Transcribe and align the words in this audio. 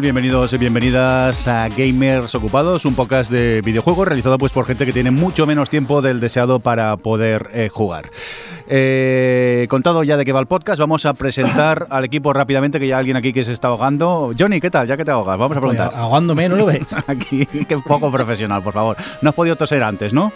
Bienvenidos 0.00 0.50
y 0.54 0.56
bienvenidas 0.56 1.46
a 1.46 1.68
Gamers 1.68 2.34
Ocupados, 2.34 2.86
un 2.86 2.94
podcast 2.94 3.30
de 3.30 3.60
videojuegos 3.60 4.08
realizado 4.08 4.38
pues 4.38 4.50
por 4.50 4.64
gente 4.64 4.86
que 4.86 4.94
tiene 4.94 5.10
mucho 5.10 5.46
menos 5.46 5.68
tiempo 5.68 6.00
del 6.00 6.20
deseado 6.20 6.58
para 6.58 6.96
poder 6.96 7.50
eh, 7.52 7.68
jugar. 7.68 8.10
Eh, 8.66 9.66
contado 9.68 10.02
ya 10.02 10.16
de 10.16 10.24
qué 10.24 10.32
va 10.32 10.40
el 10.40 10.46
podcast, 10.46 10.80
vamos 10.80 11.04
a 11.04 11.12
presentar 11.12 11.86
al 11.90 12.04
equipo 12.06 12.32
rápidamente, 12.32 12.80
que 12.80 12.86
ya 12.88 12.96
hay 12.96 13.00
alguien 13.00 13.18
aquí 13.18 13.34
que 13.34 13.44
se 13.44 13.52
está 13.52 13.68
ahogando. 13.68 14.32
Johnny, 14.38 14.58
¿qué 14.58 14.70
tal? 14.70 14.86
Ya 14.86 14.96
que 14.96 15.04
te 15.04 15.10
ahogas, 15.10 15.38
vamos 15.38 15.56
a 15.56 15.60
preguntar. 15.60 15.92
Ahogándome, 15.94 16.48
¿no 16.48 16.56
lo 16.56 16.66
ves? 16.66 16.86
aquí, 17.06 17.44
qué 17.44 17.78
poco 17.78 18.10
profesional, 18.10 18.62
por 18.62 18.72
favor. 18.72 18.96
No 19.20 19.28
has 19.28 19.34
podido 19.34 19.56
toser 19.56 19.82
antes, 19.82 20.14
¿no? 20.14 20.32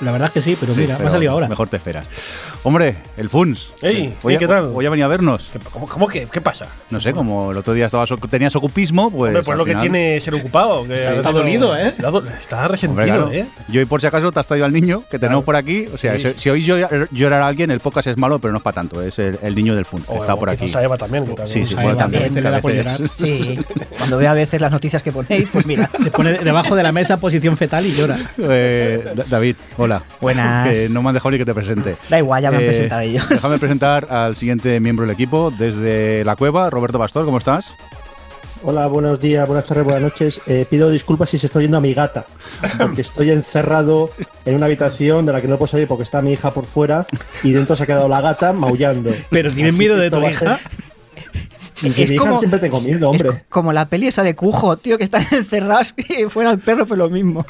La 0.00 0.12
verdad 0.12 0.28
es 0.28 0.34
que 0.34 0.40
sí, 0.42 0.56
pero 0.60 0.74
Sí, 0.74 0.80
mira, 0.82 0.94
me 0.94 0.98
pero 0.98 1.08
ha 1.08 1.12
salido 1.12 1.32
ahora. 1.32 1.48
Mejor 1.48 1.68
te 1.68 1.76
esperas. 1.76 2.06
Hombre, 2.64 2.96
el 3.16 3.30
Funs. 3.30 3.70
Ey, 3.80 4.12
Hoy- 4.22 4.34
ey, 4.34 4.38
¿qué 4.38 4.46
tal? 4.48 4.70
Hoy 4.74 4.84
ha 4.84 4.90
venido 4.90 5.06
a 5.06 5.08
vernos. 5.08 5.48
¿Qué- 5.52 5.58
¿Cómo, 5.70 5.86
cómo 5.86 6.06
que? 6.08 6.26
¿Qué 6.26 6.40
pasa? 6.40 6.66
No 6.90 7.00
sé, 7.00 7.12
como 7.12 7.52
el 7.52 7.56
otro 7.58 7.72
día 7.74 7.86
estabas, 7.86 8.10
tenías 8.28 8.54
ocupismo, 8.56 9.10
pues. 9.10 9.28
Hombre, 9.30 9.42
pues 9.44 9.56
lo 9.56 9.64
que 9.64 9.70
final- 9.70 9.82
tiene 9.82 10.20
ser 10.20 10.34
ocupado. 10.34 10.82
Que 10.82 10.88
veces 10.94 11.10
está 11.16 11.30
dolido, 11.32 11.76
¿eh? 11.76 11.88
Está, 11.88 12.10
do- 12.10 12.24
está 12.26 12.68
resentido, 12.68 12.90
Hombre, 13.02 13.06
claro. 13.06 13.32
¿eh? 13.32 13.46
Yo, 13.68 13.80
y 13.80 13.84
por 13.86 14.00
si 14.00 14.06
acaso, 14.08 14.30
te 14.32 14.40
has 14.40 14.46
traído 14.46 14.66
al 14.66 14.72
niño 14.72 15.04
que 15.10 15.18
tenemos 15.18 15.44
por 15.44 15.56
aquí. 15.56 15.86
O 15.94 15.96
sea, 15.96 16.18
Sí. 16.18 16.28
si, 16.34 16.40
si 16.40 16.50
oís 16.50 16.66
llorar, 16.66 17.42
a 17.42 17.46
alguien, 17.46 17.70
el 17.70 17.80
podcast 17.80 18.08
es 18.08 18.16
malo, 18.18 18.38
pero 18.38 18.52
no 18.52 18.58
es 18.58 18.64
para 18.64 18.74
tanto. 18.74 19.00
Es 19.00 19.18
el, 19.18 19.38
el 19.42 19.54
niño 19.54 19.74
del 19.76 19.84
Fun. 19.84 20.02
que 20.02 20.12
O- 20.12 20.16
está 20.20 20.34
o 20.34 20.38
por 20.38 20.50
aquí. 20.50 20.70
Eva 20.76 20.96
también. 20.96 21.24
que 21.24 21.34
también- 21.34 21.48
Sí, 21.52 21.64
sí, 21.64 21.74
bueno, 21.76 21.96
también. 21.96 22.34
también 22.34 22.60
que. 22.60 23.06
Sí, 23.16 23.58
cuando 23.96 24.18
veo 24.18 24.30
a 24.30 24.34
veces 24.34 24.60
las 24.60 24.72
noticias 24.72 25.02
que 25.02 25.12
ponéis, 25.12 25.48
pues 25.52 25.64
mira. 25.66 25.88
Se 26.02 26.10
pone 26.10 26.34
debajo 26.34 26.74
de 26.76 26.82
la 26.82 26.92
mesa 26.92 27.16
posición 27.18 27.56
fetal 27.56 27.86
y 27.86 27.92
llora. 27.94 28.18
Eh, 28.38 29.12
Da- 29.14 29.24
David, 29.28 29.56
hola. 29.86 30.02
Buenas. 30.20 30.68
Que 30.72 30.88
no 30.88 31.02
me 31.02 31.08
han 31.08 31.14
dejado 31.14 31.30
ni 31.30 31.38
que 31.38 31.44
te 31.44 31.54
presente. 31.54 31.96
Da 32.08 32.18
igual, 32.18 32.42
ya 32.42 32.50
me 32.50 32.58
han 32.58 32.62
Eh, 32.64 32.66
presentado 32.66 33.00
ellos. 33.02 33.26
Déjame 33.30 33.58
presentar 33.58 34.06
al 34.10 34.36
siguiente 34.36 34.78
miembro 34.80 35.06
del 35.06 35.14
equipo 35.14 35.50
desde 35.50 36.24
la 36.24 36.36
cueva, 36.36 36.68
Roberto 36.70 36.98
Pastor, 36.98 37.24
¿cómo 37.24 37.38
estás? 37.38 37.72
Hola, 38.62 38.86
buenos 38.88 39.20
días, 39.20 39.46
buenas 39.46 39.66
tardes, 39.66 39.84
buenas 39.84 40.02
noches. 40.02 40.40
Eh, 40.46 40.66
pido 40.68 40.90
disculpas 40.90 41.28
si 41.30 41.38
se 41.38 41.46
está 41.46 41.58
oyendo 41.58 41.76
a 41.76 41.80
mi 41.80 41.94
gata, 41.94 42.24
porque 42.78 43.02
estoy 43.02 43.30
encerrado 43.30 44.10
en 44.44 44.54
una 44.56 44.66
habitación 44.66 45.24
de 45.26 45.32
la 45.32 45.40
que 45.40 45.46
no 45.46 45.56
puedo 45.58 45.68
salir 45.68 45.86
porque 45.86 46.02
está 46.02 46.20
mi 46.22 46.32
hija 46.32 46.50
por 46.52 46.64
fuera 46.64 47.06
y 47.44 47.52
dentro 47.52 47.76
se 47.76 47.84
ha 47.84 47.86
quedado 47.86 48.08
la 48.08 48.20
gata 48.22 48.52
maullando. 48.52 49.14
Pero 49.30 49.52
¿tienes 49.52 49.74
Así 49.74 49.78
miedo 49.82 49.96
de 49.96 50.10
tu 50.10 50.18
hija? 50.20 50.32
ser- 50.58 50.58
Es 51.84 52.12
como- 52.18 52.38
siempre 52.38 52.58
tengo 52.58 52.80
miedo, 52.80 53.10
hombre. 53.10 53.28
Es 53.30 53.44
como 53.48 53.72
la 53.72 53.86
peli 53.88 54.06
esa 54.06 54.22
de 54.22 54.34
Cujo, 54.34 54.76
tío, 54.78 54.96
que 54.98 55.04
están 55.04 55.22
encerrados 55.32 55.94
y 55.98 56.24
fuera 56.24 56.50
el 56.50 56.58
perro, 56.58 56.86
pues 56.86 56.98
lo 56.98 57.08
mismo. 57.10 57.44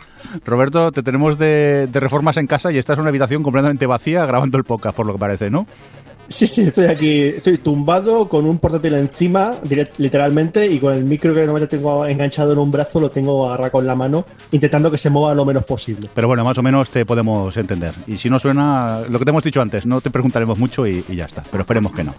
Roberto, 0.44 0.90
te 0.92 1.02
tenemos 1.02 1.38
de, 1.38 1.88
de 1.90 2.00
reformas 2.00 2.36
en 2.36 2.46
casa 2.46 2.72
y 2.72 2.78
estás 2.78 2.96
en 2.96 3.02
una 3.02 3.10
habitación 3.10 3.42
completamente 3.42 3.86
vacía 3.86 4.26
grabando 4.26 4.58
el 4.58 4.64
podcast, 4.64 4.96
por 4.96 5.06
lo 5.06 5.12
que 5.12 5.18
parece, 5.18 5.50
¿no? 5.50 5.66
Sí, 6.28 6.48
sí, 6.48 6.62
estoy 6.62 6.86
aquí, 6.86 7.20
estoy 7.20 7.56
tumbado 7.58 8.28
con 8.28 8.46
un 8.46 8.58
portátil 8.58 8.94
encima, 8.94 9.54
direct- 9.62 9.92
literalmente, 9.98 10.66
y 10.66 10.80
con 10.80 10.92
el 10.92 11.04
micro 11.04 11.32
que 11.32 11.42
normalmente 11.46 11.76
tengo 11.76 12.04
enganchado 12.04 12.52
en 12.52 12.58
un 12.58 12.68
brazo, 12.72 12.98
lo 12.98 13.12
tengo 13.12 13.46
agarrado 13.46 13.70
con 13.70 13.86
la 13.86 13.94
mano, 13.94 14.26
intentando 14.50 14.90
que 14.90 14.98
se 14.98 15.08
mueva 15.08 15.36
lo 15.36 15.44
menos 15.44 15.62
posible. 15.64 16.10
Pero 16.12 16.26
bueno, 16.26 16.42
más 16.44 16.58
o 16.58 16.64
menos 16.64 16.90
te 16.90 17.06
podemos 17.06 17.56
entender. 17.56 17.92
Y 18.08 18.16
si 18.16 18.28
no 18.28 18.40
suena, 18.40 19.02
lo 19.08 19.20
que 19.20 19.24
te 19.24 19.30
hemos 19.30 19.44
dicho 19.44 19.62
antes, 19.62 19.86
no 19.86 20.00
te 20.00 20.10
preguntaremos 20.10 20.58
mucho 20.58 20.84
y, 20.84 21.04
y 21.08 21.14
ya 21.14 21.26
está. 21.26 21.44
Pero 21.48 21.60
esperemos 21.60 21.92
que 21.92 22.02
no. 22.02 22.12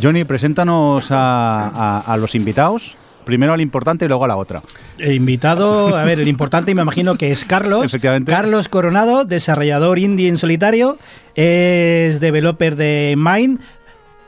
Johnny, 0.00 0.24
preséntanos 0.24 1.10
a, 1.10 1.68
a- 1.68 2.00
a 2.12 2.16
los 2.16 2.34
invitados. 2.34 2.96
Primero 3.24 3.52
al 3.54 3.60
importante 3.60 4.04
y 4.04 4.08
luego 4.08 4.24
a 4.24 4.28
la 4.28 4.36
otra. 4.36 4.62
El 4.98 5.12
invitado, 5.14 5.96
a 5.96 6.04
ver, 6.04 6.20
el 6.20 6.28
importante 6.28 6.72
me 6.76 6.82
imagino 6.82 7.16
que 7.16 7.32
es 7.32 7.44
Carlos. 7.44 7.84
Efectivamente. 7.84 8.30
Carlos 8.30 8.68
Coronado, 8.68 9.24
desarrollador 9.24 9.98
indie 9.98 10.28
en 10.28 10.38
solitario. 10.38 10.96
Es 11.34 12.20
developer 12.20 12.76
de 12.76 13.14
Mind. 13.16 13.58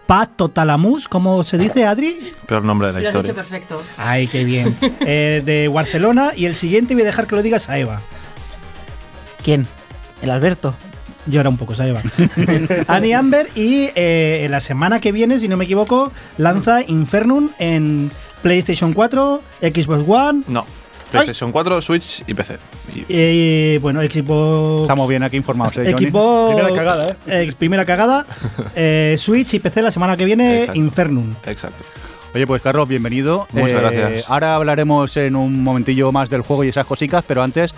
Patotalamus, 0.09 1.07
¿cómo 1.07 1.43
se 1.45 1.59
dice, 1.59 1.85
Adri? 1.87 2.33
Peor 2.47 2.65
nombre 2.65 2.89
de 2.89 2.95
la 2.95 2.99
Lo 3.01 3.05
has 3.09 3.15
historia. 3.15 3.35
perfecto. 3.35 3.81
Ay, 3.99 4.27
qué 4.27 4.43
bien. 4.43 4.75
Eh, 5.01 5.43
de 5.45 5.69
Barcelona. 5.69 6.31
Y 6.35 6.47
el 6.47 6.55
siguiente 6.55 6.95
voy 6.95 7.03
a 7.03 7.07
dejar 7.07 7.27
que 7.27 7.37
lo 7.37 7.43
digas 7.43 7.69
a 7.69 7.79
Eva. 7.79 8.01
¿Quién? 9.45 9.67
El 10.23 10.31
Alberto. 10.31 10.75
Llora 11.29 11.49
un 11.49 11.57
poco, 11.57 11.73
esa 11.75 11.87
Eva. 11.87 12.03
Annie 12.89 13.15
Amber. 13.15 13.49
Y 13.55 13.91
eh, 13.95 14.47
la 14.51 14.61
semana 14.61 15.01
que 15.01 15.13
viene, 15.13 15.39
si 15.39 15.49
no 15.49 15.57
me 15.57 15.65
equivoco, 15.65 16.13
lanza 16.39 16.83
Infernum 16.83 17.51
en 17.59 18.11
PlayStation 18.43 18.93
4, 18.93 19.43
Xbox 19.61 20.05
One. 20.09 20.43
No. 20.49 20.65
PlayStation 21.11 21.53
4, 21.53 21.81
Switch 21.81 22.23
y 22.27 22.35
PC. 22.35 22.59
Y- 22.95 23.05
Eh, 23.09 23.79
bueno, 23.81 24.01
Xbox. 24.03 24.83
Estamos 24.83 25.09
bien 25.09 25.23
aquí 25.23 25.37
informados, 25.39 25.77
¿eh, 25.79 25.93
Johnny? 25.93 26.11
Primera 26.11 26.75
cagada, 26.75 27.11
¿eh? 27.11 27.17
eh, 27.27 27.53
primera 27.59 27.85
cagada. 27.85 28.27
Eh, 28.77 29.17
Switch 29.19 29.55
y 29.55 29.59
PC 29.59 29.81
la 29.83 29.91
semana 29.91 30.17
que 30.17 30.25
viene, 30.27 30.59
Exacto. 30.61 30.79
Infernum. 30.79 31.35
Exacto. 31.47 31.85
Oye, 32.35 32.47
pues 32.47 32.61
Carlos, 32.61 32.87
bienvenido. 32.87 33.49
Muchas 33.53 33.81
gracias. 33.81 34.25
Ahora 34.29 34.55
hablaremos 34.55 35.17
en 35.17 35.35
un 35.35 35.63
momentillo 35.65 36.13
más 36.13 36.29
del 36.29 36.43
juego 36.43 36.63
y 36.63 36.69
esas 36.69 36.85
cositas, 36.85 37.25
pero 37.27 37.43
antes, 37.43 37.73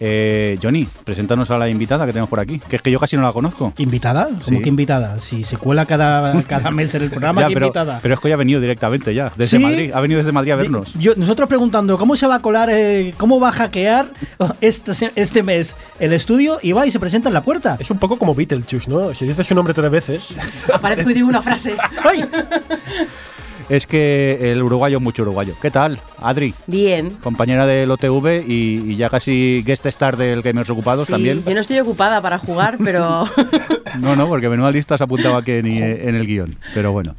eh, 0.00 0.58
Johnny, 0.62 0.86
preséntanos 1.04 1.50
a 1.50 1.58
la 1.58 1.68
invitada 1.68 2.04
que 2.06 2.12
tenemos 2.12 2.28
por 2.28 2.40
aquí, 2.40 2.58
que 2.58 2.76
es 2.76 2.82
que 2.82 2.90
yo 2.90 2.98
casi 3.00 3.16
no 3.16 3.22
la 3.22 3.32
conozco. 3.32 3.72
¿Invitada? 3.78 4.26
¿Cómo 4.26 4.40
Sí. 4.58 4.62
que 4.62 4.68
invitada? 4.68 5.18
Si 5.18 5.42
se 5.44 5.56
cuela 5.56 5.86
cada, 5.86 6.42
cada 6.42 6.70
mes 6.70 6.94
en 6.94 7.02
el 7.02 7.10
programa, 7.10 7.40
Ya, 7.42 7.48
¿qué 7.48 7.54
pero, 7.54 7.66
invitada? 7.66 7.98
pero 8.02 8.14
es 8.14 8.20
que 8.20 8.28
hoy 8.28 8.32
ha 8.32 8.36
venido 8.36 8.60
directamente 8.60 9.14
ya, 9.14 9.32
desde 9.36 9.58
¿Sí? 9.58 9.62
Madrid. 9.62 9.90
Ha 9.94 10.00
venido 10.00 10.18
desde 10.18 10.32
Madrid 10.32 10.52
a 10.52 10.56
vernos. 10.56 10.92
Yo- 10.94 11.14
nosotros 11.16 11.48
preguntando 11.48 11.96
cómo 11.98 12.16
se 12.16 12.26
va 12.26 12.36
a 12.36 12.40
colar, 12.42 12.68
eh, 12.72 13.14
cómo 13.16 13.40
va 13.40 13.48
a 13.48 13.52
hackear 13.52 14.06
este, 14.60 14.92
este 15.14 15.42
mes 15.42 15.76
el 15.98 16.12
estudio 16.12 16.58
y 16.62 16.72
va 16.72 16.86
y 16.86 16.90
se 16.90 17.00
presenta 17.00 17.28
en 17.28 17.34
la 17.34 17.42
puerta. 17.42 17.76
Es 17.78 17.90
un 17.90 17.98
poco 17.98 18.18
como 18.18 18.34
Beetlejuice, 18.34 18.90
¿no? 18.90 19.14
Si 19.14 19.26
dices 19.26 19.46
su 19.46 19.54
nombre 19.54 19.72
tres 19.74 19.90
veces. 19.90 20.36
Aparezco 20.74 21.10
y 21.10 21.14
digo 21.14 21.28
una 21.28 21.42
frase. 21.42 21.74
¡Ay! 22.04 22.24
Es 23.68 23.84
que 23.88 24.52
el 24.52 24.62
uruguayo 24.62 24.98
es 24.98 25.02
mucho 25.02 25.22
uruguayo. 25.22 25.54
¿Qué 25.60 25.72
tal, 25.72 25.98
Adri? 26.22 26.54
Bien. 26.68 27.10
Compañera 27.20 27.66
del 27.66 27.90
OTV 27.90 28.44
y, 28.46 28.92
y 28.92 28.96
ya 28.96 29.10
casi 29.10 29.64
guest 29.66 29.84
star 29.86 30.16
del 30.16 30.42
Gamers 30.42 30.70
Ocupados 30.70 31.06
Sí, 31.06 31.12
también. 31.12 31.42
Yo 31.44 31.52
no 31.52 31.60
estoy 31.60 31.80
ocupada 31.80 32.20
para 32.22 32.38
jugar, 32.38 32.78
pero 32.84 33.24
No, 34.00 34.14
no, 34.14 34.28
porque 34.28 34.48
menuda 34.48 34.70
lista 34.70 34.96
se 34.96 35.02
apuntaba 35.02 35.42
que 35.42 35.64
ni 35.64 35.78
en 35.78 36.14
el 36.14 36.26
guion. 36.28 36.56
Pero 36.74 36.92
bueno. 36.92 37.16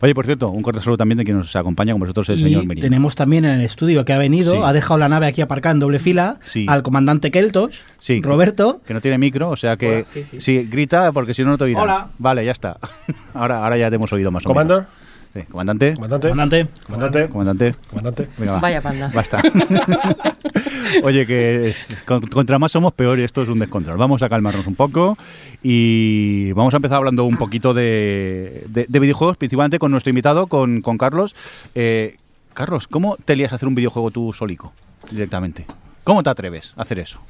Oye, 0.00 0.14
por 0.14 0.24
cierto, 0.24 0.48
un 0.48 0.62
corte 0.62 0.80
saludo 0.80 0.96
también 0.96 1.18
de 1.18 1.24
quien 1.24 1.36
nos 1.36 1.54
acompaña 1.54 1.92
con 1.92 2.00
vosotros, 2.00 2.30
el 2.30 2.40
Y 2.40 2.44
señor 2.44 2.64
Merino. 2.64 2.82
tenemos 2.82 3.14
también 3.14 3.44
en 3.44 3.50
el 3.50 3.60
estudio 3.60 4.06
que 4.06 4.14
ha 4.14 4.18
venido, 4.18 4.52
Sí. 4.52 4.58
ha 4.64 4.72
dejado 4.72 4.96
la 4.98 5.08
nave 5.10 5.26
aquí 5.26 5.42
aparcada 5.42 5.74
en 5.74 5.80
doble 5.80 5.98
fila, 5.98 6.38
Sí. 6.42 6.64
al 6.66 6.82
comandante 6.82 7.30
Keltos, 7.30 7.82
Sí, 7.98 8.22
Roberto. 8.22 8.80
Que 8.86 8.94
no 8.94 9.02
tiene 9.02 9.18
micro, 9.18 9.50
o 9.50 9.56
sea 9.56 9.76
que. 9.76 9.96
Hola, 9.96 10.24
sí, 10.24 10.40
sí. 10.40 10.62
grita 10.70 11.12
porque 11.12 11.34
si 11.34 11.42
no, 11.44 11.50
no 11.50 11.58
te 11.58 11.64
oirán. 11.64 11.82
Hola. 11.82 12.06
Vale, 12.18 12.42
ya 12.46 12.52
está. 12.52 12.78
Ahora, 13.34 13.62
ahora 13.62 13.76
ya 13.76 13.90
te 13.90 13.96
hemos 13.96 14.10
oído 14.14 14.30
más 14.30 14.46
o 14.46 14.54
menos. 14.54 14.84
Sí, 15.32 15.42
comandante. 15.44 15.94
comandante, 15.94 16.28
Comandante. 16.30 16.68
comandante, 16.86 17.28
Comandante. 17.28 17.74
comandante. 17.88 18.28
Venga, 18.36 18.52
va. 18.54 18.58
vaya 18.60 18.80
panda. 18.80 19.10
Basta. 19.14 19.40
Oye, 21.04 21.26
que 21.26 21.68
es- 21.68 22.02
contra 22.04 22.58
más 22.58 22.72
somos 22.72 22.92
peor 22.92 23.18
y 23.18 23.22
esto 23.22 23.42
es 23.42 23.48
un 23.48 23.58
descontrol. 23.58 23.96
Vamos 23.96 24.22
a 24.22 24.28
calmarnos 24.28 24.66
un 24.66 24.74
poco 24.74 25.16
y 25.62 26.52
vamos 26.52 26.74
a 26.74 26.78
empezar 26.78 26.96
hablando 26.98 27.24
un 27.24 27.36
poquito 27.36 27.72
de, 27.74 28.64
de- 28.68 28.86
de 28.88 28.98
videojuegos, 28.98 29.36
principalmente 29.36 29.78
con 29.78 29.90
nuestro 29.92 30.10
invitado, 30.10 30.46
con, 30.48 30.80
con 30.82 30.98
Carlos. 30.98 31.34
Eh, 31.74 32.16
Carlos, 32.54 32.88
¿cómo 32.88 33.16
te 33.24 33.36
lías 33.36 33.52
a 33.52 33.56
hacer 33.56 33.68
un 33.68 33.74
videojuego 33.76 34.10
tú 34.10 34.32
solico, 34.32 34.72
directamente? 35.10 35.66
¿Cómo 36.02 36.22
te 36.22 36.30
atreves 36.30 36.72
a 36.76 36.82
hacer 36.82 36.98
eso? 36.98 37.20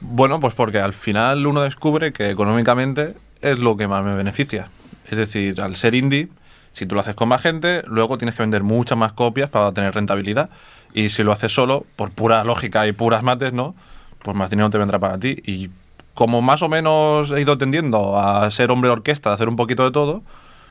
Bueno, 0.00 0.38
pues 0.38 0.54
porque 0.54 0.78
al 0.78 0.92
final 0.92 1.46
uno 1.46 1.62
descubre 1.62 2.12
que 2.12 2.30
económicamente 2.30 3.14
es 3.42 3.58
lo 3.58 3.76
que 3.76 3.88
más 3.88 4.04
me 4.06 4.14
beneficia. 4.14 4.68
Es 5.10 5.18
decir, 5.18 5.60
al 5.60 5.74
ser 5.74 5.94
indie, 5.96 6.28
si 6.72 6.86
tú 6.86 6.94
lo 6.94 7.00
haces 7.00 7.14
con 7.14 7.28
más 7.28 7.42
gente, 7.42 7.82
luego 7.86 8.18
tienes 8.18 8.34
que 8.36 8.42
vender 8.42 8.62
muchas 8.62 8.96
más 8.98 9.12
copias 9.12 9.50
para 9.50 9.72
tener 9.72 9.94
rentabilidad. 9.94 10.50
Y 10.94 11.10
si 11.10 11.22
lo 11.22 11.32
haces 11.32 11.52
solo, 11.52 11.84
por 11.96 12.10
pura 12.10 12.44
lógica 12.44 12.86
y 12.86 12.92
puras 12.92 13.22
mates, 13.22 13.52
¿no? 13.52 13.74
Pues 14.22 14.36
más 14.36 14.50
dinero 14.50 14.70
te 14.70 14.78
vendrá 14.78 14.98
para 14.98 15.18
ti. 15.18 15.36
Y 15.44 15.70
como 16.14 16.40
más 16.42 16.62
o 16.62 16.68
menos 16.68 17.30
he 17.30 17.40
ido 17.40 17.58
tendiendo 17.58 18.18
a 18.18 18.50
ser 18.50 18.70
hombre 18.70 18.90
orquesta, 18.90 19.30
a 19.30 19.34
hacer 19.34 19.48
un 19.48 19.56
poquito 19.56 19.84
de 19.84 19.90
todo, 19.92 20.22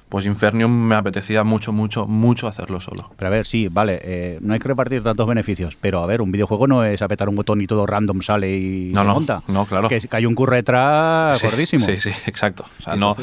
pues 0.09 0.25
Infernium 0.25 0.71
me 0.71 0.95
apetecía 0.95 1.43
mucho, 1.43 1.71
mucho, 1.73 2.07
mucho 2.07 2.47
hacerlo 2.47 2.79
solo. 2.81 3.11
Pero 3.17 3.27
a 3.27 3.29
ver, 3.29 3.45
sí, 3.45 3.67
vale, 3.69 3.99
eh, 4.03 4.39
no 4.41 4.53
hay 4.53 4.59
que 4.59 4.69
repartir 4.69 5.03
tantos 5.03 5.27
beneficios, 5.27 5.77
pero 5.79 6.01
a 6.01 6.05
ver, 6.07 6.21
un 6.21 6.31
videojuego 6.31 6.65
no 6.65 6.83
es 6.85 7.01
apretar 7.01 7.27
un 7.29 7.35
botón 7.35 7.61
y 7.61 7.67
todo 7.67 7.85
random 7.85 8.21
sale 8.21 8.57
y 8.57 8.89
No, 8.93 9.01
se 9.01 9.07
no, 9.07 9.13
monta. 9.13 9.41
no, 9.49 9.65
claro. 9.65 9.89
Que, 9.89 9.99
que 9.99 10.15
hay 10.15 10.25
un 10.25 10.33
curro 10.33 10.55
detrás 10.55 11.37
Sí, 11.39 11.45
gordísimo. 11.47 11.85
Sí, 11.85 11.99
sí, 11.99 12.09
exacto. 12.25 12.65
O 12.79 12.83
sea, 12.83 12.95
no, 12.95 13.15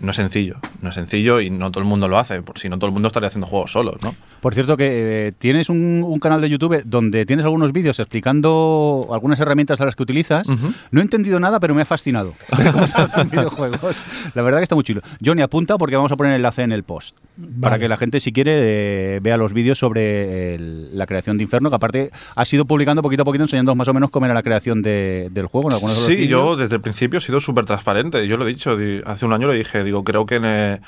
no 0.00 0.10
es 0.10 0.16
sencillo. 0.16 0.56
No 0.82 0.90
es 0.90 0.94
sencillo 0.94 1.40
y 1.40 1.50
no 1.50 1.70
todo 1.70 1.82
el 1.82 1.88
mundo 1.88 2.08
lo 2.08 2.18
hace. 2.18 2.40
Por 2.42 2.58
si 2.58 2.68
no 2.68 2.76
todo 2.78 2.86
el 2.86 2.92
mundo 2.92 3.08
estaría 3.08 3.26
haciendo 3.26 3.46
juegos 3.46 3.72
solos, 3.72 3.96
¿no? 4.02 4.14
Por 4.40 4.54
cierto, 4.54 4.76
que 4.76 5.28
eh, 5.28 5.32
tienes 5.36 5.68
un, 5.68 6.04
un 6.06 6.20
canal 6.20 6.40
de 6.40 6.48
YouTube 6.48 6.82
donde 6.84 7.26
tienes 7.26 7.44
algunos 7.44 7.72
vídeos 7.72 7.98
explicando 7.98 9.08
algunas 9.12 9.40
herramientas 9.40 9.80
a 9.80 9.84
las 9.84 9.96
que 9.96 10.02
utilizas. 10.02 10.46
No 10.90 11.00
he 11.00 11.02
entendido 11.02 11.40
nada, 11.40 11.58
pero 11.60 11.74
me 11.74 11.82
ha 11.82 11.84
fascinado 11.84 12.34
ver 12.56 12.72
cómo 12.72 12.86
se 12.86 12.96
hacen 12.96 13.30
videojuegos. 13.30 13.96
La 14.34 14.42
verdad 14.42 14.58
que 14.58 14.62
está 14.64 14.74
muy 14.74 14.84
chulo. 14.84 15.00
Johnny, 15.24 15.42
apunta 15.42 15.76
porque 15.78 15.96
vamos 15.96 16.12
a 16.12 16.16
poner 16.16 16.32
el 16.32 16.36
enlace 16.36 16.62
en 16.62 16.72
el 16.72 16.84
post. 16.84 17.16
Para 17.60 17.78
que 17.78 17.88
la 17.88 17.96
gente, 17.96 18.18
si 18.20 18.32
quiere, 18.32 19.16
eh, 19.16 19.20
vea 19.22 19.36
los 19.36 19.52
vídeos 19.52 19.78
sobre 19.78 20.54
el- 20.56 20.96
la 20.98 21.06
creación 21.06 21.36
de 21.38 21.44
Inferno, 21.44 21.70
que 21.70 21.76
aparte 21.76 22.10
has 22.34 22.52
ido 22.52 22.64
publicando 22.64 23.00
poquito 23.02 23.22
a 23.22 23.24
poquito, 23.24 23.44
enseñándonos 23.44 23.76
más 23.76 23.88
o 23.88 23.94
menos 23.94 24.10
cómo 24.10 24.26
era 24.26 24.34
la 24.34 24.42
creación 24.42 24.82
de- 24.82 25.28
del 25.30 25.46
juego. 25.46 25.68
en 25.70 25.74
algunos 25.74 25.94
de 26.06 26.08
los 26.14 26.18
Sí, 26.18 26.26
yo 26.28 26.56
desde 26.56 26.76
el 26.76 26.80
principio 26.80 27.18
he 27.18 27.20
sido 27.22 27.38
súper 27.40 27.64
transparente. 27.64 28.26
Yo 28.26 28.36
lo 28.36 28.44
he 28.44 28.48
dicho, 28.48 28.76
di- 28.76 29.00
hace 29.06 29.24
un 29.24 29.32
año 29.32 29.46
lo 29.46 29.52
dije, 29.52 29.84
digo, 29.88 30.04
creo 30.04 30.24
que, 30.26 30.40
eh, 30.42 30.80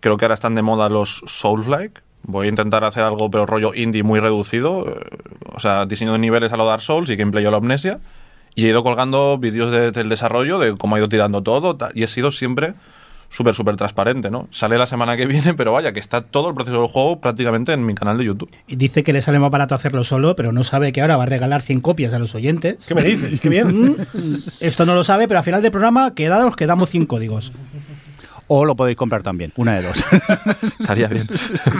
creo 0.00 0.16
que 0.16 0.24
ahora 0.24 0.34
están 0.34 0.54
de 0.54 0.62
moda 0.62 0.88
los 0.88 1.22
Souls-like, 1.26 2.00
voy 2.24 2.46
a 2.46 2.50
intentar 2.50 2.84
hacer 2.84 3.02
algo, 3.02 3.30
pero 3.30 3.46
rollo 3.46 3.74
indie 3.74 4.02
muy 4.02 4.18
reducido. 4.20 4.86
eh, 4.88 5.00
O 5.54 5.60
sea, 5.60 5.86
diseño 5.86 6.12
de 6.12 6.18
niveles 6.18 6.52
a 6.52 6.56
lo 6.56 6.64
Dark 6.64 6.82
Souls 6.82 7.08
y 7.10 7.16
gameplay 7.16 7.44
a 7.44 7.50
lo 7.50 7.58
Amnesia. 7.58 8.00
Y 8.56 8.66
he 8.66 8.68
ido 8.70 8.82
colgando 8.82 9.36
vídeos 9.38 9.70
de- 9.70 9.90
del 9.90 10.08
desarrollo, 10.08 10.58
de 10.58 10.74
cómo 10.76 10.94
ha 10.94 10.98
ido 10.98 11.08
tirando 11.08 11.42
todo. 11.42 11.76
Y 11.94 12.02
he 12.02 12.06
sido 12.06 12.30
siempre 12.32 12.74
súper, 13.28 13.52
súper 13.54 13.74
transparente, 13.76 14.30
¿no? 14.30 14.46
Sale 14.52 14.78
la 14.78 14.86
semana 14.86 15.16
que 15.16 15.26
viene, 15.26 15.54
pero 15.56 15.72
vaya, 15.72 15.92
que 15.92 15.98
está 16.00 16.22
todo 16.22 16.48
el 16.50 16.54
proceso 16.54 16.78
del 16.78 16.86
juego 16.86 17.20
prácticamente 17.20 17.72
en 17.72 17.84
mi 17.84 17.94
canal 17.94 18.16
de 18.16 18.24
YouTube. 18.26 18.50
Y 18.68 18.76
dice 18.76 19.02
que 19.02 19.12
le 19.12 19.22
sale 19.22 19.38
más 19.40 19.50
barato 19.50 19.74
hacerlo 19.74 20.04
solo, 20.04 20.36
pero 20.36 20.52
no 20.52 20.62
sabe 20.64 20.92
que 20.92 21.00
ahora 21.02 21.16
va 21.16 21.24
a 21.24 21.26
regalar 21.26 21.62
100 21.62 21.80
copias 21.80 22.14
a 22.14 22.18
los 22.20 22.34
oyentes. 22.36 22.84
¿Qué 22.86 22.94
me 22.94 23.02
dices? 23.02 23.40
Qué 23.40 23.48
bien. 23.50 23.66
Mm, 23.68 23.96
Esto 24.60 24.86
no 24.86 24.94
lo 24.94 25.02
sabe, 25.02 25.26
pero 25.26 25.38
al 25.38 25.44
final 25.44 25.60
del 25.60 25.72
programa, 25.72 26.14
quedados, 26.14 26.54
quedamos 26.54 26.90
100 26.90 27.06
códigos. 27.06 27.52
O 28.48 28.64
lo 28.64 28.76
podéis 28.76 28.96
comprar 28.96 29.22
también, 29.22 29.52
una 29.56 29.74
de 29.74 29.82
dos. 29.82 30.04
Estaría 30.80 31.08
bien. 31.08 31.26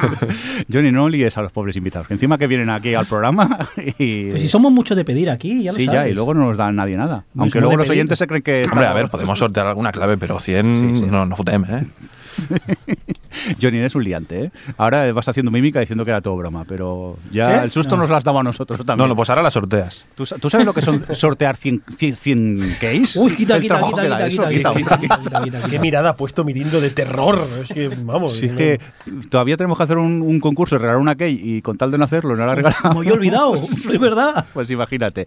Johnny, 0.73 0.91
no 0.91 1.09
líes 1.09 1.37
a 1.37 1.43
los 1.43 1.53
pobres 1.53 1.77
invitados, 1.77 2.09
que 2.09 2.15
encima 2.15 2.39
que 2.39 2.47
vienen 2.47 2.71
aquí 2.71 2.95
al 2.95 3.07
programa 3.07 3.69
y... 3.99 4.31
Pues 4.31 4.41
si 4.41 4.49
somos 4.49 4.73
muchos 4.73 4.97
de 4.97 5.05
pedir 5.05 5.29
aquí, 5.31 5.63
ya 5.63 5.73
lo 5.73 5.77
sí, 5.77 5.87
ya, 5.87 5.93
sabes. 5.93 6.13
y 6.13 6.15
luego 6.15 6.33
no 6.35 6.47
nos 6.47 6.57
dan 6.57 6.77
nadie 6.77 6.97
nada. 6.97 7.25
Aunque 7.37 7.61
luego 7.61 7.77
los 7.77 7.87
pedir. 7.87 7.99
oyentes 8.01 8.19
se 8.19 8.27
creen 8.27 8.43
que... 8.43 8.65
Hombre, 8.71 8.87
a 8.87 8.93
ver, 8.93 9.11
podemos 9.11 9.39
sortear 9.39 9.67
alguna 9.67 9.93
clave, 9.93 10.17
pero 10.17 10.39
100 10.39 10.65
Sí, 10.95 11.01
sí. 11.01 11.07
no, 11.11 11.27
no 11.27 11.37
fotem, 11.37 11.65
¿eh? 11.65 11.85
Johnny, 13.61 13.79
eres 13.79 13.95
un 13.95 14.05
liante, 14.05 14.45
¿eh? 14.45 14.51
Ahora 14.77 15.13
vas 15.13 15.29
haciendo 15.29 15.51
mímica 15.51 15.81
diciendo 15.81 16.05
que 16.05 16.11
era 16.11 16.21
todo 16.21 16.37
broma, 16.37 16.65
pero 16.65 17.17
ya 17.33 17.61
¿Qué? 17.61 17.65
el 17.67 17.73
susto 17.73 17.97
No. 17.97 18.03
nos 18.03 18.11
lo 18.11 18.17
has 18.17 18.25
dado 18.25 18.39
a 18.39 18.43
nosotros 18.43 18.79
No, 18.81 18.85
también. 18.85 19.09
no, 19.09 19.17
pues 19.17 19.29
ahora 19.31 19.43
la 19.43 19.51
sorteas. 19.51 20.05
¿Tú, 20.15 20.25
tú 20.41 20.49
sabes 20.51 20.65
lo 20.67 20.73
que 20.73 20.83
son 20.83 21.05
sortear 21.15 21.57
100, 21.57 21.83
100, 21.97 22.17
100 22.17 22.77
case? 22.81 23.19
Uy, 23.19 23.35
quita, 23.35 23.57
El 23.57 23.63
quita, 23.63 23.75
trabajo 23.79 23.97
quita, 23.97 24.29
quita, 24.29 24.49
quita, 24.49 24.49
quita, 24.49 24.73
quita, 24.73 24.99
quita. 24.99 24.99
quita, 24.99 25.19
quita, 25.25 25.43
quita, 25.45 25.61
Qué 25.63 25.69
quita. 25.71 25.81
mirada 25.83 26.11
ha 26.11 26.17
puesto 26.17 26.45
Mirindo 26.45 26.81
de 26.81 26.91
terror. 26.91 27.39
Es 27.63 27.73
que, 27.73 27.89
vamos. 27.89 28.35
Si 28.37 28.47
es 28.47 28.53
no- 28.53 28.59
que 28.59 28.81
todavía 29.31 29.57
tenemos 29.57 29.77
que 29.77 29.83
hacer 29.85 29.99
un, 29.99 30.23
un 30.23 30.41
concurso, 30.41 30.79
regalar 30.79 30.99
una 31.01 31.15
key 31.17 31.41
y 31.43 31.63
con 31.63 31.77
tal 31.77 31.91
de 31.91 31.99
no 31.99 32.05
hacerlo, 32.05 32.37
no 32.37 32.47
la 32.47 32.55
regalamos. 32.55 32.95
Me 32.95 33.01
había 33.01 33.13
olvidado, 33.15 33.55
es 33.73 33.99
verdad. 33.99 34.45
Pues 34.55 34.71
imagínate. 34.71 35.27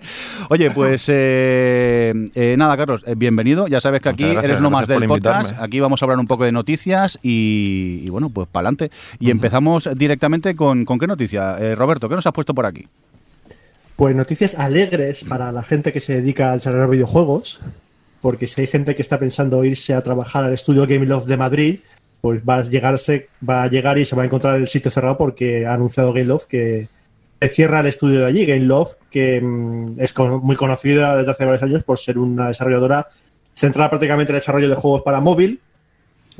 Oye, 0.49 0.71
pues 0.71 1.05
eh, 1.09 2.13
eh, 2.35 2.55
nada, 2.57 2.77
Carlos, 2.77 3.03
eh, 3.05 3.15
bienvenido. 3.17 3.67
Ya 3.67 3.81
sabes 3.81 4.01
que 4.01 4.09
aquí 4.09 4.23
gracias, 4.23 4.43
eres 4.45 4.59
uno 4.59 4.69
más 4.69 4.87
del 4.87 5.05
podcast. 5.05 5.41
invitarme. 5.49 5.65
Aquí 5.65 5.79
vamos 5.79 6.01
a 6.01 6.05
hablar 6.05 6.19
un 6.19 6.27
poco 6.27 6.45
de 6.45 6.51
noticias 6.51 6.96
y, 7.21 8.03
y 8.05 8.09
bueno, 8.09 8.29
pues 8.29 8.47
para 8.51 8.67
adelante. 8.67 8.91
Y 9.19 9.31
empezamos 9.31 9.89
directamente 9.95 10.55
con, 10.55 10.85
¿con 10.85 10.99
qué 10.99 11.07
noticia? 11.07 11.57
Eh, 11.59 11.75
Roberto, 11.75 12.07
¿qué 12.09 12.15
nos 12.15 12.25
has 12.27 12.33
puesto 12.33 12.53
por 12.53 12.65
aquí? 12.65 12.87
Pues 13.95 14.15
noticias 14.15 14.55
alegres 14.55 15.23
para 15.23 15.51
la 15.51 15.63
gente 15.63 15.91
que 15.91 15.99
se 15.99 16.15
dedica 16.21 16.51
a 16.51 16.53
desarrollar 16.53 16.89
videojuegos, 16.89 17.59
porque 18.21 18.45
si 18.47 18.61
hay 18.61 18.67
gente 18.67 18.95
que 18.95 19.01
está 19.01 19.17
pensando 19.19 19.63
irse 19.63 19.93
a 19.93 20.01
trabajar 20.01 20.43
al 20.43 20.53
estudio 20.53 20.85
Game 20.85 21.05
Love 21.05 21.25
de 21.25 21.37
Madrid, 21.37 21.79
pues 22.21 22.41
va 22.47 22.57
a, 22.57 22.63
llegarse, 22.63 23.29
va 23.47 23.63
a 23.63 23.67
llegar 23.69 23.97
y 23.97 24.05
se 24.05 24.15
va 24.15 24.23
a 24.23 24.25
encontrar 24.25 24.55
el 24.57 24.67
sitio 24.67 24.91
cerrado 24.91 25.17
porque 25.17 25.65
ha 25.65 25.73
anunciado 25.73 26.13
Game 26.13 26.25
Love 26.25 26.45
que 26.45 26.89
cierra 27.49 27.79
el 27.81 27.85
estudio 27.87 28.19
de 28.21 28.25
allí, 28.25 28.45
Game 28.45 28.65
Love, 28.65 28.95
que 29.11 29.39
mm, 29.41 29.99
es 29.99 30.13
con- 30.13 30.41
muy 30.43 30.55
conocida 30.55 31.15
desde 31.15 31.31
hace 31.31 31.45
varios 31.45 31.63
años 31.63 31.83
por 31.83 31.97
ser 31.97 32.17
una 32.17 32.47
desarrolladora 32.47 33.07
centrada 33.55 33.89
prácticamente 33.89 34.31
en 34.31 34.35
el 34.35 34.41
desarrollo 34.41 34.69
de 34.69 34.75
juegos 34.75 35.01
para 35.03 35.21
móvil. 35.21 35.59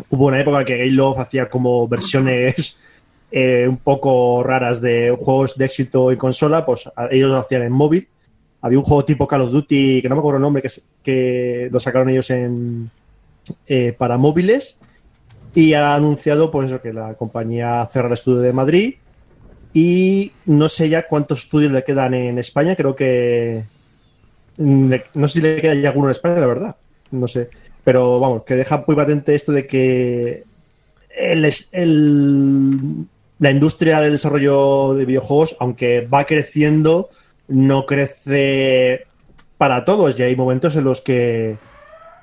Hubo 0.09 0.27
una 0.27 0.39
época 0.39 0.63
que 0.63 0.77
Game 0.77 0.91
Love 0.91 1.19
hacía 1.19 1.49
como 1.49 1.87
versiones 1.87 2.77
eh, 3.31 3.65
un 3.67 3.77
poco 3.77 4.43
raras 4.43 4.81
de 4.81 5.15
juegos 5.17 5.57
de 5.57 5.65
éxito 5.65 6.11
en 6.11 6.17
consola, 6.17 6.65
pues 6.65 6.89
ellos 7.11 7.29
lo 7.29 7.37
hacían 7.37 7.63
en 7.63 7.71
móvil. 7.71 8.07
Había 8.61 8.79
un 8.79 8.83
juego 8.83 9.05
tipo 9.05 9.27
Call 9.27 9.41
of 9.41 9.51
Duty, 9.51 10.01
que 10.01 10.09
no 10.09 10.15
me 10.15 10.19
acuerdo 10.19 10.37
el 10.37 10.43
nombre, 10.43 10.61
que, 10.61 10.69
que 11.03 11.69
lo 11.71 11.79
sacaron 11.79 12.09
ellos 12.09 12.29
en 12.31 12.89
eh, 13.67 13.93
para 13.97 14.17
móviles. 14.17 14.79
Y 15.53 15.73
ha 15.73 15.95
anunciado 15.95 16.51
pues 16.51 16.69
eso, 16.69 16.81
que 16.81 16.93
la 16.93 17.13
compañía 17.15 17.85
cierra 17.91 18.07
el 18.07 18.13
estudio 18.13 18.39
de 18.39 18.53
Madrid. 18.53 18.95
Y 19.73 20.31
no 20.45 20.69
sé 20.69 20.89
ya 20.89 21.05
cuántos 21.07 21.39
estudios 21.39 21.71
le 21.71 21.83
quedan 21.83 22.13
en 22.13 22.39
España, 22.39 22.75
creo 22.75 22.95
que. 22.95 23.63
mm, 24.57 24.93
No 25.13 25.27
sé 25.27 25.39
si 25.39 25.41
le 25.41 25.61
queda 25.61 25.75
ya 25.75 25.89
alguno 25.89 26.07
en 26.07 26.11
España, 26.11 26.39
la 26.39 26.47
verdad. 26.47 26.75
No 27.11 27.27
sé. 27.27 27.49
Pero 27.87 28.19
vamos, 28.19 28.43
que 28.43 28.55
deja 28.55 28.83
muy 28.85 28.97
patente 28.97 29.33
esto 29.33 29.53
de 29.53 29.65
que 29.65 30.43
el, 31.17 31.49
el- 31.71 33.05
la 33.39 33.49
industria 33.49 34.01
del 34.01 34.11
desarrollo 34.11 34.93
de 34.93 35.05
videojuegos, 35.05 35.55
aunque 35.61 36.01
va 36.01 36.25
creciendo, 36.25 37.07
no 37.47 37.85
crece 37.85 39.05
para 39.57 39.85
todos. 39.85 40.19
Y 40.19 40.23
hay 40.23 40.35
momentos 40.35 40.75
en 40.75 40.83
los 40.83 40.99
que 40.99 41.55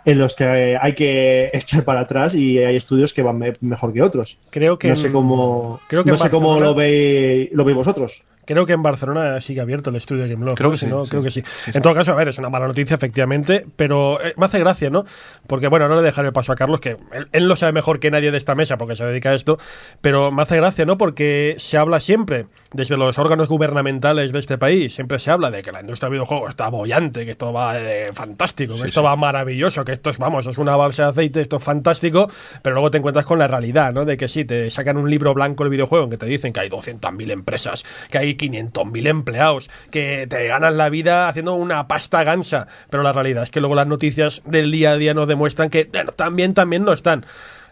en 0.04 0.18
los 0.18 0.34
que 0.36 0.76
hay 0.80 0.94
que 0.94 1.50
echar 1.54 1.84
para 1.84 2.00
atrás 2.00 2.34
y 2.34 2.58
hay 2.58 2.76
estudios 2.76 3.12
que 3.12 3.22
van 3.22 3.38
me- 3.38 3.52
mejor 3.60 3.92
que 3.92 4.02
otros. 4.02 4.38
Creo 4.50 4.78
que 4.78 4.88
no 4.88 4.96
sé 4.96 5.10
cómo, 5.12 5.80
creo 5.88 6.04
que 6.04 6.10
no 6.10 6.16
sé 6.16 6.30
cómo 6.30 6.60
lo 6.60 6.74
veis 6.74 7.50
lo 7.52 7.64
veis 7.64 7.76
vosotros. 7.76 8.24
Creo 8.46 8.66
que 8.66 8.74
en 8.74 8.82
Barcelona 8.82 9.40
sigue 9.40 9.62
abierto 9.62 9.88
el 9.88 9.96
estudio 9.96 10.24
de 10.24 10.28
Gameloft. 10.28 10.58
Creo 10.58 10.68
¿no? 10.68 10.72
que 10.74 10.78
sí, 10.78 10.84
no, 10.86 11.04
sí. 11.06 11.10
Creo 11.12 11.22
que 11.22 11.30
sí. 11.30 11.42
Sí, 11.64 11.70
En 11.72 11.80
todo 11.80 11.94
caso, 11.94 12.12
a 12.12 12.14
ver, 12.14 12.28
es 12.28 12.36
una 12.36 12.50
mala 12.50 12.66
noticia, 12.66 12.94
efectivamente, 12.94 13.64
pero 13.76 14.22
eh, 14.22 14.34
me 14.36 14.44
hace 14.44 14.58
gracia, 14.58 14.90
¿no? 14.90 15.06
Porque, 15.46 15.68
bueno, 15.68 15.88
no 15.88 15.96
le 15.96 16.02
dejaré 16.02 16.28
el 16.28 16.34
paso 16.34 16.52
a 16.52 16.54
Carlos, 16.54 16.78
que 16.78 16.98
él, 17.12 17.26
él 17.32 17.48
lo 17.48 17.56
sabe 17.56 17.72
mejor 17.72 18.00
que 18.00 18.10
nadie 18.10 18.30
de 18.30 18.36
esta 18.36 18.54
mesa 18.54 18.76
porque 18.76 18.96
se 18.96 19.04
dedica 19.06 19.30
a 19.30 19.34
esto, 19.34 19.56
pero 20.02 20.30
me 20.30 20.42
hace 20.42 20.56
gracia, 20.56 20.84
¿no? 20.84 20.98
Porque 20.98 21.54
se 21.56 21.78
habla 21.78 22.00
siempre, 22.00 22.44
desde 22.74 22.98
los 22.98 23.18
órganos 23.18 23.48
gubernamentales 23.48 24.30
de 24.30 24.40
este 24.40 24.58
país, 24.58 24.94
siempre 24.94 25.18
se 25.20 25.30
habla 25.30 25.50
de 25.50 25.62
que 25.62 25.72
la 25.72 25.80
industria 25.80 26.10
del 26.10 26.18
videojuego 26.18 26.46
está 26.46 26.68
bollante, 26.68 27.24
que 27.24 27.30
esto 27.30 27.50
va 27.50 27.78
eh, 27.80 28.10
fantástico, 28.12 28.74
que 28.78 28.84
esto 28.84 29.02
va 29.02 29.16
maravilloso, 29.16 29.86
que 29.86 29.92
esto 29.94 30.10
es, 30.10 30.18
vamos, 30.18 30.46
es 30.46 30.58
una 30.58 30.76
balsa 30.76 31.04
de 31.04 31.08
aceite, 31.10 31.40
esto 31.40 31.56
es 31.56 31.64
fantástico, 31.64 32.30
pero 32.62 32.74
luego 32.74 32.90
te 32.90 32.98
encuentras 32.98 33.24
con 33.24 33.38
la 33.38 33.48
realidad, 33.48 33.92
¿no? 33.92 34.04
De 34.04 34.16
que 34.16 34.28
sí, 34.28 34.44
te 34.44 34.70
sacan 34.70 34.96
un 34.96 35.10
libro 35.10 35.34
blanco 35.34 35.64
el 35.64 35.70
videojuego 35.70 36.04
en 36.04 36.10
que 36.10 36.18
te 36.18 36.26
dicen 36.26 36.52
que 36.52 36.60
hay 36.60 36.68
200.000 36.68 37.30
empresas, 37.30 37.84
que 38.10 38.18
hay 38.18 38.34
500.000 38.34 39.06
empleados, 39.08 39.70
que 39.90 40.26
te 40.28 40.46
ganan 40.46 40.76
la 40.76 40.88
vida 40.88 41.28
haciendo 41.28 41.54
una 41.54 41.88
pasta 41.88 42.22
gansa, 42.24 42.68
pero 42.90 43.02
la 43.02 43.12
realidad 43.12 43.42
es 43.42 43.50
que 43.50 43.60
luego 43.60 43.74
las 43.74 43.86
noticias 43.86 44.42
del 44.44 44.70
día 44.70 44.92
a 44.92 44.96
día 44.96 45.14
nos 45.14 45.28
demuestran 45.28 45.70
que 45.70 45.88
bueno, 45.90 46.12
también, 46.12 46.54
también 46.54 46.84
no 46.84 46.92
están. 46.92 47.24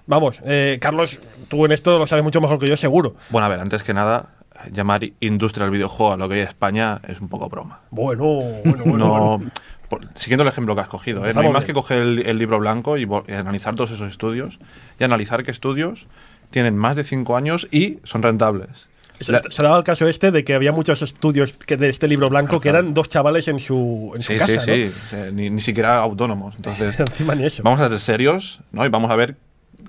Vamos, 0.06 0.40
eh, 0.44 0.78
Carlos, 0.80 1.18
tú 1.48 1.64
en 1.64 1.72
esto 1.72 1.98
lo 1.98 2.06
sabes 2.06 2.24
mucho 2.24 2.40
mejor 2.40 2.58
que 2.58 2.66
yo, 2.66 2.76
seguro. 2.76 3.12
Bueno, 3.30 3.46
a 3.46 3.48
ver, 3.48 3.60
antes 3.60 3.82
que 3.82 3.94
nada, 3.94 4.30
llamar 4.72 5.02
industria 5.20 5.64
al 5.64 5.70
videojuego 5.70 6.12
a 6.12 6.16
lo 6.16 6.28
que 6.28 6.36
hay 6.36 6.40
en 6.42 6.48
España 6.48 7.00
es 7.06 7.20
un 7.20 7.28
poco 7.28 7.48
broma. 7.48 7.80
Bueno, 7.90 8.24
bueno, 8.64 8.84
bueno. 8.84 8.96
no, 8.96 9.38
bueno. 9.38 9.50
Por- 9.92 10.08
siguiendo 10.14 10.42
el 10.42 10.48
ejemplo 10.48 10.74
que 10.74 10.80
has 10.80 10.88
cogido, 10.88 11.26
¿eh? 11.26 11.34
no 11.34 11.40
hay 11.42 11.50
más 11.50 11.64
que 11.66 11.74
coger 11.74 11.98
el, 12.00 12.26
el 12.26 12.38
libro 12.38 12.58
blanco 12.58 12.96
y, 12.96 13.02
y 13.28 13.32
analizar 13.32 13.74
todos 13.74 13.90
esos 13.90 14.08
estudios 14.10 14.58
y 14.98 15.04
analizar 15.04 15.44
qué 15.44 15.50
estudios 15.50 16.06
tienen 16.50 16.76
más 16.76 16.96
de 16.96 17.04
5 17.04 17.36
años 17.36 17.68
y 17.70 17.98
son 18.04 18.22
rentables. 18.22 18.88
Se, 19.20 19.32
se 19.50 19.62
daba 19.62 19.76
el 19.78 19.84
caso 19.84 20.08
este 20.08 20.30
de 20.30 20.42
que 20.44 20.54
había 20.54 20.72
muchos 20.72 21.02
estudios 21.02 21.52
que 21.52 21.76
de 21.76 21.88
este 21.90 22.08
libro 22.08 22.28
blanco 22.30 22.58
que 22.60 22.70
eran 22.70 22.94
dos 22.94 23.08
chavales 23.10 23.46
en 23.48 23.58
su, 23.58 24.12
en 24.16 24.22
su 24.22 24.32
sí, 24.32 24.38
casa, 24.38 24.60
sí, 24.60 24.70
¿no? 24.70 24.74
sí, 24.74 24.92
sea, 25.10 25.30
ni, 25.30 25.50
ni 25.50 25.60
siquiera 25.60 25.98
autónomos. 25.98 26.54
Entonces, 26.56 26.96
vamos 27.62 27.80
a 27.80 27.88
ser 27.90 27.98
serios 28.00 28.60
¿no? 28.72 28.84
y 28.84 28.88
vamos 28.88 29.10
a 29.10 29.16
ver 29.16 29.36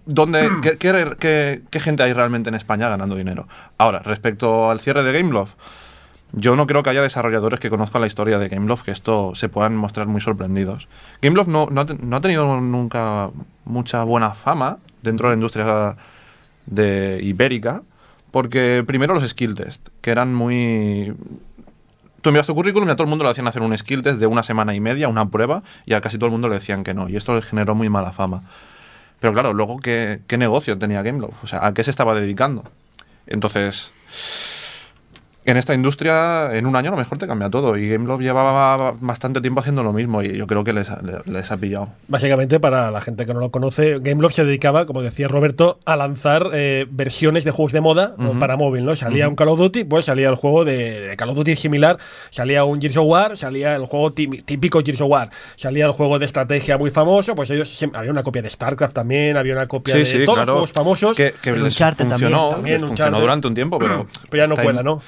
dónde, 0.06 0.50
qué, 0.62 0.78
qué- 0.78 1.16
qué- 1.18 1.62
qué 1.70 1.80
gente 1.80 2.04
hay 2.04 2.14
realmente 2.14 2.50
en 2.50 2.56
España 2.56 2.90
ganando 2.90 3.16
dinero. 3.16 3.48
Ahora, 3.78 4.00
respecto 4.00 4.70
al 4.70 4.80
cierre 4.80 5.04
de 5.04 5.14
Gameloft, 5.14 5.54
yo 6.36 6.56
no 6.56 6.66
creo 6.66 6.82
que 6.82 6.90
haya 6.90 7.02
desarrolladores 7.02 7.60
que 7.60 7.70
conozcan 7.70 8.02
la 8.02 8.08
historia 8.08 8.40
de 8.40 8.50
Gameloft 8.50 8.84
que 8.84 8.92
esto 8.92 9.36
se 9.36 9.50
puedan 9.50 9.76
mostrar 9.76 10.08
muy 10.08 10.20
sorprendidos. 10.20 10.88
Gameloft 11.22 11.48
no, 11.48 11.68
no, 11.70 11.82
ha, 11.82 11.86
no 11.86 12.16
ha 12.16 12.22
tenido 12.22 12.60
nunca 12.60 13.30
mucha 13.66 14.04
buena 14.04 14.32
fama 14.32 14.80
dentro 15.04 15.28
de 15.30 15.36
la 15.36 15.36
industria 15.36 15.96
de 16.66 17.20
ibérica, 17.22 17.84
porque 18.32 18.84
primero 18.86 19.14
los 19.14 19.28
skill 19.30 19.54
test, 19.54 19.90
que 20.02 20.10
eran 20.10 20.34
muy... 20.34 21.14
Tú 22.22 22.30
envías 22.30 22.48
tu 22.48 22.56
currículum 22.56 22.88
y 22.90 22.92
a 22.92 22.96
todo 22.96 23.04
el 23.04 23.10
mundo 23.10 23.26
le 23.26 23.30
hacían 23.30 23.48
hacer 23.48 23.62
un 23.62 23.78
skill 23.78 24.02
test 24.02 24.20
de 24.20 24.26
una 24.26 24.42
semana 24.42 24.74
y 24.74 24.80
media, 24.80 25.10
una 25.10 25.30
prueba, 25.30 25.62
y 25.86 25.94
a 25.94 26.02
casi 26.02 26.18
todo 26.18 26.28
el 26.28 26.32
mundo 26.32 26.48
le 26.48 26.56
decían 26.56 26.84
que 26.84 26.96
no, 26.96 27.10
y 27.10 27.16
esto 27.16 27.36
le 27.36 27.44
generó 27.44 27.76
muy 27.76 27.90
mala 27.90 28.12
fama. 28.12 28.44
Pero 29.20 29.34
claro, 29.34 29.54
luego, 29.54 29.78
¿qué, 29.80 30.22
qué 30.26 30.38
negocio 30.38 30.80
tenía 30.80 31.04
Gameloft? 31.04 31.44
O 31.44 31.48
sea, 31.48 31.66
¿a 31.66 31.74
qué 31.74 31.84
se 31.84 31.92
estaba 31.92 32.16
dedicando? 32.16 32.64
Entonces, 33.28 33.92
en 35.46 35.58
esta 35.58 35.74
industria, 35.74 36.56
en 36.56 36.66
un 36.66 36.76
año 36.76 36.90
a 36.90 36.92
lo 36.92 36.98
mejor 36.98 37.18
te 37.18 37.28
cambia 37.28 37.50
todo. 37.50 37.78
Y 37.78 37.90
Gameloft 37.90 38.22
llevaba 38.22 38.94
bastante 39.00 39.42
tiempo 39.42 39.60
haciendo 39.60 39.84
lo 39.84 39.92
mismo 39.94 40.22
y 40.24 40.38
yo 40.38 40.48
creo 40.48 40.64
que 40.64 40.74
les, 40.74 40.90
ha- 40.90 41.02
les 41.26 41.52
ha 41.52 41.58
pillado. 41.58 41.90
Básicamente, 42.08 42.60
para 42.60 42.92
la 42.92 43.02
gente 43.02 43.26
que 43.26 43.34
no 43.34 43.40
lo 43.40 43.52
conoce, 43.52 44.00
Gameloft 44.00 44.36
se 44.36 44.46
dedicaba, 44.46 44.86
como 44.86 45.02
decía 45.02 45.28
Roberto, 45.28 45.80
a 45.86 45.96
lanzar 45.96 46.50
eh, 46.54 46.86
versiones 46.90 47.44
de 47.44 47.52
juegos 47.52 47.72
de 47.74 47.82
moda 47.82 48.16
para 48.40 48.56
móvil, 48.58 48.86
¿no? 48.86 48.96
Salía 48.96 49.28
un 49.28 49.36
Call 49.36 49.50
of 49.50 49.60
Duty, 49.60 49.84
pues 49.84 50.06
salía 50.06 50.30
el 50.30 50.36
juego 50.36 50.66
de, 50.66 51.02
de 51.10 51.16
Call 51.18 51.30
of 51.30 51.36
Duty 51.36 51.56
similar, 51.56 51.98
salía 52.30 52.64
un 52.64 52.80
Gears 52.80 52.98
of 52.98 53.06
War, 53.08 53.38
salía 53.38 53.76
el 53.76 53.86
juego 53.86 54.12
tí- 54.14 54.42
típico 54.44 54.82
Gears 54.84 55.02
of 55.02 55.10
War, 55.10 55.30
salía 55.56 55.86
el 55.86 55.92
juego 55.92 56.20
de 56.20 56.26
estrategia 56.26 56.78
muy 56.78 56.90
famoso, 56.92 57.36
pues 57.36 57.50
ellos 57.52 57.70
siempre- 57.70 58.00
había 58.00 58.12
una 58.12 58.24
copia 58.24 58.42
de 58.42 58.50
StarCraft 58.50 58.94
también, 58.94 59.38
había 59.38 59.54
una 59.56 59.68
copia 59.68 59.96
de 59.96 60.26
todos 60.26 60.38
los 60.38 60.46
juegos 60.54 60.72
famosos, 60.74 61.18
Que, 61.18 61.34
que 61.42 61.52
les 61.52 61.76
funcionó, 61.78 62.50
también. 62.50 62.56
También 62.56 62.82
les 62.82 62.88
funcionó 62.88 63.20
durante 63.22 63.48
un 63.48 63.54
tiempo, 63.54 63.80
pero... 63.80 64.06
pero 64.30 64.44
ya 64.44 64.48
no 64.50 64.56
cuela, 64.56 64.84
¿no? 64.84 65.02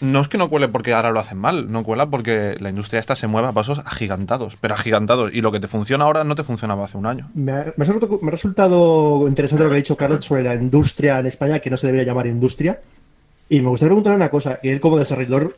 No 0.00 0.20
es 0.20 0.28
que 0.28 0.38
no 0.38 0.48
cuele 0.48 0.68
porque 0.68 0.94
ahora 0.94 1.10
lo 1.10 1.20
hacen 1.20 1.36
mal, 1.36 1.70
no 1.70 1.84
cuela 1.84 2.08
porque 2.08 2.56
la 2.58 2.70
industria 2.70 3.00
esta 3.00 3.16
se 3.16 3.26
mueve 3.26 3.48
a 3.48 3.52
pasos 3.52 3.80
agigantados, 3.84 4.56
pero 4.58 4.74
agigantados. 4.74 5.34
Y 5.34 5.42
lo 5.42 5.52
que 5.52 5.60
te 5.60 5.68
funciona 5.68 6.04
ahora 6.04 6.24
no 6.24 6.34
te 6.34 6.42
funcionaba 6.42 6.84
hace 6.84 6.96
un 6.96 7.06
año. 7.06 7.30
Me 7.34 7.52
ha, 7.52 7.72
me 7.76 7.84
ha 7.84 8.30
resultado, 8.30 9.28
interesante 9.28 9.64
lo 9.64 9.70
que 9.70 9.76
ha 9.76 9.78
dicho 9.78 9.96
Carlos 9.96 10.24
sobre 10.24 10.42
la 10.42 10.54
industria 10.54 11.18
en 11.18 11.26
España, 11.26 11.58
que 11.58 11.68
no 11.68 11.76
se 11.76 11.86
debería 11.86 12.06
llamar 12.06 12.26
industria, 12.26 12.80
Y 13.48 13.60
me 13.60 13.68
gustaría 13.68 13.90
preguntar 13.90 14.14
una 14.14 14.30
cosa, 14.30 14.58
que 14.60 14.70
él 14.70 14.80
como 14.80 14.96
desarrollador 14.96 15.56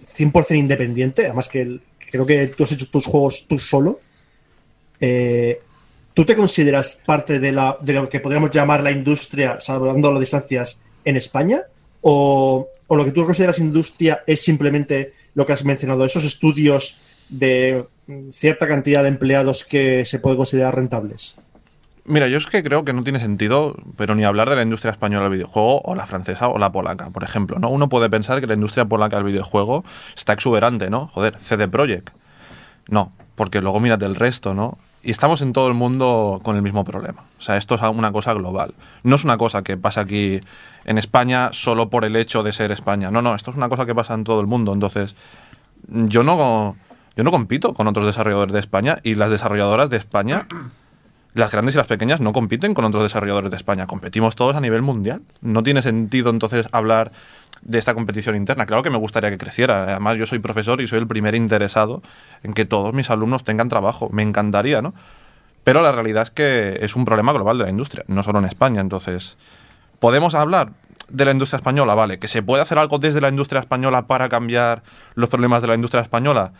100% 0.00 0.58
independiente, 0.58 1.24
además 1.24 1.48
que 1.48 1.80
creo 2.10 2.26
que 2.26 2.48
tú 2.48 2.64
has 2.64 2.72
hecho 2.72 2.90
tus 2.90 3.06
juegos 3.06 3.46
tú 3.48 3.58
solo, 3.58 4.00
eh, 5.00 5.60
¿tú 6.14 6.24
te 6.24 6.34
consideras 6.34 7.00
parte 7.06 7.38
de, 7.38 7.52
la, 7.52 7.78
de 7.80 7.92
lo 7.92 8.08
que 8.08 8.20
podríamos 8.20 8.50
llamar 8.50 8.82
la 8.82 8.90
industria, 8.90 9.60
salvando 9.60 10.10
las 10.10 10.20
distancias, 10.20 10.80
en 11.04 11.16
España? 11.16 11.62
¿O, 12.02 12.68
o 12.88 12.96
lo 12.96 13.04
que 13.04 13.12
tú 13.12 13.24
consideras 13.24 13.58
industria 13.58 14.22
es 14.26 14.40
simplemente 14.40 15.12
lo 15.34 15.46
que 15.46 15.52
has 15.52 15.64
mencionado, 15.64 16.04
esos 16.04 16.24
estudios 16.24 16.98
de 17.28 17.86
cierta 18.32 18.66
cantidad 18.66 19.02
de 19.02 19.08
empleados 19.08 19.64
que 19.64 20.04
se 20.04 20.18
puede 20.18 20.36
considerar 20.36 20.74
rentables? 20.74 21.36
Mira, 22.04 22.26
yo 22.26 22.38
es 22.38 22.46
que 22.46 22.62
creo 22.62 22.86
que 22.86 22.94
no 22.94 23.04
tiene 23.04 23.20
sentido, 23.20 23.76
pero 23.98 24.14
ni 24.14 24.24
hablar 24.24 24.48
de 24.48 24.56
la 24.56 24.62
industria 24.62 24.92
española 24.92 25.24
del 25.24 25.34
videojuego 25.34 25.82
o 25.82 25.94
la 25.94 26.06
francesa 26.06 26.48
o 26.48 26.58
la 26.58 26.72
polaca, 26.72 27.10
por 27.10 27.22
ejemplo, 27.22 27.58
¿no? 27.58 27.68
Uno 27.68 27.90
puede 27.90 28.08
pensar 28.08 28.40
que 28.40 28.46
la 28.46 28.54
industria 28.54 28.86
polaca 28.86 29.16
del 29.16 29.26
videojuego 29.26 29.84
está 30.16 30.32
exuberante, 30.32 30.88
¿no? 30.88 31.08
Joder, 31.08 31.36
CD 31.38 31.68
Projekt. 31.68 32.10
No, 32.88 33.12
porque 33.34 33.60
luego 33.60 33.78
mírate 33.78 34.06
el 34.06 34.14
resto, 34.14 34.54
¿no? 34.54 34.78
Y 35.02 35.10
estamos 35.10 35.42
en 35.42 35.52
todo 35.52 35.68
el 35.68 35.74
mundo 35.74 36.40
con 36.42 36.56
el 36.56 36.62
mismo 36.62 36.84
problema. 36.84 37.24
O 37.38 37.42
sea, 37.42 37.56
esto 37.56 37.76
es 37.76 37.82
una 37.82 38.10
cosa 38.12 38.32
global. 38.32 38.74
No 39.04 39.14
es 39.14 39.24
una 39.24 39.38
cosa 39.38 39.62
que 39.62 39.76
pasa 39.76 40.02
aquí 40.02 40.40
en 40.84 40.98
España 40.98 41.50
solo 41.52 41.88
por 41.88 42.04
el 42.04 42.16
hecho 42.16 42.42
de 42.42 42.52
ser 42.52 42.72
España. 42.72 43.10
No, 43.10 43.22
no, 43.22 43.34
esto 43.34 43.50
es 43.50 43.56
una 43.56 43.68
cosa 43.68 43.86
que 43.86 43.94
pasa 43.94 44.14
en 44.14 44.24
todo 44.24 44.40
el 44.40 44.46
mundo. 44.46 44.72
Entonces, 44.72 45.14
yo 45.86 46.22
no, 46.22 46.76
yo 47.16 47.24
no 47.24 47.30
compito 47.30 47.74
con 47.74 47.86
otros 47.86 48.06
desarrolladores 48.06 48.52
de 48.52 48.60
España 48.60 48.98
y 49.02 49.14
las 49.14 49.30
desarrolladoras 49.30 49.88
de 49.88 49.98
España 49.98 50.46
las 51.38 51.50
grandes 51.50 51.74
y 51.74 51.78
las 51.78 51.86
pequeñas 51.86 52.20
no 52.20 52.32
compiten 52.32 52.74
con 52.74 52.84
otros 52.84 53.02
desarrolladores 53.02 53.50
de 53.50 53.56
España, 53.56 53.86
competimos 53.86 54.36
todos 54.36 54.56
a 54.56 54.60
nivel 54.60 54.82
mundial. 54.82 55.22
No 55.40 55.62
tiene 55.62 55.82
sentido 55.82 56.30
entonces 56.30 56.68
hablar 56.72 57.12
de 57.62 57.78
esta 57.78 57.94
competición 57.94 58.36
interna. 58.36 58.66
Claro 58.66 58.82
que 58.82 58.90
me 58.90 58.98
gustaría 58.98 59.30
que 59.30 59.38
creciera. 59.38 59.84
Además, 59.84 60.16
yo 60.16 60.26
soy 60.26 60.38
profesor 60.38 60.80
y 60.80 60.86
soy 60.86 60.98
el 60.98 61.06
primer 61.06 61.34
interesado 61.34 62.02
en 62.42 62.54
que 62.54 62.64
todos 62.64 62.94
mis 62.94 63.10
alumnos 63.10 63.44
tengan 63.44 63.68
trabajo. 63.68 64.08
Me 64.12 64.22
encantaría, 64.22 64.82
¿no? 64.82 64.94
Pero 65.64 65.82
la 65.82 65.92
realidad 65.92 66.22
es 66.22 66.30
que 66.30 66.78
es 66.80 66.96
un 66.96 67.04
problema 67.04 67.32
global 67.32 67.58
de 67.58 67.64
la 67.64 67.70
industria, 67.70 68.04
no 68.06 68.22
solo 68.22 68.38
en 68.38 68.44
España. 68.44 68.80
Entonces, 68.80 69.36
¿podemos 69.98 70.34
hablar 70.34 70.72
de 71.08 71.24
la 71.24 71.32
industria 71.32 71.58
española? 71.58 71.94
Vale, 71.94 72.18
¿que 72.18 72.28
se 72.28 72.42
puede 72.42 72.62
hacer 72.62 72.78
algo 72.78 72.98
desde 72.98 73.20
la 73.20 73.28
industria 73.28 73.60
española 73.60 74.06
para 74.06 74.28
cambiar 74.28 74.82
los 75.14 75.28
problemas 75.28 75.62
de 75.62 75.68
la 75.68 75.74
industria 75.74 76.02
española? 76.02 76.52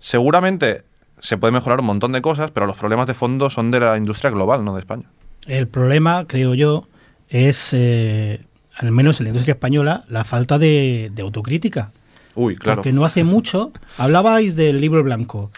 Seguramente 0.00 0.84
se 1.22 1.38
puede 1.38 1.52
mejorar 1.52 1.80
un 1.80 1.86
montón 1.86 2.12
de 2.12 2.20
cosas, 2.20 2.50
pero 2.50 2.66
los 2.66 2.76
problemas 2.76 3.06
de 3.06 3.14
fondo 3.14 3.48
son 3.48 3.70
de 3.70 3.80
la 3.80 3.96
industria 3.96 4.30
global, 4.30 4.64
no 4.64 4.74
de 4.74 4.80
España. 4.80 5.04
El 5.46 5.68
problema, 5.68 6.26
creo 6.26 6.54
yo, 6.54 6.86
es, 7.28 7.70
eh, 7.72 8.40
al 8.76 8.90
menos 8.90 9.20
en 9.20 9.24
la 9.24 9.28
industria 9.30 9.54
española, 9.54 10.04
la 10.08 10.24
falta 10.24 10.58
de, 10.58 11.10
de 11.14 11.22
autocrítica. 11.22 11.92
Uy, 12.34 12.56
claro. 12.56 12.78
Porque 12.78 12.92
no 12.92 13.04
hace 13.04 13.24
mucho 13.24 13.72
hablabais 13.98 14.56
del 14.56 14.80
libro 14.80 15.02
blanco. 15.04 15.50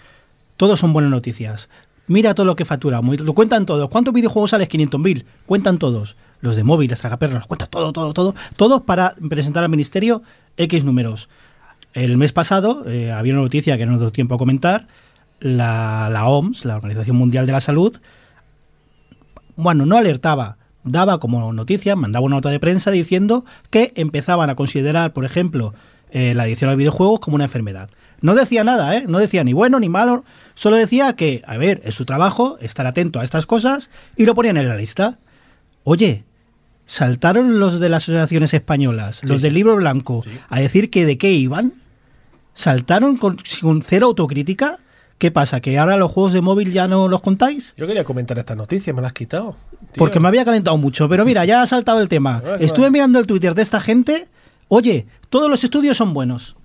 Todos 0.56 0.78
son 0.78 0.92
buenas 0.92 1.10
noticias. 1.10 1.68
Mira 2.06 2.34
todo 2.34 2.46
lo 2.46 2.56
que 2.56 2.66
facturamos. 2.66 3.18
Lo 3.20 3.32
cuentan 3.32 3.64
todos. 3.64 3.88
¿Cuántos 3.88 4.12
videojuegos 4.12 4.50
sales? 4.50 4.68
500.000. 4.68 5.24
Cuentan 5.46 5.78
todos. 5.78 6.16
Los 6.40 6.56
de 6.56 6.64
móvil, 6.64 6.90
las 6.90 7.00
tragaperras, 7.00 7.34
los 7.34 7.46
cuentan 7.46 7.70
todo, 7.70 7.92
todo, 7.92 8.12
todo. 8.12 8.34
Todos 8.56 8.82
para 8.82 9.14
presentar 9.30 9.62
al 9.62 9.70
ministerio 9.70 10.22
X 10.58 10.84
números. 10.84 11.30
El 11.94 12.18
mes 12.18 12.32
pasado 12.32 12.82
eh, 12.86 13.12
había 13.12 13.32
una 13.32 13.42
noticia 13.42 13.78
que 13.78 13.86
no 13.86 13.92
nos 13.92 14.00
dio 14.02 14.12
tiempo 14.12 14.34
a 14.34 14.38
comentar. 14.38 14.86
La, 15.44 16.08
la 16.10 16.26
OMS, 16.26 16.64
la 16.64 16.76
Organización 16.76 17.16
Mundial 17.16 17.44
de 17.44 17.52
la 17.52 17.60
Salud, 17.60 18.00
bueno, 19.56 19.84
no 19.84 19.98
alertaba, 19.98 20.56
daba 20.84 21.20
como 21.20 21.52
noticia, 21.52 21.96
mandaba 21.96 22.24
una 22.24 22.36
nota 22.36 22.48
de 22.48 22.58
prensa 22.58 22.90
diciendo 22.90 23.44
que 23.68 23.92
empezaban 23.94 24.48
a 24.48 24.54
considerar, 24.54 25.12
por 25.12 25.26
ejemplo, 25.26 25.74
eh, 26.10 26.32
la 26.34 26.44
adicción 26.44 26.70
al 26.70 26.78
videojuego 26.78 27.20
como 27.20 27.34
una 27.34 27.44
enfermedad. 27.44 27.90
No 28.22 28.34
decía 28.34 28.64
nada, 28.64 28.96
¿eh? 28.96 29.04
No 29.06 29.18
decía 29.18 29.44
ni 29.44 29.52
bueno 29.52 29.80
ni 29.80 29.90
malo, 29.90 30.24
solo 30.54 30.76
decía 30.76 31.14
que, 31.14 31.42
a 31.46 31.58
ver, 31.58 31.82
es 31.84 31.94
su 31.94 32.06
trabajo 32.06 32.56
estar 32.60 32.86
atento 32.86 33.20
a 33.20 33.24
estas 33.24 33.44
cosas 33.44 33.90
y 34.16 34.24
lo 34.24 34.34
ponían 34.34 34.56
en 34.56 34.68
la 34.68 34.76
lista. 34.76 35.18
Oye, 35.82 36.24
saltaron 36.86 37.60
los 37.60 37.80
de 37.80 37.88
las 37.90 38.04
asociaciones 38.04 38.54
españolas, 38.54 39.22
los 39.24 39.42
del 39.42 39.52
libro 39.52 39.76
blanco, 39.76 40.24
a 40.48 40.60
decir 40.60 40.88
que 40.88 41.04
de 41.04 41.18
qué 41.18 41.32
iban. 41.32 41.74
Saltaron 42.54 43.16
con, 43.16 43.36
con 43.60 43.82
cero 43.82 44.06
autocrítica. 44.06 44.78
¿Qué 45.24 45.30
pasa? 45.30 45.60
¿Que 45.60 45.78
ahora 45.78 45.96
los 45.96 46.12
juegos 46.12 46.34
de 46.34 46.42
móvil 46.42 46.70
ya 46.70 46.86
no 46.86 47.08
los 47.08 47.22
contáis? 47.22 47.72
Yo 47.78 47.86
quería 47.86 48.04
comentar 48.04 48.38
esta 48.38 48.54
noticia, 48.54 48.92
me 48.92 49.00
la 49.00 49.06
has 49.06 49.14
quitado. 49.14 49.56
tío. 49.80 49.92
Porque 49.96 50.20
me 50.20 50.28
había 50.28 50.44
calentado 50.44 50.76
mucho. 50.76 51.08
Pero 51.08 51.24
mira, 51.24 51.46
ya 51.46 51.62
ha 51.62 51.66
saltado 51.66 51.98
el 52.02 52.08
tema. 52.10 52.42
Vale, 52.44 52.62
Estuve 52.62 52.82
vale. 52.84 52.90
mirando 52.90 53.18
el 53.20 53.26
Twitter 53.26 53.54
de 53.54 53.62
esta 53.62 53.80
gente. 53.80 54.28
Oye, 54.68 55.06
todos 55.30 55.48
los 55.50 55.64
estudios 55.64 55.96
son 55.96 56.12
buenos. 56.12 56.56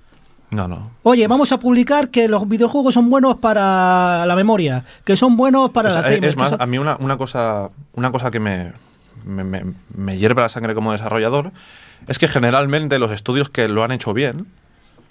No, 0.51 0.67
no. 0.67 0.91
Oye, 1.03 1.25
vamos 1.29 1.53
a 1.53 1.59
publicar 1.61 2.09
que 2.09 2.27
los 2.27 2.49
videojuegos 2.49 2.93
son 2.95 3.09
buenos 3.09 3.37
para 3.37 4.25
la 4.25 4.35
memoria, 4.35 4.83
que 5.05 5.15
son 5.15 5.37
buenos 5.37 5.69
para 5.71 5.87
O 5.87 5.91
sea, 5.93 6.01
la 6.01 6.07
es, 6.09 6.15
Alzheimer, 6.15 6.29
es 6.31 6.35
que 6.35 6.41
más, 6.41 6.59
a 6.59 6.65
mí 6.65 6.77
una, 6.79 6.97
una 6.99 7.15
cosa, 7.17 7.69
una 7.93 8.11
cosa 8.11 8.29
que 8.29 8.41
me, 8.41 8.73
me, 9.23 9.45
me- 9.45 9.63
me 9.95 10.17
hierve 10.17 10.41
la 10.41 10.49
sangre 10.49 10.75
como 10.75 10.91
desarrollador 10.91 11.53
es 12.09 12.19
que 12.19 12.27
generalmente 12.27 12.99
los 12.99 13.11
estudios 13.11 13.49
que 13.49 13.69
lo 13.69 13.85
han 13.85 13.93
hecho 13.93 14.13
bien 14.13 14.47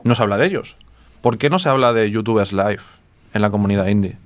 no 0.04 0.14
se 0.14 0.22
habla 0.22 0.36
de 0.36 0.44
ellos. 0.48 0.76
¿Por 1.22 1.38
qué 1.38 1.48
no 1.48 1.58
se 1.58 1.70
habla 1.70 1.94
de 1.94 2.10
YouTubers 2.10 2.52
Live 2.52 2.80
en 3.32 3.42
la 3.42 3.50
comunidad 3.50 3.86
indie? 3.86 4.16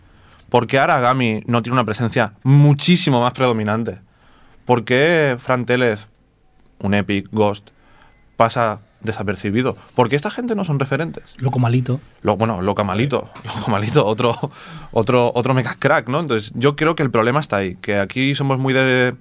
¿Por 0.48 0.66
qué 0.66 0.78
Aragami 0.78 1.42
no 1.46 1.62
tiene 1.62 1.74
una 1.74 1.84
presencia 1.84 2.34
muchísimo 2.42 3.22
más 3.22 3.32
predominante? 3.32 4.00
¿Por 4.66 4.84
qué 4.84 5.36
Fran 5.40 5.64
Télez, 5.64 6.08
un 6.78 6.94
Epic, 6.94 7.28
Ghost, 7.32 7.70
pasa 8.36 8.80
desapercibido? 9.00 9.76
¿Por 9.94 10.08
qué 10.08 10.16
esta 10.16 10.30
gente 10.30 10.54
no 10.54 10.64
son 10.64 10.78
referentes? 10.78 11.24
Loco 11.38 11.58
malito. 11.58 12.00
Lo, 12.20 12.36
bueno, 12.36 12.60
Loca 12.60 12.84
Malito, 12.84 13.30
Loco 13.44 13.70
Malito, 13.70 14.06
otro, 14.06 14.38
otro, 14.92 15.32
otro 15.34 15.54
mega 15.54 15.74
crack, 15.78 16.08
¿no? 16.08 16.20
Entonces, 16.20 16.52
yo 16.54 16.76
creo 16.76 16.94
que 16.94 17.02
el 17.02 17.10
problema 17.10 17.40
está 17.40 17.56
ahí, 17.56 17.76
que 17.76 17.98
aquí 17.98 18.34
somos 18.34 18.58
muy 18.58 18.74
de, 18.74 19.14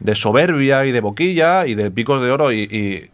de 0.00 0.14
soberbia 0.14 0.84
y 0.84 0.92
de 0.92 1.00
boquilla 1.00 1.66
y 1.66 1.74
de 1.74 1.90
picos 1.90 2.22
de 2.22 2.30
oro 2.30 2.52
y, 2.52 2.60
y, 2.62 3.10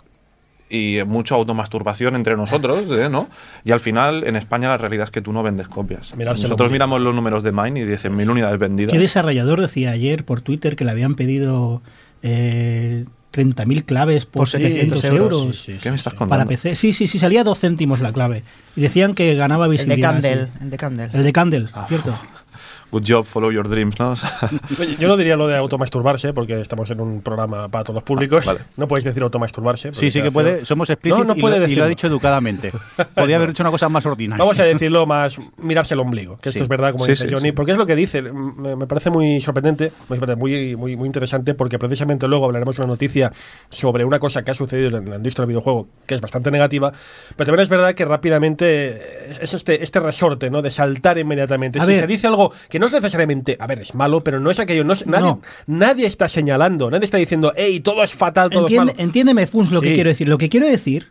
y 0.72 0.98
mucha 1.06 1.34
automasturbación 1.34 2.16
entre 2.16 2.36
nosotros, 2.36 2.84
¿eh? 2.90 3.08
¿no? 3.10 3.28
Y 3.62 3.72
al 3.72 3.80
final, 3.80 4.24
en 4.26 4.36
España, 4.36 4.68
la 4.68 4.78
realidad 4.78 5.04
es 5.04 5.10
que 5.10 5.20
tú 5.20 5.32
no 5.32 5.42
vendes 5.42 5.68
copias. 5.68 6.14
Nosotros 6.16 6.72
miramos 6.72 7.00
los 7.02 7.14
números 7.14 7.42
de 7.42 7.52
Mine 7.52 7.80
y 7.80 7.84
10.000 7.84 8.30
unidades 8.30 8.58
vendidas. 8.58 8.90
¿Qué 8.92 8.98
desarrollador 8.98 9.60
decía 9.60 9.90
ayer 9.90 10.24
por 10.24 10.40
Twitter 10.40 10.74
que 10.74 10.84
le 10.84 10.90
habían 10.92 11.14
pedido 11.14 11.82
eh, 12.22 13.04
30.000 13.34 13.84
claves 13.84 14.26
por, 14.26 14.40
Por 14.40 14.48
700 14.48 15.00
700 15.00 15.04
euros? 15.04 15.40
euros. 15.42 15.56
Sí, 15.56 15.72
sí, 15.74 15.78
¿Qué 15.82 15.90
me 15.90 15.96
estás 15.96 16.12
sí. 16.12 16.18
contando? 16.18 16.44
Para 16.44 16.48
PC. 16.48 16.74
Sí, 16.74 16.92
sí, 16.92 17.06
sí, 17.06 17.18
salía 17.18 17.44
dos 17.44 17.58
céntimos 17.60 18.00
la 18.00 18.12
clave. 18.12 18.42
Y 18.76 18.80
decían 18.80 19.14
que 19.14 19.34
ganaba 19.34 19.66
El 19.66 19.70
de 19.72 19.76
visibilidad. 19.76 20.12
Candle. 20.12 20.36
sí. 20.46 20.50
El 20.62 20.70
de 20.70 20.76
Candle. 20.76 21.10
El 21.12 21.22
de 21.22 21.32
Candle, 21.32 21.66
Ah, 21.74 21.84
cierto. 21.88 22.14
Good 22.92 23.04
job, 23.08 23.25
follow 23.25 23.50
your 23.50 23.66
dreams, 23.68 23.99
¿no? 23.99 24.11
O 24.12 24.16
sea, 24.16 24.28
Yo 24.99 25.08
no 25.08 25.16
diría 25.16 25.34
lo 25.37 25.49
de 25.49 25.56
automasturbarse, 25.56 26.34
porque 26.34 26.61
estamos 26.61 26.90
en 26.90 27.00
un 27.00 27.22
programa 27.22 27.68
para 27.68 27.84
todos 27.84 27.94
los 27.94 28.02
públicos. 28.04 28.46
Ah, 28.46 28.52
vale. 28.52 28.64
No 28.76 28.87
podéis 28.87 29.04
decir 29.04 29.22
automasturbarse. 29.22 29.94
Sí, 29.94 30.11
sí 30.11 30.20
que 30.20 30.30
puede. 30.30 30.66
Somos 30.66 30.90
explícitos 30.90 31.26
No, 31.26 31.34
no 31.34 31.66
y, 31.66 31.72
y 31.72 31.75
lo 31.75 31.84
ha 31.84 31.88
dicho 31.88 32.06
educadamente. 32.06 32.70
Podría 33.14 33.37
haber 33.37 33.49
dicho 33.49 33.62
una 33.62 33.70
cosa 33.70 33.88
más 33.88 34.04
ordinaria. 34.04 34.42
Vamos 34.44 34.61
a 34.61 34.64
decirlo 34.64 35.06
más, 35.06 35.38
mirarse 35.56 35.94
el 35.94 36.00
ombligo, 36.00 36.37
que 36.38 36.50
esto 36.50 36.58
Sí. 36.61 36.64
es 36.64 36.68
verdad, 36.68 36.92
como 36.92 37.06
Sí, 37.06 37.12
dice 37.12 37.26
sí, 37.28 37.32
Johnny, 37.34 37.49
sí. 37.49 37.52
porque 37.52 37.72
es 37.72 37.78
lo 37.78 37.87
que 37.87 37.96
dice, 37.96 38.20
me, 38.20 38.76
me 38.76 38.87
parece 38.87 39.08
muy 39.08 39.40
sorprendente, 39.40 39.90
muy, 40.37 40.76
muy, 40.76 40.96
muy, 40.96 41.06
interesante, 41.06 41.54
porque 41.54 41.78
precisamente 41.78 42.28
luego 42.28 42.44
hablaremos 42.44 42.76
de 42.76 42.82
una 42.82 42.88
noticia 42.92 43.32
sobre 43.70 44.04
una 44.04 44.18
cosa 44.18 44.42
que 44.44 44.50
ha 44.50 44.54
sucedido 44.54 44.99
en 44.99 45.08
la 45.08 45.16
industria 45.16 45.44
del 45.46 45.49
videojuego, 45.54 45.88
que 46.06 46.14
es 46.14 46.20
bastante 46.20 46.50
negativa, 46.50 46.92
pero 47.37 47.46
también 47.46 47.62
es 47.62 47.68
verdad 47.70 47.94
que 47.94 48.04
rápidamente 48.04 49.30
es- 49.30 49.38
es 49.40 49.54
este, 49.54 49.82
este 49.82 49.99
resorte, 50.00 50.50
¿no? 50.50 50.61
De 50.61 50.70
saltar 50.70 51.16
inmediatamente. 51.16 51.78
A 51.78 51.87
si 51.87 51.92
ver. 51.92 52.00
se 52.00 52.06
dice 52.06 52.26
algo 52.26 52.52
que 52.68 52.81
no 52.82 52.88
es 52.88 52.92
necesariamente, 52.92 53.56
a 53.60 53.66
ver, 53.68 53.78
es 53.80 53.94
malo, 53.94 54.24
pero 54.24 54.40
no 54.40 54.50
es 54.50 54.58
aquello, 54.58 54.82
no 54.82 54.92
es- 54.92 55.06
nadie, 55.06 55.26
No. 55.28 55.40
nadie 55.68 56.04
está 56.06 56.26
señalando, 56.28 56.90
nadie 56.90 57.04
está 57.04 57.16
diciendo, 57.18 57.52
hey, 57.56 57.78
todo 57.78 58.02
es 58.02 58.12
fatal, 58.12 58.50
todo 58.50 58.64
Entiende- 58.64 58.90
es 58.90 58.96
malo. 58.98 59.04
entiéndeme, 59.04 59.46
Funs, 59.46 59.70
lo 59.70 59.80
que 59.80 59.94
quiero 59.94 60.10
decir. 60.10 60.28
Lo 60.28 60.36
que 60.36 60.48
quiero 60.48 60.66
decir, 60.66 61.06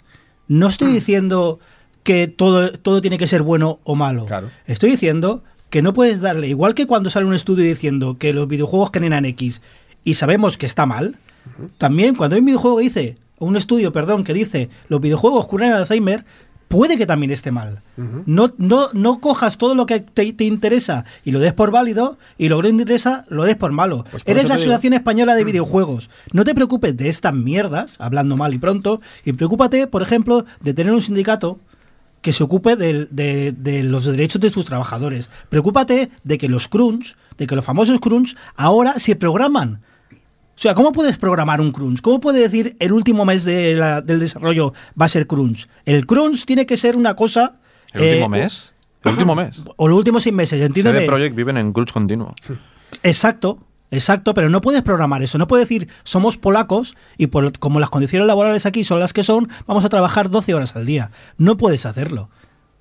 no 0.50 0.68
estoy 0.68 0.92
diciendo 0.92 1.60
que 2.04 2.28
todo, 2.28 2.72
todo 2.74 3.00
tiene 3.00 3.18
que 3.18 3.26
ser 3.28 3.42
bueno 3.42 3.80
o 3.86 3.96
malo. 3.96 4.26
Claro. 4.26 4.50
Estoy 4.68 4.92
diciendo 4.92 5.44
que 5.70 5.82
no 5.82 5.94
puedes 5.94 6.20
darle, 6.20 6.48
igual 6.50 6.74
que 6.74 6.86
cuando 6.88 7.10
sale 7.10 7.26
un 7.26 7.34
estudio 7.34 7.64
diciendo 7.64 8.18
que 8.20 8.34
los 8.34 8.48
videojuegos 8.50 8.90
generan 8.94 9.24
X 9.24 9.62
y 10.04 10.16
sabemos 10.16 10.58
que 10.58 10.66
está 10.66 10.86
mal, 10.86 11.16
también 11.78 12.16
cuando 12.16 12.36
hay 12.36 12.42
un 12.42 12.46
videojuego 12.48 12.78
que 12.78 12.84
dice, 12.84 13.18
un 13.40 13.56
estudio, 13.56 13.92
perdón, 13.92 14.24
que 14.24 14.34
dice 14.34 14.70
los 14.90 15.00
videojuegos 15.02 15.48
curan 15.48 15.72
Alzheimer, 15.72 16.26
puede 16.72 16.98
que 16.98 17.06
también 17.06 17.32
esté 17.32 17.52
mal. 17.52 17.80
no, 18.26 18.52
no, 18.58 18.88
no 18.94 19.20
cojas 19.20 19.58
todo 19.60 19.76
lo 19.76 19.86
que 19.86 20.00
te, 20.00 20.34
te 20.34 20.44
interesa 20.46 21.06
y 21.24 21.30
lo 21.32 21.40
des 21.40 21.54
por 21.54 21.70
válido 21.70 22.18
y 22.40 22.50
lo 22.50 22.58
que 22.58 22.64
no 22.64 22.78
te 22.78 22.82
interesa 22.82 23.26
lo 23.30 23.44
des 23.44 23.56
por 23.58 23.72
malo. 23.72 24.06
Pues 24.10 24.24
por 24.24 24.32
Eres 24.32 24.48
la 24.50 24.56
Asociación 24.56 24.94
Española 24.94 25.36
de 25.36 25.44
Videojuegos. 25.44 26.10
No 26.34 26.44
te 26.44 26.56
preocupes 26.56 26.98
de 26.98 27.10
estas 27.10 27.36
mierdas, 27.36 27.98
hablando 28.00 28.38
mal 28.38 28.54
y 28.54 28.58
pronto, 28.58 29.02
y 29.26 29.34
preocúpate, 29.34 29.86
por 29.86 30.02
ejemplo, 30.02 30.46
de 30.62 30.74
tener 30.74 30.94
un 30.94 31.02
sindicato 31.02 31.60
que 32.22 32.34
se 32.34 32.44
ocupe 32.44 32.76
del- 32.76 33.08
de, 33.12 33.52
de 33.52 33.84
los 33.84 34.06
derechos 34.06 34.40
de 34.42 34.50
sus 34.50 34.66
trabajadores. 34.66 35.30
Preocúpate 35.50 36.12
de 36.24 36.38
que 36.38 36.48
los 36.50 36.68
crunch, 36.68 37.16
de 37.38 37.48
que 37.48 37.56
los 37.56 37.66
famosos 37.66 38.00
crunch, 38.00 38.36
ahora 38.56 39.00
se 39.00 39.16
programan 39.16 39.82
O 40.56 40.60
sea, 40.62 40.74
¿cómo 40.76 40.92
puedes 40.92 41.18
programar 41.18 41.60
un 41.60 41.72
crunch? 41.72 42.02
¿Cómo 42.02 42.20
puede 42.20 42.40
decir 42.40 42.76
el 42.80 42.92
último 42.92 43.26
mes 43.26 43.46
de 43.46 43.74
la- 43.76 44.02
del 44.02 44.20
desarrollo 44.20 44.74
va 45.00 45.06
a 45.06 45.10
ser 45.10 45.26
crunch? 45.26 45.68
El 45.86 46.06
crunch 46.06 46.46
tiene 46.46 46.66
que 46.66 46.78
ser 46.78 46.96
una 46.96 47.16
cosa... 47.16 47.56
¿El 47.94 48.02
eh, 48.04 48.08
último 48.10 48.30
mes? 48.30 48.72
¿El 49.04 49.12
último 49.14 49.36
mes? 49.36 49.60
O 49.78 49.88
los 49.88 49.98
últimos 49.98 50.24
seis 50.24 50.36
meses, 50.36 50.60
CD 50.60 50.66
entiéndeme. 50.66 51.02
Projekt 51.02 51.36
viven 51.36 51.58
en 51.58 51.74
crunch 51.74 51.92
continuo. 51.92 52.36
Exacto, 53.02 53.58
exacto, 53.90 54.34
pero 54.34 54.50
no 54.50 54.62
puedes 54.62 54.84
programar 54.84 55.24
eso. 55.24 55.38
No 55.38 55.48
puedes 55.48 55.68
decir, 55.68 55.88
somos 56.04 56.38
polacos 56.38 56.96
y 57.18 57.28
por, 57.28 57.58
como 57.58 57.80
las 57.80 57.90
condiciones 57.90 58.28
laborales 58.28 58.66
aquí 58.66 58.84
son 58.84 59.00
las 59.00 59.14
que 59.14 59.24
son, 59.24 59.50
vamos 59.66 59.84
a 59.86 59.90
trabajar 59.90 60.30
12 60.30 60.54
horas 60.54 60.76
al 60.76 60.86
día. 60.86 61.12
No 61.38 61.58
puedes 61.58 61.86
hacerlo. 61.86 62.30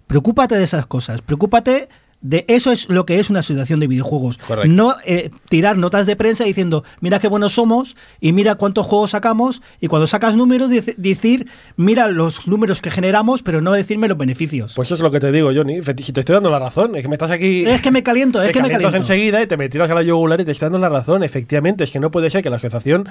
Preocúpate 0.07 0.57
de 0.57 0.65
esas 0.65 0.87
cosas. 0.87 1.23
Preocúpate 1.23 1.89
de 2.23 2.45
eso 2.49 2.71
es 2.73 2.89
lo 2.91 3.07
que 3.07 3.19
es 3.19 3.31
una 3.31 3.41
asociación 3.41 3.81
de 3.81 3.87
videojuegos. 3.87 4.37
Correcto. 4.39 4.71
No 4.71 4.95
eh, 5.07 5.31
tirar 5.49 5.77
notas 5.79 6.07
de 6.07 6.17
prensa 6.17 6.45
diciendo, 6.45 6.85
mira 7.00 7.19
qué 7.19 7.29
buenos 7.29 7.55
somos 7.55 7.97
y 8.21 8.33
mira 8.33 8.57
cuántos 8.57 8.85
juegos 8.87 9.12
sacamos 9.12 9.62
y 9.81 9.87
cuando 9.87 10.07
sacas 10.07 10.37
números 10.37 10.69
dice- 10.71 10.95
decir, 10.99 11.47
mira 11.77 12.09
los 12.09 12.47
números 12.47 12.83
que 12.83 12.91
generamos, 12.91 13.43
pero 13.43 13.61
no 13.62 13.73
decirme 13.73 14.07
los 14.09 14.19
beneficios. 14.19 14.75
Pues 14.77 14.89
eso 14.89 14.97
es 14.97 15.00
lo 15.00 15.11
que 15.11 15.21
te 15.21 15.33
digo, 15.33 15.50
Johnny. 15.55 15.81
Si 15.83 16.12
te 16.12 16.21
estoy 16.21 16.35
dando 16.35 16.50
la 16.50 16.59
razón, 16.59 16.95
es 16.97 17.03
que 17.03 17.09
me 17.09 17.15
estás 17.15 17.31
aquí. 17.31 17.65
es 17.67 17.81
que 17.81 17.91
me 17.91 18.03
caliento, 18.03 18.43
es 18.43 18.53
que 18.53 18.62
me 18.62 18.71
caliento. 18.71 18.97
enseguida 18.97 19.43
y 19.43 19.47
te 19.47 19.57
me 19.57 19.69
tiras 19.69 19.91
a 19.91 19.95
la 19.95 20.03
yugular 20.03 20.41
y 20.41 20.45
te 20.45 20.53
estoy 20.53 20.67
dando 20.67 20.79
la 20.79 20.89
razón. 20.91 21.23
Efectivamente, 21.23 21.85
es 21.85 21.91
que 21.91 22.00
no 22.00 22.11
puede 22.11 22.29
ser 22.31 22.43
que 22.43 22.50
la 22.50 22.57
asociación, 22.57 23.09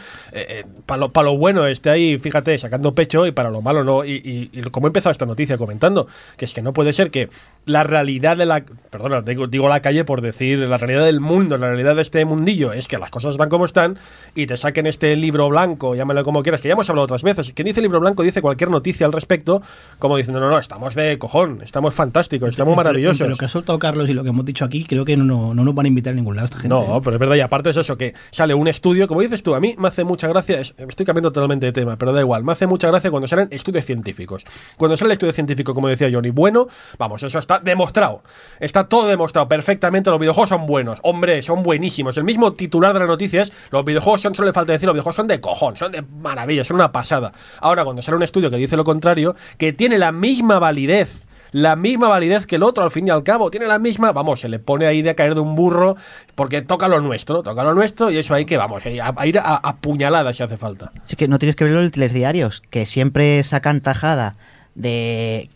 para 0.85 0.99
lo, 0.99 1.09
pa' 1.09 1.23
lo 1.23 1.37
bueno, 1.37 1.65
esté 1.67 1.89
ahí, 1.89 2.17
fíjate, 2.19 2.57
sacando 2.57 2.93
pecho 2.93 3.25
y 3.25 3.31
para 3.31 3.49
lo 3.49 3.61
malo 3.61 3.83
no. 3.83 4.05
Y, 4.05 4.11
y, 4.13 4.49
y 4.53 4.61
como 4.69 4.87
he 4.87 4.89
empezado 4.89 5.11
esta 5.11 5.25
noticia 5.25 5.57
comentando, 5.57 6.07
que 6.37 6.45
es 6.45 6.53
que 6.53 6.61
no 6.61 6.73
puede 6.73 6.93
ser 6.93 7.11
que 7.11 7.29
la 7.65 7.83
realidad 7.83 8.37
de 8.37 8.45
la. 8.45 8.63
Perdona, 9.01 9.21
digo, 9.21 9.47
digo 9.47 9.69
la 9.69 9.81
calle 9.81 10.03
por 10.03 10.21
decir 10.21 10.59
la 10.59 10.77
realidad 10.77 11.05
del 11.05 11.21
mundo, 11.21 11.57
la 11.57 11.67
realidad 11.67 11.95
de 11.95 12.01
este 12.01 12.25
mundillo, 12.25 12.73
es 12.73 12.87
que 12.87 12.97
las 12.97 13.09
cosas 13.09 13.31
están 13.31 13.47
como 13.49 13.63
están 13.65 13.97
y 14.35 14.45
te 14.45 14.57
saquen 14.57 14.85
este 14.87 15.15
libro 15.15 15.47
blanco, 15.49 15.95
llámalo 15.95 16.23
como 16.25 16.43
quieras, 16.43 16.59
que 16.61 16.67
ya 16.67 16.73
hemos 16.73 16.89
hablado 16.89 17.05
otras 17.05 17.23
veces. 17.23 17.53
Quien 17.53 17.65
dice 17.65 17.81
libro 17.81 17.99
blanco 17.99 18.23
dice 18.23 18.41
cualquier 18.41 18.69
noticia 18.69 19.05
al 19.05 19.13
respecto, 19.13 19.61
como 19.99 20.17
diciendo, 20.17 20.39
no, 20.41 20.49
no, 20.49 20.57
estamos 20.57 20.95
de 20.95 21.17
cojón, 21.17 21.61
estamos 21.63 21.93
fantásticos, 21.93 22.49
estamos 22.49 22.73
Entre- 22.73 22.83
maravillosos. 22.83 23.21
entre 23.21 23.29
lo 23.31 23.37
que 23.37 23.45
ha 23.45 23.49
soltado 23.49 23.79
Carlos 23.79 24.09
y 24.09 24.13
lo 24.13 24.23
que 24.23 24.29
hemos 24.29 24.45
dicho 24.45 24.65
aquí, 24.65 24.83
creo 24.83 25.05
que 25.05 25.15
no, 25.15 25.23
no, 25.23 25.53
no 25.53 25.63
nos 25.63 25.73
van 25.73 25.85
a 25.85 25.87
invitar 25.89 26.11
a 26.11 26.15
ningún 26.15 26.35
lado 26.35 26.45
esta 26.45 26.57
gente. 26.59 26.69
No, 26.75 26.97
¿eh? 26.97 27.01
pero 27.03 27.15
es 27.15 27.19
verdad, 27.19 27.35
y 27.35 27.41
aparte 27.41 27.69
es 27.69 27.77
eso, 27.77 27.97
que 27.97 28.13
sale 28.31 28.53
un 28.53 28.67
estudio, 28.67 29.07
como 29.07 29.21
dices 29.21 29.41
tú, 29.43 29.55
a 29.55 29.59
mí 29.61 29.75
me 29.77 29.87
hace 29.87 30.03
mucha 30.03 30.27
gracia, 30.27 30.59
es- 30.59 30.73
estoy 30.77 31.05
cambiando 31.05 31.31
totalmente 31.31 31.65
de 31.67 31.71
tema, 31.71 31.97
pero 31.97 32.11
da 32.11 32.19
igual, 32.19 32.43
me 32.43 32.51
hace 32.51 32.67
mucha 32.67 32.87
gracia 32.89 33.09
cuando 33.11 33.27
salen 33.27 33.47
estudios 33.51 33.85
científicos. 33.85 34.43
Cuando 34.77 34.97
sale 34.97 35.09
el 35.09 35.13
estudio 35.13 35.31
científico, 35.33 35.73
como 35.73 35.87
decía 35.87 36.09
Johnny, 36.11 36.31
bueno, 36.31 36.67
vamos, 36.97 37.23
eso 37.23 37.39
está 37.39 37.59
demostrado, 37.59 38.23
está 38.59 38.88
todo 38.89 39.07
demostrado 39.07 39.47
perfectamente, 39.47 40.09
los 40.09 40.19
videojuegos 40.19 40.49
son 40.49 40.65
buenos, 40.65 40.99
hombre, 41.03 41.41
son 41.41 41.63
buenísimos. 41.63 42.17
El 42.17 42.25
mismo 42.25 42.53
titular 42.53 42.93
de 42.93 42.99
la 42.99 43.05
noticia 43.05 43.41
es, 43.43 43.53
los 43.71 43.85
videojuegos 43.85 44.21
son, 44.21 44.35
solo 44.35 44.47
le 44.47 44.53
falta 44.53 44.73
decir, 44.73 44.87
los 44.87 44.93
videojuegos 44.93 45.15
son 45.15 45.27
de 45.27 45.39
cojón, 45.39 45.77
son 45.77 45.91
de 45.91 46.01
maravilla, 46.01 46.63
son 46.63 46.75
una 46.75 46.91
pasada. 46.91 47.31
Ahora, 47.61 47.83
cuando 47.85 48.01
sale 48.01 48.17
un 48.17 48.23
estudio 48.23 48.49
que 48.51 48.57
dice 48.57 48.75
lo 48.75 48.83
contrario, 48.83 49.35
que 49.57 49.71
tiene 49.71 49.97
la 49.97 50.11
misma 50.11 50.59
validez 50.59 51.23
la 51.51 51.75
misma 51.75 52.07
validez 52.07 52.45
que 52.45 52.57
el 52.57 52.63
otro, 52.63 52.83
al 52.83 52.91
fin 52.91 53.07
y 53.07 53.09
al 53.09 53.23
cabo. 53.23 53.49
Tiene 53.49 53.67
la 53.67 53.79
misma, 53.79 54.11
vamos, 54.11 54.39
se 54.39 54.49
le 54.49 54.59
pone 54.59 54.85
ahí 54.85 55.01
de 55.01 55.15
caer 55.15 55.33
de 55.33 55.41
un 55.41 55.55
burro, 55.55 55.95
porque 56.35 56.61
toca 56.61 56.87
lo 56.87 57.01
nuestro, 57.01 57.41
toca 57.43 57.63
lo 57.63 57.73
nuestro, 57.73 58.11
y 58.11 58.17
eso 58.17 58.33
hay 58.33 58.45
que, 58.45 58.57
vamos, 58.57 58.85
a, 58.85 59.25
ir 59.25 59.39
a, 59.39 59.55
a 59.55 59.77
puñaladas 59.77 60.37
si 60.37 60.43
hace 60.43 60.57
falta. 60.57 60.91
Sí 61.05 61.15
que 61.15 61.27
no 61.27 61.39
tienes 61.39 61.55
que 61.55 61.63
verlo 61.63 61.81
en 61.81 61.91
telediarios, 61.91 62.61
que 62.69 62.85
siempre 62.85 63.41
sacan 63.43 63.81
tajada 63.81 64.35
de, 64.75 65.49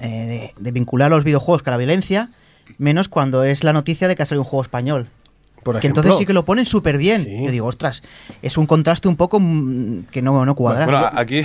eh, 0.00 0.08
de, 0.08 0.54
de 0.58 0.72
vincular 0.72 1.10
los 1.10 1.24
videojuegos 1.24 1.62
con 1.62 1.72
la 1.72 1.78
violencia, 1.78 2.30
menos 2.78 3.08
cuando 3.08 3.44
es 3.44 3.64
la 3.64 3.72
noticia 3.72 4.08
de 4.08 4.16
que 4.16 4.22
ha 4.22 4.26
salido 4.26 4.42
un 4.42 4.48
juego 4.48 4.62
español. 4.62 5.08
Por 5.62 5.74
que 5.74 5.78
ejemplo. 5.80 6.00
entonces 6.02 6.18
sí 6.18 6.24
que 6.26 6.32
lo 6.32 6.44
ponen 6.44 6.64
súper 6.64 6.96
bien. 6.96 7.24
Sí. 7.24 7.44
Yo 7.44 7.50
digo, 7.50 7.66
ostras, 7.66 8.02
es 8.40 8.56
un 8.56 8.66
contraste 8.66 9.08
un 9.08 9.16
poco 9.16 9.38
mm, 9.40 10.04
que 10.10 10.22
no, 10.22 10.44
no 10.46 10.54
cuadra. 10.54 10.86
Bueno, 10.86 11.10
aquí 11.14 11.42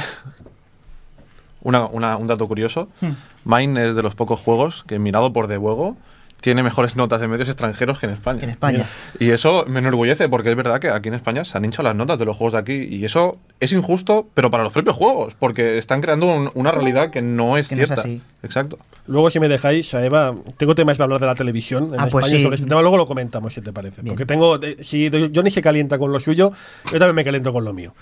una- 1.61 1.85
una- 1.87 2.17
un 2.17 2.27
dato 2.27 2.47
curioso. 2.47 2.87
Hmm. 3.01 3.11
Mine 3.43 3.87
es 3.89 3.95
de 3.95 4.03
los 4.03 4.15
pocos 4.15 4.39
juegos 4.39 4.83
que 4.87 4.99
mirado 4.99 5.33
por 5.33 5.47
debuego 5.47 5.97
tiene 6.45 6.61
mejores 6.61 6.95
notas 6.95 7.19
en 7.23 7.29
medios 7.31 7.49
extranjeros 7.49 7.97
que 7.97 8.05
en 8.05 8.11
España. 8.13 8.37
Que 8.39 8.45
en 8.45 8.51
España. 8.51 8.85
Y 9.19 9.31
eso 9.31 9.65
me 9.67 9.79
enorgullece 9.79 10.29
porque 10.29 10.51
es 10.51 10.55
verdad 10.55 10.79
que 10.79 10.89
aquí 10.91 11.07
en 11.07 11.15
España 11.15 11.43
se 11.43 11.57
han 11.57 11.65
hinchado 11.65 11.83
las 11.89 11.95
notas 11.95 12.19
de 12.19 12.25
los 12.25 12.37
juegos 12.37 12.53
de 12.53 12.59
aquí 12.59 12.73
y 12.83 13.03
eso 13.03 13.39
es 13.59 13.71
injusto, 13.71 14.27
pero 14.35 14.51
para 14.51 14.61
los 14.63 14.71
propios 14.71 14.95
juegos, 14.95 15.33
porque 15.39 15.79
están 15.79 16.01
creando 16.01 16.27
un- 16.27 16.51
una 16.53 16.71
realidad 16.71 17.09
que 17.09 17.23
no 17.23 17.57
es 17.57 17.67
Que 17.67 17.75
no 17.75 17.81
es 17.81 17.87
cierta. 17.89 18.01
así. 18.03 18.21
Exacto. 18.43 18.77
Luego, 19.07 19.31
si 19.31 19.39
me 19.39 19.47
dejáis, 19.47 19.93
a 19.95 20.05
Eva, 20.05 20.35
tengo 20.57 20.75
temas 20.75 20.97
de 20.99 21.03
hablar 21.03 21.19
de 21.19 21.25
la 21.25 21.33
televisión 21.35 21.93
en 21.95 21.99
Ah, 21.99 22.07
pues 22.11 22.25
España 22.25 22.37
sí. 22.37 22.43
sobre 22.43 22.55
este 22.57 22.67
tema, 22.67 22.81
luego 22.81 22.97
lo 22.97 23.07
comentamos 23.07 23.51
si 23.53 23.61
te 23.61 23.73
parece. 23.73 24.03
Bien. 24.03 24.13
Porque 24.13 24.27
tengo, 24.27 24.61
eh, 24.61 24.77
si 24.83 25.09
Johnny 25.33 25.49
se 25.49 25.63
calienta 25.63 25.97
con 25.97 26.11
lo 26.11 26.19
suyo, 26.19 26.51
yo 26.91 26.99
también 26.99 27.15
me 27.15 27.23
caliento 27.25 27.51
con 27.51 27.65
lo 27.65 27.73
mío. 27.73 27.93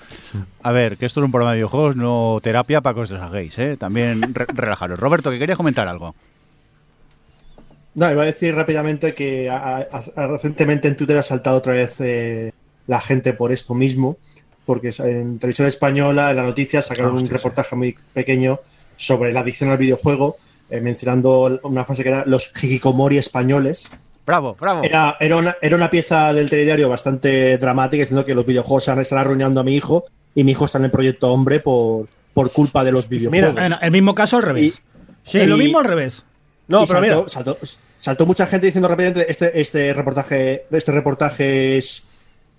A 0.63 0.71
ver, 0.73 0.97
que 0.97 1.05
esto 1.05 1.21
es 1.21 1.25
un 1.25 1.31
programa 1.31 1.51
de 1.51 1.57
videojuegos, 1.59 1.95
no 1.95 2.39
terapia 2.43 2.81
para 2.81 2.93
que 2.93 2.99
os 3.01 3.09
deshagáis, 3.09 3.57
¿eh? 3.57 3.77
También 3.77 4.33
re- 4.33 4.47
relajaros. 4.53 4.99
Roberto, 4.99 5.31
que 5.31 5.39
querías 5.39 5.55
comentar 5.57 5.87
algo. 5.87 6.13
No, 7.95 8.11
iba 8.11 8.23
a 8.23 8.25
decir 8.25 8.55
rápidamente 8.55 9.13
que 9.13 9.49
a- 9.49 9.77
a- 9.77 10.01
a- 10.15 10.27
recientemente 10.27 10.87
en 10.87 10.95
Twitter 10.97 11.17
ha 11.17 11.23
saltado 11.23 11.57
otra 11.57 11.73
vez 11.73 11.97
eh, 12.01 12.51
la 12.87 12.99
gente 12.99 13.33
por 13.33 13.51
esto 13.51 13.73
mismo, 13.73 14.17
porque 14.65 14.91
en 14.99 15.37
televisión 15.39 15.67
española, 15.67 16.31
en 16.31 16.37
la 16.37 16.43
noticia, 16.43 16.81
sacaron 16.81 17.13
un 17.13 17.29
reportaje 17.29 17.75
muy 17.75 17.95
pequeño 18.13 18.59
sobre 18.95 19.31
la 19.33 19.41
adicción 19.41 19.69
al 19.69 19.77
videojuego, 19.77 20.37
eh, 20.69 20.81
mencionando 20.81 21.59
una 21.63 21.83
frase 21.85 22.03
que 22.03 22.09
era 22.09 22.23
los 22.25 22.49
hikikomori 22.61 23.17
españoles. 23.17 23.91
Bravo, 24.25 24.55
bravo. 24.59 24.83
Era, 24.83 25.17
era, 25.19 25.35
una, 25.35 25.55
era 25.61 25.75
una 25.75 25.89
pieza 25.89 26.33
del 26.33 26.49
telediario 26.49 26.87
bastante 26.89 27.57
dramática 27.57 28.01
diciendo 28.01 28.23
que 28.25 28.33
los 28.33 28.45
videojuegos 28.45 28.83
están, 28.83 28.99
están 29.01 29.19
arruinando 29.19 29.59
a 29.59 29.63
mi 29.63 29.75
hijo 29.75 30.05
y 30.33 30.43
mi 30.45 30.53
hijo 30.53 30.65
está 30.65 30.77
en 30.77 30.85
el 30.85 30.91
proyecto 30.91 31.31
hombre 31.31 31.59
por, 31.59 32.07
por 32.33 32.51
culpa 32.51 32.83
de 32.85 32.91
los 32.93 33.09
videojuegos. 33.09 33.53
Bueno, 33.53 33.77
el 33.81 33.91
mismo 33.91 34.15
caso 34.15 34.37
al 34.37 34.43
revés. 34.43 34.81
Sí. 35.23 35.45
Lo 35.45 35.57
mismo 35.57 35.79
al 35.79 35.85
revés. 35.85 36.23
No, 36.73 36.83
Y 36.83 36.87
pero 36.87 37.01
mira, 37.01 37.13
saltó, 37.27 37.55
saltó- 37.59 37.77
saltó 37.97 38.25
mucha 38.25 38.47
gente 38.47 38.65
diciendo 38.65 38.87
rápidamente 38.87 39.29
este, 39.29 39.59
este 39.61 39.93
reportaje, 39.93 40.65
este 40.71 40.91
reportaje 40.91 41.77
es, 41.77 42.03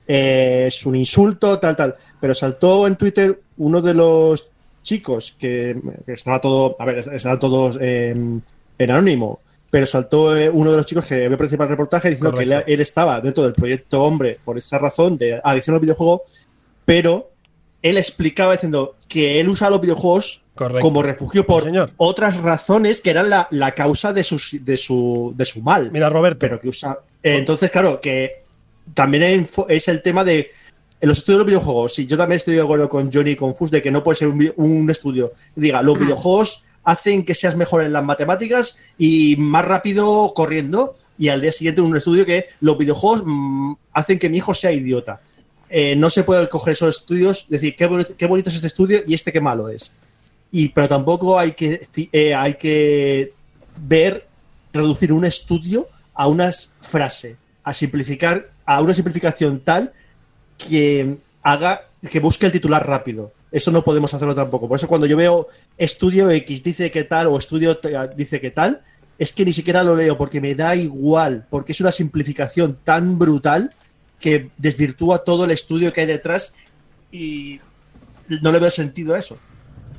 eh, 0.06 0.64
es 0.68 0.86
un 0.86 0.94
insulto, 0.94 1.58
tal, 1.58 1.74
tal. 1.74 1.94
Pero 2.20 2.32
saltó 2.32 2.86
en 2.86 2.94
Twitter 2.96 3.40
uno 3.56 3.82
de 3.82 3.92
los 3.94 4.48
chicos 4.82 5.34
que, 5.38 5.76
que 6.06 6.12
estaba 6.12 6.40
todo, 6.40 6.76
a 6.78 6.84
ver, 6.84 6.98
estaban 6.98 7.38
todos 7.40 7.76
eh, 7.80 8.10
en 8.78 8.90
anónimo. 8.90 9.40
Pero 9.70 9.84
saltó 9.86 10.36
eh, 10.36 10.48
uno 10.48 10.70
de 10.70 10.76
los 10.76 10.86
chicos 10.86 11.04
que 11.06 11.24
había 11.24 11.36
participado 11.36 11.66
en 11.66 11.72
el 11.72 11.76
reportaje 11.78 12.10
diciendo 12.10 12.36
que 12.36 12.44
él, 12.44 12.62
él 12.64 12.80
estaba 12.80 13.20
dentro 13.20 13.42
del 13.42 13.54
proyecto 13.54 14.04
hombre 14.04 14.38
por 14.44 14.56
esa 14.56 14.78
razón 14.78 15.18
de 15.18 15.40
adicción 15.42 15.74
al 15.74 15.80
videojuego, 15.80 16.22
pero 16.84 17.30
él 17.82 17.98
explicaba 17.98 18.52
diciendo 18.52 18.94
que 19.08 19.40
él 19.40 19.48
usa 19.48 19.68
los 19.70 19.80
videojuegos 19.80 20.42
Correcto. 20.54 20.86
como 20.88 21.02
refugio 21.02 21.44
por 21.44 21.62
Sí, 21.62 21.68
señor. 21.68 21.90
otras 21.96 22.38
razones 22.38 23.00
que 23.00 23.10
eran 23.10 23.28
la, 23.28 23.48
la 23.50 23.72
causa 23.72 24.12
de, 24.12 24.22
sus- 24.22 24.56
de, 24.64 24.76
su, 24.76 25.32
de 25.36 25.44
su 25.44 25.60
mal. 25.62 25.90
mira, 25.90 26.08
Roberto. 26.08 26.38
pero 26.40 26.60
que 26.60 26.68
usa. 26.68 26.98
eh, 27.22 27.36
entonces, 27.38 27.70
claro, 27.70 28.00
que 28.00 28.42
también 28.94 29.46
es 29.68 29.88
el 29.88 30.02
tema 30.02 30.24
de. 30.24 30.50
En 31.00 31.08
los 31.08 31.18
estudios 31.18 31.38
de 31.38 31.42
los 31.42 31.46
videojuegos, 31.48 31.94
sí, 31.94 32.06
yo 32.06 32.16
también 32.16 32.36
estoy 32.36 32.54
de 32.54 32.62
acuerdo 32.62 32.88
con 32.88 33.10
Johnny 33.12 33.32
y 33.32 33.36
con 33.36 33.54
Fus 33.54 33.70
de 33.70 33.82
que 33.82 33.90
no 33.90 34.02
puede 34.02 34.16
ser 34.16 34.28
un, 34.28 34.52
un 34.56 34.88
estudio 34.88 35.32
que 35.54 35.60
diga, 35.60 35.82
los 35.82 35.98
videojuegos 35.98 36.64
hacen 36.84 37.24
que 37.24 37.34
seas 37.34 37.56
mejor 37.56 37.82
en 37.84 37.92
las 37.92 38.04
matemáticas 38.04 38.76
y 38.96 39.36
más 39.38 39.64
rápido 39.66 40.32
corriendo, 40.34 40.94
y 41.18 41.28
al 41.28 41.40
día 41.42 41.52
siguiente 41.52 41.80
un 41.82 41.94
estudio 41.96 42.24
que 42.24 42.46
los 42.60 42.78
videojuegos 42.78 43.22
mm, 43.26 43.72
hacen 43.92 44.18
que 44.18 44.28
mi 44.30 44.38
hijo 44.38 44.54
sea 44.54 44.72
idiota. 44.72 45.20
Eh, 45.68 45.94
no 45.96 46.08
se 46.10 46.22
puede 46.22 46.48
coger 46.48 46.72
esos 46.72 46.96
estudios, 46.98 47.46
decir 47.48 47.74
qué 47.76 47.86
bonito, 47.86 48.14
qué 48.16 48.26
bonito 48.26 48.48
es 48.48 48.54
este 48.54 48.68
estudio 48.68 49.00
y 49.06 49.12
este 49.14 49.32
qué 49.32 49.40
malo 49.40 49.68
es. 49.68 49.92
Y, 50.56 50.68
pero 50.68 50.86
tampoco 50.86 51.36
hay 51.36 51.50
que, 51.50 51.88
eh, 52.12 52.32
hay 52.32 52.54
que 52.54 53.32
ver, 53.76 54.24
reducir 54.72 55.12
un 55.12 55.24
estudio 55.24 55.88
a 56.14 56.28
una 56.28 56.52
frase, 56.80 57.34
a 57.64 57.72
simplificar, 57.72 58.50
a 58.64 58.80
una 58.80 58.94
simplificación 58.94 59.58
tal 59.58 59.92
que 60.56 61.16
haga, 61.42 61.88
que 62.08 62.20
busque 62.20 62.46
el 62.46 62.52
titular 62.52 62.86
rápido. 62.86 63.32
Eso 63.50 63.72
no 63.72 63.82
podemos 63.82 64.14
hacerlo 64.14 64.32
tampoco. 64.32 64.68
Por 64.68 64.76
eso 64.76 64.86
cuando 64.86 65.08
yo 65.08 65.16
veo 65.16 65.48
estudio 65.76 66.30
X 66.30 66.62
dice 66.62 66.88
que 66.88 67.02
tal 67.02 67.26
o 67.26 67.36
estudio 67.36 67.80
dice 68.14 68.40
que 68.40 68.52
tal, 68.52 68.80
es 69.18 69.32
que 69.32 69.44
ni 69.44 69.50
siquiera 69.50 69.82
lo 69.82 69.96
leo 69.96 70.16
porque 70.16 70.40
me 70.40 70.54
da 70.54 70.76
igual, 70.76 71.48
porque 71.50 71.72
es 71.72 71.80
una 71.80 71.90
simplificación 71.90 72.78
tan 72.84 73.18
brutal 73.18 73.74
que 74.20 74.50
desvirtúa 74.56 75.24
todo 75.24 75.46
el 75.46 75.50
estudio 75.50 75.92
que 75.92 76.02
hay 76.02 76.06
detrás 76.06 76.54
y 77.10 77.58
no 78.28 78.52
le 78.52 78.60
veo 78.60 78.70
sentido 78.70 79.16
a 79.16 79.18
eso. 79.18 79.36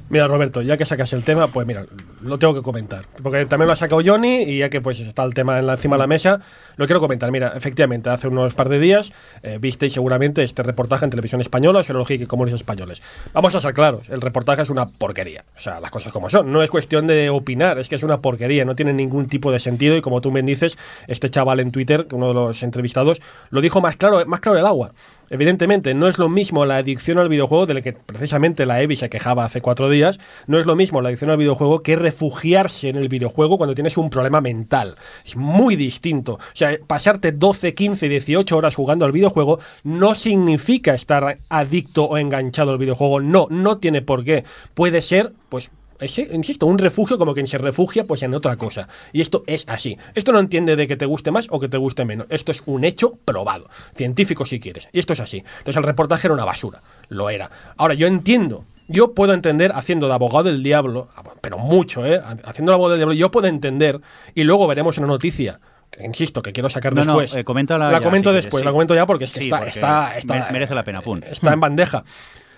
Mira, 0.07 0.27
Roberto, 0.27 0.61
ya 0.61 0.77
que 0.77 0.85
sacas 0.85 1.11
el 1.13 1.23
tema, 1.23 1.47
pues 1.47 1.65
mira, 1.65 1.83
lo 2.21 2.37
tengo 2.37 2.53
que 2.53 2.61
comentar. 2.61 3.05
Porque 3.23 3.43
también 3.47 3.65
lo 3.65 3.73
ha 3.73 3.75
sacado 3.75 4.01
Johnny 4.05 4.43
y 4.43 4.59
ya 4.59 4.69
que 4.69 4.79
pues 4.79 4.99
está 4.99 5.23
el 5.23 5.33
tema 5.33 5.57
en 5.57 5.67
encima 5.67 5.95
de 5.95 5.99
la 5.99 6.07
mesa, 6.07 6.41
lo 6.75 6.85
quiero 6.85 6.99
comentar. 6.99 7.31
Mira, 7.31 7.53
efectivamente, 7.55 8.11
hace 8.11 8.27
unos 8.27 8.53
par 8.53 8.69
de 8.69 8.77
días 8.77 9.13
eh, 9.41 9.57
visteis 9.59 9.93
seguramente 9.93 10.43
este 10.43 10.61
reportaje 10.61 11.05
en 11.05 11.09
televisión 11.09 11.41
española 11.41 11.81
sobre 11.81 11.99
los 11.99 12.11
hikikomores 12.11 12.53
españoles. 12.53 13.01
Vamos 13.33 13.55
a 13.55 13.59
ser 13.59 13.73
claros, 13.73 14.07
el 14.09 14.21
reportaje 14.21 14.61
es 14.61 14.69
una 14.69 14.87
porquería. 14.87 15.43
O 15.57 15.59
sea, 15.59 15.79
las 15.79 15.89
cosas 15.89 16.11
como 16.11 16.29
son. 16.29 16.51
No 16.51 16.61
es 16.61 16.69
cuestión 16.69 17.07
de 17.07 17.31
opinar, 17.31 17.79
es 17.79 17.89
que 17.89 17.95
es 17.95 18.03
una 18.03 18.21
porquería, 18.21 18.63
no 18.63 18.75
tiene 18.75 18.93
ningún 18.93 19.27
tipo 19.27 19.51
de 19.51 19.57
sentido 19.57 19.97
y 19.97 20.01
como 20.01 20.21
tú 20.21 20.31
me 20.31 20.43
dices, 20.43 20.77
este 21.07 21.31
chaval 21.31 21.59
en 21.61 21.71
Twitter, 21.71 22.05
uno 22.11 22.27
de 22.27 22.33
los 22.35 22.61
entrevistados, 22.61 23.23
lo 23.49 23.59
dijo 23.59 23.81
más 23.81 23.95
claro, 23.95 24.23
más 24.27 24.39
claro 24.39 24.59
el 24.59 24.67
agua. 24.67 24.91
Evidentemente, 25.29 25.93
no 25.93 26.07
es 26.07 26.17
lo 26.17 26.29
mismo 26.29 26.65
la 26.65 26.77
adicción 26.77 27.17
al 27.17 27.29
videojuego, 27.29 27.65
de 27.65 27.73
la 27.75 27.81
que 27.81 27.93
precisamente 27.93 28.65
la 28.65 28.81
Evi 28.81 28.95
se 28.95 29.09
quejaba 29.09 29.45
hace 29.45 29.61
cuatro 29.61 29.89
días, 29.89 30.19
no 30.47 30.59
es 30.59 30.65
lo 30.65 30.75
mismo 30.75 31.01
la 31.01 31.09
adicción 31.09 31.31
al 31.31 31.37
videojuego 31.37 31.81
que 31.81 31.95
refugiarse 31.95 32.89
en 32.89 32.97
el 32.97 33.09
videojuego 33.09 33.57
cuando 33.57 33.75
tienes 33.75 33.97
un 33.97 34.09
problema 34.09 34.41
mental. 34.41 34.95
Es 35.25 35.35
muy 35.35 35.75
distinto. 35.75 36.33
O 36.33 36.39
sea, 36.53 36.77
pasarte 36.85 37.31
12, 37.31 37.73
15, 37.73 38.09
18 38.09 38.57
horas 38.57 38.75
jugando 38.75 39.05
al 39.05 39.11
videojuego 39.11 39.59
no 39.83 40.15
significa 40.15 40.93
estar 40.93 41.37
adicto 41.49 42.05
o 42.05 42.17
enganchado 42.17 42.71
al 42.71 42.77
videojuego. 42.77 43.21
No, 43.21 43.47
no 43.49 43.77
tiene 43.77 44.01
por 44.01 44.23
qué. 44.23 44.43
Puede 44.73 45.01
ser, 45.01 45.33
pues, 45.49 45.71
insisto, 46.01 46.65
un 46.65 46.77
refugio 46.77 47.17
como 47.17 47.33
quien 47.33 47.47
se 47.47 47.57
refugia 47.57 48.05
pues 48.05 48.23
en 48.23 48.33
otra 48.33 48.57
cosa. 48.57 48.87
Y 49.13 49.21
esto 49.21 49.43
es 49.47 49.63
así. 49.67 49.97
Esto 50.13 50.31
no 50.31 50.39
entiende 50.39 50.75
de 50.75 50.87
que 50.87 50.97
te 50.97 51.05
guste 51.05 51.31
más 51.31 51.47
o 51.51 51.59
que 51.59 51.69
te 51.69 51.77
guste 51.77 52.05
menos. 52.05 52.27
Esto 52.29 52.51
es 52.51 52.63
un 52.65 52.83
hecho 52.83 53.17
probado. 53.23 53.69
Científico 53.95 54.45
si 54.45 54.59
quieres. 54.59 54.87
Y 54.91 54.99
esto 54.99 55.13
es 55.13 55.19
así. 55.19 55.37
Entonces 55.37 55.77
el 55.77 55.83
reportaje 55.83 56.27
era 56.27 56.33
una 56.33 56.45
basura. 56.45 56.81
Lo 57.09 57.29
era. 57.29 57.49
Ahora, 57.77 57.93
yo 57.93 58.07
entiendo. 58.07 58.65
Yo 58.87 59.13
puedo 59.13 59.33
entender 59.33 59.71
haciendo 59.73 60.07
de 60.07 60.13
abogado 60.13 60.43
del 60.43 60.61
diablo, 60.61 61.07
pero 61.41 61.57
mucho, 61.57 62.05
¿eh? 62.05 62.21
Haciendo 62.43 62.71
de 62.71 62.75
abogado 62.75 62.91
del 62.91 62.99
diablo, 62.99 63.13
yo 63.15 63.31
puedo 63.31 63.47
entender, 63.47 63.99
y 64.35 64.43
luego 64.43 64.67
veremos 64.67 64.99
una 64.99 65.07
noticia 65.07 65.59
que 65.89 66.05
insisto, 66.05 66.43
que 66.43 66.51
quiero 66.51 66.69
sacar 66.69 66.93
No, 66.93 67.03
no, 67.03 67.17
después. 67.19 67.35
eh, 67.35 67.43
la 67.79 67.91
ya, 67.93 68.01
comento 68.01 68.29
si 68.29 68.33
quieres, 68.33 68.43
después, 68.45 68.61
sí. 68.61 68.65
la 68.65 68.71
comento 68.71 68.93
ya 68.93 69.07
porque 69.07 69.23
es 69.23 69.31
que 69.31 69.39
Sí, 69.39 69.45
está, 69.45 69.57
porque 69.57 69.69
está, 69.71 70.15
está- 70.19 70.33
mere- 70.35 70.51
merece 70.51 70.75
la 70.75 70.83
pena, 70.83 71.01
pun. 71.01 71.23
Está 71.23 71.53
en 71.53 71.59
bandeja. 71.61 72.03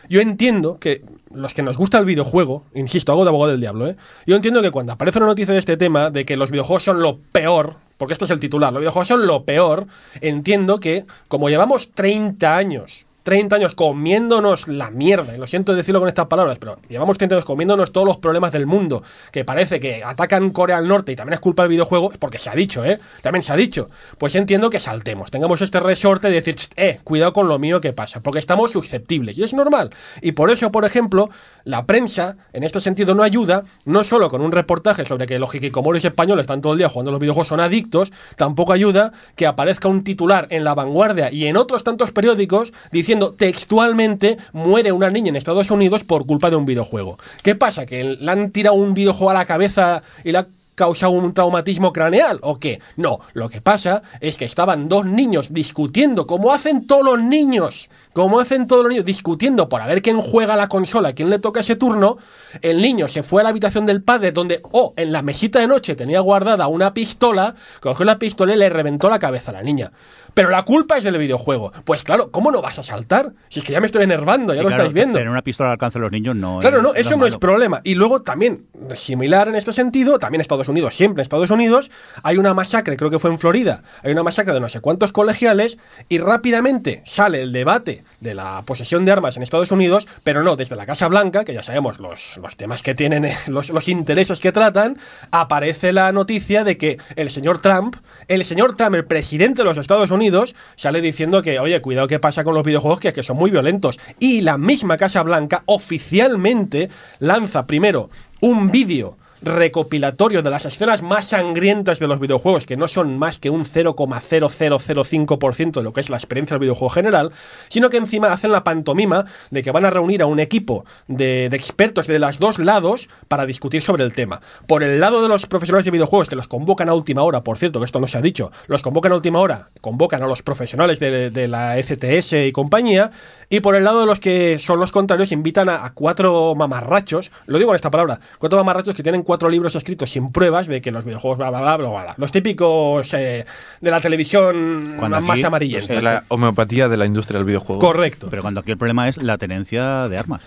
Yo 0.10 0.20
entiendo 0.20 0.80
que 0.80 1.02
los 1.34 1.54
que 1.54 1.64
nos 1.64 1.78
gusta 1.78 1.98
el 1.98 2.06
videojuego, 2.06 2.64
insisto, 2.74 3.12
hago 3.12 3.24
de 3.24 3.30
abogado 3.30 3.52
del 3.52 3.62
diablo, 3.62 3.88
¿eh? 3.88 3.96
Yo 4.26 4.36
entiendo 4.36 4.62
que 4.62 4.72
cuando 4.72 4.94
aparece 4.94 5.20
una 5.20 5.28
noticia 5.28 5.54
de 5.54 5.60
este 5.60 5.78
tema, 5.78 6.10
de 6.10 6.26
que 6.26 6.38
los 6.38 6.52
videojuegos 6.52 6.84
son 6.84 7.02
lo 7.02 7.18
peor, 7.32 7.76
porque 7.98 8.14
esto 8.14 8.26
es 8.26 8.32
el 8.32 8.40
titular, 8.40 8.72
los 8.72 8.82
videojuegos 8.82 9.08
son 9.08 9.26
lo 9.26 9.44
peor, 9.44 9.88
entiendo 10.22 10.80
que 10.80 11.06
como 11.28 11.50
llevamos 11.50 11.92
30 11.92 12.56
años 12.56 13.07
30 13.28 13.58
años 13.58 13.76
comiéndonos 13.76 14.70
la 14.70 14.90
mierda, 14.90 15.36
y 15.36 15.38
lo 15.38 15.48
siento 15.48 15.76
decirlo 15.76 16.00
con 16.00 16.08
estas 16.08 16.28
palabras, 16.28 16.60
pero 16.60 16.80
llevamos 16.88 17.18
30 17.18 17.36
años 17.36 17.44
comiéndonos 17.44 17.92
todos 17.92 18.08
los 18.08 18.16
problemas 18.16 18.54
del 18.54 18.66
mundo, 18.66 19.04
que 19.34 19.44
parece 19.44 19.82
que 19.82 20.02
atacan 20.02 20.52
Corea 20.52 20.78
del 20.78 20.88
Norte 20.88 21.12
y 21.12 21.18
también 21.18 21.34
es 21.34 21.42
culpa 21.42 21.64
del 21.64 21.72
videojuego, 21.72 22.14
porque 22.20 22.40
se 22.40 22.50
ha 22.50 22.56
dicho, 22.56 22.86
¿eh? 22.86 23.00
También 23.22 23.44
se 23.44 23.52
ha 23.52 23.58
dicho. 23.58 23.90
Pues 24.18 24.34
entiendo 24.36 24.70
que 24.70 24.80
saltemos, 24.80 25.30
tengamos 25.30 25.62
este 25.62 25.82
resorte 25.82 26.30
de 26.30 26.36
decir, 26.36 26.56
"Cht, 26.56 26.72
eh, 26.78 27.00
cuidado 27.04 27.34
con 27.34 27.50
lo 27.50 27.60
mío 27.60 27.82
que 27.82 27.92
pasa, 27.92 28.22
porque 28.22 28.40
estamos 28.40 28.72
susceptibles, 28.72 29.38
y 29.38 29.44
es 29.44 29.54
normal. 29.54 29.90
Y 30.22 30.32
por 30.32 30.50
eso, 30.50 30.72
por 30.72 30.86
ejemplo, 30.86 31.30
la 31.66 31.86
prensa, 31.86 32.38
en 32.54 32.64
este 32.64 32.80
sentido, 32.80 33.14
no 33.14 33.24
ayuda, 33.24 33.66
no 33.84 34.06
solo 34.06 34.30
con 34.30 34.40
un 34.40 34.54
reportaje 34.54 35.04
sobre 35.04 35.26
que 35.26 35.38
los 35.38 35.54
hikikomoris 35.54 36.06
españoles 36.06 36.44
están 36.44 36.62
todo 36.62 36.72
el 36.72 36.80
día 36.80 36.88
jugando 36.88 37.12
los 37.12 37.20
videojuegos, 37.20 37.50
son 37.50 37.60
adictos, 37.60 38.14
tampoco 38.38 38.72
ayuda 38.72 39.12
que 39.36 39.48
aparezca 39.48 39.90
un 39.90 40.06
titular 40.06 40.48
en 40.50 40.64
La 40.64 40.76
Vanguardia 40.76 41.30
y 41.30 41.48
en 41.48 41.58
otros 41.58 41.84
tantos 41.84 42.12
periódicos 42.14 42.72
diciendo 42.90 43.17
textualmente 43.38 44.38
muere 44.54 44.92
una 44.92 45.10
niña 45.10 45.30
en 45.30 45.36
Estados 45.36 45.72
Unidos 45.72 46.04
por 46.04 46.26
culpa 46.26 46.50
de 46.50 46.56
un 46.56 46.66
videojuego. 46.66 47.18
¿Qué 47.44 47.56
pasa? 47.56 47.86
¿Que 47.86 48.04
le 48.04 48.32
han 48.32 48.52
tirado 48.52 48.76
un 48.76 48.94
videojuego 48.94 49.32
a 49.32 49.34
la 49.34 49.46
cabeza 49.46 50.04
y 50.24 50.32
la 50.32 50.48
causado 50.78 51.14
un 51.14 51.34
traumatismo 51.34 51.92
craneal 51.92 52.40
o 52.44 52.60
qué? 52.60 52.80
No, 52.98 53.20
lo 53.34 53.50
que 53.50 53.62
pasa 53.62 54.04
es 54.22 54.38
que 54.38 54.46
estaban 54.46 54.88
dos 54.88 55.06
niños 55.06 55.52
discutiendo, 55.52 56.28
como 56.28 56.54
hacen 56.54 56.86
todos 56.86 57.04
los 57.04 57.20
niños, 57.20 57.90
como 58.14 58.40
hacen 58.40 58.68
todos 58.68 58.84
los 58.84 58.92
niños, 58.92 59.06
discutiendo 59.06 59.68
por 59.68 59.82
a 59.82 59.88
ver 59.88 60.04
quién 60.04 60.22
juega 60.22 60.56
la 60.56 60.70
consola, 60.70 61.14
quién 61.14 61.32
le 61.32 61.40
toca 61.40 61.62
ese 61.62 61.76
turno. 61.76 62.18
El 62.62 62.80
niño 62.80 63.08
se 63.08 63.24
fue 63.24 63.42
a 63.42 63.44
la 63.44 63.50
habitación 63.50 63.88
del 63.88 64.04
padre 64.04 64.32
donde, 64.32 64.62
oh, 64.72 64.94
en 64.96 65.12
la 65.12 65.24
mesita 65.24 65.60
de 65.60 65.68
noche 65.68 65.96
tenía 65.96 66.20
guardada 66.20 66.68
una 66.68 66.94
pistola, 66.94 67.56
cogió 67.82 68.06
la 68.06 68.20
pistola 68.20 68.54
y 68.54 68.58
le 68.58 68.70
reventó 68.70 69.10
la 69.10 69.18
cabeza 69.18 69.50
a 69.50 69.56
la 69.56 69.64
niña. 69.64 69.92
Pero 70.38 70.50
la 70.52 70.64
culpa 70.64 70.98
es 70.98 71.04
del 71.04 71.18
videojuego. 71.18 71.74
Pues 71.84 72.04
claro, 72.04 72.30
¿cómo 72.32 72.52
no 72.52 72.62
vas 72.62 72.78
a 72.78 72.84
saltar? 72.84 73.34
Si 73.50 73.60
es 73.60 73.66
que 73.66 73.74
ya 73.74 73.80
me 73.80 73.88
estoy 73.88 74.04
enervando, 74.04 74.54
ya 74.54 74.60
Sí, 74.60 74.64
lo 74.64 74.70
claro, 74.70 74.84
estáis 74.84 74.94
viendo. 74.94 75.14
Tener 75.18 75.30
una 75.30 75.42
pistola 75.42 75.70
al 75.70 75.74
alcance 75.74 75.98
de 75.98 76.04
los 76.04 76.12
niños 76.12 76.36
no 76.36 76.60
Claro, 76.60 76.78
es- 76.78 76.84
no, 76.84 76.94
eso 76.94 77.18
no 77.18 77.26
es 77.26 77.36
problema. 77.38 77.82
Y 77.84 77.96
luego 77.96 78.22
también, 78.22 78.68
similar 78.94 79.48
en 79.48 79.56
este 79.56 79.74
sentido, 79.74 80.20
también 80.20 80.42
Estados 80.42 80.68
Unidos, 80.68 80.94
siempre 80.94 81.22
en 81.22 81.24
Estados 81.24 81.50
Unidos, 81.50 81.90
hay 82.22 82.38
una 82.38 82.54
masacre, 82.54 82.98
creo 82.98 83.10
que 83.10 83.18
fue 83.18 83.32
en 83.32 83.40
Florida, 83.40 83.82
hay 84.04 84.12
una 84.12 84.22
masacre 84.22 84.54
de 84.54 84.60
no 84.60 84.70
sé 84.70 84.80
cuántos 84.80 85.12
colegiales 85.12 85.80
y 86.08 86.20
rápidamente 86.20 87.02
sale 87.06 87.42
el 87.42 87.52
debate 87.52 88.04
de 88.20 88.36
la 88.36 88.62
posesión 88.66 89.06
de 89.06 89.12
armas 89.12 89.38
en 89.38 89.44
Estados 89.44 89.72
Unidos, 89.72 90.08
pero 90.24 90.44
no 90.44 90.56
desde 90.56 90.76
la 90.76 90.86
Casa 90.86 91.08
Blanca, 91.08 91.44
que 91.46 91.54
ya 91.56 91.64
sabemos 91.64 92.00
los, 92.00 92.38
los 92.38 92.56
temas 92.58 92.84
que 92.84 92.94
tienen, 92.94 93.26
eh, 93.26 93.36
los, 93.48 93.72
los 93.72 93.88
intereses 93.88 94.40
que 94.40 94.52
tratan, 94.52 94.98
aparece 95.32 95.94
la 95.94 96.12
noticia 96.12 96.64
de 96.64 96.78
que 96.78 97.00
el 97.16 97.30
señor 97.32 97.60
Trump, 97.62 97.96
el 98.28 98.46
señor 98.46 98.76
Trump, 98.76 98.96
el 98.96 99.06
presidente 99.06 99.62
de 99.62 99.66
los 99.66 99.78
Estados 99.78 100.12
Unidos, 100.12 100.27
sale 100.76 101.02
diciendo 101.02 101.42
que, 101.42 101.60
oye, 101.60 101.82
cuidado 101.82 102.08
que 102.08 102.20
pasa 102.20 102.44
con 102.44 102.54
los 102.54 102.64
videojuegos, 102.64 103.00
que, 103.00 103.14
que 103.14 103.24
son 103.24 103.38
muy 103.38 103.52
violentos. 103.52 104.00
Y 104.20 104.42
la 104.42 104.58
misma 104.58 104.98
Casa 104.98 105.24
Blanca 105.24 105.64
oficialmente 105.66 106.90
lanza 107.20 107.66
primero 107.66 108.10
un 108.42 108.72
vídeo 108.72 109.18
recopilatorio 109.42 110.42
de 110.42 110.50
las 110.50 110.66
escenas 110.66 111.02
más 111.02 111.28
sangrientas 111.28 112.00
de 112.00 112.08
los 112.08 112.20
videojuegos, 112.20 112.66
que 112.66 112.78
no 112.78 112.88
son 112.88 113.18
más 113.18 113.40
que 113.40 113.50
un 113.50 113.66
0,0005% 113.66 115.72
de 115.72 115.84
lo 115.84 115.94
que 115.94 116.02
es 116.02 116.10
la 116.10 116.18
experiencia 116.18 116.56
del 116.56 116.62
videojuego 116.62 116.90
general, 116.90 117.32
sino 117.70 117.90
que 117.90 117.98
encima 117.98 118.32
hacen 118.32 118.52
la 118.52 118.64
pantomima 118.64 119.26
de 119.52 119.64
que 119.64 119.72
van 119.72 119.86
a 119.86 119.90
reunir 119.90 120.22
a 120.22 120.26
un 120.26 120.40
equipo 120.40 120.86
de, 121.08 121.50
de 121.50 121.58
expertos 121.58 122.08
de 122.08 122.20
los 122.20 122.40
dos 122.40 122.60
lados 122.60 123.10
para 123.28 123.46
discutir 123.46 123.82
sobre 123.82 124.04
el 124.04 124.14
tema. 124.14 124.42
Por 124.68 124.84
el 124.84 125.00
lado 125.00 125.22
de 125.22 125.28
los 125.28 125.46
profesionales 125.46 125.86
de 125.86 125.92
videojuegos, 125.92 126.30
que 126.30 126.36
los 126.36 126.48
convocan 126.48 126.90
a 126.90 126.94
última 126.94 127.24
hora, 127.24 127.44
por 127.44 127.58
cierto, 127.58 127.80
que 127.80 127.86
esto 127.86 128.00
no 128.00 128.08
se 128.08 128.18
ha 128.18 128.22
dicho, 128.22 128.52
los 128.68 128.82
convocan 128.82 129.12
a 129.12 129.16
última 129.16 129.40
hora, 129.40 129.70
convocan 129.82 130.24
a 130.24 130.28
los 130.28 130.42
profesionales 130.42 131.00
de, 131.00 131.48
la 131.48 131.78
ECTS 131.78 132.34
y 132.34 132.52
compañía, 132.52 133.12
y 133.50 133.62
por 133.62 133.76
el 133.76 133.84
lado 133.84 134.02
de 134.02 134.06
los 134.06 134.20
que 134.20 134.60
son 134.60 134.80
los 134.80 134.92
contrarios, 134.92 135.32
invitan 135.32 135.70
a, 135.70 135.86
a 135.86 135.94
cuatro 135.94 136.56
mamarrachos, 136.56 137.32
lo 137.46 137.58
digo 137.58 137.72
en 137.72 137.76
esta 137.76 137.92
palabra, 137.92 138.20
cuatro 138.40 138.58
mamarrachos 138.58 138.96
que 138.96 139.04
tienen 139.04 139.24
cuatro 139.28 139.50
libros 139.50 139.76
escritos 139.76 140.10
sin 140.10 140.32
pruebas 140.32 140.68
de 140.68 140.82
que 140.82 140.90
los 140.90 141.04
videojuegos, 141.04 141.38
bla, 141.38 141.50
bla, 141.50 141.60
bla, 141.60 141.78
bla, 141.78 141.90
bla. 141.90 142.16
Los 142.18 142.32
típicos 142.32 143.14
eh, 143.14 143.46
de 143.82 143.92
la 143.92 144.00
televisión 144.00 144.96
Cuando 144.98 145.22
más 145.22 145.44
amarillenta. 145.44 145.94
Es 145.94 146.02
la 146.02 146.24
homeopatía 146.30 146.88
de 146.88 146.98
la 146.98 147.06
industria 147.06 147.38
del 147.38 147.46
videojuego. 147.46 147.80
Correcto. 147.80 148.28
Pero 148.30 148.42
cuando 148.42 148.62
aquí 148.62 148.72
el 148.72 148.78
problema 148.78 149.08
es 149.10 149.22
la 149.22 149.38
tenencia 149.38 150.08
de 150.08 150.18
armas. 150.18 150.42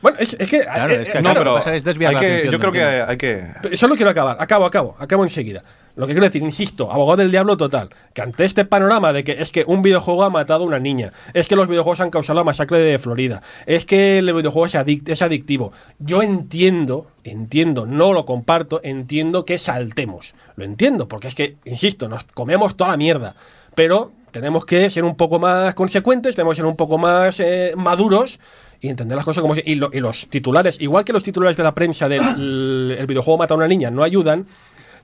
Bueno, 0.00 0.18
es, 0.20 0.34
es 0.38 0.48
que... 0.48 0.60
Claro, 0.62 0.94
eh, 0.94 1.02
es 1.02 1.08
que 1.08 1.18
eh, 1.18 1.22
No, 1.22 1.30
claro, 1.30 1.40
pero 1.40 1.54
pasa 1.56 1.74
es 1.74 1.82
desviar 1.84 2.10
hay 2.10 2.14
la 2.14 2.20
que, 2.20 2.26
atención 2.26 2.52
yo 2.52 2.58
creo 2.60 2.72
que 2.72 2.82
hay 2.84 3.16
que... 3.16 3.44
Pero 3.62 3.76
Solo 3.76 3.96
quiero 3.96 4.10
acabar, 4.10 4.36
acabo, 4.38 4.64
acabo, 4.66 4.96
acabo 4.98 5.24
enseguida. 5.24 5.62
Lo 5.96 6.06
que 6.06 6.12
quiero 6.12 6.26
decir, 6.26 6.40
insisto, 6.42 6.92
abogado 6.92 7.16
del 7.22 7.32
diablo 7.32 7.56
total, 7.56 7.88
que 8.14 8.22
ante 8.22 8.44
este 8.44 8.64
panorama 8.64 9.12
de 9.12 9.24
que 9.24 9.32
es 9.32 9.50
que 9.50 9.64
un 9.66 9.82
videojuego 9.82 10.22
ha 10.22 10.30
matado 10.30 10.62
a 10.62 10.66
una 10.68 10.78
niña, 10.78 11.12
es 11.34 11.48
que 11.48 11.56
los 11.56 11.66
videojuegos 11.66 11.98
han 11.98 12.10
causado 12.10 12.36
la 12.36 12.44
masacre 12.44 12.78
de 12.78 13.00
Florida, 13.00 13.42
es 13.66 13.84
que 13.84 14.18
el 14.18 14.32
videojuego 14.32 14.66
es, 14.66 14.76
adic- 14.76 15.08
es 15.08 15.22
adictivo, 15.22 15.72
yo 15.98 16.22
entiendo, 16.22 17.08
entiendo, 17.24 17.84
no 17.84 18.12
lo 18.12 18.24
comparto, 18.24 18.80
entiendo 18.84 19.44
que 19.44 19.58
saltemos. 19.58 20.34
Lo 20.54 20.64
entiendo, 20.64 21.08
porque 21.08 21.26
es 21.26 21.34
que, 21.34 21.56
insisto, 21.64 22.08
nos 22.08 22.22
comemos 22.22 22.76
toda 22.76 22.92
la 22.92 22.96
mierda, 22.96 23.34
pero 23.74 24.12
tenemos 24.30 24.64
que 24.64 24.90
ser 24.90 25.02
un 25.02 25.16
poco 25.16 25.40
más 25.40 25.74
consecuentes, 25.74 26.36
tenemos 26.36 26.52
que 26.52 26.58
ser 26.58 26.66
un 26.66 26.76
poco 26.76 26.98
más 26.98 27.40
eh, 27.40 27.72
maduros 27.76 28.38
y 28.80 28.88
entender 28.88 29.16
las 29.16 29.24
cosas 29.24 29.42
como 29.42 29.54
si- 29.54 29.62
y, 29.64 29.74
lo- 29.74 29.90
y 29.92 30.00
los 30.00 30.28
titulares, 30.28 30.80
igual 30.80 31.04
que 31.04 31.12
los 31.12 31.22
titulares 31.24 31.56
de 31.56 31.62
la 31.62 31.74
prensa 31.74 32.08
del 32.08 32.96
el- 32.98 33.06
videojuego 33.06 33.38
mata 33.38 33.54
a 33.54 33.56
una 33.56 33.68
niña 33.68 33.90
no 33.90 34.02
ayudan, 34.02 34.46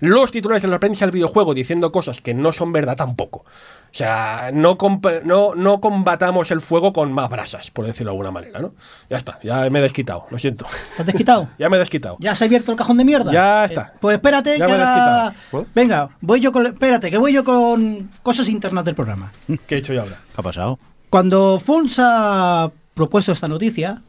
los 0.01 0.31
titulares 0.33 0.63
de 0.63 0.69
la 0.69 0.81
prensa 0.81 1.05
del 1.07 1.13
videojuego 1.13 1.55
diciendo 1.55 1.91
cosas 1.93 2.21
que 2.21 2.35
no 2.35 2.53
son 2.53 2.73
verdad 2.73 2.97
tampoco. 2.97 3.39
O 3.39 3.97
sea, 3.97 4.51
no, 4.53 4.77
no, 5.25 5.55
no 5.55 5.81
combatamos 5.81 6.51
el 6.51 6.61
fuego 6.61 6.93
con 6.93 7.13
más 7.13 7.31
brasas, 7.31 7.71
por 7.71 7.87
decirlo 7.87 8.11
de 8.11 8.15
alguna 8.15 8.33
manera, 8.33 8.59
¿no? 8.59 8.75
Ya 9.09 9.17
está, 9.19 9.39
ya 9.41 9.71
me 9.71 9.79
he 9.79 9.83
desquitado, 9.83 10.27
lo 10.31 10.39
siento. 10.39 10.67
¿Te 10.97 11.03
has 11.03 11.07
desquitado? 11.07 11.49
Ya 11.61 11.69
me 11.71 11.77
he 11.77 11.79
desquitado. 11.79 12.17
¿Ya 12.19 12.35
se 12.35 12.43
ha 12.43 12.47
abierto 12.49 12.73
el 12.73 12.77
cajón 12.77 12.97
de 12.97 13.05
mierda? 13.05 13.33
Ya 13.33 13.65
está. 13.67 13.93
Eh, 13.95 13.99
pues 14.01 14.15
espérate, 14.17 14.59
Ya 14.59 14.67
que 14.67 14.73
ahora... 14.73 15.35
quitado. 15.53 15.67
Venga, 15.77 16.09
voy 16.21 16.41
yo 16.41 16.51
con... 16.51 16.67
Espérate, 16.67 17.09
que 17.09 17.19
voy 17.19 17.33
yo 17.33 17.45
con 17.45 18.11
cosas 18.25 18.49
internas 18.49 18.85
del 18.85 18.97
programa. 18.97 19.31
¿Qué 19.67 19.77
he 19.77 19.79
hecho 19.79 19.93
yo 19.95 20.03
ahora? 20.03 20.17
¿Qué 20.35 20.41
ha 20.41 20.43
pasado? 20.43 20.79
Cuando 21.09 21.61
Fons 21.65 21.97
ha 22.01 22.69
propuesto 22.95 23.33
esta 23.33 23.49
noticia, 23.49 24.03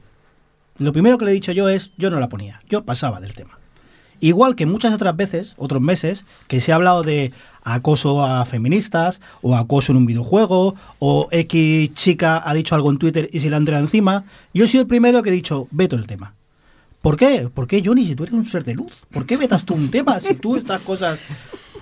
lo 0.78 0.93
primero 0.93 1.17
que 1.17 1.26
le 1.26 1.32
he 1.32 1.34
dicho 1.36 1.52
yo 1.52 1.69
es, 1.69 1.91
yo 1.98 2.10
no 2.10 2.19
la 2.19 2.30
ponía, 2.30 2.60
yo 2.69 2.84
pasaba 2.84 3.19
del 3.19 3.34
tema. 3.34 3.60
Igual 4.21 4.56
que 4.56 4.65
muchas 4.65 4.93
otras 4.93 5.15
veces, 5.15 5.56
otros 5.58 5.82
meses, 5.82 6.26
que 6.48 6.62
se 6.62 6.71
ha 6.71 6.76
hablado 6.76 7.04
de 7.04 7.34
acoso 7.63 8.24
a 8.24 8.45
feministas, 8.45 9.19
o 9.41 9.56
acoso 9.56 9.91
en 9.91 9.98
un 9.98 10.06
videojuego, 10.06 10.76
o 11.00 11.28
X 11.32 11.93
chica 11.93 12.41
ha 12.43 12.54
dicho 12.54 12.76
algo 12.76 12.89
en 12.89 12.98
Twitter 12.98 13.30
y 13.34 13.39
se 13.39 13.50
le 13.50 13.56
han 13.56 13.67
encima, 13.67 14.24
yo 14.54 14.67
soy 14.67 14.80
el 14.80 14.88
primero 14.88 15.21
que 15.21 15.30
he 15.30 15.34
dicho, 15.34 15.67
veto 15.71 15.95
el 15.95 16.08
tema. 16.08 16.34
¿Por 17.02 17.17
qué? 17.17 17.50
¿Por 17.54 17.67
qué, 17.67 17.84
Johnny, 17.86 18.08
si 18.08 18.15
tú 18.15 18.24
eres 18.24 18.34
un 18.34 18.45
ser 18.45 18.63
de 18.63 18.74
luz? 18.74 19.04
¿Por 19.12 19.26
qué 19.26 19.38
vetas 19.38 19.63
tú 19.63 19.76
un 19.76 19.91
tema 19.91 20.19
si 20.19 20.34
tú 20.36 20.56
estas 20.56 20.82
cosas... 20.82 21.19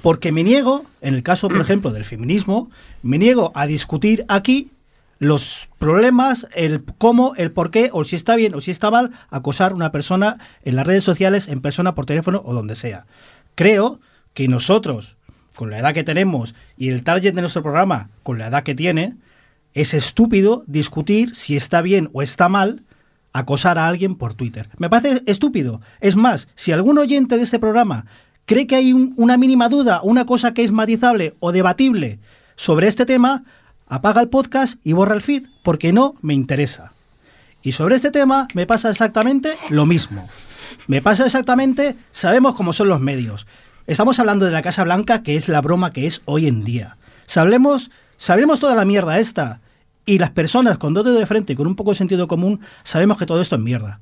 Porque 0.01 0.33
me 0.33 0.43
niego, 0.43 0.83
en 0.99 1.13
el 1.13 1.23
caso, 1.23 1.47
por 1.47 1.61
ejemplo, 1.61 1.91
del 1.91 2.03
feminismo, 2.03 2.69
me 3.03 3.17
niego 3.17 3.53
a 3.55 3.65
discutir 3.65 4.25
aquí 4.27 4.71
los 5.23 5.69
problemas, 5.79 6.47
el 6.55 6.83
cómo, 6.97 7.33
el 7.35 7.51
por 7.51 7.71
qué, 7.71 7.89
o 7.93 8.03
si 8.03 8.15
está 8.15 8.35
bien 8.35 8.53
o 8.55 8.61
si 8.61 8.71
está 8.71 8.91
mal 8.91 9.11
acosar 9.29 9.71
a 9.71 9.75
una 9.75 9.91
persona 9.91 10.37
en 10.63 10.75
las 10.75 10.85
redes 10.87 11.03
sociales, 11.03 11.47
en 11.47 11.61
persona, 11.61 11.95
por 11.95 12.05
teléfono 12.05 12.41
o 12.45 12.53
donde 12.53 12.75
sea. 12.75 13.05
Creo 13.55 13.99
que 14.33 14.47
nosotros, 14.47 15.17
con 15.55 15.69
la 15.69 15.79
edad 15.79 15.93
que 15.93 16.03
tenemos 16.03 16.55
y 16.77 16.89
el 16.89 17.03
target 17.03 17.33
de 17.33 17.41
nuestro 17.41 17.63
programa, 17.63 18.09
con 18.23 18.37
la 18.39 18.47
edad 18.47 18.63
que 18.63 18.75
tiene, 18.75 19.15
es 19.73 19.93
estúpido 19.93 20.63
discutir 20.67 21.35
si 21.35 21.55
está 21.55 21.81
bien 21.81 22.09
o 22.13 22.21
está 22.21 22.49
mal 22.49 22.83
acosar 23.31 23.79
a 23.79 23.87
alguien 23.87 24.15
por 24.15 24.33
Twitter. 24.35 24.69
Me 24.77 24.89
parece 24.89 25.23
estúpido. 25.25 25.81
Es 25.99 26.15
más, 26.15 26.47
si 26.55 26.71
algún 26.71 26.97
oyente 26.99 27.37
de 27.37 27.43
este 27.43 27.57
programa 27.59 28.05
cree 28.45 28.67
que 28.67 28.75
hay 28.75 28.93
un- 28.93 29.13
una 29.17 29.37
mínima 29.37 29.69
duda, 29.69 30.01
una 30.03 30.25
cosa 30.25 30.53
que 30.53 30.63
es 30.63 30.71
matizable 30.71 31.33
o 31.39 31.51
debatible 31.51 32.19
sobre 32.55 32.87
este 32.87 33.05
tema, 33.05 33.43
apaga 33.87 34.21
el 34.21 34.29
podcast 34.29 34.75
y 34.83 34.93
borra 34.93 35.15
el 35.15 35.21
feed, 35.21 35.47
porque 35.63 35.93
no 35.93 36.15
me 36.21 36.33
interesa. 36.33 36.93
Y 37.61 37.71
sobre 37.71 37.95
este 37.95 38.11
tema 38.11 38.47
me 38.53 38.65
pasa 38.65 38.89
exactamente 38.89 39.57
lo 39.69 39.85
mismo. 39.85 40.27
Me 40.87 41.01
pasa 41.01 41.25
exactamente, 41.25 41.95
sabemos 42.11 42.55
cómo 42.55 42.73
son 42.73 42.89
los 42.89 42.99
medios. 42.99 43.47
Estamos 43.87 44.19
hablando 44.19 44.45
de 44.45 44.51
la 44.51 44.61
Casa 44.61 44.83
Blanca, 44.83 45.23
que 45.23 45.35
es 45.35 45.47
la 45.49 45.61
broma 45.61 45.91
que 45.91 46.07
es 46.07 46.21
hoy 46.25 46.47
en 46.47 46.63
día. 46.63 46.97
Sabremos, 47.25 47.91
sabremos 48.17 48.59
toda 48.59 48.75
la 48.75 48.85
mierda 48.85 49.19
esta. 49.19 49.61
Y 50.05 50.19
las 50.19 50.31
personas 50.31 50.77
con 50.77 50.93
dos 50.93 51.05
de 51.05 51.25
frente 51.25 51.53
y 51.53 51.55
con 51.55 51.67
un 51.67 51.75
poco 51.75 51.91
de 51.91 51.97
sentido 51.97 52.27
común 52.27 52.59
sabemos 52.83 53.17
que 53.17 53.25
todo 53.25 53.41
esto 53.41 53.55
es 53.55 53.61
mierda. 53.61 54.01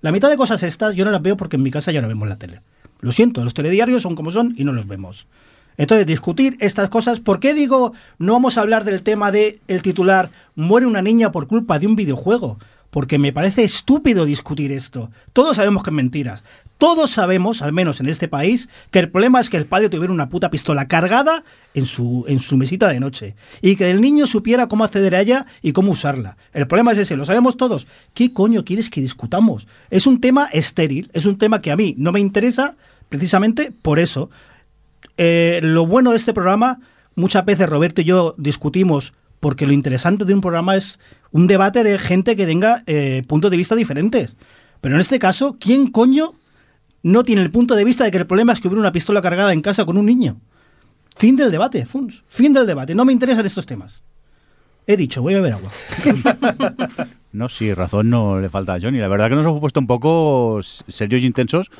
La 0.00 0.12
mitad 0.12 0.30
de 0.30 0.36
cosas 0.36 0.62
estas 0.62 0.94
yo 0.94 1.04
no 1.04 1.10
las 1.10 1.22
veo 1.22 1.36
porque 1.36 1.56
en 1.56 1.62
mi 1.62 1.70
casa 1.70 1.90
ya 1.92 2.00
no 2.00 2.08
vemos 2.08 2.28
la 2.28 2.36
tele. 2.36 2.62
Lo 3.00 3.12
siento, 3.12 3.42
los 3.42 3.54
telediarios 3.54 4.02
son 4.02 4.14
como 4.14 4.30
son 4.30 4.54
y 4.56 4.64
no 4.64 4.72
los 4.72 4.86
vemos. 4.86 5.26
Entonces, 5.76 6.06
discutir 6.06 6.56
estas 6.60 6.88
cosas, 6.88 7.20
¿por 7.20 7.40
qué 7.40 7.54
digo 7.54 7.92
no 8.18 8.34
vamos 8.34 8.58
a 8.58 8.60
hablar 8.60 8.84
del 8.84 9.02
tema 9.02 9.32
de 9.32 9.60
el 9.68 9.82
titular 9.82 10.30
muere 10.54 10.86
una 10.86 11.02
niña 11.02 11.32
por 11.32 11.46
culpa 11.46 11.78
de 11.78 11.86
un 11.86 11.96
videojuego? 11.96 12.58
Porque 12.90 13.18
me 13.18 13.32
parece 13.32 13.62
estúpido 13.62 14.24
discutir 14.24 14.72
esto. 14.72 15.10
Todos 15.32 15.56
sabemos 15.56 15.84
que 15.84 15.90
es 15.90 15.94
mentiras. 15.94 16.42
Todos 16.80 17.10
sabemos, 17.10 17.60
al 17.60 17.74
menos 17.74 18.00
en 18.00 18.08
este 18.08 18.26
país, 18.26 18.70
que 18.90 19.00
el 19.00 19.10
problema 19.10 19.38
es 19.38 19.50
que 19.50 19.58
el 19.58 19.66
padre 19.66 19.90
tuviera 19.90 20.14
una 20.14 20.30
puta 20.30 20.50
pistola 20.50 20.88
cargada 20.88 21.44
en 21.74 21.84
su, 21.84 22.24
en 22.26 22.40
su 22.40 22.56
mesita 22.56 22.88
de 22.88 22.98
noche. 22.98 23.34
Y 23.60 23.76
que 23.76 23.90
el 23.90 24.00
niño 24.00 24.26
supiera 24.26 24.66
cómo 24.66 24.84
acceder 24.84 25.14
a 25.14 25.20
ella 25.20 25.44
y 25.60 25.72
cómo 25.72 25.92
usarla. 25.92 26.38
El 26.54 26.66
problema 26.66 26.92
es 26.92 26.98
ese, 26.98 27.18
lo 27.18 27.26
sabemos 27.26 27.58
todos. 27.58 27.86
¿Qué 28.14 28.32
coño 28.32 28.64
quieres 28.64 28.88
que 28.88 29.02
discutamos? 29.02 29.68
Es 29.90 30.06
un 30.06 30.22
tema 30.22 30.46
estéril, 30.46 31.10
es 31.12 31.26
un 31.26 31.36
tema 31.36 31.60
que 31.60 31.70
a 31.70 31.76
mí 31.76 31.94
no 31.98 32.12
me 32.12 32.20
interesa 32.20 32.76
precisamente 33.10 33.72
por 33.82 33.98
eso. 33.98 34.30
Eh, 35.16 35.60
lo 35.62 35.86
bueno 35.86 36.10
de 36.10 36.16
este 36.16 36.32
programa, 36.32 36.80
muchas 37.14 37.44
veces 37.44 37.68
Roberto 37.68 38.00
y 38.00 38.04
yo 38.04 38.34
discutimos 38.38 39.12
porque 39.40 39.66
lo 39.66 39.72
interesante 39.72 40.24
de 40.24 40.34
un 40.34 40.40
programa 40.40 40.76
es 40.76 40.98
un 41.32 41.46
debate 41.46 41.82
de 41.82 41.98
gente 41.98 42.36
que 42.36 42.46
tenga 42.46 42.82
eh, 42.86 43.22
puntos 43.26 43.50
de 43.50 43.56
vista 43.56 43.74
diferentes. 43.74 44.36
Pero 44.80 44.94
en 44.94 45.00
este 45.00 45.18
caso, 45.18 45.56
¿quién 45.58 45.90
coño 45.90 46.34
no 47.02 47.24
tiene 47.24 47.42
el 47.42 47.50
punto 47.50 47.74
de 47.74 47.84
vista 47.84 48.04
de 48.04 48.10
que 48.10 48.18
el 48.18 48.26
problema 48.26 48.52
es 48.52 48.60
que 48.60 48.68
hubiera 48.68 48.80
una 48.80 48.92
pistola 48.92 49.22
cargada 49.22 49.52
en 49.52 49.62
casa 49.62 49.84
con 49.84 49.96
un 49.96 50.06
niño? 50.06 50.40
Fin 51.16 51.36
del 51.36 51.50
debate, 51.50 51.84
Funs. 51.86 52.24
Fin 52.28 52.52
del 52.52 52.66
debate. 52.66 52.94
No 52.94 53.04
me 53.04 53.12
interesan 53.12 53.44
estos 53.44 53.66
temas. 53.66 54.02
He 54.86 54.96
dicho, 54.96 55.22
voy 55.22 55.34
a 55.34 55.40
beber 55.40 55.54
agua. 55.54 55.70
No, 57.32 57.48
sí, 57.48 57.72
razón 57.72 58.10
no 58.10 58.40
le 58.40 58.48
falta 58.48 58.74
a 58.74 58.80
Johnny. 58.80 58.98
La 58.98 59.06
verdad 59.06 59.28
que 59.28 59.36
nos 59.36 59.44
hemos 59.46 59.60
puesto 59.60 59.78
un 59.78 59.86
poco 59.86 60.60
serios 60.62 61.22
y 61.22 61.26
intensos, 61.26 61.70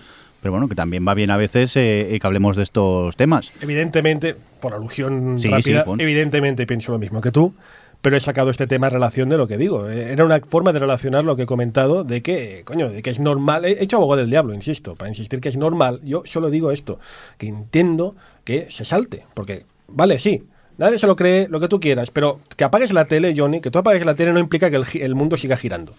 pero 0.41 0.53
bueno, 0.53 0.69
que 0.69 0.75
también 0.75 1.07
va 1.07 1.15
bien 1.15 1.31
a 1.31 1.37
veces 1.37 1.73
eh, 1.77 2.17
que 2.21 2.27
hablemos 2.27 2.57
de 2.57 2.63
estos 2.63 3.17
temas. 3.17 3.53
Evidentemente, 3.61 4.35
por 4.61 4.75
alusión 4.75 5.39
Sí, 5.41 5.49
rápida, 5.49 5.85
sí, 5.85 5.91
evidentemente 5.99 6.67
pienso 6.67 6.93
lo 6.93 6.99
mismo 6.99 7.21
que 7.21 7.31
tú, 7.33 7.55
pero 8.03 8.17
he 8.17 8.21
sacado 8.21 8.51
este 8.51 8.67
tema 8.67 8.87
en 8.87 8.93
relación 8.95 9.29
de 9.29 9.37
lo 9.37 9.47
que 9.47 9.59
digo. 9.59 9.89
Eh, 9.89 10.13
Era 10.13 10.25
una 10.25 10.41
forma 10.41 10.73
de 10.73 10.79
relacionar 10.79 11.25
lo 11.25 11.37
que 11.37 11.43
he 11.43 11.47
comentado 11.47 12.03
de 12.05 12.23
que, 12.23 12.63
coño, 12.65 12.89
de 12.89 13.03
que 13.03 13.11
es 13.11 13.21
normal. 13.21 13.65
He 13.67 13.83
hecho 13.83 13.99
abogado 13.99 14.21
del 14.23 14.31
diablo, 14.31 14.55
insisto, 14.55 14.95
para 14.97 15.09
insistir 15.11 15.41
que 15.41 15.51
es 15.51 15.57
normal. 15.57 16.01
Yo 16.03 16.23
solo 16.25 16.49
digo 16.51 16.71
esto, 16.71 16.99
que 17.37 17.47
entiendo 17.47 18.17
que 18.45 18.71
se 18.71 18.85
salte, 18.85 19.25
porque, 19.35 19.65
vale, 19.89 20.19
sí. 20.19 20.45
Nadie 20.79 20.97
se 20.97 21.07
lo 21.07 21.15
cree, 21.15 21.47
lo 21.47 21.61
que 21.61 21.69
tú 21.69 21.79
quieras, 21.79 22.11
pero 22.11 22.41
que 22.57 22.65
apagues 22.65 22.95
la 22.95 23.05
tele, 23.05 23.35
Johnny, 23.37 23.61
que 23.61 23.71
tú 23.71 23.79
apagues 23.81 24.07
la 24.07 24.15
tele 24.15 24.33
no 24.33 24.39
implica 24.39 24.71
que 24.71 24.77
el, 24.77 24.85
el 24.95 25.15
mundo 25.15 25.37
siga 25.37 25.59
girando. 25.59 25.93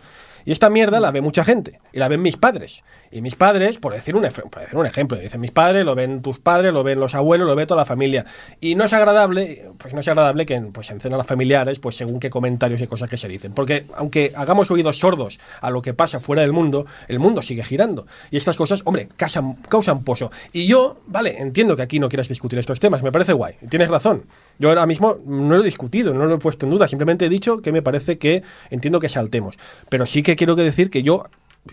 Y 0.45 0.51
esta 0.51 0.69
mierda 0.69 0.99
la 0.99 1.11
ve 1.11 1.21
mucha 1.21 1.43
gente. 1.43 1.79
Y 1.93 1.99
la 1.99 2.07
ven 2.07 2.21
mis 2.21 2.37
padres. 2.37 2.83
Y 3.11 3.21
mis 3.21 3.35
padres, 3.35 3.77
por 3.77 3.93
decir 3.93 4.15
un, 4.15 4.23
por 4.23 4.61
decir 4.61 4.77
un 4.77 4.85
ejemplo, 4.85 5.17
dicen 5.17 5.41
mis 5.41 5.51
padres, 5.51 5.85
lo 5.85 5.95
ven 5.95 6.21
tus 6.21 6.39
padres, 6.39 6.73
lo 6.73 6.83
ven 6.83 6.99
los 6.99 7.15
abuelos, 7.15 7.47
lo 7.47 7.55
ve 7.55 7.65
toda 7.65 7.81
la 7.81 7.85
familia. 7.85 8.25
Y 8.59 8.75
no 8.75 8.85
es 8.85 8.93
agradable, 8.93 9.69
pues 9.77 9.93
no 9.93 9.99
es 9.99 10.07
agradable 10.07 10.45
que 10.45 10.55
en, 10.55 10.71
pues, 10.71 10.89
en 10.91 10.99
cenas 10.99 11.25
familiares, 11.27 11.79
pues 11.79 11.95
según 11.95 12.19
qué 12.19 12.29
comentarios 12.29 12.81
y 12.81 12.87
cosas 12.87 13.09
que 13.09 13.17
se 13.17 13.27
dicen. 13.27 13.53
Porque 13.53 13.85
aunque 13.95 14.31
hagamos 14.35 14.71
oídos 14.71 14.99
sordos 14.99 15.39
a 15.61 15.69
lo 15.69 15.81
que 15.81 15.93
pasa 15.93 16.19
fuera 16.19 16.41
del 16.41 16.53
mundo, 16.53 16.85
el 17.07 17.19
mundo 17.19 17.41
sigue 17.41 17.63
girando. 17.63 18.07
Y 18.29 18.37
estas 18.37 18.55
cosas, 18.55 18.81
hombre, 18.85 19.09
causan, 19.15 19.55
causan 19.67 20.03
pozo. 20.03 20.31
Y 20.53 20.67
yo, 20.67 21.01
vale, 21.07 21.41
entiendo 21.41 21.75
que 21.75 21.81
aquí 21.81 21.99
no 21.99 22.09
quieras 22.09 22.27
discutir 22.27 22.59
estos 22.59 22.79
temas, 22.79 23.03
me 23.03 23.11
parece 23.11 23.33
guay. 23.33 23.55
Tienes 23.69 23.89
razón. 23.89 24.23
Yo 24.61 24.69
ahora 24.69 24.85
mismo 24.85 25.17
no 25.25 25.55
lo 25.55 25.61
he 25.61 25.65
discutido, 25.65 26.13
no 26.13 26.27
lo 26.27 26.35
he 26.35 26.37
puesto 26.37 26.67
en 26.67 26.71
duda, 26.71 26.87
simplemente 26.87 27.25
he 27.25 27.29
dicho 27.29 27.63
que 27.63 27.71
me 27.71 27.81
parece 27.81 28.19
que 28.19 28.43
entiendo 28.69 28.99
que 28.99 29.09
saltemos. 29.09 29.57
Pero 29.89 30.05
sí 30.05 30.21
que 30.21 30.35
quiero 30.35 30.55
que 30.55 30.61
decir 30.61 30.91
que 30.91 31.01
yo 31.01 31.23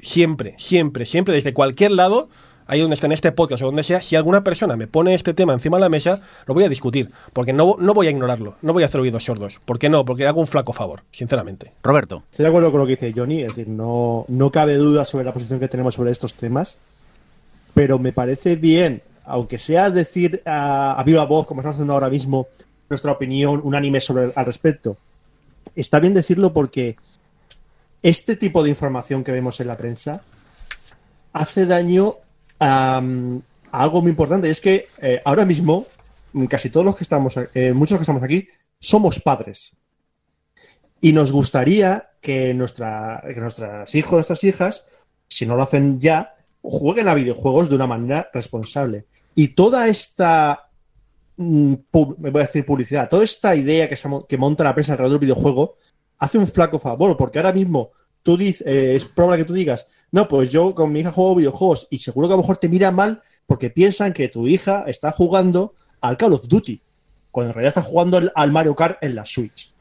siempre, 0.00 0.54
siempre, 0.56 1.04
siempre, 1.04 1.34
desde 1.34 1.52
cualquier 1.52 1.90
lado, 1.90 2.30
ahí 2.66 2.80
donde 2.80 2.94
esté 2.94 3.04
en 3.04 3.12
este 3.12 3.30
podcast 3.30 3.62
o 3.62 3.66
donde 3.66 3.82
sea, 3.82 4.00
si 4.00 4.16
alguna 4.16 4.42
persona 4.42 4.74
me 4.74 4.86
pone 4.86 5.12
este 5.12 5.34
tema 5.34 5.52
encima 5.52 5.76
de 5.76 5.82
la 5.82 5.90
mesa, 5.90 6.22
lo 6.46 6.54
voy 6.54 6.64
a 6.64 6.68
discutir, 6.70 7.10
porque 7.34 7.52
no, 7.52 7.76
no 7.78 7.92
voy 7.92 8.06
a 8.06 8.10
ignorarlo, 8.10 8.54
no 8.62 8.72
voy 8.72 8.84
a 8.84 8.86
hacer 8.86 9.02
oídos 9.02 9.22
sordos. 9.22 9.60
¿Por 9.66 9.78
qué 9.78 9.90
no? 9.90 10.06
Porque 10.06 10.26
hago 10.26 10.40
un 10.40 10.46
flaco 10.46 10.72
favor, 10.72 11.02
sinceramente. 11.10 11.74
Roberto. 11.82 12.22
Estoy 12.30 12.44
de 12.44 12.48
acuerdo 12.48 12.70
con 12.70 12.80
lo 12.80 12.86
que 12.86 12.92
dice 12.92 13.12
Johnny, 13.14 13.42
es 13.42 13.48
decir, 13.48 13.68
no, 13.68 14.24
no 14.28 14.50
cabe 14.50 14.76
duda 14.76 15.04
sobre 15.04 15.26
la 15.26 15.34
posición 15.34 15.60
que 15.60 15.68
tenemos 15.68 15.92
sobre 15.92 16.10
estos 16.10 16.32
temas, 16.32 16.78
pero 17.74 17.98
me 17.98 18.14
parece 18.14 18.56
bien, 18.56 19.02
aunque 19.26 19.58
sea 19.58 19.90
decir 19.90 20.40
a, 20.46 20.98
a 20.98 21.02
viva 21.02 21.26
voz, 21.26 21.46
como 21.46 21.60
estamos 21.60 21.76
haciendo 21.76 21.92
ahora 21.92 22.08
mismo, 22.08 22.48
nuestra 22.88 23.12
opinión 23.12 23.60
unánime 23.64 24.00
sobre 24.00 24.32
al 24.34 24.46
respecto. 24.46 24.96
Está 25.74 26.00
bien 26.00 26.14
decirlo 26.14 26.52
porque 26.52 26.96
este 28.02 28.36
tipo 28.36 28.62
de 28.62 28.70
información 28.70 29.24
que 29.24 29.32
vemos 29.32 29.60
en 29.60 29.66
la 29.66 29.76
prensa 29.76 30.22
hace 31.32 31.66
daño 31.66 32.16
a, 32.60 33.02
algo 33.72 34.02
muy 34.02 34.10
importante. 34.10 34.48
Y 34.48 34.50
es 34.50 34.60
que 34.60 34.88
eh, 35.00 35.20
ahora 35.24 35.44
mismo, 35.44 35.86
casi 36.48 36.70
todos 36.70 36.86
los 36.86 36.96
que 36.96 37.04
estamos, 37.04 37.38
eh, 37.54 37.72
muchos 37.72 37.98
que 37.98 38.02
estamos 38.02 38.22
aquí, 38.22 38.48
somos 38.78 39.20
padres. 39.20 39.72
Y 41.00 41.12
nos 41.12 41.30
gustaría 41.32 42.10
que, 42.20 42.54
nuestra, 42.54 43.22
que 43.26 43.40
nuestros 43.40 43.94
hijos, 43.94 44.12
nuestras 44.12 44.42
hijas, 44.44 44.86
si 45.28 45.46
no 45.46 45.56
lo 45.56 45.62
hacen 45.62 46.00
ya, 46.00 46.34
jueguen 46.62 47.08
a 47.08 47.14
videojuegos 47.14 47.68
de 47.68 47.76
una 47.76 47.86
manera 47.86 48.28
responsable. 48.32 49.06
Y 49.34 49.48
toda 49.48 49.86
esta, 49.88 50.67
voy 51.38 52.30
a 52.34 52.46
decir 52.46 52.66
publicidad, 52.66 53.08
toda 53.08 53.22
esta 53.22 53.54
idea 53.54 53.88
que, 53.88 54.36
monta 54.36 54.64
la 54.64 54.74
prensa 54.74 54.92
alrededor 54.92 55.20
del 55.20 55.28
videojuego, 55.28 55.76
hace 56.18 56.36
un 56.36 56.48
flaco 56.48 56.78
favor, 56.80 57.16
porque 57.16 57.38
ahora 57.38 57.52
mismo 57.52 57.92
tú 58.24 58.36
dices, 58.36 58.66
eh, 58.66 58.96
es 58.96 59.04
probable 59.04 59.38
que 59.38 59.46
tú 59.46 59.54
digas, 59.54 59.86
no, 60.10 60.26
pues 60.26 60.50
yo 60.50 60.74
con 60.74 60.90
mi 60.90 61.00
hija 61.00 61.12
juego 61.12 61.36
videojuegos 61.36 61.86
y 61.90 61.98
seguro 62.00 62.26
que 62.26 62.34
a 62.34 62.36
lo 62.36 62.42
mejor 62.42 62.56
te 62.56 62.68
mira 62.68 62.90
mal 62.90 63.22
porque 63.46 63.70
piensan 63.70 64.12
que 64.12 64.28
tu 64.28 64.48
hija 64.48 64.84
está 64.88 65.12
jugando 65.12 65.74
al 66.00 66.16
Call 66.16 66.32
of 66.32 66.48
Duty, 66.48 66.80
cuando 67.30 67.50
en 67.50 67.54
realidad 67.54 67.78
está 67.78 67.82
jugando 67.82 68.20
al 68.34 68.50
Mario 68.50 68.74
Kart 68.74 68.98
en 69.00 69.14
la 69.14 69.24
Switch. 69.24 69.72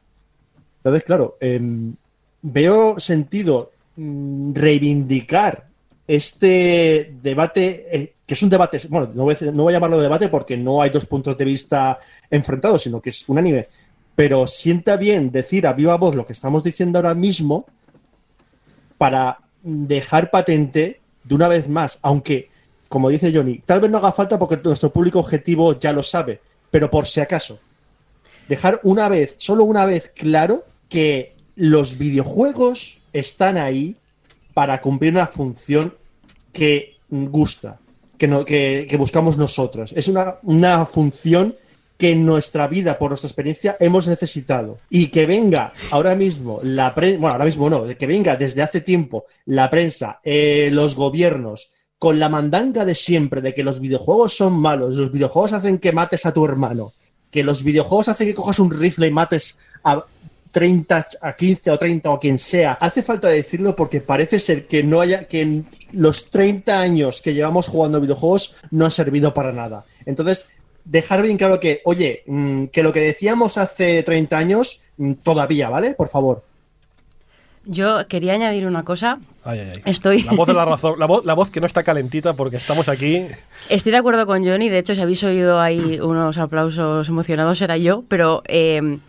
Entonces, 0.78 1.04
claro, 1.04 1.38
em, 1.40 1.96
veo 2.42 3.00
sentido 3.00 3.72
mm, 3.96 4.54
reivindicar 4.54 5.68
este 6.08 7.16
debate, 7.22 7.88
eh, 7.92 8.14
que 8.28 8.34
es 8.34 8.44
un 8.44 8.50
debate, 8.50 8.78
bueno, 8.90 9.10
no 9.16 9.24
voy, 9.24 9.38
a, 9.40 9.46
no 9.52 9.64
voy 9.64 9.74
a 9.74 9.78
llamarlo 9.78 10.02
debate 10.02 10.28
porque 10.28 10.58
no 10.58 10.82
hay 10.82 10.90
dos 10.90 11.06
puntos 11.06 11.38
de 11.38 11.46
vista 11.46 11.98
enfrentados, 12.30 12.84
sino 12.84 13.02
que 13.02 13.10
es 13.10 13.24
unánime. 13.28 13.70
Pero 14.16 14.46
sienta 14.46 14.98
bien 14.98 15.32
decir 15.32 15.66
a 15.66 15.72
viva 15.72 15.96
voz 15.96 16.14
lo 16.14 16.26
que 16.26 16.34
estamos 16.34 16.62
diciendo 16.62 17.00
ahora 17.00 17.16
mismo 17.16 17.66
para 18.98 19.40
dejar 19.64 20.30
patente 20.30 21.00
de 21.24 21.36
una 21.36 21.48
vez 21.48 21.70
más, 21.70 22.00
aunque, 22.02 22.50
como 22.90 23.08
dice 23.08 23.32
Johnny, 23.34 23.60
tal 23.66 23.80
vez 23.80 23.90
no 23.90 23.98
haga 23.98 24.12
falta 24.12 24.38
porque 24.38 24.60
nuestro 24.62 24.92
público 24.92 25.20
objetivo 25.20 25.80
ya 25.80 25.94
lo 25.94 26.04
sabe, 26.04 26.42
pero 26.70 26.92
por 26.92 27.06
si 27.08 27.22
acaso, 27.22 27.60
dejar 28.50 28.82
una 28.84 29.08
vez, 29.08 29.36
solo 29.38 29.64
una 29.64 29.86
vez 29.86 30.12
claro 30.14 30.66
que 30.90 31.34
los 31.56 31.98
videojuegos 31.98 33.00
están 33.14 33.58
ahí 33.58 33.96
para 34.54 34.82
cumplir 34.82 35.14
una 35.14 35.28
función 35.28 35.94
que 36.52 36.98
gusta, 37.10 37.80
que, 38.18 38.28
no, 38.28 38.46
que, 38.46 38.86
que 38.90 38.98
buscamos 38.98 39.38
nosotros. 39.38 39.94
Es 39.96 40.08
una, 40.08 40.36
una 40.44 40.86
función 40.86 41.56
que 41.98 42.12
en 42.12 42.26
nuestra 42.26 42.68
vida, 42.68 42.98
por 42.98 43.10
nuestra 43.10 43.28
experiencia, 43.28 43.76
hemos 43.80 44.08
necesitado. 44.08 44.78
Y 44.90 45.08
que 45.08 45.26
venga 45.26 45.74
ahora 45.92 46.16
mismo 46.16 46.60
la 46.64 46.94
prensa, 46.94 47.20
bueno, 47.20 47.34
ahora 47.34 47.46
mismo 47.46 47.70
no, 47.70 47.86
que 47.88 48.08
venga 48.08 48.36
desde 48.36 48.62
hace 48.62 48.82
tiempo 48.82 49.26
la 49.46 49.70
prensa, 49.70 50.20
eh, 50.24 50.70
los 50.72 50.96
gobiernos, 50.96 51.72
con 52.00 52.20
la 52.20 52.30
mandanga 52.30 52.86
de 52.86 52.94
siempre 52.94 53.42
de 53.42 53.54
que 53.54 53.64
los 53.64 53.80
videojuegos 53.80 54.38
son 54.38 54.60
malos, 54.60 54.96
los 54.96 55.12
videojuegos 55.12 55.54
hacen 55.54 55.80
que 55.80 55.92
mates 55.92 56.28
a 56.28 56.34
tu 56.34 56.46
hermano, 56.46 56.94
que 57.32 57.44
los 57.44 57.64
videojuegos 57.64 58.10
hacen 58.10 58.28
que 58.28 58.36
cojas 58.36 58.60
un 58.60 58.72
rifle 58.72 59.08
y 59.08 59.12
mates 59.12 59.58
a 59.84 60.04
30, 60.52 61.08
a 61.22 61.36
15 61.36 61.72
o 61.72 61.78
30 61.78 62.10
o 62.10 62.14
a 62.14 62.20
quien 62.20 62.38
sea. 62.38 62.74
Hace 62.74 63.04
falta 63.04 63.28
decirlo 63.28 63.76
porque 63.76 64.02
parece 64.02 64.40
ser 64.40 64.68
que 64.68 64.84
no 64.84 65.02
haya 65.02 65.28
que 65.28 65.42
en 65.42 65.68
los 65.92 66.30
30 66.30 66.80
años 66.80 67.22
que 67.22 67.34
llevamos 67.34 67.68
jugando 67.68 68.02
videojuegos 68.02 68.56
no 68.72 68.86
ha 68.86 68.90
servido 68.90 69.34
para 69.34 69.52
nada. 69.52 69.86
Entonces, 70.06 70.50
dejar 70.86 71.22
bien 71.22 71.38
claro 71.38 71.60
que, 71.60 71.82
oye, 71.86 72.24
mm, 72.28 72.66
que 72.66 72.84
lo 72.84 72.94
que 72.94 73.02
decíamos 73.02 73.58
hace 73.58 74.04
30 74.04 74.38
años 74.38 74.80
mm, 74.98 75.14
todavía, 75.24 75.70
¿vale? 75.70 75.94
Por 75.94 76.10
favor. 76.10 76.44
Yo 77.70 78.08
quería 78.08 78.34
añadir 78.34 78.66
una 78.66 78.84
cosa. 78.86 79.20
Ay, 79.44 79.60
ay, 79.60 79.72
ay. 79.76 79.82
Estoy, 79.86 80.24
La 80.24 80.32
voz 80.32 80.48
de 80.48 80.54
la 80.54 80.64
razón, 80.66 80.98
la 80.98 81.06
voz, 81.06 81.26
la 81.26 81.34
voz 81.34 81.52
que 81.52 81.60
no 81.60 81.68
está 81.68 81.84
calentita 81.84 82.34
porque 82.34 82.56
estamos 82.56 82.88
aquí. 82.88 83.26
estoy 83.68 83.92
de 83.92 83.98
acuerdo 83.98 84.26
con 84.26 84.46
Johnny. 84.46 84.70
De 84.70 84.80
hecho, 84.80 84.96
si 84.96 85.02
habéis 85.02 85.22
oído 85.26 85.60
ahí 85.60 86.00
unos 86.00 86.38
aplausos 86.38 87.10
emocionados, 87.10 87.62
era 87.62 87.76
yo. 87.76 88.06
Pero 88.08 88.42
eh, 88.48 89.00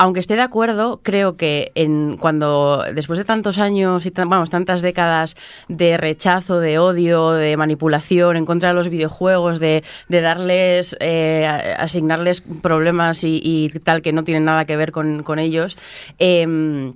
aunque 0.00 0.20
esté 0.20 0.34
de 0.34 0.40
acuerdo, 0.40 1.00
creo 1.02 1.36
que 1.36 1.72
en, 1.74 2.16
cuando 2.18 2.82
después 2.94 3.18
de 3.18 3.26
tantos 3.26 3.58
años 3.58 4.06
y 4.06 4.10
tantas 4.10 4.80
décadas 4.80 5.36
de 5.68 5.98
rechazo, 5.98 6.58
de 6.58 6.78
odio, 6.78 7.32
de 7.32 7.54
manipulación 7.58 8.38
en 8.38 8.46
contra 8.46 8.70
de 8.70 8.76
los 8.76 8.88
videojuegos, 8.88 9.60
de, 9.60 9.84
de 10.08 10.20
darles, 10.22 10.96
eh, 11.00 11.46
asignarles 11.76 12.40
problemas 12.40 13.24
y, 13.24 13.70
tal 13.84 14.00
que 14.00 14.14
no 14.14 14.24
tienen 14.24 14.46
nada 14.46 14.64
que 14.64 14.74
ver 14.74 14.90
con, 14.90 15.22
con 15.22 15.38
ellos, 15.38 15.76
em, 16.18 16.94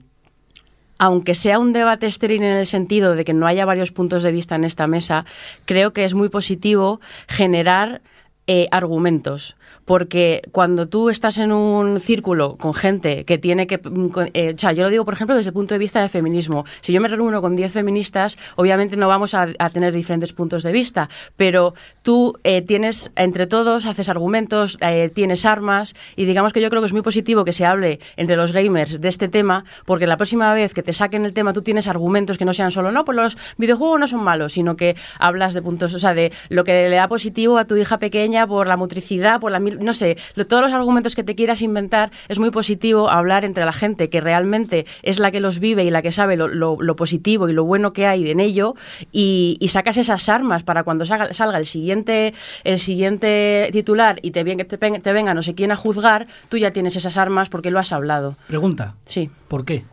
aunque 0.96 1.34
sea 1.34 1.58
un 1.58 1.74
debate 1.74 2.06
estéril 2.06 2.42
en 2.42 2.56
el 2.56 2.66
sentido 2.66 3.14
de 3.16 3.26
que 3.26 3.34
no 3.34 3.46
haya 3.46 3.66
varios 3.66 3.92
puntos 3.92 4.22
de 4.22 4.32
vista 4.32 4.54
en 4.54 4.64
esta 4.64 4.86
mesa, 4.86 5.26
creo 5.66 5.92
que 5.92 6.06
es 6.06 6.14
muy 6.14 6.30
positivo 6.30 7.02
generar 7.28 8.00
eh, 8.46 8.66
argumentos. 8.70 9.56
Porque 9.84 10.42
cuando 10.52 10.88
tú 10.88 11.10
estás 11.10 11.38
en 11.38 11.52
un 11.52 12.00
círculo 12.00 12.56
con 12.56 12.72
gente 12.74 13.24
que 13.24 13.38
tiene 13.38 13.66
que... 13.66 13.78
mm, 13.78 14.08
eh, 14.32 14.52
o 14.54 14.58
sea, 14.58 14.72
yo 14.72 14.84
lo 14.84 14.90
digo, 14.90 15.04
por 15.04 15.14
ejemplo, 15.14 15.36
desde 15.36 15.50
el 15.50 15.54
punto 15.54 15.74
de 15.74 15.78
vista 15.78 16.00
de 16.00 16.08
feminismo. 16.08 16.64
Si 16.80 16.92
yo 16.92 17.00
me 17.00 17.08
reúno 17.08 17.40
con 17.42 17.56
10 17.56 17.72
feministas, 17.72 18.36
obviamente 18.56 18.96
no 18.96 19.08
vamos 19.08 19.34
a, 19.34 19.48
a 19.58 19.70
tener 19.70 19.92
diferentes 19.92 20.32
puntos 20.32 20.62
de 20.62 20.72
vista, 20.72 21.08
pero 21.36 21.74
tú 22.02 22.34
eh, 22.44 22.62
tienes, 22.62 23.12
entre 23.16 23.46
todos, 23.46 23.86
haces 23.86 24.08
argumentos, 24.08 24.78
eh, 24.80 25.10
tienes 25.14 25.44
armas, 25.44 25.94
y 26.16 26.24
digamos 26.24 26.52
que 26.52 26.60
yo 26.60 26.70
creo 26.70 26.80
que 26.82 26.86
es 26.86 26.92
muy 26.92 27.02
positivo 27.02 27.44
que 27.44 27.52
se 27.52 27.66
hable 27.66 28.00
entre 28.16 28.36
los 28.36 28.52
gamers 28.52 29.00
de 29.00 29.08
este 29.08 29.28
tema, 29.28 29.64
porque 29.84 30.06
la 30.06 30.16
próxima 30.16 30.52
vez 30.54 30.72
que 30.74 30.82
te 30.82 30.92
saquen 30.92 31.24
el 31.24 31.34
tema 31.34 31.52
tú 31.52 31.62
tienes 31.62 31.86
argumentos 31.86 32.38
que 32.38 32.44
no 32.44 32.54
sean 32.54 32.70
solo, 32.70 32.90
no, 32.92 33.04
pues 33.04 33.16
los 33.16 33.36
videojuegos 33.58 34.00
no 34.00 34.06
son 34.08 34.22
malos, 34.24 34.52
sino 34.54 34.76
que 34.76 34.96
hablas 35.18 35.54
de 35.54 35.62
puntos, 35.62 35.92
o 35.94 35.98
sea, 35.98 36.14
de 36.14 36.32
lo 36.48 36.64
que 36.64 36.88
le 36.88 36.96
da 36.96 37.08
positivo 37.08 37.58
a 37.58 37.64
tu 37.66 37.76
hija 37.76 37.98
pequeña 37.98 38.46
por 38.46 38.66
la 38.66 38.76
motricidad, 38.76 39.40
por 39.40 39.52
la 39.52 39.60
mil- 39.60 39.73
no 39.80 39.94
sé, 39.94 40.16
todos 40.48 40.62
los 40.62 40.72
argumentos 40.72 41.14
que 41.14 41.22
te 41.24 41.34
quieras 41.34 41.62
inventar, 41.62 42.10
es 42.28 42.38
muy 42.38 42.50
positivo 42.50 43.08
hablar 43.10 43.44
entre 43.44 43.64
la 43.64 43.72
gente 43.72 44.08
que 44.10 44.20
realmente 44.20 44.86
es 45.02 45.18
la 45.18 45.30
que 45.30 45.40
los 45.40 45.58
vive 45.58 45.84
y 45.84 45.90
la 45.90 46.02
que 46.02 46.12
sabe 46.12 46.36
lo, 46.36 46.48
lo- 46.48 46.76
lo 46.80 46.96
positivo 46.96 47.48
y 47.48 47.52
lo 47.52 47.64
bueno 47.64 47.92
que 47.92 48.06
hay 48.06 48.30
en 48.30 48.40
ello 48.40 48.74
y, 49.12 49.56
y 49.60 49.68
sacas 49.68 49.96
esas 49.96 50.28
armas 50.28 50.62
para 50.62 50.82
cuando 50.84 51.04
salga, 51.04 51.32
salga 51.34 51.58
el 51.58 51.66
siguiente 51.66 52.34
el 52.64 52.78
siguiente 52.78 53.68
titular 53.72 54.18
y 54.22 54.30
te, 54.30 54.44
te, 54.44 54.76
te 54.76 55.12
venga 55.12 55.34
no 55.34 55.42
sé 55.42 55.54
quién 55.54 55.72
a 55.72 55.76
juzgar, 55.76 56.26
tú 56.48 56.56
ya 56.56 56.70
tienes 56.70 56.96
esas 56.96 57.16
armas 57.16 57.48
porque 57.48 57.70
lo 57.70 57.78
has 57.78 57.92
hablado. 57.92 58.36
Pregunta, 58.46 58.94
Sí. 59.06 59.30
¿por 59.48 59.64
qué? 59.64 59.84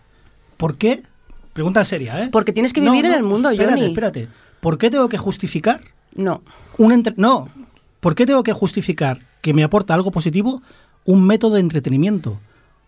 ¿Por 0.58 0.78
qué? 0.78 1.02
Pregunta 1.54 1.84
seria, 1.84 2.24
¿eh? 2.24 2.30
Porque 2.32 2.54
tienes 2.54 2.72
que 2.74 2.82
No, 2.82 2.92
vivir 2.92 3.06
en 3.08 3.14
el 3.14 3.24
mundo, 3.24 3.50
espérate, 3.50 3.74
Johnny. 3.80 3.88
Espérate, 3.92 4.28
¿por 4.60 4.78
qué 4.78 4.90
tengo 4.90 5.10
que 5.10 5.18
justificar 5.18 5.82
No. 6.16 6.42
un 6.78 6.92
entre- 6.92 7.14
No, 7.18 7.50
¿por 8.00 8.16
qué 8.16 8.26
tengo 8.26 8.44
que 8.44 8.54
justificar 8.54 9.20
que 9.42 9.54
me 9.54 9.64
aporta 9.64 9.94
algo 9.94 10.12
positivo 10.12 10.62
un 11.06 11.26
método 11.26 11.56
de 11.56 11.62
entretenimiento? 11.62 12.40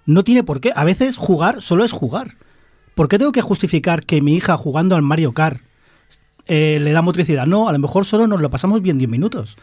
No 0.06 0.24
tiene 0.24 0.44
por 0.44 0.60
qué. 0.60 0.72
A 0.76 0.84
veces 0.84 1.18
jugar 1.18 1.62
solo 1.62 1.84
es 1.84 1.92
jugar. 1.92 2.36
¿Por 2.96 3.08
qué 3.08 3.18
tengo 3.18 3.32
que 3.32 3.42
justificar 3.42 4.06
que 4.06 4.22
mi 4.22 4.36
hija 4.36 4.58
jugando 4.58 4.96
al 4.96 5.02
Mario 5.02 5.34
Kart 5.34 5.62
eh, 6.46 6.80
le 6.82 6.92
da 6.92 7.02
motricidad? 7.02 7.48
No, 7.48 7.68
a 7.68 7.72
lo 7.72 7.80
mejor 7.80 8.06
solo 8.06 8.28
nos 8.28 8.42
lo 8.42 8.50
pasamos 8.50 8.82
bien 8.82 8.98
10 8.98 9.10
minutos. 9.10 9.58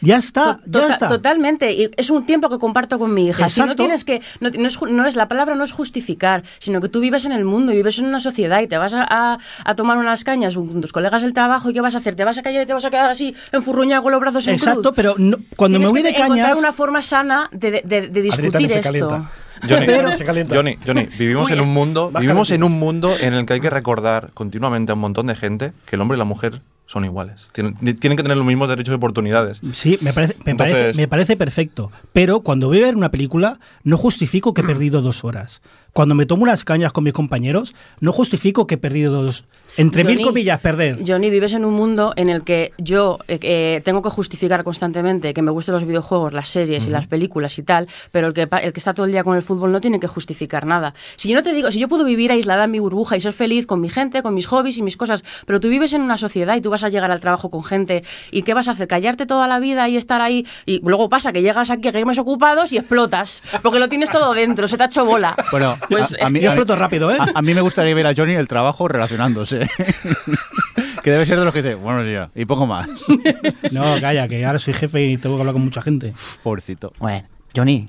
Ya 0.00 0.16
está, 0.16 0.56
To- 0.56 0.60
ya 0.66 0.72
tota- 0.80 0.92
está. 0.92 1.08
Totalmente. 1.08 1.72
Y 1.72 1.90
es 1.96 2.10
un 2.10 2.26
tiempo 2.26 2.48
que 2.48 2.58
comparto 2.58 2.98
con 2.98 3.12
mi 3.14 3.28
hija. 3.28 3.48
Si 3.48 3.60
no 3.62 3.76
tienes 3.76 4.04
que. 4.04 4.20
No, 4.40 4.50
no 4.50 4.66
es, 4.66 4.78
ju- 4.78 4.90
no 4.90 5.06
es- 5.06 5.16
la 5.16 5.28
palabra 5.28 5.54
no 5.54 5.64
es 5.64 5.72
justificar, 5.72 6.42
sino 6.58 6.80
que 6.80 6.88
tú 6.88 7.00
vives 7.00 7.24
en 7.24 7.32
el 7.32 7.44
mundo 7.44 7.72
y 7.72 7.76
vives 7.76 7.98
en 7.98 8.06
una 8.06 8.20
sociedad 8.20 8.60
y 8.60 8.66
te 8.66 8.76
vas 8.78 8.94
a, 8.94 9.06
a- 9.08 9.38
a 9.64 9.74
tomar 9.74 9.96
unas 9.98 10.24
cañas 10.24 10.54
con 10.56 10.80
tus 10.80 10.92
colegas 10.92 11.22
del 11.22 11.32
trabajo 11.32 11.70
y 11.70 11.74
¿qué 11.74 11.80
vas 11.80 11.94
a 11.94 11.98
hacer? 11.98 12.14
¿Te 12.16 12.24
vas 12.24 12.38
a 12.38 12.42
callar 12.42 12.62
y 12.62 12.66
te 12.66 12.74
vas 12.74 12.84
a 12.84 12.90
quedar 12.90 13.10
así 13.10 13.34
enfurruñado 13.52 14.02
con 14.02 14.12
los 14.12 14.20
brazos 14.20 14.46
en 14.46 14.54
Exacto, 14.54 14.82
cruz? 14.82 14.92
pero 14.96 15.14
no- 15.18 15.38
cuando 15.56 15.78
me 15.78 15.86
voy 15.86 16.02
que 16.02 16.02
de 16.04 16.08
encontrar 16.16 16.38
cañas... 16.40 16.58
una 16.58 16.72
forma 16.72 17.02
sana 17.02 17.48
de, 17.52 17.70
de- 17.70 17.82
de- 17.84 18.08
de 18.08 18.22
discutir 18.22 18.72
esto. 18.72 19.26
Johnny, 19.68 19.86
Pero- 19.86 20.16
Se 20.16 20.24
calienta. 20.24 20.54
Johnny, 20.54 20.76
Johnny, 20.84 21.08
vivimos 21.18 21.44
Muy 21.44 21.52
en 21.52 21.60
un 21.60 21.72
mundo, 21.72 22.10
vivimos 22.18 22.50
en 22.50 22.64
un 22.64 22.72
mundo 22.72 23.16
en 23.18 23.34
el 23.34 23.46
que 23.46 23.54
hay 23.54 23.60
que 23.60 23.70
recordar 23.70 24.30
continuamente 24.34 24.92
a 24.92 24.94
un 24.94 25.00
montón 25.00 25.26
de 25.28 25.36
gente 25.36 25.72
que 25.86 25.96
el 25.96 26.02
hombre 26.02 26.16
y 26.16 26.18
la 26.18 26.24
mujer 26.24 26.60
son 26.86 27.04
iguales. 27.04 27.48
Tienen, 27.52 27.74
tienen 27.98 28.16
que 28.16 28.22
tener 28.22 28.36
los 28.36 28.46
mismos 28.46 28.68
derechos 28.68 28.92
y 28.92 28.96
oportunidades. 28.96 29.60
Sí, 29.72 29.98
me 30.02 30.12
parece, 30.12 30.36
me, 30.44 30.50
Entonces- 30.52 30.74
parece, 30.76 31.00
me 31.00 31.08
parece 31.08 31.36
perfecto. 31.36 31.90
Pero 32.12 32.40
cuando 32.40 32.68
voy 32.68 32.82
a 32.82 32.86
ver 32.86 32.96
una 32.96 33.10
película, 33.10 33.58
no 33.82 33.96
justifico 33.96 34.52
que 34.54 34.60
he 34.60 34.64
perdido 34.64 35.00
dos 35.02 35.24
horas. 35.24 35.62
Cuando 35.92 36.14
me 36.14 36.26
tomo 36.26 36.42
unas 36.42 36.64
cañas 36.64 36.92
con 36.92 37.04
mis 37.04 37.12
compañeros, 37.12 37.74
no 38.00 38.12
justifico 38.12 38.66
que 38.66 38.74
he 38.74 38.78
perdido 38.78 39.22
dos. 39.22 39.44
Entre 39.76 40.04
mil 40.04 40.20
comillas, 40.22 40.60
perder. 40.60 40.98
Johnny, 41.06 41.30
vives 41.30 41.52
en 41.54 41.64
un 41.64 41.74
mundo 41.74 42.12
en 42.16 42.28
el 42.28 42.42
que 42.44 42.72
yo 42.78 43.18
eh, 43.28 43.38
eh, 43.42 43.80
tengo 43.84 44.02
que 44.02 44.10
justificar 44.10 44.62
constantemente 44.64 45.34
que 45.34 45.42
me 45.42 45.50
gustan 45.50 45.74
los 45.74 45.84
videojuegos, 45.84 46.32
las 46.32 46.48
series 46.48 46.86
y 46.86 46.90
las 46.90 47.06
películas 47.06 47.58
y 47.58 47.62
tal, 47.62 47.88
pero 48.12 48.28
el 48.28 48.34
que, 48.34 48.46
pa- 48.46 48.58
el 48.58 48.72
que 48.72 48.80
está 48.80 48.94
todo 48.94 49.06
el 49.06 49.12
día 49.12 49.24
con 49.24 49.36
el 49.36 49.42
fútbol 49.42 49.72
no 49.72 49.80
tiene 49.80 49.98
que 50.00 50.06
justificar 50.06 50.66
nada. 50.66 50.94
Si 51.16 51.28
yo 51.28 51.34
no 51.36 51.42
te 51.42 51.52
digo, 51.52 51.70
si 51.72 51.78
yo 51.78 51.88
puedo 51.88 52.04
vivir 52.04 52.30
aislada 52.30 52.64
en 52.64 52.70
mi 52.70 52.78
burbuja 52.78 53.16
y 53.16 53.20
ser 53.20 53.32
feliz 53.32 53.66
con 53.66 53.80
mi 53.80 53.88
gente, 53.88 54.22
con 54.22 54.34
mis 54.34 54.46
hobbies 54.46 54.78
y 54.78 54.82
mis 54.82 54.96
cosas, 54.96 55.24
pero 55.46 55.60
tú 55.60 55.68
vives 55.68 55.92
en 55.92 56.02
una 56.02 56.18
sociedad 56.18 56.56
y 56.56 56.60
tú 56.60 56.70
vas 56.70 56.84
a 56.84 56.88
llegar 56.88 57.10
al 57.10 57.20
trabajo 57.20 57.50
con 57.50 57.64
gente 57.64 58.04
y 58.30 58.42
¿qué 58.42 58.54
vas 58.54 58.68
a 58.68 58.72
hacer? 58.72 58.86
¿Callarte 58.88 59.26
toda 59.26 59.48
la 59.48 59.58
vida 59.60 59.88
y 59.88 59.96
estar 59.96 60.20
ahí? 60.20 60.46
Y 60.66 60.80
luego 60.86 61.08
pasa 61.08 61.32
que 61.32 61.42
llegas 61.42 61.70
aquí 61.70 61.88
a 61.88 61.92
games 61.92 62.18
ocupados 62.18 62.72
y 62.72 62.78
explotas, 62.78 63.42
porque 63.62 63.78
lo 63.78 63.88
tienes 63.88 64.10
todo 64.10 64.34
dentro, 64.34 64.68
se 64.68 64.76
te 64.76 64.82
ha 64.84 64.86
hecho 64.86 65.04
bola. 65.04 65.34
Bueno, 65.50 65.76
Pues, 65.88 66.14
a, 66.20 66.26
a 66.26 66.30
mí, 66.30 66.40
Yo 66.40 66.50
exploto 66.50 66.76
rápido, 66.76 67.10
¿eh? 67.10 67.16
a- 67.18 67.38
a 67.38 67.42
mí 67.42 67.54
me 67.54 67.60
gustaría 67.60 67.94
ver 67.94 68.06
a 68.06 68.14
Johnny 68.16 68.34
el 68.34 68.48
trabajo 68.48 68.86
relacionándose. 68.88 69.63
que 71.02 71.10
debe 71.10 71.26
ser 71.26 71.38
de 71.38 71.44
los 71.44 71.52
que 71.52 71.62
dice, 71.62 71.74
bueno, 71.74 72.04
ya, 72.04 72.30
y 72.34 72.44
poco 72.44 72.66
más. 72.66 72.88
No, 73.70 73.82
calla, 74.00 74.28
que 74.28 74.44
ahora 74.44 74.58
soy 74.58 74.74
jefe 74.74 75.04
y 75.06 75.16
tengo 75.16 75.36
que 75.36 75.42
hablar 75.42 75.54
con 75.54 75.64
mucha 75.64 75.82
gente. 75.82 76.12
Pobrecito. 76.42 76.92
Bueno, 76.98 77.26
Johnny, 77.54 77.88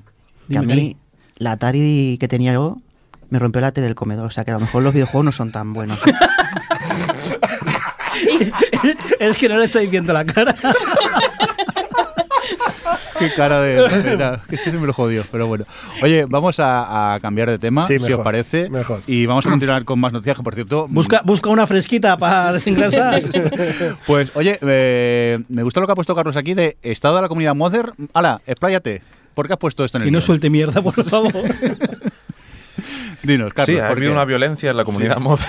que 0.50 0.58
a 0.58 0.62
mí 0.62 0.68
Johnny. 0.68 0.96
la 1.36 1.52
Atari 1.52 2.16
que 2.18 2.28
tenía 2.28 2.52
yo 2.52 2.76
me 3.30 3.38
rompió 3.38 3.60
la 3.60 3.72
tele 3.72 3.86
del 3.86 3.94
comedor. 3.94 4.26
O 4.26 4.30
sea 4.30 4.44
que 4.44 4.50
a 4.50 4.54
lo 4.54 4.60
mejor 4.60 4.82
los 4.82 4.92
videojuegos 4.94 5.24
no 5.24 5.32
son 5.32 5.52
tan 5.52 5.72
buenos. 5.72 5.98
es 9.20 9.36
que 9.36 9.48
no 9.48 9.58
le 9.58 9.64
estáis 9.66 9.90
viendo 9.90 10.12
la 10.12 10.24
cara. 10.24 10.54
Qué 13.18 13.30
cara 13.34 13.60
de... 13.60 13.84
Era, 14.12 14.42
que 14.48 14.58
se 14.58 14.72
me 14.72 14.86
lo 14.86 14.92
jodió, 14.92 15.24
pero 15.30 15.46
bueno. 15.46 15.64
Oye, 16.02 16.26
vamos 16.28 16.58
a, 16.60 17.14
a 17.14 17.20
cambiar 17.20 17.50
de 17.50 17.58
tema, 17.58 17.86
Sí, 17.86 17.98
si 17.98 18.12
os 18.12 18.20
parece. 18.20 18.68
mejor. 18.70 19.02
Y 19.06 19.26
vamos 19.26 19.46
a 19.46 19.50
continuar 19.50 19.84
con 19.84 19.98
más 19.98 20.12
noticias, 20.12 20.36
que 20.36 20.42
por 20.42 20.54
cierto... 20.54 20.86
Busca, 20.90 21.22
busca 21.24 21.50
una 21.50 21.66
fresquita 21.66 22.16
para 22.16 22.52
desengrasar. 22.52 23.22
Pues, 24.06 24.34
oye, 24.36 24.58
eh, 24.62 25.38
me 25.48 25.62
gusta 25.62 25.80
lo 25.80 25.86
que 25.86 25.92
ha 25.92 25.94
puesto 25.94 26.14
Carlos 26.14 26.36
aquí 26.36 26.54
de 26.54 26.76
Estado 26.82 27.16
de 27.16 27.22
la 27.22 27.28
Comunidad 27.28 27.54
Mother. 27.54 27.92
Hala, 28.14 28.40
expláyate. 28.46 29.02
¿Por 29.34 29.46
qué 29.46 29.52
has 29.54 29.58
puesto 29.58 29.84
esto 29.84 29.98
en 29.98 30.02
el 30.02 30.06
que 30.06 30.12
no 30.12 30.20
suelte 30.20 30.48
mierda, 30.50 30.80
por 30.82 30.94
favor. 31.04 31.32
Dinos, 33.22 33.52
Carlos. 33.52 33.66
sí, 33.66 33.78
ha 33.80 33.88
¿por 33.88 33.96
habido 33.98 34.12
una 34.12 34.24
violencia 34.24 34.70
en 34.70 34.76
la 34.76 34.84
comunidad 34.84 35.18
mod. 35.18 35.40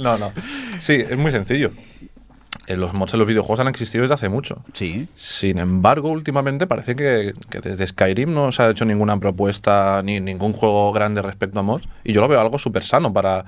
no, 0.00 0.18
no. 0.18 0.32
Sí, 0.78 0.94
es 0.94 1.16
muy 1.16 1.30
sencillo. 1.30 1.72
Eh, 2.66 2.76
Los 2.76 2.94
mods 2.94 3.12
en 3.14 3.18
los 3.20 3.28
videojuegos 3.28 3.60
han 3.60 3.68
existido 3.68 4.02
desde 4.02 4.14
hace 4.14 4.28
mucho. 4.28 4.62
Sí. 4.72 5.08
Sin 5.16 5.58
embargo, 5.58 6.10
últimamente 6.10 6.66
parece 6.66 6.96
que, 6.96 7.34
que 7.50 7.60
desde 7.60 7.86
Skyrim 7.86 8.32
no 8.32 8.52
se 8.52 8.62
ha 8.62 8.70
hecho 8.70 8.84
ninguna 8.84 9.18
propuesta 9.18 10.02
ni 10.02 10.20
ningún 10.20 10.52
juego 10.52 10.92
grande 10.92 11.22
respecto 11.22 11.58
a 11.58 11.62
mods. 11.62 11.88
Y 12.04 12.12
yo 12.12 12.20
lo 12.20 12.28
veo 12.28 12.40
algo 12.40 12.58
súper 12.58 12.84
sano 12.84 13.12
para. 13.12 13.44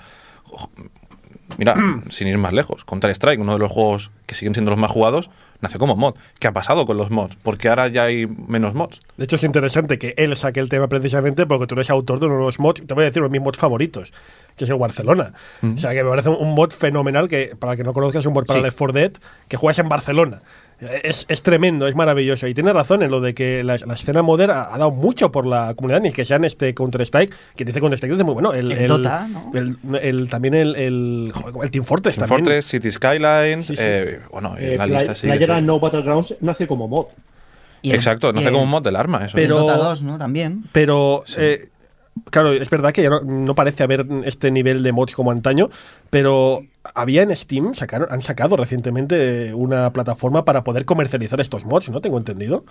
Mira, 1.59 1.74
sin 2.11 2.28
ir 2.28 2.38
más 2.38 2.52
lejos, 2.52 2.84
Counter-Strike, 2.84 3.40
uno 3.40 3.54
de 3.54 3.59
los 3.59 3.70
juegos 3.72 4.11
que 4.26 4.34
siguen 4.34 4.54
siendo 4.54 4.70
los 4.70 4.80
más 4.80 4.90
jugados, 4.90 5.30
nació 5.66 5.78
como 5.78 5.96
mod. 5.96 6.14
¿Qué 6.38 6.48
ha 6.48 6.52
pasado 6.52 6.86
con 6.86 6.96
los 6.96 7.10
mods? 7.10 7.36
Porque 7.42 7.68
ahora 7.68 7.88
ya 7.88 8.04
hay 8.04 8.26
menos 8.26 8.74
mods. 8.74 9.00
De 9.16 9.24
hecho, 9.24 9.36
es 9.36 9.44
interesante 9.44 9.98
que 9.98 10.14
él 10.16 10.34
saque 10.36 10.60
el 10.60 10.68
tema 10.68 10.88
precisamente 10.88 11.46
porque 11.46 11.66
tú 11.66 11.74
eres 11.74 11.90
autor 11.90 12.20
de 12.20 12.26
uno 12.26 12.36
de 12.36 12.42
los 12.42 12.58
mods. 12.58 12.86
Te 12.86 12.94
voy 12.94 13.02
a 13.02 13.06
decir 13.06 13.22
uno 13.22 13.28
de 13.28 13.38
mis 13.38 13.44
mods 13.44 13.58
favoritos, 13.58 14.12
que 14.56 14.64
es 14.64 14.70
el 14.70 14.76
Barcelona. 14.76 15.32
O 15.62 15.78
sea, 15.78 15.92
que 15.92 16.02
me 16.02 16.10
parece 16.10 16.30
un, 16.30 16.54
mod 16.54 16.70
fenomenal 16.70 17.28
que, 17.28 17.54
para 17.58 17.72
el 17.72 17.78
que 17.78 17.84
no 17.84 17.92
conozcas, 17.92 18.20
es 18.20 18.26
un 18.26 18.34
mod 18.34 18.46
para 18.46 18.60
Sí. 18.60 18.64
Left 18.64 18.78
4 18.78 18.92
Dead 18.92 19.12
que 19.48 19.56
juegas 19.56 19.78
en 19.78 19.88
Barcelona. 19.88 20.42
Es, 20.79 21.24
es 21.29 21.43
tremendo, 21.43 21.87
es 21.89 21.95
maravilloso. 21.95 22.47
Y 22.47 22.53
tienes 22.53 22.74
razón 22.74 23.03
en 23.03 23.11
lo 23.11 23.20
de 23.22 23.35
que 23.35 23.64
la, 23.64 23.79
la 23.79 23.95
escena 23.95 24.20
modern 24.22 24.51
ha, 24.51 24.74
ha 24.74 24.79
dado 24.79 24.91
mucho 24.91 25.33
por 25.33 25.47
la 25.47 25.72
comunidad, 25.74 26.03
ni 26.03 26.12
que 26.12 26.24
sean 26.27 26.45
este 26.45 26.74
Counter-Strike, 26.74 27.35
que 27.57 27.64
dice 27.64 27.81
Counter-Strike 27.81 28.12
dice 28.12 28.24
muy 28.24 28.35
bueno. 28.35 28.53
El, 28.53 28.70
El 28.72 28.89
Dota, 28.89 29.27
¿no? 29.27 29.53
el- 29.55 29.77
el- 30.03 30.29
también 30.29 30.53
el, 30.55 30.77
el, 30.77 31.33
el 31.62 31.70
Team 31.70 31.85
Fortress 31.85 32.16
Team 32.16 32.29
también. 32.29 32.45
Fortress, 32.45 32.66
City 32.66 32.93
Skylines, 32.93 33.66
Sí, 33.68 33.77
sí. 33.77 33.83
eh, 33.85 34.20
bueno, 34.31 34.55
Eh, 34.59 34.74
la 34.77 34.85
Play- 34.85 34.99
lista 34.99 35.14
sí. 35.14 35.29
No 35.62 35.81
Battlegrounds 35.81 36.37
nace 36.43 36.66
como 36.66 36.87
mod. 36.89 37.07
Y 37.81 37.91
el- 37.91 37.97
Exacto, 37.97 38.31
el- 38.31 38.45
como 38.45 38.62
un 38.62 38.68
mod 38.68 38.83
del 38.83 38.97
arma, 38.97 39.24
eso. 39.24 39.39
el 39.39 39.45
Pero- 39.45 39.61
Dota 39.61 39.77
2, 39.79 40.03
¿no? 40.03 40.18
También. 40.18 40.64
Pero, 40.72 41.24
eh, 41.39 41.68
claro, 42.30 42.52
es 42.52 42.68
verdad 42.70 42.92
que 42.92 43.02
ya 43.02 43.10
no, 43.10 43.20
no 43.20 43.54
parece 43.54 43.82
haber 43.82 44.06
este 44.24 44.50
nivel 44.50 44.82
de 44.82 44.92
mods 44.92 45.14
como 45.14 45.30
antaño, 45.30 45.68
pero 46.10 46.60
había 46.94 47.22
en 47.22 47.34
Steam, 47.34 47.74
sacaron, 47.74 48.08
han 48.10 48.22
sacado 48.22 48.56
recientemente 48.56 49.52
una 49.54 49.92
plataforma 49.92 50.44
para 50.44 50.64
poder 50.64 50.84
comercializar 50.84 51.40
estos 51.40 51.64
mods, 51.64 51.90
¿no? 51.90 52.00
Tengo 52.00 52.18
entendido. 52.18 52.64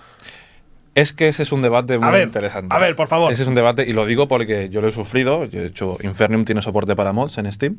Es 0.96 1.12
que 1.12 1.28
ese 1.28 1.44
es 1.44 1.52
un 1.52 1.62
debate 1.62 1.98
muy 2.00 2.08
A 2.08 2.12
ver, 2.12 2.24
interesante. 2.28 2.74
a 2.74 2.80
ver, 2.80 2.96
por 2.96 3.08
favor. 3.10 3.32
Ese 3.32 3.42
es 3.44 3.48
un 3.50 3.56
debate, 3.56 3.86
y 3.86 3.92
lo 3.92 4.06
digo 4.06 4.28
porque 4.30 4.70
yo 4.70 4.80
lo 4.82 4.88
he 4.88 4.92
sufrido. 4.94 5.44
Yo 5.46 5.62
he 5.62 5.66
hecho, 5.66 5.98
Infernium 6.02 6.46
tiene 6.46 6.62
soporte 6.62 6.96
para 6.96 7.12
mods 7.12 7.38
en 7.38 7.52
Steam. 7.52 7.78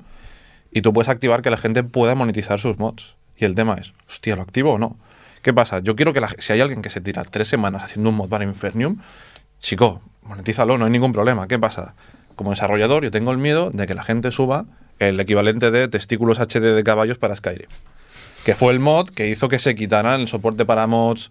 Y 0.71 0.83
tú 0.83 0.93
puedes 0.93 1.09
activar 1.09 1.41
que 1.41 1.49
la 1.49 1.57
gente 1.57 1.83
pueda 1.83 2.15
monetizar 2.15 2.61
sus 2.61 2.79
mods. 2.79 3.15
Y 3.39 3.47
el 3.47 3.55
tema 3.55 3.77
es, 3.81 3.95
hostia, 4.07 4.37
¿lo 4.37 4.43
activo 4.43 4.73
o 4.75 4.79
no? 4.79 4.99
¿Qué 5.41 5.55
pasa? 5.55 5.79
Yo 5.79 5.97
quiero 5.97 6.13
que 6.13 6.21
la- 6.21 6.29
si 6.39 6.53
hay 6.53 6.61
alguien 6.61 6.83
que 6.83 6.91
se 6.91 7.01
tira 7.01 7.25
tres 7.25 7.49
semanas 7.49 7.85
haciendo 7.85 8.11
un 8.11 8.17
mod 8.17 8.29
para 8.29 8.45
Infernium, 8.45 8.99
chico, 9.61 10.01
monetízalo, 10.23 10.79
no 10.79 10.85
hay 10.85 10.91
ningún 10.91 11.13
problema. 11.13 11.49
¿Qué 11.49 11.59
pasa? 11.59 11.95
Como 12.35 12.51
desarrollador, 12.51 13.03
yo 13.05 13.11
tengo 13.11 13.33
el 13.33 13.39
miedo 13.39 13.71
de 13.71 13.87
que 13.87 13.95
la 13.95 14.03
gente 14.03 14.31
suba 14.31 14.67
el 14.99 15.19
equivalente 15.21 15.71
de 15.71 15.89
testículos 15.89 16.39
HD 16.39 16.75
de 16.75 16.85
caballos 16.85 17.19
para 17.19 17.37
Skyrim. 17.37 17.69
Que 18.45 18.55
fue 18.55 18.73
el 18.73 18.81
mod 18.81 19.11
que 19.11 19.29
hizo 19.29 19.49
que 19.49 19.59
se 19.59 19.75
quitaran 19.75 20.21
el 20.21 20.29
soporte 20.29 20.65
para 20.65 20.87
mods 20.87 21.31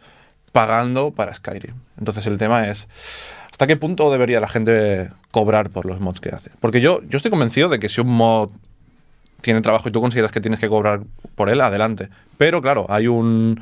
pagando 0.52 1.12
para 1.12 1.34
Skyrim. 1.34 1.76
Entonces 1.98 2.28
el 2.28 2.38
tema 2.38 2.68
es, 2.68 2.88
¿hasta 3.52 3.68
qué 3.68 3.78
punto 3.78 4.12
debería 4.12 4.40
la 4.40 4.48
gente 4.48 5.10
cobrar 5.32 5.70
por 5.70 5.86
los 5.86 6.00
mods 6.00 6.20
que 6.20 6.30
hace? 6.30 6.52
Porque 6.60 6.82
yo, 6.82 7.02
yo 7.08 7.18
estoy 7.18 7.32
convencido 7.32 7.70
de 7.70 7.80
que 7.80 7.90
si 7.90 8.02
un 8.02 8.08
mod 8.08 8.50
tiene 9.42 9.62
trabajo 9.62 9.90
y 9.90 9.92
tú 9.92 10.02
consideras 10.02 10.32
que 10.32 10.42
tienes 10.42 10.60
que 10.60 10.68
cobrar 10.68 11.02
por 11.36 11.50
él, 11.50 11.62
adelante. 11.62 12.10
Pero 12.38 12.62
claro, 12.62 12.86
hay 12.90 13.08
un... 13.08 13.62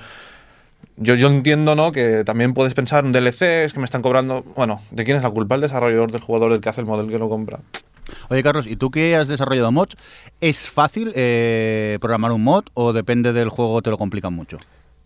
Yo, 0.97 1.15
yo 1.15 1.27
entiendo, 1.27 1.75
¿no? 1.75 1.91
Que 1.91 2.23
también 2.23 2.53
puedes 2.53 2.73
pensar 2.73 3.05
en 3.05 3.11
DLCs 3.11 3.73
que 3.73 3.79
me 3.79 3.85
están 3.85 4.01
cobrando... 4.01 4.43
Bueno, 4.55 4.81
¿de 4.91 5.03
quién 5.03 5.17
es 5.17 5.23
la 5.23 5.31
culpa? 5.31 5.55
¿El 5.55 5.61
desarrollador, 5.61 6.11
del 6.11 6.21
jugador, 6.21 6.51
el 6.51 6.61
que 6.61 6.69
hace 6.69 6.81
el 6.81 6.87
modelo 6.87 7.09
que 7.09 7.17
lo 7.17 7.29
compra? 7.29 7.59
Oye, 8.29 8.43
Carlos, 8.43 8.67
¿y 8.67 8.75
tú 8.75 8.91
que 8.91 9.15
has 9.15 9.27
desarrollado 9.27 9.71
mods? 9.71 9.95
¿Es 10.41 10.69
fácil 10.69 11.11
eh, 11.15 11.97
programar 12.01 12.31
un 12.31 12.43
mod 12.43 12.65
o 12.73 12.93
depende 12.93 13.33
del 13.33 13.49
juego 13.49 13.81
te 13.81 13.89
lo 13.89 13.97
complican 13.97 14.33
mucho? 14.33 14.59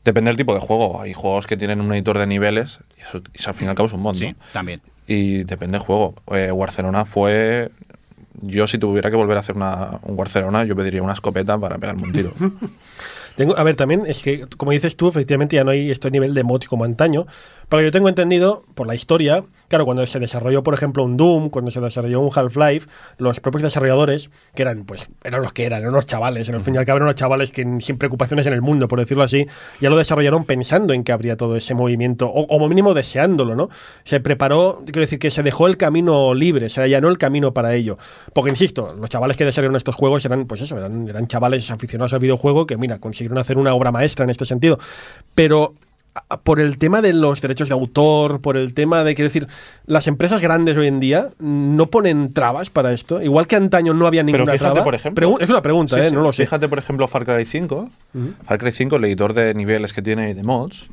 Depende 0.04 0.30
del 0.30 0.38
tipo 0.38 0.54
de 0.54 0.60
juego. 0.60 1.02
Hay 1.02 1.14
juegos 1.14 1.48
que 1.48 1.58
tienen 1.58 1.82
un 1.82 1.94
editor 1.94 2.18
de 2.18 2.28
niveles 2.28 2.80
y 2.98 3.02
eso, 3.02 3.22
y 3.34 3.48
al 3.48 3.54
fin 3.54 3.68
y 3.68 3.70
al 3.70 3.76
cabo 3.76 3.88
es 3.88 3.94
un 3.94 4.02
mod, 4.02 4.18
¿no? 4.18 4.36
también. 4.52 4.82
Y 5.06 5.44
depende 5.44 5.78
del 5.78 5.86
juego. 5.86 6.16
Eh, 6.32 6.52
Barcelona 6.52 7.06
fue... 7.06 7.72
Yo 8.40 8.68
si 8.68 8.78
tuviera 8.78 9.10
que 9.10 9.16
volver 9.16 9.38
a 9.38 9.40
hacer 9.40 9.56
una, 9.56 10.00
un 10.04 10.16
Barcelona, 10.16 10.64
yo 10.64 10.76
pediría 10.76 11.02
una 11.02 11.14
escopeta 11.14 11.58
para 11.58 11.78
pegarme 11.80 12.04
un 12.04 12.12
tiro. 12.12 12.34
A 13.56 13.64
ver, 13.64 13.76
también 13.76 14.04
es 14.08 14.24
que, 14.24 14.48
como 14.58 14.72
dices 14.72 14.96
tú, 14.96 15.08
efectivamente 15.08 15.56
ya 15.56 15.64
no 15.64 15.72
hay 15.72 15.92
este 15.92 16.10
nivel 16.10 16.34
de 16.34 16.44
mods 16.44 16.68
como 16.68 16.86
antaño. 16.86 17.28
Pero 17.70 17.82
yo 17.82 17.92
tengo 17.92 18.08
entendido, 18.08 18.64
por 18.76 18.88
la 18.88 18.96
historia, 18.96 19.44
claro, 19.68 19.84
cuando 19.84 20.06
se 20.06 20.20
desarrolló, 20.20 20.64
por 20.64 20.74
ejemplo, 20.74 21.04
un 21.04 21.18
Doom, 21.18 21.50
cuando 21.50 21.70
se 21.70 21.82
desarrolló 21.82 22.22
un 22.22 22.32
Half-Life, 22.34 22.88
los 23.18 23.42
propios 23.42 23.64
desarrolladores, 23.64 24.30
que 24.56 24.62
eran, 24.62 24.86
pues, 24.86 25.10
eran 25.24 25.42
los 25.42 25.52
que 25.52 25.66
eran, 25.66 25.82
eran 25.82 25.94
unos 25.94 26.06
chavales, 26.06 26.48
en 26.48 26.56
el 26.56 26.62
fin 26.62 26.76
y 26.76 26.78
al 26.78 26.86
cabo 26.86 26.98
eran 26.98 27.08
unos 27.08 27.18
chavales 27.18 27.52
que 27.52 27.66
sin 27.82 27.98
preocupaciones 27.98 28.46
en 28.48 28.54
el 28.54 28.62
mundo, 28.62 28.88
por 28.88 29.00
decirlo 29.00 29.24
así, 29.24 29.48
ya 29.82 29.90
lo 29.90 29.98
desarrollaron 29.98 30.46
pensando 30.46 30.94
en 30.94 31.04
que 31.04 31.12
habría 31.12 31.36
todo 31.36 31.58
ese 31.58 31.74
movimiento, 31.74 32.28
o 32.28 32.48
como 32.48 32.70
mínimo 32.70 32.94
deseándolo, 32.94 33.56
¿no? 33.56 33.70
Se 34.06 34.22
preparó, 34.22 34.84
quiero 34.86 35.02
decir, 35.02 35.20
que 35.20 35.30
se 35.30 35.44
dejó 35.44 35.68
el 35.68 35.76
camino 35.76 36.34
libre, 36.34 36.70
se 36.70 36.82
allanó 36.82 37.10
el 37.10 37.18
camino 37.18 37.54
para 37.54 37.76
ello. 37.76 37.98
Porque, 38.34 38.52
insisto, 38.52 38.96
los 38.98 39.10
chavales 39.10 39.36
que 39.36 39.44
desarrollaron 39.44 39.76
estos 39.76 39.96
juegos 39.96 40.24
eran, 40.26 40.46
pues 40.46 40.62
eso, 40.62 40.78
eran, 40.78 41.10
eran 41.10 41.28
chavales 41.28 41.70
aficionados 41.70 42.14
al 42.14 42.20
videojuego 42.20 42.66
que, 42.66 42.78
mira, 42.78 43.00
consiguieron 43.00 43.38
hacer 43.38 43.58
una 43.58 43.74
obra 43.74 43.92
maestra 43.92 44.24
en 44.24 44.30
este 44.30 44.46
sentido. 44.46 44.80
Pero 45.36 45.74
por 46.44 46.60
el 46.60 46.78
tema 46.78 47.02
de 47.02 47.14
los 47.14 47.42
derechos 47.42 47.68
de 47.70 47.74
autor, 47.74 48.42
por 48.42 48.58
el 48.58 48.74
tema 48.74 49.04
de, 49.04 49.16
quiero 49.16 49.30
decir, 49.30 49.48
las 49.86 50.08
empresas 50.08 50.42
grandes 50.42 50.76
hoy 50.78 50.88
en 50.88 51.00
día 51.00 51.30
no 51.40 51.88
ponen 51.88 52.34
trabas 52.34 52.70
para 52.70 52.92
esto. 52.94 53.22
Igual 53.22 53.48
que 53.48 53.56
antaño 53.56 53.94
no 53.94 54.08
había 54.08 54.24
ninguna 54.24 54.46
Pero 54.46 54.54
fíjate, 54.54 54.72
traba. 54.74 54.84
por 54.84 54.96
ejemplo. 54.96 55.28
Pregu- 55.30 55.42
es 55.42 55.50
una 55.50 55.62
pregunta, 55.62 55.96
Sí, 55.96 56.02
¿eh? 56.02 56.10
sí. 56.10 56.16
No 56.16 56.22
lo 56.22 56.32
sé. 56.34 56.44
Fíjate, 56.46 56.68
por 56.70 56.80
ejemplo, 56.80 57.08
Far 57.08 57.26
Cry 57.26 57.46
5. 57.46 57.90
Far 58.46 58.58
Cry 58.58 58.72
5, 58.72 58.96
el 58.98 59.06
editor 59.06 59.34
de 59.34 59.54
niveles 59.54 59.94
que 59.94 60.02
tiene 60.02 60.32
y 60.32 60.34
de 60.34 60.44
mods, 60.44 60.88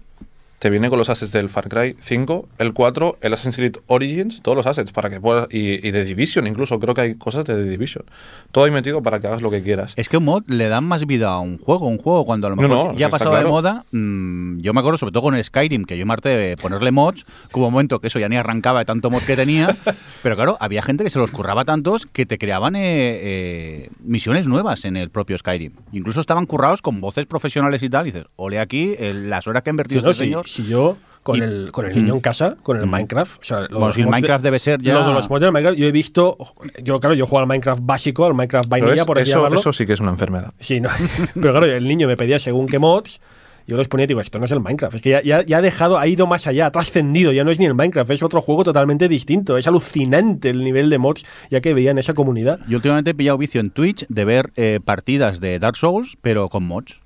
te 0.64 0.70
viene 0.70 0.88
con 0.88 0.98
los 0.98 1.10
assets 1.10 1.30
del 1.30 1.50
Far 1.50 1.68
Cry 1.68 1.94
5, 2.00 2.48
el 2.56 2.72
4, 2.72 3.18
el 3.20 3.34
Assassin's 3.34 3.56
Creed 3.56 3.76
Origins, 3.86 4.40
todos 4.40 4.56
los 4.56 4.64
assets 4.66 4.92
para 4.92 5.10
que 5.10 5.20
puedas. 5.20 5.46
Y, 5.52 5.86
y 5.86 5.90
de 5.90 6.06
Division, 6.06 6.46
incluso, 6.46 6.80
creo 6.80 6.94
que 6.94 7.02
hay 7.02 7.14
cosas 7.16 7.44
de 7.44 7.54
The 7.54 7.64
Division. 7.68 8.06
Todo 8.50 8.64
ahí 8.64 8.70
metido 8.70 9.02
para 9.02 9.20
que 9.20 9.26
hagas 9.26 9.42
lo 9.42 9.50
que 9.50 9.62
quieras. 9.62 9.92
Es 9.96 10.08
que 10.08 10.16
un 10.16 10.24
mod 10.24 10.42
le 10.46 10.68
da 10.68 10.80
más 10.80 11.04
vida 11.06 11.28
a 11.28 11.38
un 11.38 11.58
juego, 11.58 11.86
un 11.86 11.98
juego 11.98 12.24
cuando 12.24 12.46
a 12.46 12.50
lo 12.50 12.56
mejor 12.56 12.92
no, 12.94 12.96
ya 12.96 13.08
ha 13.08 13.10
pasado 13.10 13.36
de 13.36 13.44
moda. 13.44 13.84
mm, 13.92 14.60
yo 14.60 14.72
me 14.72 14.80
acuerdo 14.80 14.96
sobre 14.96 15.12
todo 15.12 15.24
con 15.24 15.34
el 15.34 15.44
Skyrim, 15.44 15.84
que 15.84 15.98
yo 15.98 16.06
me 16.06 16.14
harté 16.14 16.30
de 16.30 16.56
ponerle 16.56 16.90
mods, 16.92 17.24
que 17.24 17.58
hubo 17.58 17.66
un 17.66 17.74
momento 17.74 18.00
que 18.00 18.06
eso 18.06 18.18
ya 18.18 18.30
ni 18.30 18.36
arrancaba 18.36 18.78
de 18.78 18.84
tanto 18.86 19.10
mod 19.10 19.20
que 19.24 19.36
tenía, 19.36 19.68
pero 20.22 20.34
claro, 20.34 20.56
había 20.60 20.82
gente 20.82 21.04
que 21.04 21.10
se 21.10 21.18
los 21.18 21.30
curraba 21.30 21.66
tantos 21.66 22.06
que 22.06 22.24
te 22.24 22.38
creaban 22.38 22.74
eh, 22.74 22.80
eh, 22.84 23.90
misiones 24.02 24.48
nuevas 24.48 24.86
en 24.86 24.96
el 24.96 25.10
propio 25.10 25.36
Skyrim. 25.36 25.72
Incluso 25.92 26.20
estaban 26.22 26.46
currados 26.46 26.80
con 26.80 27.02
voces 27.02 27.26
profesionales 27.26 27.82
y 27.82 27.90
tal, 27.90 28.06
y 28.06 28.12
dices, 28.12 28.24
ole 28.36 28.60
aquí, 28.60 28.94
el- 28.98 29.28
las 29.28 29.46
horas 29.46 29.62
que 29.62 29.68
ha 29.68 29.72
Sí, 29.72 29.74
invertido 29.74 30.00
no, 30.00 30.10
este 30.10 30.24
señor. 30.24 30.48
Si 30.54 30.66
yo 30.66 30.96
con 31.22 31.36
Y- 31.36 31.40
el, 31.40 31.72
con 31.72 31.86
el 31.86 31.94
niño 31.94 32.12
Mm. 32.12 32.16
en 32.16 32.20
casa, 32.20 32.56
con 32.62 32.76
el 32.76 32.84
Mm. 32.86 32.90
Minecraft. 32.90 33.40
O 33.40 33.44
sea, 33.44 33.60
lo- 33.60 33.68
Bueno, 33.70 33.86
los 33.86 33.94
si 33.94 34.00
el 34.02 34.06
de- 34.06 34.10
Minecraft 34.10 34.44
debe 34.44 34.58
ser 34.58 34.82
ya- 34.82 34.92
Lo 34.94 35.06
de 35.06 35.12
los 35.14 35.30
mods 35.30 35.40
del 35.40 35.52
Minecraft, 35.52 35.78
yo 35.78 35.86
he 35.86 35.92
visto. 35.92 36.36
Yo, 36.82 37.00
claro, 37.00 37.14
yo 37.14 37.26
juego 37.26 37.40
al 37.40 37.46
Minecraft 37.46 37.80
básico, 37.82 38.26
al 38.26 38.34
Minecraft 38.34 38.68
vainilla, 38.68 38.94
es- 39.02 39.04
por 39.04 39.18
así 39.18 39.30
eso, 39.30 39.38
llamarlo. 39.38 39.58
eso 39.60 39.72
sí 39.72 39.86
que 39.86 39.94
es 39.94 40.00
una 40.00 40.10
enfermedad. 40.10 40.52
Sí, 40.60 40.80
no. 40.80 40.88
Pero 41.34 41.50
claro, 41.52 41.64
el 41.66 41.88
niño 41.88 42.06
me 42.08 42.16
pedía 42.18 42.38
según 42.38 42.66
qué 42.66 42.78
mods. 42.78 43.20
Yo 43.66 43.78
los 43.78 43.88
ponía 43.88 44.04
y 44.04 44.06
digo, 44.08 44.20
esto 44.20 44.38
no 44.38 44.44
es 44.44 44.50
el 44.50 44.60
Minecraft. 44.60 44.96
Es 44.96 45.00
que 45.00 45.08
ya, 45.08 45.22
ya, 45.22 45.40
ya 45.42 45.56
ha 45.56 45.62
dejado, 45.62 45.96
ha 45.98 46.06
ido 46.06 46.26
más 46.26 46.46
allá, 46.46 46.66
ha 46.66 46.70
trascendido. 46.70 47.32
Ya 47.32 47.44
no 47.44 47.50
es 47.50 47.58
ni 47.58 47.64
el 47.64 47.72
Minecraft, 47.72 48.10
es 48.10 48.22
otro 48.22 48.42
juego 48.42 48.62
totalmente 48.62 49.08
distinto. 49.08 49.56
Es 49.56 49.66
alucinante 49.66 50.50
el 50.50 50.62
nivel 50.62 50.90
de 50.90 50.98
mods 50.98 51.24
ya 51.50 51.62
que 51.62 51.72
veía 51.72 51.90
en 51.90 51.96
esa 51.96 52.12
comunidad. 52.12 52.60
Yo 52.68 52.76
últimamente 52.76 53.12
he 53.12 53.14
pillado 53.14 53.38
vicio 53.38 53.62
en 53.62 53.70
Twitch 53.70 54.04
de 54.10 54.24
ver 54.26 54.52
eh, 54.56 54.80
partidas 54.84 55.40
de 55.40 55.58
Dark 55.58 55.76
Souls, 55.78 56.18
pero 56.20 56.50
con 56.50 56.64
mods. 56.64 57.00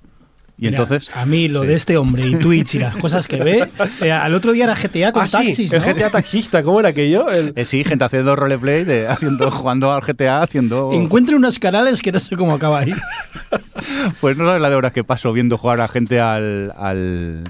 Y 0.59 0.65
Mira, 0.65 0.71
entonces... 0.71 1.09
A 1.15 1.25
mí 1.25 1.47
lo 1.47 1.61
de 1.61 1.73
este 1.73 1.95
hombre 1.97 2.27
y 2.27 2.35
Twitch 2.35 2.75
y 2.75 2.79
las 2.79 2.95
cosas 2.97 3.27
que 3.27 3.37
ve. 3.37 3.69
eh, 4.01 4.11
al 4.11 4.33
otro 4.35 4.51
día 4.51 4.65
era 4.65 4.75
GTA 4.75 5.13
con 5.13 5.23
Ah, 5.23 5.27
sí, 5.27 5.31
taxis. 5.31 5.71
el 5.73 5.81
¿no? 5.81 5.87
GTA 5.87 6.09
taxista, 6.09 6.63
¿cómo 6.63 6.81
era 6.81 6.89
aquello? 6.89 7.29
El- 7.29 7.53
Eh, 7.55 7.63
sí, 7.63 7.83
gente 7.85 8.03
haciendo 8.03 8.35
roleplay, 8.35 8.83
de, 8.83 9.07
haciendo, 9.07 9.49
jugando 9.51 9.91
al 9.93 10.01
GTA, 10.01 10.41
haciendo... 10.41 10.91
Encuentre 10.91 11.35
unos 11.37 11.59
canales 11.59 12.01
que 12.01 12.11
no 12.11 12.19
sé 12.19 12.35
cómo 12.35 12.53
acaba 12.53 12.79
ahí. 12.79 12.93
Pues 14.19 14.37
no 14.37 14.45
sabes 14.45 14.61
la 14.61 14.69
de 14.69 14.75
horas 14.75 14.91
que 14.91 15.03
paso 15.03 15.31
viendo 15.31 15.57
jugar 15.57 15.79
a 15.81 15.87
gente 15.87 16.19
al, 16.19 16.73
al, 16.77 17.43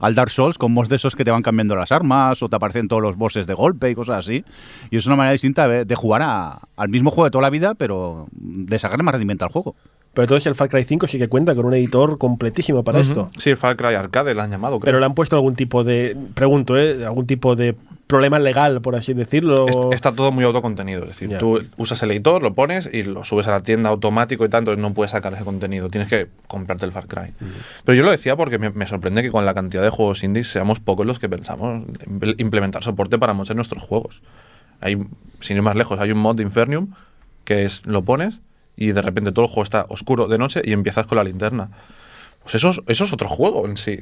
al 0.00 0.14
Dark 0.14 0.30
Souls 0.30 0.56
con 0.58 0.72
mods 0.72 0.88
de 0.88 0.96
esos 0.96 1.14
que 1.14 1.24
te 1.24 1.30
van 1.30 1.42
cambiando 1.42 1.76
las 1.76 1.92
armas 1.92 2.42
o 2.42 2.48
te 2.48 2.56
aparecen 2.56 2.88
todos 2.88 3.02
los 3.02 3.16
bosses 3.16 3.46
de 3.46 3.54
golpe 3.54 3.90
y 3.90 3.94
cosas 3.94 4.20
así. 4.20 4.44
Y 4.90 4.96
es 4.96 5.06
una 5.06 5.16
manera 5.16 5.32
distinta 5.32 5.68
de, 5.68 5.84
de 5.84 5.94
jugar 5.94 6.22
a- 6.22 6.58
al 6.76 6.88
mismo 6.88 7.10
juego 7.10 7.26
de 7.26 7.30
toda 7.30 7.42
la 7.42 7.50
vida, 7.50 7.74
pero 7.74 8.26
de 8.32 8.78
sacarle 8.78 9.02
más 9.04 9.12
rendimiento 9.12 9.44
al 9.44 9.50
juego. 9.50 9.76
Pero 10.14 10.24
entonces 10.24 10.46
el 10.46 10.54
Far 10.54 10.68
Cry 10.68 10.84
5 10.84 11.06
sí 11.08 11.18
que 11.18 11.28
cuenta 11.28 11.54
con 11.54 11.66
un 11.66 11.74
editor 11.74 12.18
completísimo 12.18 12.84
para 12.84 13.00
esto. 13.00 13.30
Sí, 13.36 13.50
el 13.50 13.56
Far 13.56 13.76
Cry 13.76 13.94
Arcade 13.94 14.32
lo 14.34 14.42
han 14.42 14.50
llamado, 14.50 14.78
creo. 14.78 14.86
Pero 14.86 15.00
le 15.00 15.06
han 15.06 15.14
puesto 15.14 15.34
algún 15.36 15.56
tipo 15.56 15.82
de, 15.84 16.16
pregunto, 16.34 16.78
¿eh? 16.78 17.04
algún 17.04 17.26
tipo 17.26 17.56
de 17.56 17.74
problema 18.06 18.38
legal, 18.38 18.80
por 18.80 18.94
así 18.96 19.12
decirlo. 19.14 19.66
Est- 19.66 19.92
Está 19.92 20.12
todo 20.14 20.30
muy 20.30 20.44
autocontenido, 20.44 21.02
es 21.02 21.08
decir, 21.08 21.36
tú 21.38 21.60
usas 21.78 22.02
el 22.02 22.10
editor, 22.12 22.42
lo 22.42 22.54
pones 22.54 22.88
y 22.92 23.02
lo 23.02 23.24
subes 23.24 23.46
a 23.48 23.50
la 23.52 23.60
tienda 23.62 23.88
automático 23.90 24.44
y 24.44 24.48
tanto, 24.48 24.76
no 24.76 24.92
puedes 24.94 25.10
sacar 25.12 25.32
ese 25.34 25.42
contenido, 25.42 25.88
tienes 25.88 26.08
que 26.08 26.28
comprarte 26.46 26.84
el 26.86 26.92
Far 26.92 27.06
Cry. 27.06 27.32
Pero 27.84 27.96
yo 27.96 28.04
lo 28.04 28.10
decía 28.10 28.36
porque 28.36 28.58
me, 28.58 28.70
me 28.70 28.86
sorprende 28.86 29.22
que 29.22 29.30
con 29.30 29.44
la 29.44 29.54
cantidad 29.54 29.82
de 29.82 29.90
juegos 29.90 30.22
indies 30.22 30.48
seamos 30.48 30.80
pocos 30.80 31.06
los 31.06 31.18
que 31.18 31.28
pensamos 31.28 31.82
en 32.06 32.34
implementar 32.38 32.82
soporte 32.84 33.18
para 33.18 33.32
muchos 33.32 33.48
de 33.48 33.54
nuestros 33.56 33.82
juegos. 33.82 34.22
Hay, 34.80 34.96
sin 35.40 35.56
ir 35.56 35.62
más 35.62 35.74
lejos, 35.74 35.98
hay 35.98 36.12
un 36.12 36.18
mod 36.18 36.36
de 36.36 36.42
Infernium 36.44 36.90
que 37.44 37.64
es, 37.64 37.84
lo 37.86 38.02
pones 38.02 38.40
y 38.76 38.92
de 38.92 39.02
repente 39.02 39.32
todo 39.32 39.44
el 39.44 39.48
juego 39.48 39.62
está 39.62 39.86
oscuro 39.88 40.26
de 40.28 40.38
noche 40.38 40.62
y 40.64 40.72
empiezas 40.72 41.06
con 41.06 41.16
la 41.16 41.24
linterna. 41.24 41.70
Pues 42.42 42.56
eso 42.56 42.70
es, 42.70 42.80
eso 42.86 43.04
es 43.04 43.12
otro 43.12 43.28
juego 43.28 43.66
en 43.66 43.76
sí. 43.76 44.00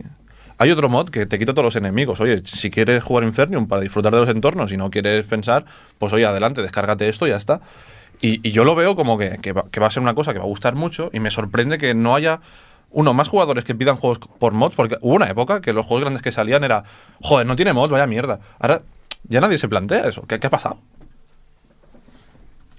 Hay 0.59 0.71
otro 0.71 0.89
mod 0.89 1.09
que 1.09 1.27
te 1.27 1.39
quita 1.39 1.55
todos 1.55 1.65
los 1.65 1.77
enemigos. 1.77 2.21
Oye, 2.21 2.43
si 2.45 2.71
quieres 2.71 3.03
jugar 3.03 3.25
Infernium 3.25 3.67
para 3.67 3.83
disfrutar 3.83 4.13
de 4.13 4.21
los 4.21 4.29
entornos 4.29 4.73
y 4.73 4.77
no 4.77 4.91
quieres 4.91 5.25
pensar, 5.27 5.65
pues 5.99 6.13
oye, 6.13 6.25
adelante, 6.25 6.63
descárgate 6.63 7.09
esto 7.09 7.27
y 7.27 7.31
ya 7.31 7.37
está. 7.37 7.61
Y, 8.21 8.51
yo 8.53 8.65
lo 8.65 8.75
veo 8.77 8.95
como 8.95 9.19
que, 9.19 9.39
que 9.43 9.53
va, 9.53 9.65
que 9.71 9.81
va 9.81 9.89
a 9.89 9.91
ser 9.91 10.03
una 10.03 10.15
cosa 10.15 10.33
que 10.33 10.39
va 10.39 10.45
a 10.45 10.49
gustar 10.49 10.77
mucho 10.77 11.11
y 11.13 11.19
me 11.19 11.31
sorprende 11.31 11.79
que 11.79 11.95
no 11.95 12.15
haya, 12.15 12.41
uno, 12.91 13.15
más 13.15 13.29
jugadores 13.29 13.65
que 13.65 13.75
pidan 13.75 13.97
juegos 13.97 14.21
por 14.39 14.53
mods, 14.53 14.77
porque 14.77 14.99
hubo 15.01 15.15
una 15.15 15.27
época 15.27 15.61
que 15.61 15.73
los 15.73 15.85
juegos 15.85 16.03
grandes 16.03 16.23
que 16.23 16.31
salían 16.31 16.63
era, 16.63 16.85
joder, 17.21 17.47
no 17.47 17.57
tiene 17.57 17.73
mods, 17.73 17.91
vaya 17.91 18.07
mierda. 18.07 18.39
Ahora 18.61 18.83
ya 19.25 19.41
nadie 19.41 19.59
se 19.59 19.69
plantea 19.69 20.03
eso. 20.03 20.23
¿Qué, 20.29 20.39
qué 20.39 20.47
ha 20.47 20.51
pasado? 20.51 20.79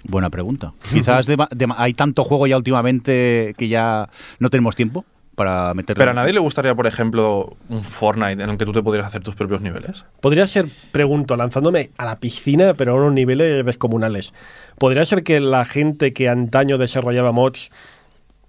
Buena 0.04 0.30
pregunta. 0.30 0.74
Quizás 0.92 1.26
de- 1.28 1.38
de- 1.38 1.68
hay 1.78 1.94
tanto 1.94 2.24
juego 2.24 2.46
ya 2.48 2.58
últimamente 2.58 3.56
que 3.58 3.68
ya 3.68 4.10
no 4.40 4.50
tenemos 4.50 4.76
tiempo 4.76 5.06
para 5.36 5.74
meterle. 5.74 6.00
Pero 6.00 6.12
a 6.12 6.14
nadie 6.14 6.34
le 6.34 6.40
gustaría, 6.40 6.76
por 6.76 6.86
ejemplo, 6.86 7.56
un 7.70 7.84
Fortnite 7.84 8.44
en 8.44 8.50
el 8.50 8.58
que 8.58 8.66
tú 8.66 8.72
te 8.74 8.84
pudieras 8.84 9.08
hacer 9.08 9.24
tus 9.24 9.34
propios 9.36 9.62
niveles. 9.62 10.06
Podría 10.22 10.46
ser, 10.46 10.66
pregunto, 10.92 11.36
lanzándome 11.36 11.90
a 11.98 12.06
la 12.06 12.20
piscina, 12.20 12.74
pero 12.76 12.92
a 12.92 12.96
unos 12.96 13.14
niveles 13.14 13.66
descomunales. 13.66 14.34
¿Podría 14.78 15.06
ser 15.06 15.24
que 15.24 15.40
la 15.40 15.66
gente 15.66 16.14
que 16.14 16.30
antaño 16.30 16.78
desarrollaba 16.78 17.32
mods 17.32 17.72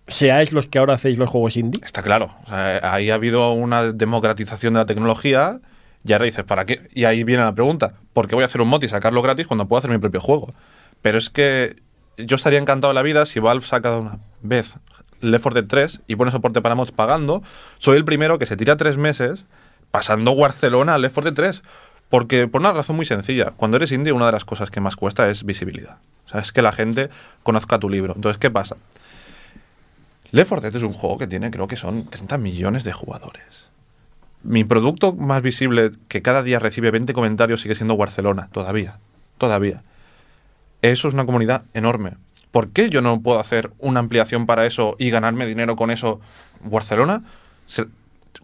seáis 0.07 0.53
los 0.53 0.67
que 0.67 0.79
ahora 0.79 0.95
hacéis 0.95 1.19
los 1.19 1.29
juegos 1.31 1.57
indie? 1.57 1.81
Está 1.85 2.03
claro. 2.03 2.31
O 2.45 2.49
sea, 2.49 2.93
ahí 2.93 3.11
ha 3.11 3.15
habido 3.15 3.53
una 3.53 3.93
democratización 3.93 4.75
de 4.75 4.81
la 4.81 4.87
tecnología 4.87 5.61
y 6.07 6.13
ahora 6.13 6.27
dices, 6.27 6.45
¿para 6.45 6.67
qué? 6.67 6.89
Y 6.95 7.05
ahí 7.05 7.25
viene 7.25 7.43
la 7.45 7.55
pregunta, 7.55 7.93
¿por 8.13 8.29
qué 8.29 8.35
voy 8.35 8.43
a 8.43 8.45
hacer 8.47 8.61
un 8.61 8.69
mod 8.69 8.83
y 8.83 8.89
sacarlo 8.89 9.23
gratis 9.23 9.47
cuando 9.47 9.67
puedo 9.67 9.79
hacer 9.79 9.91
mi 9.91 9.97
propio 9.99 10.21
juego? 10.21 10.53
Pero 11.05 11.19
es 11.19 11.29
que 11.29 11.77
yo 12.17 12.37
estaría 12.37 12.59
encantado 12.59 12.91
de 12.91 12.95
la 12.95 13.03
vida 13.03 13.27
si 13.27 13.39
Valve 13.39 13.67
saca 13.67 13.95
una 13.99 14.17
vez 14.41 14.77
Left 15.21 15.43
4 15.43 15.61
Dead 15.61 15.69
3 15.69 16.01
y 16.07 16.17
pone 16.17 16.31
soporte 16.31 16.63
para 16.63 16.75
mods 16.75 16.93
pagando. 16.93 17.43
Soy 17.77 17.99
el 17.99 18.07
primero 18.07 18.39
que 18.39 18.47
se 18.47 18.57
tira 18.57 18.79
tres 18.79 18.97
meses 18.97 19.45
pasando 19.91 20.35
Barcelona 20.35 20.95
al 20.95 21.03
Left 21.03 21.13
4 21.13 21.33
Dead 21.33 21.37
3. 21.37 21.63
Porque 22.09 22.49
por 22.49 22.63
una 22.63 22.73
razón 22.73 22.97
muy 22.97 23.05
sencilla, 23.05 23.51
cuando 23.55 23.77
eres 23.77 23.93
indie 23.93 24.15
una 24.15 24.25
de 24.25 24.33
las 24.33 24.47
cosas 24.47 24.71
que 24.71 24.81
más 24.81 24.97
cuesta 24.97 25.29
es 25.29 25.45
visibilidad. 25.45 25.99
O 26.25 26.31
sea, 26.31 26.41
es 26.41 26.53
que 26.53 26.63
la 26.63 26.73
gente 26.73 27.11
conozca 27.43 27.79
tu 27.79 27.91
libro. 27.91 28.15
Entonces, 28.17 28.39
¿qué 28.39 28.51
pasa? 28.51 28.77
Left 30.31 30.49
4 30.49 30.63
Dead 30.63 30.77
es 30.77 30.85
un 30.85 30.95
juego 30.95 31.19
que 31.19 31.27
tiene, 31.27 31.51
creo 31.51 31.69
que 31.69 31.77
son 31.77 32.07
30 32.07 32.39
millones 32.39 32.83
de 32.83 32.95
jugadores. 32.95 33.45
Mi 34.43 34.65
producto 34.65 35.13
más 35.13 35.43
visible 35.43 35.93
que 36.09 36.23
cada 36.23 36.43
día 36.43 36.61
recibe 36.61 36.91
20 36.91 37.13
comentarios 37.13 37.61
sigue 37.61 37.75
siendo 37.75 37.95
Barcelona, 37.95 38.49
todavía. 38.53 38.97
Todavía. 39.37 39.83
Eso 40.85 41.09
es 41.09 41.14
una 41.14 41.24
comunidad 41.24 41.62
enorme. 41.72 42.12
¿Por 42.51 42.68
qué 42.68 42.91
yo 42.91 43.01
no 43.01 43.22
puedo 43.22 43.41
hacer 43.41 43.70
una 43.78 44.01
ampliación 44.01 44.45
para 44.45 44.66
eso 44.66 44.97
y 44.99 45.09
ganarme 45.09 45.47
dinero 45.47 45.76
con 45.76 45.91
eso? 45.91 46.20
Barcelona, 46.61 47.22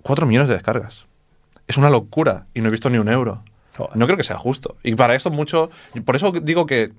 4 0.01 0.27
millones 0.27 0.49
de 0.49 0.55
descargas. 0.55 1.05
Es 1.67 1.77
una 1.77 1.91
locura 1.91 2.47
y 2.55 2.63
no 2.63 2.69
he 2.69 2.71
visto 2.71 2.89
ni 2.89 2.97
un 2.97 3.11
euro. 3.11 3.45
No 3.95 4.07
creo 4.07 4.17
que 4.17 4.25
sea 4.25 4.39
justo. 4.39 4.77
Y 4.83 4.95
para 4.95 5.15
esto 5.15 5.31
mucho... 5.31 5.71
Por 6.07 6.17
eso 6.17 6.33
digo 6.33 6.65
que 6.65 6.93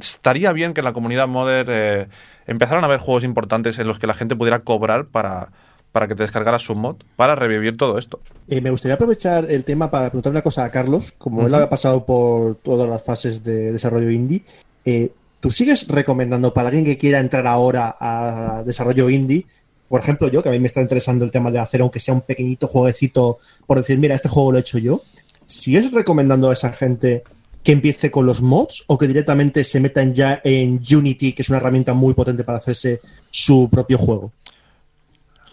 estaría 0.00 0.52
bien 0.52 0.74
que 0.74 0.80
en 0.80 0.86
la 0.86 0.92
comunidad 0.92 1.28
modder 1.28 1.66
eh, 1.68 2.08
empezaran 2.48 2.82
a 2.82 2.88
haber 2.88 2.98
juegos 2.98 3.22
importantes 3.22 3.78
en 3.78 3.86
los 3.86 4.00
que 4.00 4.08
la 4.08 4.14
gente 4.14 4.34
pudiera 4.34 4.64
cobrar 4.64 5.06
para, 5.06 5.50
para 5.96 6.08
que 6.08 6.14
te 6.14 6.24
descargaras 6.24 6.60
su 6.60 6.74
mod, 6.74 6.96
para 7.16 7.34
revivir 7.34 7.78
todo 7.78 7.96
esto. 7.96 8.20
Eh, 8.48 8.60
me 8.60 8.68
gustaría 8.68 8.96
aprovechar 8.96 9.50
el 9.50 9.64
tema 9.64 9.90
para 9.90 10.10
preguntar 10.10 10.30
una 10.30 10.42
cosa 10.42 10.62
a 10.62 10.70
Carlos. 10.70 11.14
Como 11.16 11.46
él 11.46 11.54
ha 11.54 11.70
pasado 11.70 12.04
por 12.04 12.56
todas 12.56 12.86
las 12.86 13.02
fases 13.02 13.42
de 13.42 13.72
desarrollo 13.72 14.10
indie, 14.10 14.42
eh, 14.84 15.10
¿tú 15.40 15.48
sigues 15.48 15.88
recomendando 15.88 16.52
para 16.52 16.68
alguien 16.68 16.84
que 16.84 16.98
quiera 16.98 17.18
entrar 17.18 17.46
ahora 17.46 17.96
a 17.98 18.62
desarrollo 18.66 19.08
indie? 19.08 19.46
Por 19.88 19.98
ejemplo, 19.98 20.28
yo, 20.28 20.42
que 20.42 20.50
a 20.50 20.52
mí 20.52 20.58
me 20.58 20.66
está 20.66 20.82
interesando 20.82 21.24
el 21.24 21.30
tema 21.30 21.50
de 21.50 21.60
hacer, 21.60 21.80
aunque 21.80 21.98
sea 21.98 22.12
un 22.12 22.20
pequeñito 22.20 22.68
jueguecito, 22.68 23.38
por 23.64 23.78
decir, 23.78 23.96
mira, 23.96 24.14
este 24.14 24.28
juego 24.28 24.52
lo 24.52 24.58
he 24.58 24.60
hecho 24.60 24.76
yo. 24.76 25.00
¿Sigues 25.46 25.92
recomendando 25.92 26.50
a 26.50 26.52
esa 26.52 26.74
gente 26.74 27.24
que 27.62 27.72
empiece 27.72 28.10
con 28.10 28.26
los 28.26 28.42
mods 28.42 28.84
o 28.86 28.98
que 28.98 29.08
directamente 29.08 29.64
se 29.64 29.80
metan 29.80 30.12
ya 30.12 30.42
en 30.44 30.78
Unity, 30.92 31.32
que 31.32 31.40
es 31.40 31.48
una 31.48 31.56
herramienta 31.56 31.94
muy 31.94 32.12
potente 32.12 32.44
para 32.44 32.58
hacerse 32.58 33.00
su 33.30 33.70
propio 33.70 33.96
juego? 33.96 34.30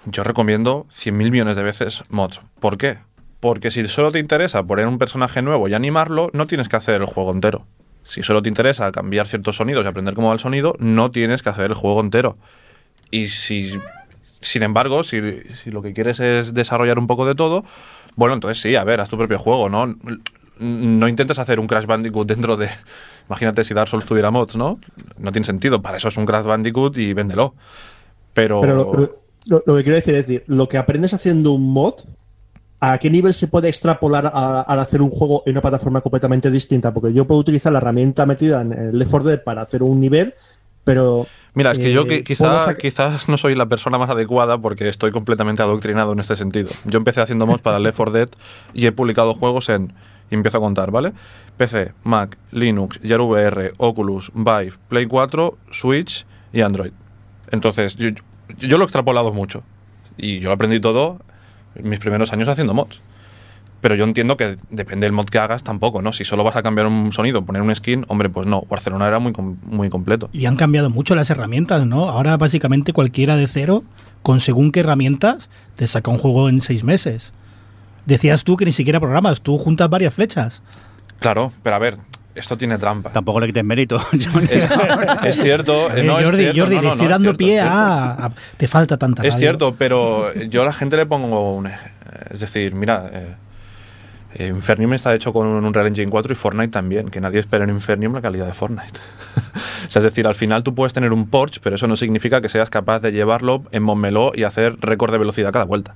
Yo 0.06 0.24
recomiendo 0.24 0.86
100.000 0.90 1.32
millones 1.32 1.56
de 1.56 1.64
veces 1.64 2.04
mods. 2.10 2.42
¿Por 2.60 2.78
qué? 2.78 2.98
Porque 3.40 3.72
si 3.72 3.88
solo 3.88 4.12
te 4.12 4.20
interesa 4.20 4.64
poner 4.64 4.88
un 4.88 4.98
personaje 4.98 5.42
nuevo 5.42 5.68
y 5.68 5.74
animarlo, 5.74 6.30
no 6.34 6.48
tienes 6.48 6.70
que 6.70 6.76
hacer 6.76 7.02
el 7.02 7.06
juego 7.06 7.32
entero. 7.32 7.66
Si 8.04 8.22
solo 8.22 8.42
te 8.42 8.50
interesa 8.50 8.92
cambiar 8.92 9.28
ciertos 9.28 9.56
sonidos 9.56 9.86
y 9.86 9.88
aprender 9.88 10.14
cómo 10.14 10.28
va 10.28 10.34
el 10.34 10.40
sonido, 10.40 10.76
no 10.80 11.12
tienes 11.12 11.42
que 11.42 11.50
hacer 11.50 11.66
el 11.66 11.74
juego 11.74 12.02
entero. 12.02 12.38
Y 13.12 13.28
si, 13.28 13.80
sin 14.42 14.64
embargo, 14.64 15.04
si, 15.04 15.22
lo 15.66 15.82
que 15.82 15.94
quieres 15.94 16.20
es 16.20 16.54
desarrollar 16.54 17.00
un 17.00 17.08
poco 17.08 17.26
de 17.26 17.36
todo, 17.36 17.64
bueno, 18.16 18.34
entonces 18.34 18.62
sí, 18.62 18.76
a 18.76 18.84
ver, 18.84 19.00
haz 19.00 19.10
tu 19.10 19.18
propio 19.18 19.40
juego, 19.40 19.70
¿no? 19.70 19.96
No 20.60 21.08
intentes 21.08 21.40
hacer 21.40 21.60
un 21.60 21.68
Crash 21.68 21.86
Bandicoot 21.86 22.28
dentro 22.28 22.58
de... 22.58 22.70
Imagínate 23.28 23.64
si 23.64 23.74
Dark 23.74 23.88
Souls 23.88 24.06
tuviera 24.06 24.32
mods, 24.32 24.58
¿no? 24.58 24.80
No 25.18 25.32
tiene 25.32 25.46
sentido. 25.46 25.82
Para 25.82 25.98
eso 25.98 26.10
es 26.10 26.18
un 26.18 26.26
Crash 26.26 26.46
Bandicoot 26.46 26.98
y 26.98 27.14
véndelo. 27.14 27.56
Pero... 28.34 29.23
lo- 29.48 29.62
que 29.76 29.84
quiero 29.84 29.96
decir 29.96 30.16
es 30.16 30.28
decir, 30.28 30.44
lo 30.48 30.68
que 30.68 30.78
aprendes 30.78 31.14
haciendo 31.14 31.52
un 31.52 31.72
mod, 31.72 31.94
¿a 32.80 32.98
qué 32.98 33.10
nivel 33.10 33.34
se 33.34 33.48
puede 33.48 33.70
extrapolar 33.70 34.32
al 34.34 34.80
hacer 34.80 35.02
un 35.02 35.10
juego 35.10 35.44
en 35.46 35.54
una 35.54 35.62
plataforma 35.62 36.02
completamente 36.02 36.50
distinta? 36.52 36.94
Porque 36.94 37.14
yo 37.14 37.26
puedo 37.26 37.40
utilizar 37.40 37.72
la 37.72 37.80
herramienta 37.80 38.26
metida 38.26 38.62
en 38.62 38.74
el 38.74 38.98
Left 39.00 39.12
4 39.12 39.30
Dead 39.30 39.44
para 39.44 39.62
hacer 39.62 39.84
un 39.84 40.00
nivel, 40.00 40.34
pero... 40.84 41.26
Mira, 41.56 41.72
es 41.72 41.78
que 41.80 41.90
eh, 41.90 41.94
yo 41.94 42.06
que, 42.06 42.24
puedo 42.38 42.52
quizá, 42.58 42.66
sac- 42.72 42.78
quizás 42.78 43.30
no 43.30 43.38
soy 43.38 43.54
la 43.56 43.68
persona 43.68 43.98
más 44.00 44.10
adecuada 44.10 44.58
porque 44.58 44.90
estoy 44.90 45.12
completamente 45.12 45.62
adoctrinado 45.62 46.12
en 46.14 46.20
este 46.20 46.36
sentido. 46.36 46.70
Yo 46.86 46.98
empecé 46.98 47.22
haciendo 47.22 47.46
mods 47.46 47.62
para 47.62 47.80
Left 47.80 47.96
4 47.98 48.12
Dead 48.12 48.30
y 48.74 48.86
he 48.88 48.92
publicado 48.92 49.34
juegos 49.34 49.70
en... 49.70 49.94
Y 50.32 50.36
empiezo 50.36 50.58
a 50.58 50.62
contar, 50.62 50.90
¿vale? 50.90 51.14
PC, 51.58 51.94
Mac, 52.04 52.38
Linux, 52.52 53.00
Yaru 53.04 53.26
VR, 53.28 53.74
Oculus, 53.78 54.32
Vive, 54.34 54.74
Play 54.90 55.06
4, 55.06 55.58
Switch 55.70 56.26
y 56.52 56.62
Android. 56.62 56.92
Entonces, 57.52 57.96
yo, 57.98 58.10
yo- 58.60 58.78
lo 58.78 58.84
he 58.84 58.86
extrapolado 58.86 59.32
mucho. 59.34 59.64
Y 60.18 60.40
yo 60.40 60.50
lo 60.50 60.54
aprendí 60.56 60.80
todo 60.80 61.20
en 61.76 61.90
mis 61.90 62.00
primeros 62.00 62.32
años 62.34 62.48
haciendo 62.48 62.74
mods. 62.74 63.02
Pero 63.82 63.96
yo 63.96 64.06
entiendo 64.06 64.38
que 64.38 64.58
depende 64.70 65.06
del 65.06 65.12
mod 65.12 65.26
que 65.26 65.40
hagas 65.40 65.62
tampoco, 65.64 66.02
¿no? 66.02 66.14
Si 66.14 66.24
solo 66.24 66.44
vas 66.46 66.56
a 66.56 66.64
cambiar 66.64 66.88
un 66.88 67.12
sonido, 67.12 67.44
poner 67.44 67.62
un 67.62 67.76
skin, 67.76 68.06
hombre, 68.08 68.30
pues 68.30 68.48
no. 68.48 68.62
Barcelona 68.70 69.08
era 69.08 69.20
muy, 69.20 69.34
muy 69.66 69.90
completo. 69.90 70.30
Y 70.32 70.46
han 70.46 70.56
cambiado 70.56 70.90
mucho 70.90 71.16
las 71.16 71.30
herramientas, 71.30 71.86
¿no? 71.86 72.10
Ahora 72.10 72.38
básicamente 72.38 72.94
cualquiera 72.94 73.36
de 73.36 73.48
cero, 73.48 73.84
con 74.22 74.40
según 74.40 74.72
qué 74.72 74.80
herramientas, 74.82 75.50
te 75.76 75.86
saca 75.88 76.12
un 76.12 76.18
juego 76.18 76.48
en 76.48 76.62
seis 76.62 76.86
meses. 76.86 77.34
Decías 78.06 78.46
tú 78.46 78.56
que 78.56 78.64
ni 78.66 78.72
siquiera 78.72 79.02
programas, 79.02 79.42
tú 79.42 79.58
juntas 79.58 79.90
varias 79.90 80.14
flechas. 80.14 80.62
Claro, 81.20 81.52
pero 81.62 81.76
a 81.76 81.80
ver, 81.80 81.98
esto 82.36 82.58
tiene 82.58 82.78
trampa. 82.78 83.12
Tampoco 83.12 83.40
le 83.40 83.48
quites 83.48 83.64
mérito. 83.64 83.98
Es, 84.50 84.70
es 85.24 85.38
cierto, 85.42 85.90
ver, 85.90 86.06
no, 86.06 86.20
es 86.20 86.26
Jordi, 86.26 86.38
cierto, 86.44 86.60
Jordi, 86.62 86.76
no, 86.76 86.82
le 86.82 86.88
estoy 86.90 86.98
no, 87.00 87.04
es 87.06 87.10
dando 87.10 87.26
cierto, 87.30 87.38
pie 87.38 87.56
es 87.58 87.64
a, 87.64 88.26
a- 88.26 88.32
Te 88.58 88.68
falta 88.68 88.98
tanta 88.98 89.22
Es 89.24 89.34
radio. 89.34 89.40
cierto, 89.40 89.76
pero 89.76 90.34
yo 90.34 90.62
a 90.64 90.66
la 90.66 90.74
gente 90.74 90.98
le 90.98 91.06
pongo 91.06 91.56
un... 91.56 91.70
Es 92.30 92.40
decir, 92.40 92.74
mira, 92.76 93.10
eh, 93.14 93.36
eh, 94.36 94.48
Infernium 94.48 94.94
está 94.94 95.14
hecho 95.14 95.32
con 95.34 95.46
un 95.48 95.64
Unreal 95.66 95.88
Engine 95.88 96.10
4 96.10 96.34
y 96.34 96.36
Fortnite 96.36 96.70
también, 96.72 97.10
que 97.10 97.22
nadie 97.22 97.40
espera 97.40 97.64
en 97.64 97.70
Infernium 97.70 98.14
la 98.14 98.22
calidad 98.22 98.48
de 98.48 98.54
Fortnite. 98.54 99.00
o 99.88 99.90
sea, 99.92 100.00
es 100.00 100.04
decir, 100.04 100.26
al 100.28 100.36
final 100.36 100.64
tú 100.64 100.74
puedes 100.74 100.94
tener 100.94 101.12
un 101.14 101.28
Porsche, 101.28 101.60
pero 101.64 101.76
eso 101.76 101.88
no 101.88 101.96
significa 101.96 102.42
que 102.42 102.50
seas 102.50 102.70
capaz 102.70 103.00
de 103.00 103.12
llevarlo 103.12 103.64
en 103.72 103.84
Montmeló 103.84 104.32
y 104.36 104.44
hacer 104.44 104.76
récord 104.80 105.12
de 105.12 105.18
velocidad 105.20 105.52
cada 105.52 105.66
vuelta. 105.66 105.96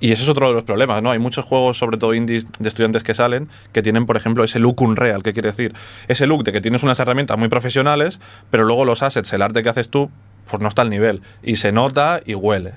Y 0.00 0.12
ese 0.12 0.22
es 0.24 0.28
otro 0.28 0.48
de 0.48 0.52
los 0.52 0.64
problemas, 0.64 1.02
¿no? 1.02 1.10
Hay 1.10 1.18
muchos 1.18 1.44
juegos, 1.44 1.78
sobre 1.78 1.96
todo 1.96 2.14
indies 2.14 2.46
de 2.58 2.68
estudiantes 2.68 3.02
que 3.02 3.14
salen, 3.14 3.48
que 3.72 3.82
tienen, 3.82 4.06
por 4.06 4.16
ejemplo, 4.16 4.44
ese 4.44 4.58
look 4.58 4.82
Unreal. 4.82 5.22
¿Qué 5.22 5.32
quiere 5.32 5.50
decir? 5.50 5.74
Ese 6.08 6.26
look 6.26 6.44
de 6.44 6.52
que 6.52 6.60
tienes 6.60 6.82
unas 6.82 6.98
herramientas 7.00 7.38
muy 7.38 7.48
profesionales, 7.48 8.20
pero 8.50 8.64
luego 8.64 8.84
los 8.84 9.02
assets, 9.02 9.32
el 9.32 9.42
arte 9.42 9.62
que 9.62 9.68
haces 9.68 9.88
tú, 9.88 10.10
pues 10.50 10.60
no 10.60 10.68
está 10.68 10.82
al 10.82 10.90
nivel. 10.90 11.22
Y 11.42 11.56
se 11.56 11.72
nota 11.72 12.20
y 12.24 12.34
huele. 12.34 12.72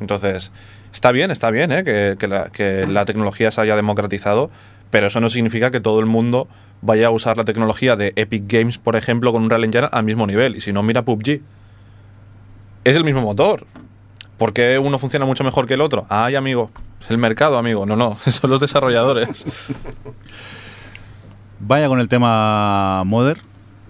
Entonces, 0.00 0.52
está 0.92 1.10
bien, 1.10 1.30
está 1.30 1.50
bien, 1.50 1.72
¿eh? 1.72 1.84
Que, 1.84 2.16
que 2.18 2.28
la, 2.28 2.50
que 2.50 2.86
la 2.86 3.06
tecnología 3.06 3.50
se 3.50 3.60
haya 3.60 3.74
democratizado, 3.74 4.50
pero 4.90 5.08
eso 5.08 5.20
no 5.20 5.28
significa 5.30 5.70
que 5.70 5.80
todo 5.80 6.00
el 6.00 6.06
mundo 6.06 6.48
vaya 6.82 7.06
a 7.06 7.10
usar 7.10 7.36
la 7.36 7.44
tecnología 7.44 7.96
de 7.96 8.12
Epic 8.16 8.44
Games, 8.46 8.78
por 8.78 8.94
ejemplo, 8.96 9.32
con 9.32 9.42
un 9.42 9.50
Real 9.50 9.64
Engine 9.64 9.88
al 9.90 10.04
mismo 10.04 10.26
nivel. 10.26 10.56
Y 10.56 10.60
si 10.60 10.72
no, 10.72 10.82
mira 10.82 11.02
PUBG. 11.02 11.40
Es 12.84 12.96
el 12.96 13.04
mismo 13.04 13.22
motor. 13.22 13.66
¿Por 14.38 14.52
qué 14.52 14.78
uno 14.78 14.98
funciona 14.98 15.24
mucho 15.26 15.44
mejor 15.44 15.66
que 15.66 15.74
el 15.74 15.80
otro? 15.80 16.06
Ay, 16.08 16.34
amigo, 16.34 16.70
es 17.02 17.10
el 17.10 17.18
mercado, 17.18 17.58
amigo. 17.58 17.86
No, 17.86 17.96
no, 17.96 18.16
son 18.30 18.50
los 18.50 18.60
desarrolladores. 18.60 19.44
Vaya 21.60 21.88
con 21.88 22.00
el 22.00 22.08
tema 22.08 23.02
Modern. 23.04 23.40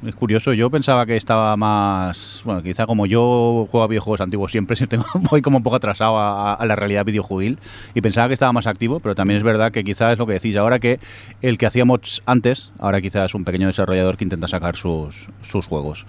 Es 0.07 0.17
curioso, 0.17 0.53
yo 0.53 0.69
pensaba 0.69 1.07
que 1.07 1.15
estaba 1.17 1.57
más. 1.57 2.43
Bueno, 2.45 2.61
quizá 2.61 2.87
como 2.87 3.07
yo 3.07 3.69
juego 3.71 3.85
a 3.85 3.87
videojuegos 3.87 4.21
antiguos 4.21 4.51
siempre, 4.51 4.77
tengo- 4.89 5.05
voy 5.31 5.41
como 5.43 5.59
un 5.59 5.63
poco 5.63 5.77
atrasado 5.77 6.19
a, 6.19 6.55
a 6.55 6.67
la 6.67 6.75
realidad 6.75 7.05
videojuegil 7.05 7.61
y 7.95 8.01
pensaba 8.01 8.27
que 8.27 8.35
estaba 8.35 8.53
más 8.53 8.67
activo, 8.67 8.99
pero 8.99 9.15
también 9.15 9.39
es 9.39 9.45
verdad 9.45 9.71
que 9.71 9.85
quizá 9.85 10.13
es 10.13 10.19
lo 10.19 10.27
que 10.27 10.33
decís 10.35 10.57
ahora 10.57 10.81
que 10.81 10.99
el 11.41 11.57
que 11.57 11.67
hacía 11.67 11.85
mods 11.85 12.21
antes, 12.27 12.73
ahora 12.81 13.01
quizás 13.01 13.27
es 13.27 13.35
un 13.37 13.45
pequeño 13.45 13.69
desarrollador 13.69 14.17
que 14.17 14.25
intenta 14.25 14.49
sacar 14.49 14.75
sus, 14.75 15.29
sus 15.41 15.69
juegos. 15.69 16.05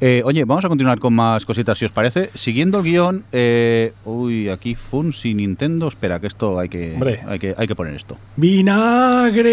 Eh, 0.00 0.22
oye, 0.24 0.44
vamos 0.44 0.64
a 0.64 0.68
continuar 0.68 1.00
con 1.00 1.12
más 1.12 1.44
cositas 1.44 1.76
si 1.76 1.84
os 1.84 1.90
parece. 1.92 2.30
Siguiendo 2.34 2.78
el 2.78 2.84
guion, 2.84 3.24
eh, 3.32 3.92
uy, 4.04 4.48
aquí 4.48 4.76
Funsi 4.76 5.34
Nintendo. 5.34 5.88
Espera, 5.88 6.20
que 6.20 6.28
esto 6.28 6.56
hay 6.58 6.68
que, 6.68 6.94
Hombre. 6.94 7.20
hay 7.26 7.38
que, 7.40 7.54
hay 7.58 7.66
que 7.66 7.74
poner 7.74 7.94
esto. 7.94 8.16
¡Vinagre! 8.36 9.48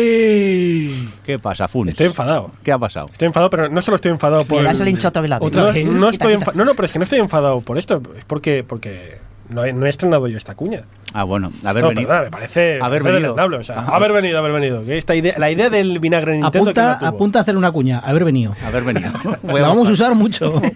¿Qué 1.26 1.40
pasa, 1.40 1.68
Funs? 1.68 1.90
Estoy 1.90 2.08
enfadado. 2.08 2.52
¿Qué 2.64 2.72
ha 2.72 2.78
pasado? 2.78 3.08
Estoy 3.12 3.26
enfadado, 3.28 3.50
pero 3.50 3.70
no 3.70 3.82
solo 3.82 3.96
estoy 3.96 4.12
enfadado 4.12 4.46
por. 4.46 4.60
Le 4.62 4.68
das 4.68 4.80
el 4.80 4.88
hinchado 4.90 5.20
a 5.20 5.28
la 5.28 5.38
Otra 5.42 5.62
no, 5.64 5.74
vez. 5.74 5.86
no 5.86 6.12
Quita, 6.12 6.28
estoy 6.30 6.38
quita. 6.38 6.52
no, 6.54 6.66
no, 6.66 6.76
pero 6.76 6.86
es 6.86 6.92
que 6.92 7.00
no 7.00 7.04
estoy 7.04 7.20
enfadado 7.20 7.62
por 7.62 7.78
esto. 7.78 8.02
Es 8.18 8.26
porque, 8.26 8.64
porque 8.68 9.18
no, 9.50 9.64
he, 9.64 9.74
no 9.74 9.86
he 9.86 9.90
estrenado 9.90 10.28
yo 10.28 10.38
esta 10.38 10.56
cuña. 10.56 10.82
Ah, 11.14 11.24
bueno, 11.24 11.52
haber 11.64 11.78
Esto, 11.78 11.90
venido. 11.90 12.08
perdona, 12.10 12.26
me 12.26 12.32
parece, 12.32 12.80
Haber 12.82 13.02
venido. 13.04 13.36
o 13.36 13.64
sea, 13.64 13.82
haber 13.86 14.12
venido, 14.12 14.38
haber 14.40 14.52
venido. 14.52 14.84
Que 14.84 14.98
esta 14.98 15.16
idea, 15.16 15.36
la 15.38 15.50
idea 15.50 15.70
del 15.70 16.00
vinagre 16.00 16.36
en 16.36 16.42
Nintendo 16.42 16.74
que 16.74 16.80
Apunta, 16.80 16.88
la 16.94 17.00
tuvo. 17.00 17.08
apunta 17.10 17.40
a 17.40 17.42
hacer 17.44 17.56
una 17.56 17.72
cuña, 17.72 18.00
haber 18.00 18.26
venido. 18.26 18.54
Haber 18.68 18.84
venido. 18.84 19.12
La 19.44 19.62
vamos 19.68 19.88
a 19.88 19.92
usar 19.94 20.14
mucho. 20.16 20.62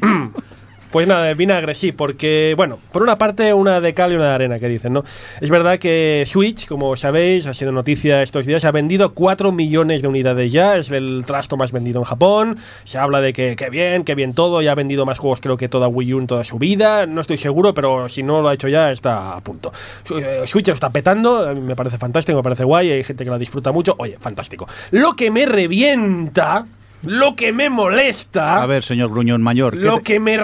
Pues 0.92 1.08
nada, 1.08 1.32
vinagre 1.36 1.76
sí, 1.76 1.92
porque, 1.92 2.56
bueno, 2.58 2.80
por 2.92 3.04
una 3.04 3.20
parte 3.20 3.54
una 3.54 3.80
de 3.80 3.94
cal 3.94 4.12
y 4.12 4.16
una 4.16 4.30
de 4.30 4.34
arena, 4.34 4.58
que 4.58 4.68
dicen, 4.68 4.92
¿no? 4.92 5.04
Es 5.40 5.52
verdad 5.52 5.78
que 5.78 6.24
Switch, 6.26 6.68
como 6.68 6.96
sabéis, 6.96 7.46
ha 7.46 7.54
sido 7.54 7.72
noticia 7.72 8.24
estos 8.24 8.48
días, 8.48 8.66
ha 8.66 8.72
vendido 8.72 9.14
4 9.14 9.52
millones 9.52 10.02
de 10.02 10.08
unidades 10.08 10.52
ya, 10.52 10.78
es 10.78 10.90
el 10.90 11.26
trasto 11.28 11.58
más 11.58 11.72
vendido 11.72 12.00
en 12.00 12.06
Japón, 12.06 12.58
se 12.86 12.98
habla 12.98 13.22
de 13.22 13.34
que, 13.34 13.56
que 13.56 13.70
bien, 13.70 14.04
que 14.04 14.16
bien 14.16 14.34
todo, 14.34 14.64
ya 14.64 14.72
ha 14.72 14.76
vendido 14.76 15.06
más 15.06 15.20
juegos 15.20 15.42
creo 15.42 15.58
que 15.58 15.70
toda 15.70 15.88
Wii 15.88 16.14
U 16.16 16.20
en 16.22 16.28
toda 16.28 16.44
su 16.44 16.58
vida, 16.58 17.06
no 17.06 17.22
estoy 17.22 17.38
seguro, 17.38 17.76
pero 17.76 18.10
si 18.10 18.24
no 18.24 18.42
lo 18.42 18.50
ha 18.50 18.56
hecho 18.56 18.68
ya, 18.68 18.92
está 18.92 19.36
a 19.36 19.42
punto. 19.42 19.72
Eh, 20.10 20.42
Switch 20.46 20.68
lo 20.70 20.74
está 20.74 20.90
petando, 20.90 21.54
me 21.56 21.76
parece 21.76 22.00
fantástico, 22.00 22.36
me 22.40 22.44
parece 22.44 22.64
guay, 22.64 22.90
hay 22.90 23.04
gente 23.04 23.24
que 23.24 23.30
la 23.30 23.38
disfruta 23.38 23.72
mucho, 23.72 23.94
oye, 24.00 24.18
fantástico. 24.20 24.68
Lo 24.90 25.14
que 25.14 25.30
me 25.30 25.46
revienta, 25.46 26.66
lo 27.04 27.36
que 27.36 27.54
me 27.54 27.70
molesta... 27.70 28.62
A 28.62 28.66
ver, 28.66 28.84
señor 28.84 29.10
Gruñón 29.10 29.42
Mayor. 29.42 29.74
¿qué 29.74 29.80
Lo 29.84 29.98
te- 29.98 30.04
que 30.04 30.20
me 30.20 30.38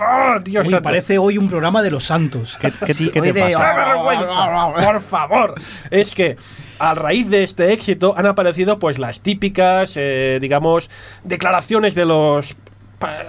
¡Ah, 0.00 0.40
Dios 0.42 0.66
Uy, 0.66 0.80
parece 0.82 1.18
hoy 1.18 1.38
un 1.38 1.48
programa 1.48 1.80
de 1.82 1.90
los 1.92 2.04
santos. 2.04 2.56
¿Qué, 2.60 2.72
qué- 2.84 2.94
Sí, 2.94 3.10
qué 3.10 3.20
hoy 3.20 3.32
te 3.32 3.40
de- 3.44 3.52
pasa? 3.52 3.92
Por 4.92 5.00
favor. 5.02 5.54
Es 5.90 6.14
que 6.14 6.36
a 6.80 6.94
raíz 6.94 7.30
de 7.30 7.44
este 7.44 7.72
éxito 7.72 8.12
han 8.16 8.26
aparecido 8.26 8.78
pues 8.80 8.98
las 8.98 9.20
típicas, 9.20 9.92
eh, 9.96 10.38
digamos, 10.40 10.90
declaraciones 11.22 11.94
de 11.94 12.04
los 12.04 12.56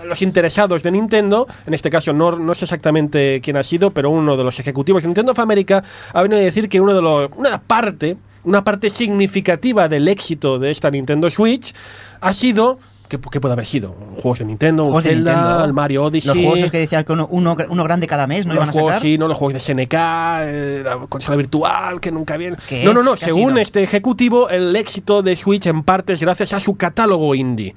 los 0.05 0.21
interesados 0.21 0.83
de 0.83 0.91
Nintendo, 0.91 1.47
en 1.67 1.73
este 1.73 1.89
caso 1.89 2.13
no, 2.13 2.31
no 2.31 2.53
sé 2.53 2.63
exactamente 2.63 3.41
quién 3.43 3.57
ha 3.57 3.63
sido, 3.63 3.91
pero 3.91 4.09
uno 4.09 4.37
de 4.37 4.43
los 4.45 4.57
ejecutivos 4.61 5.03
de 5.03 5.07
Nintendo 5.09 5.33
of 5.33 5.39
America 5.39 5.83
ha 6.13 6.21
venido 6.21 6.39
a 6.39 6.43
decir 6.45 6.69
que 6.69 6.79
uno 6.79 6.93
de 6.93 7.01
los, 7.01 7.29
una 7.35 7.59
parte, 7.61 8.15
una 8.45 8.63
parte 8.63 8.89
significativa 8.89 9.87
del 9.89 10.07
éxito 10.07 10.59
de 10.59 10.71
esta 10.71 10.89
Nintendo 10.89 11.29
Switch 11.29 11.73
ha 12.21 12.33
sido 12.33 12.79
¿Qué, 13.07 13.19
qué 13.31 13.39
puede 13.39 13.53
haber 13.53 13.65
sido? 13.65 13.95
Juegos 14.15 14.39
de 14.39 14.45
Nintendo, 14.45 14.83
un 14.83 14.89
Juegos 14.89 15.03
de 15.03 15.09
Zelda, 15.11 15.33
Nintendo. 15.33 15.65
el 15.65 15.73
Mario 15.73 16.03
Odyssey. 16.05 16.33
Los 16.33 16.43
juegos 16.43 16.71
que 16.71 16.79
decían 16.79 17.03
que 17.03 17.13
uno, 17.13 17.27
uno, 17.29 17.55
uno 17.69 17.83
grande 17.83 18.07
cada 18.07 18.25
mes, 18.25 18.47
¿no 18.47 18.53
los 18.53 18.63
iban 18.63 18.69
a 18.69 18.71
juegos, 18.71 18.93
sacar? 18.93 19.01
sí, 19.03 19.17
no 19.17 19.27
los 19.27 19.37
juegos 19.37 19.53
de 19.53 19.59
SNK, 19.59 19.93
eh, 19.93 20.81
la 20.83 20.97
consola 21.07 21.37
virtual, 21.37 21.99
que 21.99 22.11
nunca 22.11 22.35
viene. 22.35 22.57
¿Qué 22.67 22.83
No, 22.83 22.93
no, 22.93 23.03
no. 23.03 23.13
¿Qué 23.13 23.25
ha 23.25 23.27
Según 23.27 23.57
este 23.59 23.83
ejecutivo, 23.83 24.49
el 24.49 24.75
éxito 24.75 25.21
de 25.21 25.35
Switch 25.35 25.67
en 25.67 25.83
parte 25.83 26.13
es 26.13 26.21
gracias 26.21 26.53
a 26.53 26.59
su 26.59 26.75
catálogo 26.77 27.35
indie. 27.35 27.75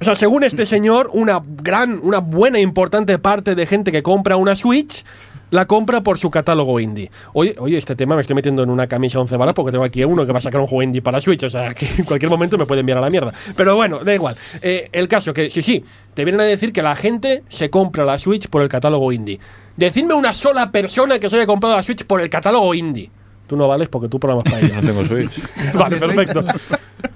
O 0.00 0.04
sea, 0.04 0.16
según 0.16 0.42
este 0.44 0.66
señor, 0.66 1.10
una 1.12 1.40
gran, 1.44 2.00
una 2.02 2.18
buena 2.18 2.58
e 2.58 2.62
importante 2.62 3.18
parte 3.18 3.54
de 3.54 3.66
gente 3.66 3.92
que 3.92 4.02
compra 4.02 4.36
una 4.36 4.54
Switch 4.54 5.04
la 5.50 5.66
compra 5.66 6.02
por 6.02 6.18
su 6.18 6.30
catálogo 6.30 6.80
indie. 6.80 7.10
Oye, 7.32 7.54
oye, 7.58 7.76
este 7.76 7.96
tema 7.96 8.14
me 8.14 8.22
estoy 8.22 8.34
metiendo 8.34 8.62
en 8.62 8.70
una 8.70 8.86
camisa 8.86 9.20
11 9.20 9.36
balas 9.36 9.54
porque 9.54 9.72
tengo 9.72 9.84
aquí 9.84 10.04
uno 10.04 10.24
que 10.24 10.32
va 10.32 10.38
a 10.38 10.42
sacar 10.42 10.60
un 10.60 10.66
juego 10.66 10.82
indie 10.82 11.02
para 11.02 11.20
Switch, 11.20 11.42
o 11.44 11.50
sea, 11.50 11.74
que 11.74 11.86
en 11.98 12.04
cualquier 12.04 12.30
momento 12.30 12.56
me 12.58 12.66
puede 12.66 12.80
enviar 12.80 12.98
a 12.98 13.00
la 13.00 13.10
mierda. 13.10 13.32
Pero 13.56 13.76
bueno, 13.76 14.00
da 14.04 14.14
igual. 14.14 14.36
Eh, 14.62 14.88
el 14.92 15.08
caso 15.08 15.32
que, 15.32 15.50
sí, 15.50 15.62
sí, 15.62 15.84
te 16.14 16.24
vienen 16.24 16.40
a 16.40 16.44
decir 16.44 16.72
que 16.72 16.82
la 16.82 16.96
gente 16.96 17.42
se 17.48 17.70
compra 17.70 18.04
la 18.04 18.18
Switch 18.18 18.48
por 18.48 18.62
el 18.62 18.68
catálogo 18.68 19.12
indie. 19.12 19.38
Decidme 19.76 20.14
una 20.14 20.32
sola 20.32 20.70
persona 20.70 21.18
que 21.18 21.30
se 21.30 21.36
haya 21.36 21.46
comprado 21.46 21.76
la 21.76 21.82
Switch 21.82 22.04
por 22.04 22.20
el 22.20 22.28
catálogo 22.28 22.74
indie. 22.74 23.10
Tú 23.50 23.56
no 23.56 23.66
vales 23.66 23.88
porque 23.88 24.08
tú 24.08 24.20
programas 24.20 24.44
para 24.44 24.60
ella. 24.60 24.76
No 24.80 24.86
tengo 24.86 25.04
Switch. 25.04 25.42
Vale, 25.74 25.96
perfecto. 25.96 26.44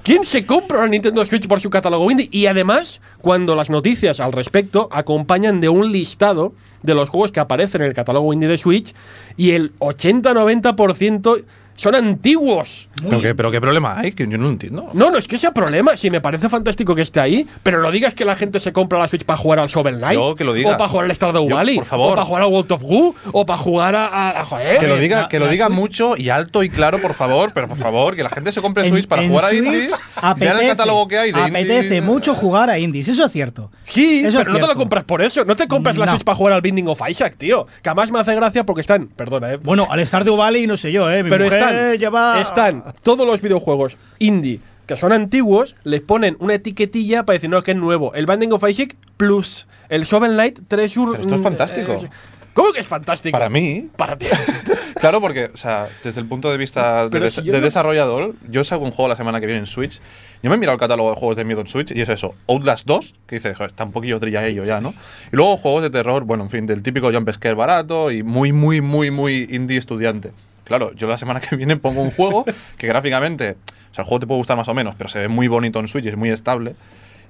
¿Quién 0.03 0.25
se 0.25 0.45
compra 0.45 0.79
una 0.79 0.89
Nintendo 0.89 1.25
Switch 1.25 1.47
por 1.47 1.61
su 1.61 1.71
catálogo 1.71 2.11
indie? 2.11 2.29
Y 2.33 2.47
además, 2.47 3.01
cuando 3.21 3.55
las 3.55 3.71
noticias 3.71 4.19
al 4.19 4.33
respecto 4.33 4.89
acompañan 4.91 5.61
de 5.61 5.69
un 5.69 5.93
listado 5.93 6.53
de 6.83 6.93
los 6.93 7.09
juegos 7.09 7.31
que 7.31 7.39
aparecen 7.39 7.83
en 7.83 7.87
el 7.87 7.95
catálogo 7.95 8.33
indie 8.33 8.49
de 8.49 8.59
Switch 8.59 8.97
y 9.37 9.53
el 9.53 9.79
80-90% 9.79 11.45
son 11.77 11.95
antiguos. 11.95 12.89
¿Pero 13.03 13.21
qué, 13.21 13.35
¿Pero 13.35 13.51
qué 13.51 13.61
problema 13.61 13.99
hay? 13.99 14.13
Que 14.13 14.27
yo 14.27 14.39
no 14.39 14.45
lo 14.45 14.51
entiendo. 14.51 14.89
No, 14.93 15.11
no 15.11 15.19
es 15.19 15.29
que 15.29 15.37
sea 15.39 15.53
problema. 15.53 15.97
Si 15.97 16.11
me 16.11 16.21
parece 16.21 16.49
fantástico 16.49 16.95
que 16.95 17.03
esté 17.03 17.21
ahí, 17.21 17.47
pero 17.63 17.81
no 17.83 17.91
digas 17.91 18.15
que 18.15 18.25
la 18.25 18.35
gente 18.35 18.61
se 18.61 18.73
compra 18.73 18.99
la 18.99 19.09
Switch 19.09 19.25
para 19.25 19.37
jugar 19.37 19.59
al 19.59 19.69
Shovel 19.69 19.99
Knight. 19.99 20.15
Yo 20.19 20.35
que 20.37 20.45
lo 20.45 20.53
diga. 20.53 20.71
O 20.75 20.77
para 20.77 20.89
jugar 20.89 21.05
al 21.07 21.15
Stardew 21.15 21.49
Valley. 21.49 21.77
por 21.77 21.85
favor. 21.85 22.13
O 22.13 22.15
para 22.15 22.25
jugar 22.27 22.43
a 22.43 22.47
World 22.47 22.73
of 22.73 22.83
Goo. 22.83 23.15
O 23.33 23.47
para 23.47 23.59
jugar 23.59 23.95
a. 23.97 24.07
a- 24.07 24.41
a- 24.41 24.45
joder. 24.45 24.79
Que 24.79 24.89
lo 24.89 24.97
diga, 24.97 25.23
la- 25.23 25.29
que 25.29 25.39
lo 25.39 25.47
la 25.47 25.53
diga 25.53 25.67
Switch- 25.67 25.75
mucho 25.77 26.17
y 26.17 26.29
alto 26.31 26.63
y 26.63 26.69
claro, 26.71 26.99
por 27.01 27.15
favor. 27.15 27.53
Pero 27.55 27.69
por 27.69 27.77
favor, 27.79 28.17
que 28.17 28.23
la 28.23 28.31
gente 28.31 28.53
se 28.53 28.61
compre 28.63 28.85
En- 28.87 28.91
Switch 28.91 29.07
para 29.07 29.23
en 29.23 29.29
jugar 29.31 29.45
a 29.47 29.55
indies. 29.55 29.91
Vean 29.91 30.37
apetece- 30.37 30.61
el 30.63 30.69
catálogo 30.69 31.09
que 31.09 31.19
hay 31.19 31.33
de 31.33 31.41
Apetece 31.41 31.85
indies. 31.87 32.03
mucho 32.05 32.35
jugar 32.35 32.71
a 32.71 32.79
indies, 32.79 33.09
eso 33.09 33.27
es 33.27 33.33
cierto. 33.33 33.71
Sí, 33.83 34.21
Eso 34.21 34.29
es 34.39 34.45
pero 34.45 34.53
no 34.53 34.59
te 34.61 34.67
lo 34.67 34.75
compras 34.77 35.05
por 35.05 35.21
eso. 35.23 35.45
No 35.45 35.57
te 35.57 35.67
compras 35.69 35.97
la 35.99 36.07
No. 36.07 36.13
Switch 36.13 36.25
para 36.25 36.37
jugar 36.37 36.55
al 36.55 36.61
Binding 36.63 36.89
of 36.89 37.01
Isaac, 37.09 37.35
tío. 37.37 37.67
Que 37.83 37.89
además 37.91 38.11
me 38.11 38.21
hace 38.21 38.35
gracia 38.35 38.65
porque 38.65 38.81
están. 38.81 39.07
Perdona, 39.09 39.53
eh. 39.53 39.57
Bueno, 39.63 39.87
al 39.91 40.05
Stardew 40.07 40.37
Valley 40.37 40.67
no 40.67 40.77
sé 40.77 40.91
yo, 40.93 41.11
¿eh? 41.11 41.23
Mi 41.23 41.31
pero 41.31 41.45
mujer 41.45 41.64
están, 41.71 41.99
lleva... 41.99 42.41
están 42.41 42.85
todos 43.03 43.27
los 43.27 43.41
videojuegos 43.41 43.97
indie 44.19 44.61
que 44.87 44.97
son 44.97 45.13
antiguos, 45.13 45.77
les 45.85 46.03
ponen 46.03 46.37
una 46.41 46.55
etiquetilla 46.55 47.25
para 47.25 47.35
decir, 47.39 47.49
no, 47.49 47.63
que 47.63 47.71
es 47.71 47.77
nuevo. 47.79 48.13
El 48.15 48.27
Binding 48.27 48.53
of 48.53 48.69
Isaac 48.69 48.95
Plus, 49.17 49.67
el 49.89 50.05
Shovel 50.05 50.33
Knight 50.35 50.59
Treasure. 50.69 51.13
Pero 51.13 51.23
esto 51.23 51.35
es 51.37 51.41
mm, 51.41 51.43
fantástico. 51.45 51.93
eh, 51.93 52.11
¿Cómo 52.53 52.71
que 52.73 52.81
es 52.81 52.87
fantástico? 52.87 53.33
Para 53.33 53.49
mí, 53.49 53.89
Para 53.97 54.17
ti. 54.19 54.27
Claro, 55.01 55.21
porque, 55.21 55.47
o 55.53 55.57
sea, 55.57 55.89
desde 56.03 56.21
el 56.21 56.27
punto 56.27 56.51
de 56.51 56.57
vista 56.57 57.09
de, 57.09 57.19
des- 57.21 57.35
si 57.35 57.43
de 57.43 57.59
no- 57.59 57.65
desarrollador, 57.65 58.35
yo 58.49 58.63
saco 58.63 58.85
un 58.85 58.91
juego 58.91 59.09
la 59.09 59.17
semana 59.17 59.41
que 59.41 59.47
viene 59.47 59.59
en 59.61 59.67
Switch. 59.67 60.01
Yo 60.43 60.51
me 60.51 60.57
he 60.57 60.59
mirado 60.59 60.75
el 60.75 60.81
catálogo 60.81 61.11
de 61.11 61.17
juegos 61.17 61.37
de 61.37 61.45
miedo 61.45 61.61
en 61.63 61.67
Switch 61.67 61.91
y 61.91 62.01
es 62.03 62.09
eso: 62.11 62.35
Outlast 62.47 62.87
2, 62.87 63.15
que 63.27 63.37
dices, 63.37 63.57
joder, 63.57 63.71
está 63.71 63.85
un 63.85 63.93
poquillo 63.93 64.21
trilla 64.21 64.47
ello 64.47 64.65
ya, 64.65 64.81
¿no? 64.81 64.91
Y 65.33 65.37
luego 65.37 65.57
juegos 65.57 65.83
de 65.83 65.91
terror, 65.91 66.25
bueno, 66.25 66.45
en 66.45 66.51
fin, 66.51 66.67
del 66.67 66.83
típico 66.83 67.11
jump 67.13 67.29
scare 67.33 67.55
barato 67.55 68.11
y 68.11 68.23
muy, 68.23 68.53
muy, 68.53 68.81
muy, 68.83 69.11
muy 69.11 69.49
indie 69.51 69.79
estudiante. 69.79 70.31
Claro, 70.65 70.93
yo 70.95 71.07
la 71.07 71.19
semana 71.19 71.41
que 71.49 71.57
viene 71.57 71.77
pongo 71.77 72.01
un 72.03 72.11
juego 72.11 72.45
que 72.77 72.87
gráficamente, 72.87 73.57
o 73.91 73.95
sea, 73.95 74.03
el 74.03 74.05
juego 74.09 74.21
te 74.21 74.27
puede 74.27 74.39
gustar 74.39 74.57
más 74.57 74.69
o 74.69 74.75
menos, 74.75 74.95
pero 74.97 75.09
se 75.09 75.19
ve 75.21 75.29
muy 75.29 75.49
bonito 75.49 75.79
en 75.81 75.89
Switch 75.89 76.05
y 76.07 76.09
es 76.09 76.17
muy 76.17 76.31
estable. 76.31 76.75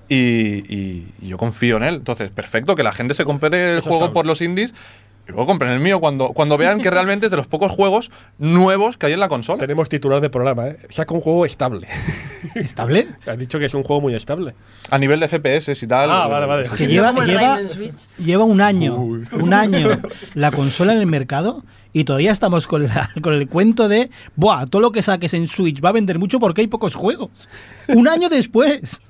Y, 0.08 0.16
y- 0.74 1.06
y 1.22 1.28
yo 1.28 1.38
confío 1.38 1.78
en 1.78 1.82
él. 1.84 1.94
Entonces, 1.96 2.30
perfecto 2.30 2.76
que 2.76 2.82
la 2.82 2.92
gente 2.92 3.14
se 3.14 3.24
compre 3.24 3.72
el 3.72 3.78
Eso 3.78 3.88
juego 3.88 4.12
por 4.12 4.26
los 4.26 4.42
indies 4.42 4.74
y 5.26 5.30
luego 5.32 5.46
compren 5.46 5.72
el 5.72 5.80
mío 5.80 5.98
cuando, 6.00 6.28
cuando 6.34 6.58
vean 6.58 6.82
que 6.82 6.90
realmente 6.90 7.24
es 7.26 7.30
de 7.30 7.38
los 7.38 7.46
pocos 7.46 7.72
juegos 7.72 8.10
nuevos 8.38 8.98
que 8.98 9.06
hay 9.06 9.14
en 9.14 9.20
la 9.20 9.30
consola. 9.30 9.56
Tenemos 9.58 9.88
titular 9.88 10.20
de 10.20 10.28
programa, 10.28 10.66
¿eh? 10.68 10.76
Saca 10.90 11.14
un 11.14 11.22
juego 11.22 11.46
estable. 11.46 11.88
¿Estable? 12.54 13.08
Has 13.26 13.38
dicho 13.38 13.58
que 13.58 13.64
es 13.64 13.72
un 13.72 13.82
juego 13.82 14.02
muy 14.02 14.14
estable. 14.14 14.54
A 14.90 14.98
nivel 14.98 15.20
de 15.20 15.28
FPS 15.28 15.82
y 15.82 15.86
tal. 15.86 16.10
Ah, 16.10 16.26
vale, 16.26 16.44
vale. 16.44 16.68
Que 16.76 16.86
lleva 16.86 18.44
un 18.44 18.60
año, 18.60 18.96
un 18.96 19.54
año 19.54 19.88
la 20.34 20.50
consola 20.50 20.92
en 20.92 20.98
el 20.98 21.06
mercado 21.06 21.64
y 21.94 22.04
todavía 22.04 22.32
estamos 22.32 22.66
con, 22.66 22.82
la- 22.86 23.08
con 23.22 23.32
el 23.32 23.48
cuento 23.48 23.88
de, 23.88 24.10
buah, 24.36 24.66
todo 24.66 24.82
lo 24.82 24.92
que 24.92 25.00
saques 25.00 25.32
en 25.32 25.48
Switch 25.48 25.82
va 25.82 25.88
a 25.88 25.92
vender 25.92 26.18
mucho 26.18 26.38
porque 26.38 26.60
hay 26.60 26.66
pocos 26.66 26.94
juegos. 26.94 27.48
Un 27.88 28.06
año 28.08 28.28
después. 28.28 29.00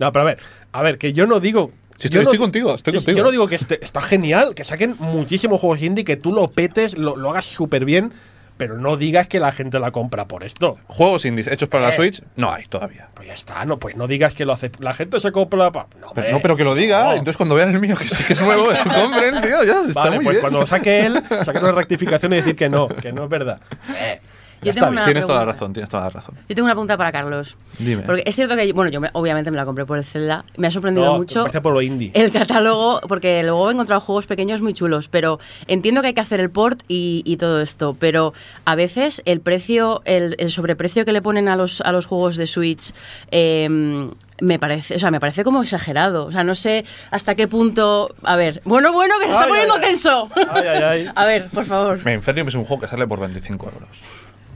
No, 0.00 0.10
pero 0.10 0.22
a 0.22 0.26
ver, 0.26 0.38
a 0.72 0.82
ver, 0.82 0.98
que 0.98 1.12
yo 1.12 1.26
no 1.28 1.38
digo. 1.38 1.70
Sí, 1.98 2.08
yo 2.08 2.20
estoy- 2.20 2.24
no- 2.24 2.30
estoy 2.30 2.38
contigo, 2.38 2.74
estoy 2.74 2.92
Sí, 2.92 2.98
sí, 2.98 3.04
contigo. 3.04 3.18
Yo 3.18 3.24
no 3.24 3.30
digo 3.30 3.46
que 3.46 3.56
este- 3.56 3.84
está 3.84 4.00
genial, 4.00 4.54
que 4.54 4.64
saquen 4.64 4.96
muchísimos 4.98 5.60
juegos 5.60 5.82
indie, 5.82 6.02
que 6.04 6.16
tú 6.16 6.32
lo 6.32 6.48
petes, 6.50 6.96
lo, 6.96 7.14
lo 7.16 7.30
hagas 7.30 7.44
súper 7.44 7.84
bien, 7.84 8.12
pero 8.60 8.76
no 8.76 8.98
digas 8.98 9.26
que 9.26 9.40
la 9.40 9.52
gente 9.52 9.78
la 9.80 9.90
compra 9.90 10.28
por 10.28 10.44
esto. 10.44 10.76
Juegos 10.86 11.24
indies 11.24 11.46
hechos 11.46 11.70
para 11.70 11.84
la 11.84 11.88
Eh. 11.90 11.96
Switch, 11.96 12.22
no 12.36 12.52
hay 12.52 12.64
todavía. 12.64 13.08
Pues 13.14 13.26
ya 13.28 13.32
está, 13.32 13.64
no, 13.64 13.78
pues 13.78 13.96
no 13.96 14.06
digas 14.06 14.34
que 14.34 14.44
lo 14.44 14.52
hace. 14.52 14.70
La 14.80 14.92
gente 14.92 15.18
se 15.18 15.32
compra. 15.32 15.72
pa- 15.72 15.86
no, 15.98 16.08
Pero, 16.14 16.30
no, 16.32 16.40
pero 16.40 16.56
que 16.56 16.64
lo 16.64 16.74
diga, 16.74 17.04
No. 17.04 17.10
entonces 17.12 17.38
cuando 17.38 17.54
vean 17.54 17.70
el 17.70 17.80
mío, 17.80 17.96
que 17.96 18.06
sí 18.06 18.22
que 18.22 18.34
es 18.34 18.40
nuevo, 18.42 18.66
lo 18.84 18.94
compren, 18.94 19.40
tío, 19.40 19.64
ya 19.64 19.80
está 19.80 20.00
Vale, 20.00 20.16
muy 20.16 20.24
pues 20.26 20.34
bien. 20.34 20.40
cuando 20.42 20.60
lo 20.60 20.66
saque 20.66 21.06
él, 21.06 21.22
sacar 21.42 21.62
una 21.64 21.72
rectificación 21.72 22.34
y 22.34 22.36
decir 22.36 22.54
que 22.54 22.68
no, 22.68 22.86
que 22.88 23.12
no 23.12 23.24
es 23.24 23.30
verdad. 23.30 23.60
Eh, 23.98 24.20
Yo 24.62 24.72
tengo 24.74 24.88
una- 24.88 25.04
Tienes 25.04 25.24
toda 25.24 25.40
la 25.40 25.44
razón, 25.46 25.72
tienes 25.72 25.88
toda 25.90 26.04
la 26.04 26.10
razón. 26.10 26.34
Yo 26.48 26.54
tengo 26.54 26.64
una 26.66 26.74
pregunta 26.74 26.96
para 26.96 27.12
Carlos. 27.12 27.56
Dime. 27.78 28.02
Porque 28.02 28.22
es 28.26 28.34
cierto 28.36 28.56
que, 28.56 28.72
bueno, 28.72 28.90
yo 28.90 29.00
me- 29.00 29.10
obviamente 29.14 29.50
me 29.50 29.56
la 29.56 29.64
compré 29.64 29.86
por 29.86 29.98
el 29.98 30.04
Zelda. 30.04 30.44
Me 30.56 30.66
ha 30.66 30.70
sorprendido 30.70 31.06
No, 31.06 31.16
mucho 31.18 31.46
por 31.62 31.72
lo 31.72 31.82
indie. 31.82 32.10
el 32.14 32.30
catálogo, 32.30 33.00
porque 33.08 33.42
luego 33.42 33.70
he 33.70 33.72
encontrado 33.72 34.00
juegos 34.00 34.26
pequeños 34.26 34.60
muy 34.62 34.74
chulos, 34.74 35.08
pero 35.08 35.38
entiendo 35.66 36.00
que 36.02 36.08
hay 36.08 36.14
que 36.14 36.20
hacer 36.20 36.40
el 36.40 36.50
port 36.50 36.80
y, 36.88 37.22
y 37.24 37.36
todo 37.38 37.60
esto, 37.60 37.96
pero 37.98 38.32
a 38.64 38.74
veces 38.74 39.22
el 39.24 39.40
precio, 39.40 40.02
el, 40.04 40.36
el 40.38 40.50
sobreprecio 40.50 41.04
que 41.04 41.12
le 41.12 41.22
ponen 41.22 41.48
a 41.48 41.56
los, 41.56 41.80
a 41.80 41.92
los 41.92 42.06
juegos 42.06 42.36
de 42.36 42.46
Switch 42.46 42.92
eh, 43.30 44.10
me 44.42 44.58
parece, 44.58 44.94
o 44.96 44.98
sea, 44.98 45.10
me 45.10 45.20
parece 45.20 45.44
como 45.44 45.62
exagerado. 45.62 46.24
O 46.26 46.32
sea, 46.32 46.44
no 46.44 46.54
sé 46.54 46.84
hasta 47.10 47.34
qué 47.34 47.46
punto. 47.46 48.14
A 48.22 48.36
ver, 48.36 48.62
bueno, 48.64 48.90
bueno, 48.92 49.14
que 49.18 49.26
se 49.26 49.30
está 49.32 49.42
Ay, 49.44 49.48
poniendo 49.48 49.74
ay, 49.74 49.80
ay. 49.82 49.88
tenso. 49.90 50.28
Ay, 50.34 50.66
ay, 50.66 50.82
ay. 50.82 51.10
A 51.14 51.24
ver, 51.26 51.48
por 51.48 51.66
favor. 51.66 52.02
Me 52.04 52.14
Infernium 52.14 52.48
es 52.48 52.54
un 52.54 52.64
juego 52.64 52.80
que 52.82 52.88
sale 52.88 53.06
por 53.06 53.20
25 53.20 53.66
euros. 53.66 53.88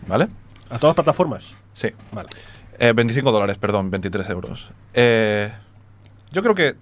¿Vale? 0.07 0.29
A 0.71 0.79
todas 0.79 0.97
las 0.97 1.05
plataformas. 1.05 1.55
Sí. 1.75 1.91
Vale. 2.13 2.29
Eh, 2.79 2.93
25 2.95 3.31
dólares, 3.31 3.59
perdón, 3.59 3.91
23 3.91 4.29
euros. 4.31 4.71
Eh, 4.95 5.51
yo 6.33 6.43
creo 6.43 6.55
que, 6.55 6.75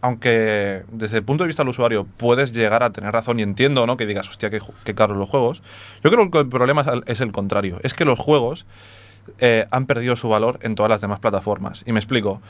aunque 0.00 0.82
desde 0.90 1.18
el 1.18 1.24
punto 1.24 1.44
de 1.44 1.48
vista 1.48 1.62
del 1.62 1.70
usuario 1.70 2.06
puedes 2.16 2.52
llegar 2.52 2.82
a 2.82 2.90
tener 2.90 3.12
razón 3.12 3.38
y 3.38 3.42
entiendo, 3.42 3.86
¿no? 3.86 3.96
Que 3.96 4.06
digas, 4.06 4.28
hostia, 4.28 4.50
qué, 4.50 4.94
caros 4.94 5.16
los 5.16 5.28
juegos. 5.28 5.62
Yo 6.02 6.10
creo 6.10 6.30
que 6.30 6.38
el 6.38 6.48
problema 6.48 6.84
es 7.06 7.20
el 7.20 7.32
contrario. 7.32 7.78
Es 7.82 7.94
que 7.94 8.04
los 8.04 8.18
juegos 8.18 8.66
eh, 9.38 9.66
han 9.70 9.86
perdido 9.86 10.16
su 10.16 10.28
valor 10.28 10.58
en 10.62 10.74
todas 10.74 10.90
las 10.90 11.00
demás 11.00 11.20
plataformas. 11.20 11.84
Y 11.86 11.92
me 11.92 12.00
explico. 12.00 12.40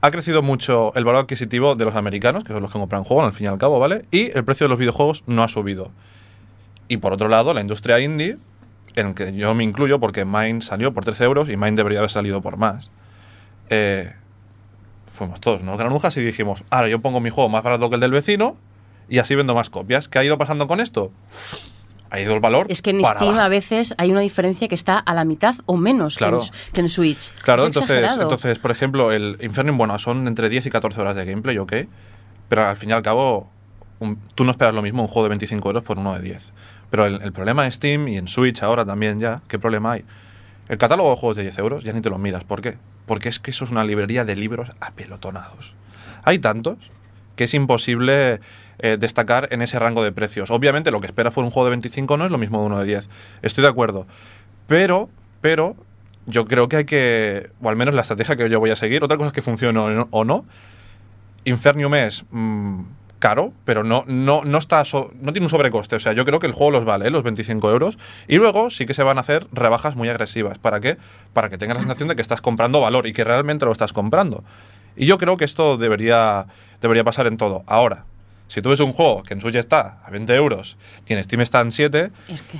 Ha 0.00 0.10
crecido 0.10 0.42
mucho 0.42 0.92
el 0.96 1.04
valor 1.04 1.22
adquisitivo 1.22 1.76
de 1.76 1.86
los 1.86 1.96
americanos, 1.96 2.44
que 2.44 2.52
son 2.52 2.60
los 2.60 2.70
que 2.70 2.78
compran 2.78 3.04
juegos, 3.04 3.24
al 3.24 3.32
fin 3.32 3.46
y 3.46 3.48
al 3.48 3.56
cabo, 3.56 3.80
¿vale? 3.80 4.04
Y 4.10 4.36
el 4.36 4.44
precio 4.44 4.66
de 4.66 4.68
los 4.68 4.78
videojuegos 4.78 5.24
no 5.26 5.42
ha 5.42 5.48
subido. 5.48 5.90
Y 6.88 6.98
por 6.98 7.14
otro 7.14 7.28
lado, 7.28 7.54
la 7.54 7.62
industria 7.62 7.98
indie, 8.00 8.36
en 8.96 9.08
el 9.08 9.14
que 9.14 9.32
yo 9.34 9.54
me 9.54 9.64
incluyo 9.64 9.98
porque 10.00 10.24
Mine 10.24 10.60
salió 10.60 10.92
por 10.92 11.04
13 11.04 11.24
euros 11.24 11.48
y 11.48 11.56
Mine 11.56 11.72
debería 11.72 11.98
haber 11.98 12.10
salido 12.10 12.40
por 12.42 12.56
más. 12.56 12.90
Eh, 13.70 14.12
fuimos 15.06 15.40
todos, 15.40 15.62
¿no? 15.62 15.76
Granujas 15.76 16.16
y 16.16 16.22
dijimos, 16.22 16.64
ahora 16.70 16.88
yo 16.88 17.00
pongo 17.00 17.20
mi 17.20 17.30
juego 17.30 17.48
más 17.48 17.62
barato 17.62 17.88
que 17.88 17.94
el 17.96 18.00
del 18.00 18.10
vecino 18.12 18.56
y 19.08 19.18
así 19.18 19.34
vendo 19.34 19.54
más 19.54 19.70
copias. 19.70 20.08
¿Qué 20.08 20.18
ha 20.18 20.24
ido 20.24 20.38
pasando 20.38 20.66
con 20.68 20.80
esto? 20.80 21.12
Ha 22.10 22.20
ido 22.20 22.34
el 22.34 22.40
valor. 22.40 22.66
Es 22.68 22.80
que 22.82 22.90
en 22.90 23.00
Steam 23.04 23.22
abajo. 23.30 23.40
a 23.40 23.48
veces 23.48 23.94
hay 23.98 24.12
una 24.12 24.20
diferencia 24.20 24.68
que 24.68 24.74
está 24.76 24.98
a 24.98 25.14
la 25.14 25.24
mitad 25.24 25.56
o 25.66 25.76
menos 25.76 26.16
que 26.16 26.24
en- 26.24 26.30
Claro. 26.30 26.44
que, 26.72 26.80
en, 26.80 26.88
Switch. 26.88 27.32
Claro, 27.42 27.62
Es 27.62 27.66
entonces, 27.66 28.12
entonces, 28.20 28.58
por 28.58 28.70
ejemplo, 28.70 29.10
el 29.12 29.36
Inferno, 29.40 29.72
bueno, 29.74 29.98
son 29.98 30.28
entre 30.28 30.48
10 30.48 30.66
y 30.66 30.70
14 30.70 31.00
horas 31.00 31.16
de 31.16 31.24
gameplay, 31.24 31.58
ok. 31.58 31.72
Pero 32.48 32.66
al 32.66 32.76
fin 32.76 32.90
y 32.90 32.92
al 32.92 33.02
cabo, 33.02 33.50
un- 33.98 34.18
tú 34.36 34.44
no 34.44 34.52
esperas 34.52 34.74
lo 34.74 34.82
mismo 34.82 35.02
un 35.02 35.08
juego 35.08 35.24
de 35.24 35.30
25 35.30 35.68
euros 35.68 35.82
por 35.82 35.98
uno 35.98 36.14
de 36.14 36.20
10. 36.20 36.52
Pero 36.90 37.06
el, 37.06 37.32
problema 37.32 37.64
en 37.64 37.72
Steam 37.72 38.08
y 38.08 38.18
en 38.18 38.28
Switch 38.28 38.62
ahora 38.62 38.84
también 38.84 39.20
ya, 39.20 39.42
¿qué 39.48 39.58
problema 39.58 39.92
hay? 39.92 40.04
El 40.68 40.78
catálogo 40.78 41.10
de 41.10 41.16
juegos 41.16 41.36
de 41.36 41.42
10 41.42 41.58
euros 41.58 41.84
ya 41.84 41.92
ni 41.92 42.00
te 42.00 42.10
lo 42.10 42.18
miras. 42.18 42.44
¿Por 42.44 42.60
qué? 42.60 42.78
Porque 43.06 43.28
es 43.28 43.38
que 43.38 43.50
eso 43.50 43.64
es 43.64 43.70
una 43.70 43.84
librería 43.84 44.24
de 44.24 44.36
libros 44.36 44.72
apelotonados. 44.80 45.74
Hay 46.22 46.38
tantos 46.38 46.78
que 47.36 47.44
es 47.44 47.54
imposible 47.54 48.40
eh, 48.78 48.96
destacar 48.98 49.48
en 49.50 49.62
ese 49.62 49.78
rango 49.78 50.02
de 50.02 50.12
precios. 50.12 50.50
Obviamente 50.50 50.90
lo 50.90 51.00
que 51.00 51.06
esperas 51.06 51.32
por 51.32 51.44
un 51.44 51.50
juego 51.50 51.66
de 51.66 51.70
25 51.70 52.16
no 52.16 52.24
es 52.24 52.30
lo 52.30 52.38
mismo 52.38 52.60
de 52.60 52.66
uno 52.66 52.78
de 52.78 52.86
10. 52.86 53.08
Estoy 53.42 53.62
de 53.62 53.68
acuerdo. 53.68 54.06
Pero, 54.66 55.10
pero, 55.40 55.76
yo 56.26 56.46
creo 56.46 56.68
que 56.68 56.76
hay 56.76 56.84
que, 56.84 57.50
o 57.60 57.68
al 57.68 57.76
menos 57.76 57.94
la 57.94 58.00
estrategia 58.00 58.36
que 58.36 58.48
yo 58.48 58.60
voy 58.60 58.70
a 58.70 58.76
seguir, 58.76 59.04
otra 59.04 59.16
cosa 59.16 59.28
es 59.28 59.32
que 59.32 59.42
funcione 59.42 59.78
o 59.78 59.90
no, 59.90 60.08
o 60.10 60.24
no. 60.24 60.44
Infernium 61.44 61.94
es 61.94 62.24
mm, 62.30 62.80
caro, 63.24 63.54
pero 63.64 63.84
no, 63.84 64.04
no, 64.06 64.42
no, 64.44 64.58
está 64.58 64.84
so- 64.84 65.10
no 65.18 65.32
tiene 65.32 65.46
un 65.46 65.48
sobrecoste. 65.48 65.96
O 65.96 66.00
sea, 66.00 66.12
yo 66.12 66.26
creo 66.26 66.40
que 66.40 66.46
el 66.46 66.52
juego 66.52 66.72
los 66.72 66.84
vale, 66.84 67.06
¿eh? 67.06 67.10
los 67.10 67.22
25 67.22 67.70
euros. 67.70 67.96
Y 68.28 68.36
luego 68.36 68.68
sí 68.68 68.84
que 68.84 68.92
se 68.92 69.02
van 69.02 69.16
a 69.16 69.22
hacer 69.22 69.46
rebajas 69.50 69.96
muy 69.96 70.10
agresivas. 70.10 70.58
¿Para 70.58 70.80
qué? 70.80 70.98
Para 71.32 71.48
que 71.48 71.56
tengas 71.56 71.78
la 71.78 71.82
sensación 71.84 72.10
de 72.10 72.16
que 72.16 72.20
estás 72.22 72.42
comprando 72.42 72.82
valor 72.82 73.06
y 73.06 73.14
que 73.14 73.24
realmente 73.24 73.64
lo 73.64 73.72
estás 73.72 73.94
comprando. 73.94 74.44
Y 74.94 75.06
yo 75.06 75.16
creo 75.16 75.38
que 75.38 75.46
esto 75.46 75.78
debería, 75.78 76.44
debería 76.82 77.02
pasar 77.02 77.26
en 77.26 77.38
todo. 77.38 77.64
Ahora, 77.66 78.04
si 78.48 78.60
tú 78.60 78.68
ves 78.68 78.80
un 78.80 78.92
juego 78.92 79.22
que 79.22 79.32
en 79.32 79.40
Switch 79.40 79.54
está 79.56 80.00
a 80.04 80.10
20 80.10 80.34
euros 80.34 80.76
y 81.06 81.14
en 81.14 81.24
Steam 81.24 81.40
está 81.40 81.62
en 81.62 81.72
7, 81.72 82.10
Es 82.28 82.42
que. 82.42 82.58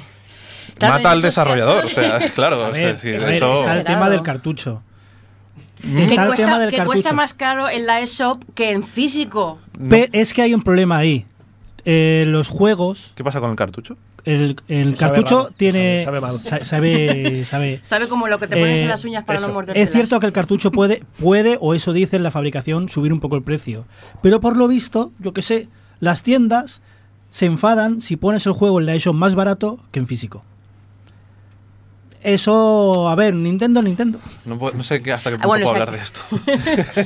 Mata 0.81 1.11
al 1.11 1.21
desarrollador. 1.21 1.85
O 1.85 1.89
sea, 1.89 2.19
claro, 2.35 2.69
es 2.69 2.83
decir, 3.03 3.17
eso... 3.17 3.61
está 3.61 3.75
el 3.77 3.85
tema 3.85 4.09
del 4.09 4.23
cartucho. 4.23 4.83
Que 5.85 6.05
Está 6.05 6.23
el 6.23 6.27
cuesta, 6.29 6.47
tema 6.47 6.59
del 6.59 6.71
que 6.71 6.85
cuesta 6.85 7.13
más 7.13 7.35
caro 7.35 7.69
en 7.69 7.87
la 7.87 8.01
eShop 8.01 8.43
que 8.55 8.71
en 8.71 8.83
físico. 8.85 9.59
Pe- 9.89 10.09
es 10.13 10.33
que 10.35 10.43
hay 10.43 10.55
un 10.55 10.63
problema 10.63 10.97
ahí. 10.99 11.27
Eh, 11.85 12.25
los 12.29 12.49
juegos, 12.49 13.13
¿Qué 13.15 13.23
pasa 13.25 13.41
con 13.41 13.51
el 13.51 13.57
cartucho? 13.57 13.97
el, 14.25 14.57
cartucho 14.99 15.43
raro, 15.45 15.51
tiene. 15.57 16.03
sabe- 16.03 16.19
sabe 16.19 16.21
mal. 16.21 16.39
sa- 16.41 16.65
sabe- 16.65 17.45
sabe- 17.45 17.81
¿Sabe 17.89 18.09
como 18.09 18.27
lo 18.27 18.39
que 18.39 18.47
te 18.49 18.57
pones 18.57 18.79
Eh, 18.81 18.83
en 18.83 18.89
las 18.89 19.05
uñas 19.05 19.25
para 19.25 19.39
eso. 19.39 19.49
no 19.49 19.55
morderte? 19.55 19.81
Es 19.83 19.91
cierto 19.93 20.19
que 20.19 20.25
el 20.27 20.33
cartucho 20.33 20.71
puede, 20.71 21.03
puede, 21.21 21.59
o 21.61 21.75
eso 21.75 21.93
dice 21.93 22.17
en 22.17 22.23
la 22.23 22.31
fabricación, 22.31 22.89
subir 22.89 23.13
un 23.13 23.21
poco 23.21 23.37
el 23.37 23.43
precio. 23.43 23.85
Pero 24.23 24.41
por 24.41 24.57
lo 24.57 24.67
visto, 24.67 25.13
yo 25.19 25.35
que 25.35 25.43
sé, 25.43 25.69
las 26.01 26.23
tiendas 26.23 26.81
se 27.31 27.45
enfadan 27.47 28.01
si 28.01 28.17
pones 28.17 28.47
el 28.47 28.53
juego 28.53 28.81
en 28.81 28.87
la 28.87 28.95
eShop 28.95 29.15
más 29.15 29.35
barato 29.35 29.79
que 29.93 29.99
en 29.99 30.07
físico. 30.07 30.43
Eso, 32.25 33.09
a 33.09 33.15
ver, 33.15 33.35
Nintendo, 33.35 33.83
Nintendo. 33.83 34.19
No, 34.47 34.59
puedo- 34.59 34.75
no 34.75 34.83
sé 34.83 35.03
qué, 35.03 35.13
hasta 35.13 35.29
qué 35.31 35.37
punto 35.37 35.45
Ah, 35.45 35.49
bueno, 35.49 35.65
puedo 35.67 35.75
hablar 35.83 35.91
de 35.97 36.03
esto. 36.03 36.21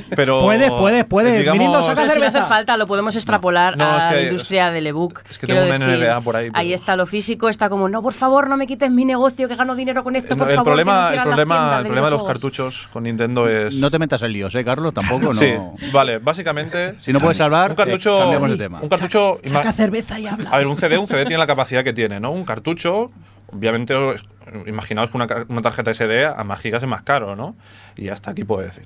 Pero, 0.15 0.41
Puede, 0.41 0.69
puede, 0.69 1.03
puede. 1.03 1.39
digamos- 1.39 1.57
Mirindo, 1.59 1.83
saca 1.83 1.95
Pero 2.01 2.11
si 2.13 2.19
no 2.19 2.23
hace 2.25 2.31
cerveza. 2.31 2.47
falta, 2.47 2.77
lo 2.77 2.87
podemos 2.87 3.15
extrapolar 3.17 3.75
No, 3.77 3.97
es 3.97 4.03
a 4.05 4.09
que- 4.09 4.15
la 4.15 4.21
industria 4.23 4.71
del 4.71 4.87
ebook. 4.87 5.21
es 5.29 5.37
que 5.37 5.45
Quiero 5.45 5.61
tengo 5.63 5.75
una 5.75 5.85
decir, 5.87 6.03
NDA 6.05 6.21
por 6.21 6.35
ahí, 6.37 6.49
pero- 6.49 6.57
Ahí 6.59 6.73
está 6.73 6.95
lo 6.95 7.05
físico, 7.05 7.49
está 7.49 7.69
como, 7.69 7.89
no, 7.89 8.01
por 8.01 8.13
favor, 8.13 8.47
no 8.49 8.55
me 8.55 8.65
quites 8.65 8.89
mi 8.91 9.03
negocio, 9.03 9.47
que 9.49 9.55
gano 9.57 9.75
dinero 9.75 10.03
con 10.05 10.15
esto, 10.15 10.37
por 10.37 10.49
el 10.49 10.55
favor. 10.55 10.55
que 10.55 10.57
no 10.57 10.63
problema, 10.63 11.13
el 11.13 11.21
problema, 11.21 11.55
el 11.77 11.83
de 11.83 11.89
problema 11.89 12.07
de 12.07 12.11
los 12.11 12.19
videojuegos". 12.21 12.27
cartuchos 12.27 12.89
con 12.93 13.03
Nintendo 13.03 13.47
es. 13.49 13.75
No 13.75 13.91
te 13.91 13.99
metas 13.99 14.23
en 14.23 14.31
líos, 14.31 14.55
¿eh, 14.55 14.63
Carlos? 14.63 14.93
Tampoco, 14.93 15.33
no. 15.33 15.39
Sí, 15.39 15.53
vale, 15.91 16.19
básicamente. 16.19 16.95
Si 17.01 17.11
no 17.11 17.19
puedes 17.19 17.41
hablar, 17.41 17.71
un 17.71 17.75
cartucho. 17.75 18.17
eh, 18.17 18.21
cambiamos 18.21 18.49
de 18.51 18.57
tema. 18.57 18.79
Un 18.81 18.87
cartucho. 18.87 19.39
Saca 19.43 19.73
cerveza 19.73 20.17
y 20.17 20.27
habla. 20.27 20.49
A 20.49 20.57
ver, 20.57 20.67
un 20.67 20.77
CD, 20.77 20.97
un 20.97 21.07
CD 21.07 21.25
tiene 21.25 21.39
la 21.39 21.47
capacidad 21.47 21.83
que 21.83 21.91
tiene, 21.91 22.21
¿no? 22.21 22.31
Un 22.31 22.45
cartucho, 22.45 23.11
obviamente, 23.53 23.93
os- 23.93 24.25
imaginaos 24.65 25.09
que 25.11 25.17
una 25.17 25.61
tarjeta 25.61 25.91
SD 25.93 26.25
a 26.25 26.43
más 26.43 26.59
gigas 26.59 26.81
es 26.83 26.89
más 26.89 27.03
caro, 27.03 27.35
¿no? 27.35 27.55
Y 27.95 28.09
hasta 28.09 28.31
aquí 28.31 28.43
puedo 28.43 28.61
decir. 28.61 28.85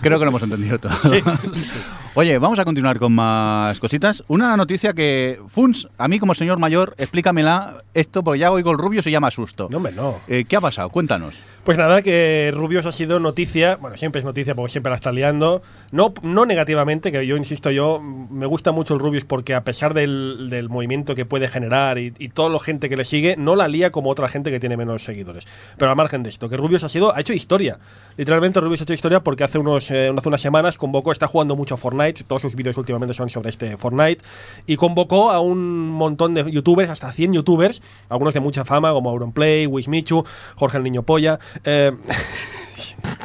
Creo 0.00 0.18
que 0.18 0.24
lo 0.24 0.30
hemos 0.30 0.42
entendido 0.42 0.78
todo. 0.78 0.92
Oye, 2.14 2.38
vamos 2.38 2.58
a 2.58 2.64
continuar 2.64 2.98
con 2.98 3.12
más 3.12 3.78
cositas. 3.78 4.24
Una 4.28 4.56
noticia 4.56 4.92
que, 4.94 5.40
Funs, 5.48 5.88
a 5.98 6.08
mí 6.08 6.18
como 6.18 6.34
señor 6.34 6.58
mayor, 6.58 6.94
explícamela 6.98 7.82
esto, 7.94 8.22
porque 8.24 8.40
ya 8.40 8.50
oigo 8.50 8.72
el 8.72 8.78
rubio 8.78 9.02
se 9.02 9.10
llama 9.10 9.30
susto. 9.30 9.68
No, 9.70 9.76
hombre, 9.78 9.92
no. 9.92 10.16
Eh, 10.26 10.44
¿Qué 10.48 10.56
ha 10.56 10.60
pasado? 10.60 10.88
Cuéntanos. 10.90 11.36
Pues 11.66 11.78
nada, 11.78 12.00
que 12.00 12.52
Rubios 12.54 12.86
ha 12.86 12.92
sido 12.92 13.18
noticia, 13.18 13.74
bueno, 13.74 13.96
siempre 13.96 14.20
es 14.20 14.24
noticia 14.24 14.54
porque 14.54 14.70
siempre 14.70 14.90
la 14.90 14.94
está 14.94 15.10
liando, 15.10 15.62
no, 15.90 16.14
no 16.22 16.46
negativamente, 16.46 17.10
que 17.10 17.26
yo 17.26 17.36
insisto, 17.36 17.72
yo 17.72 17.98
mm, 18.00 18.32
me 18.32 18.46
gusta 18.46 18.70
mucho 18.70 18.94
el 18.94 19.00
Rubius 19.00 19.24
porque 19.24 19.52
a 19.52 19.64
pesar 19.64 19.92
del, 19.92 20.46
del 20.48 20.68
movimiento 20.68 21.16
que 21.16 21.24
puede 21.24 21.48
generar 21.48 21.98
y, 21.98 22.14
y 22.20 22.28
toda 22.28 22.50
la 22.50 22.60
gente 22.60 22.88
que 22.88 22.96
le 22.96 23.04
sigue, 23.04 23.34
no 23.36 23.56
la 23.56 23.66
lía 23.66 23.90
como 23.90 24.10
otra 24.10 24.28
gente 24.28 24.52
que 24.52 24.60
tiene 24.60 24.76
menos 24.76 25.02
seguidores. 25.02 25.44
Pero 25.76 25.90
al 25.90 25.96
margen 25.96 26.22
de 26.22 26.30
esto, 26.30 26.48
que 26.48 26.56
Rubius 26.56 26.84
ha 26.84 26.88
sido, 26.88 27.12
ha 27.16 27.20
hecho 27.20 27.32
historia. 27.32 27.80
Literalmente 28.16 28.60
Rubius 28.60 28.82
ha 28.82 28.84
hecho 28.84 28.92
historia 28.92 29.24
porque 29.24 29.42
hace, 29.42 29.58
unos, 29.58 29.90
eh, 29.90 30.14
hace 30.16 30.28
unas 30.28 30.40
semanas 30.40 30.78
convocó, 30.78 31.10
está 31.10 31.26
jugando 31.26 31.56
mucho 31.56 31.74
a 31.74 31.78
Fortnite, 31.78 32.22
todos 32.28 32.42
sus 32.42 32.54
vídeos 32.54 32.76
últimamente 32.76 33.12
son 33.12 33.28
sobre 33.28 33.48
este 33.48 33.76
Fortnite, 33.76 34.22
y 34.68 34.76
convocó 34.76 35.32
a 35.32 35.40
un 35.40 35.88
montón 35.88 36.32
de 36.32 36.48
youtubers, 36.48 36.90
hasta 36.90 37.10
100 37.10 37.32
youtubers, 37.32 37.82
algunos 38.08 38.34
de 38.34 38.38
mucha 38.38 38.64
fama, 38.64 38.92
como 38.92 39.10
Auronplay, 39.10 39.66
Wismichu, 39.66 40.24
Jorge 40.54 40.76
el 40.76 40.84
Niño 40.84 41.02
Polla. 41.02 41.40
Eh, 41.64 41.92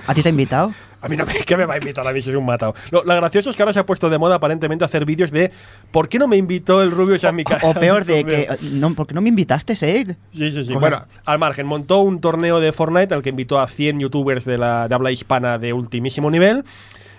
¿A 0.07 0.13
ti 0.13 0.21
te 0.21 0.29
ha 0.29 0.31
invitado? 0.31 0.73
a 1.01 1.09
mí 1.09 1.17
no 1.17 1.25
me, 1.25 1.33
¿qué 1.33 1.57
me 1.57 1.65
va 1.65 1.73
a 1.73 1.77
invitar 1.77 2.07
a 2.07 2.13
mí 2.13 2.21
si 2.21 2.25
soy 2.25 2.35
un 2.35 2.45
matado. 2.45 2.75
Lo, 2.91 3.03
lo 3.03 3.15
gracioso 3.15 3.49
es 3.49 3.55
que 3.55 3.63
ahora 3.63 3.73
se 3.73 3.79
ha 3.79 3.85
puesto 3.85 4.09
de 4.09 4.17
moda 4.17 4.35
aparentemente 4.35 4.85
hacer 4.85 5.03
vídeos 5.05 5.31
de 5.31 5.51
¿por 5.91 6.07
qué 6.07 6.19
no 6.19 6.27
me 6.27 6.37
invitó 6.37 6.81
el 6.83 6.91
rubio 6.91 7.17
a 7.27 7.31
mi 7.31 7.43
casa? 7.43 7.67
O 7.67 7.73
peor, 7.73 8.05
de 8.05 8.23
que. 8.23 8.47
No, 8.73 8.93
¿Por 8.93 9.07
qué 9.07 9.13
no 9.13 9.21
me 9.21 9.29
invitaste, 9.29 9.73
eh? 9.73 10.15
Sí, 10.31 10.51
sí, 10.51 10.63
sí. 10.63 10.73
Bueno, 10.73 11.05
al 11.25 11.39
margen, 11.39 11.65
montó 11.65 11.99
un 11.99 12.21
torneo 12.21 12.59
de 12.59 12.71
Fortnite 12.71 13.13
al 13.13 13.23
que 13.23 13.29
invitó 13.29 13.59
a 13.59 13.67
100 13.67 13.99
youtubers 13.99 14.45
de, 14.45 14.57
la, 14.57 14.87
de 14.87 14.95
habla 14.95 15.11
hispana 15.11 15.57
de 15.57 15.73
ultimísimo 15.73 16.29
nivel. 16.29 16.63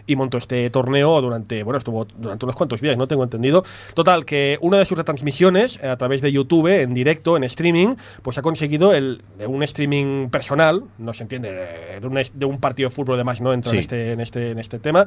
Y 0.07 0.17
montó 0.17 0.39
este 0.39 0.69
torneo 0.71 1.21
durante, 1.21 1.63
bueno, 1.63 1.79
estuvo 1.79 2.05
durante 2.17 2.45
unos 2.45 2.57
cuantos 2.57 2.81
días, 2.81 2.97
no 2.97 3.07
tengo 3.07 3.23
entendido. 3.23 3.65
Total, 3.95 4.25
que 4.25 4.59
una 4.61 4.79
de 4.79 4.85
sus 4.85 4.99
retransmisiones 4.99 5.79
eh, 5.83 5.89
a 5.89 5.97
través 5.97 6.21
de 6.21 6.33
YouTube, 6.33 6.67
en 6.69 6.93
directo, 6.95 7.37
en 7.37 7.45
streaming, 7.45 7.95
pues 8.23 8.39
ha 8.39 8.43
conseguido 8.43 8.93
el, 8.95 9.23
de 9.39 9.47
un 9.47 9.63
streaming 9.63 10.29
personal, 10.29 10.83
no 10.99 11.13
se 11.15 11.23
entiende, 11.23 11.51
eh, 11.53 12.01
de 12.01 12.07
un, 12.07 12.21
de 12.35 12.47
un 12.47 12.59
partido 12.59 12.89
de 12.89 12.95
fútbol, 12.95 13.15
además 13.15 13.41
no 13.41 13.53
entra 13.53 13.71
Sí. 13.71 13.77
en, 13.77 13.81
este, 13.81 14.13
en, 14.13 14.21
este, 14.21 14.51
en 14.51 14.59
este 14.59 14.79
tema, 14.79 15.07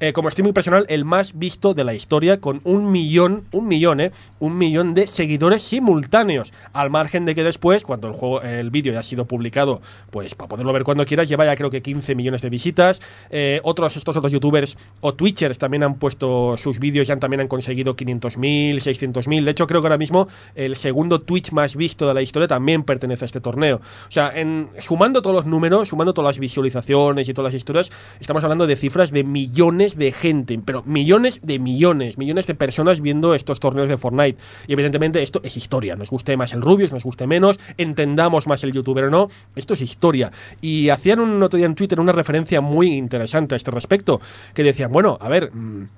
eh, 0.00 0.12
como 0.12 0.28
streaming 0.28 0.52
personal, 0.52 0.86
el 0.88 1.04
más 1.04 1.36
visto 1.36 1.74
de 1.74 1.84
la 1.84 1.94
historia, 1.94 2.40
con 2.40 2.60
un 2.64 2.90
millón, 2.90 3.44
un 3.52 3.66
millón, 3.66 4.00
eh, 4.00 4.12
un 4.38 4.56
millón 4.58 4.94
de 4.94 5.06
seguidores 5.06 5.62
simultáneos, 5.62 6.52
al 6.72 6.90
margen 6.90 7.24
de 7.24 7.34
que 7.34 7.42
después, 7.42 7.82
cuando 7.84 8.06
el 8.08 8.14
juego, 8.14 8.42
el 8.42 8.70
vídeo 8.70 8.92
ya 8.92 9.00
ha 9.00 9.02
sido 9.02 9.24
publicado, 9.24 9.80
pues 10.10 10.34
para 10.34 10.48
poderlo 10.48 10.72
ver 10.72 10.84
cuando 10.84 11.04
quieras, 11.04 11.28
lleva 11.28 11.44
ya 11.46 11.56
creo 11.56 11.70
que 11.70 11.82
15 11.82 12.14
millones 12.14 12.42
de 12.42 12.50
visitas. 12.50 13.00
Eh, 13.30 13.60
otros, 13.62 13.96
estos 13.96 14.16
otros 14.16 14.32
youtubers 14.36 14.76
o 15.00 15.14
twitchers 15.14 15.58
también 15.58 15.82
han 15.82 15.96
puesto 15.96 16.56
sus 16.56 16.78
vídeos, 16.78 17.08
ya 17.08 17.16
también 17.16 17.40
han 17.40 17.48
conseguido 17.48 17.96
500.000, 17.96 18.76
600.000. 18.76 19.44
De 19.44 19.50
hecho, 19.50 19.66
creo 19.66 19.80
que 19.80 19.86
ahora 19.86 19.98
mismo 19.98 20.28
el 20.54 20.76
segundo 20.76 21.20
Twitch 21.20 21.52
más 21.52 21.76
visto 21.76 22.06
de 22.06 22.14
la 22.14 22.22
historia 22.22 22.48
también 22.48 22.82
pertenece 22.82 23.24
a 23.24 23.26
este 23.26 23.40
torneo. 23.40 23.76
O 23.76 24.10
sea, 24.10 24.30
en, 24.34 24.68
sumando 24.78 25.22
todos 25.22 25.36
los 25.36 25.46
números, 25.46 25.88
sumando 25.88 26.12
todas 26.12 26.36
las 26.36 26.38
visualizaciones 26.38 27.28
y 27.28 27.34
todas 27.34 27.52
las 27.52 27.58
historias, 27.58 27.90
estamos 28.20 28.42
hablando 28.44 28.66
de 28.66 28.76
cifras 28.76 29.10
de 29.10 29.24
millones 29.24 29.96
de 29.96 30.12
gente, 30.12 30.60
pero 30.64 30.82
millones 30.84 31.40
de 31.42 31.58
millones, 31.58 32.18
millones 32.18 32.46
de 32.46 32.54
personas 32.54 33.00
viendo 33.00 33.34
estos 33.34 33.60
torneos 33.60 33.88
de 33.88 33.96
Fortnite. 33.96 34.38
Y 34.66 34.72
evidentemente 34.72 35.22
esto 35.22 35.40
es 35.42 35.56
historia. 35.56 35.96
Nos 35.96 36.10
guste 36.10 36.36
más 36.36 36.52
el 36.52 36.62
Rubius, 36.62 36.92
nos 36.92 37.04
guste 37.04 37.26
menos, 37.26 37.58
entendamos 37.76 38.46
más 38.46 38.62
el 38.64 38.72
youtuber 38.72 39.04
o 39.04 39.10
no. 39.10 39.30
Esto 39.54 39.74
es 39.74 39.82
historia. 39.82 40.30
Y 40.60 40.88
hacían 40.90 41.20
un 41.20 41.42
otro 41.42 41.56
día 41.56 41.66
en 41.66 41.74
Twitter 41.74 42.00
una 42.00 42.12
referencia 42.12 42.60
muy 42.60 42.88
interesante 42.88 43.54
a 43.54 43.56
este 43.56 43.70
respecto, 43.70 44.20
que 44.54 44.62
decían, 44.62 44.92
bueno, 44.92 45.18
a 45.20 45.28
ver... 45.28 45.50
mm, 45.54 45.88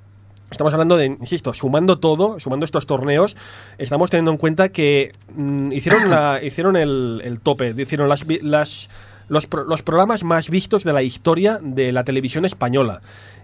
Estamos 0.50 0.72
hablando 0.72 0.96
de, 0.96 1.04
insisto, 1.04 1.52
sumando 1.52 1.98
todo, 1.98 2.40
sumando 2.40 2.64
estos 2.64 2.86
torneos, 2.86 3.36
estamos 3.76 4.08
teniendo 4.08 4.30
en 4.30 4.38
cuenta 4.38 4.70
que 4.70 5.12
mm, 5.36 5.72
hicieron, 5.72 6.08
la, 6.08 6.40
hicieron 6.42 6.74
el, 6.74 7.20
el 7.22 7.38
tope, 7.40 7.74
hicieron 7.76 8.08
las, 8.08 8.24
las, 8.40 8.88
los, 9.28 9.46
pro- 9.46 9.64
los 9.64 9.82
programas 9.82 10.24
más 10.24 10.48
vistos 10.48 10.84
de 10.84 10.94
la 10.94 11.02
historia 11.02 11.60
de 11.62 11.92
la 11.92 12.02
televisión 12.02 12.46
española. 12.46 13.02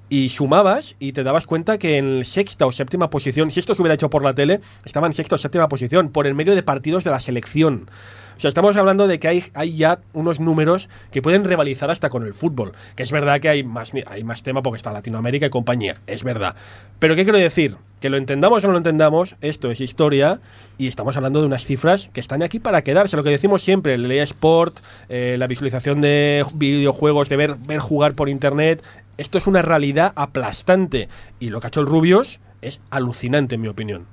Y 0.08 0.30
sumabas 0.30 0.96
y 0.98 1.12
te 1.12 1.24
dabas 1.24 1.46
cuenta 1.46 1.76
que 1.76 1.98
en 1.98 2.24
sexta 2.24 2.64
o 2.64 2.72
séptima 2.72 3.10
posición, 3.10 3.50
si 3.50 3.60
esto 3.60 3.74
se 3.74 3.82
hubiera 3.82 3.96
hecho 3.96 4.08
por 4.08 4.24
la 4.24 4.32
tele, 4.32 4.62
estaba 4.86 5.06
en 5.06 5.12
sexta 5.12 5.34
o 5.34 5.38
séptima 5.38 5.68
posición, 5.68 6.08
por 6.08 6.26
el 6.26 6.32
medio 6.34 6.54
de 6.54 6.62
partidos 6.62 7.04
de 7.04 7.10
la 7.10 7.20
selección. 7.20 7.90
O 8.36 8.40
sea, 8.40 8.48
estamos 8.48 8.76
hablando 8.76 9.06
de 9.06 9.18
que 9.18 9.28
hay, 9.28 9.44
hay 9.54 9.76
ya 9.76 10.00
unos 10.12 10.40
números 10.40 10.88
que 11.10 11.22
pueden 11.22 11.44
rivalizar 11.44 11.90
hasta 11.90 12.10
con 12.10 12.24
el 12.24 12.34
fútbol. 12.34 12.72
Que 12.96 13.02
es 13.02 13.12
verdad 13.12 13.40
que 13.40 13.48
hay 13.48 13.64
más, 13.64 13.92
hay 14.06 14.24
más 14.24 14.42
tema 14.42 14.62
porque 14.62 14.76
está 14.76 14.92
Latinoamérica 14.92 15.46
y 15.46 15.50
compañía. 15.50 15.96
Es 16.06 16.24
verdad. 16.24 16.56
Pero 16.98 17.16
¿qué 17.16 17.24
quiero 17.24 17.38
decir? 17.38 17.76
Que 18.00 18.10
lo 18.10 18.16
entendamos 18.16 18.62
o 18.64 18.66
no 18.66 18.72
lo 18.72 18.78
entendamos, 18.78 19.36
esto 19.40 19.70
es 19.70 19.80
historia 19.80 20.40
y 20.76 20.88
estamos 20.88 21.16
hablando 21.16 21.40
de 21.40 21.46
unas 21.46 21.64
cifras 21.64 22.10
que 22.12 22.20
están 22.20 22.42
aquí 22.42 22.58
para 22.58 22.82
quedarse. 22.82 23.16
Lo 23.16 23.24
que 23.24 23.30
decimos 23.30 23.62
siempre, 23.62 23.94
el 23.94 24.10
eSport, 24.10 24.80
eh, 25.08 25.36
la 25.38 25.46
visualización 25.46 26.00
de 26.00 26.44
videojuegos, 26.54 27.28
de 27.28 27.36
ver, 27.36 27.54
ver 27.66 27.78
jugar 27.78 28.14
por 28.14 28.28
internet, 28.28 28.82
esto 29.16 29.38
es 29.38 29.46
una 29.46 29.62
realidad 29.62 30.12
aplastante. 30.16 31.08
Y 31.40 31.50
lo 31.50 31.60
que 31.60 31.66
ha 31.66 31.68
hecho 31.68 31.80
el 31.80 31.86
Rubios 31.86 32.40
es 32.62 32.80
alucinante, 32.90 33.54
en 33.54 33.60
mi 33.60 33.68
opinión. 33.68 34.06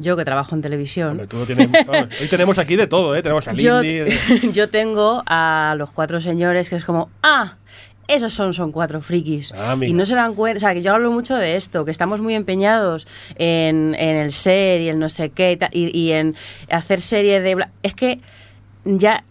Yo 0.00 0.16
que 0.16 0.24
trabajo 0.24 0.54
en 0.54 0.62
televisión. 0.62 1.10
Hombre, 1.12 1.26
tú 1.26 1.36
no 1.38 1.44
tienes- 1.46 1.68
vamos, 1.86 2.08
hoy 2.20 2.28
tenemos 2.28 2.58
aquí 2.58 2.76
de 2.76 2.86
todo, 2.86 3.14
¿eh? 3.16 3.22
Tenemos 3.22 3.46
a 3.48 3.54
yo, 3.54 3.82
Lindy. 3.82 4.52
yo 4.52 4.68
tengo 4.68 5.22
a 5.26 5.74
los 5.76 5.90
cuatro 5.90 6.20
señores 6.20 6.70
que 6.70 6.76
es 6.76 6.84
como, 6.84 7.10
ah, 7.22 7.56
esos 8.06 8.32
son, 8.32 8.54
son 8.54 8.72
cuatro 8.72 9.00
frikis. 9.02 9.52
Ah, 9.52 9.76
y 9.80 9.92
no 9.92 10.06
se 10.06 10.14
dan 10.14 10.34
cuenta, 10.34 10.56
o 10.56 10.60
sea, 10.60 10.72
que 10.72 10.80
yo 10.80 10.94
hablo 10.94 11.10
mucho 11.10 11.36
de 11.36 11.56
esto, 11.56 11.84
que 11.84 11.90
estamos 11.90 12.20
muy 12.22 12.34
empeñados 12.34 13.06
en, 13.36 13.94
en 13.98 14.16
el 14.16 14.32
ser 14.32 14.80
y 14.80 14.88
el 14.88 14.98
no 14.98 15.08
sé 15.10 15.28
qué 15.30 15.58
y, 15.72 15.98
y- 15.98 16.12
en 16.12 16.34
hacer 16.70 17.02
serie 17.02 17.40
de... 17.40 17.66
Es 17.82 17.92
que 17.94 18.20
ya 18.84 19.24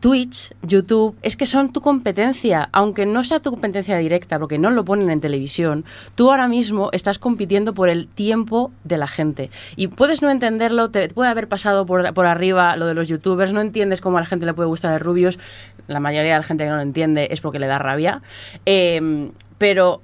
Twitch, 0.00 0.52
YouTube, 0.62 1.16
es 1.22 1.36
que 1.36 1.46
son 1.46 1.72
tu 1.72 1.80
competencia, 1.80 2.68
aunque 2.72 3.06
no 3.06 3.22
sea 3.22 3.40
tu 3.40 3.50
competencia 3.50 3.96
directa, 3.96 4.38
porque 4.38 4.58
no 4.58 4.70
lo 4.70 4.84
ponen 4.84 5.10
en 5.10 5.20
televisión, 5.20 5.84
tú 6.14 6.30
ahora 6.30 6.48
mismo 6.48 6.90
estás 6.92 7.18
compitiendo 7.18 7.74
por 7.74 7.88
el 7.88 8.08
tiempo 8.08 8.72
de 8.84 8.98
la 8.98 9.06
gente. 9.06 9.50
Y 9.76 9.86
puedes 9.88 10.20
no 10.22 10.30
entenderlo, 10.30 10.90
te 10.90 11.08
puede 11.08 11.30
haber 11.30 11.48
pasado 11.48 11.86
por, 11.86 12.12
por 12.14 12.26
arriba 12.26 12.76
lo 12.76 12.86
de 12.86 12.94
los 12.94 13.08
youtubers, 13.08 13.52
no 13.52 13.60
entiendes 13.60 14.00
cómo 14.00 14.18
a 14.18 14.20
la 14.20 14.26
gente 14.26 14.46
le 14.46 14.54
puede 14.54 14.68
gustar 14.68 14.92
de 14.92 14.98
rubios, 14.98 15.38
la 15.86 16.00
mayoría 16.00 16.32
de 16.32 16.38
la 16.38 16.44
gente 16.44 16.64
que 16.64 16.70
no 16.70 16.76
lo 16.76 16.82
entiende 16.82 17.28
es 17.30 17.40
porque 17.40 17.58
le 17.58 17.66
da 17.66 17.78
rabia, 17.78 18.20
Eh, 18.66 19.30
pero 19.58 20.02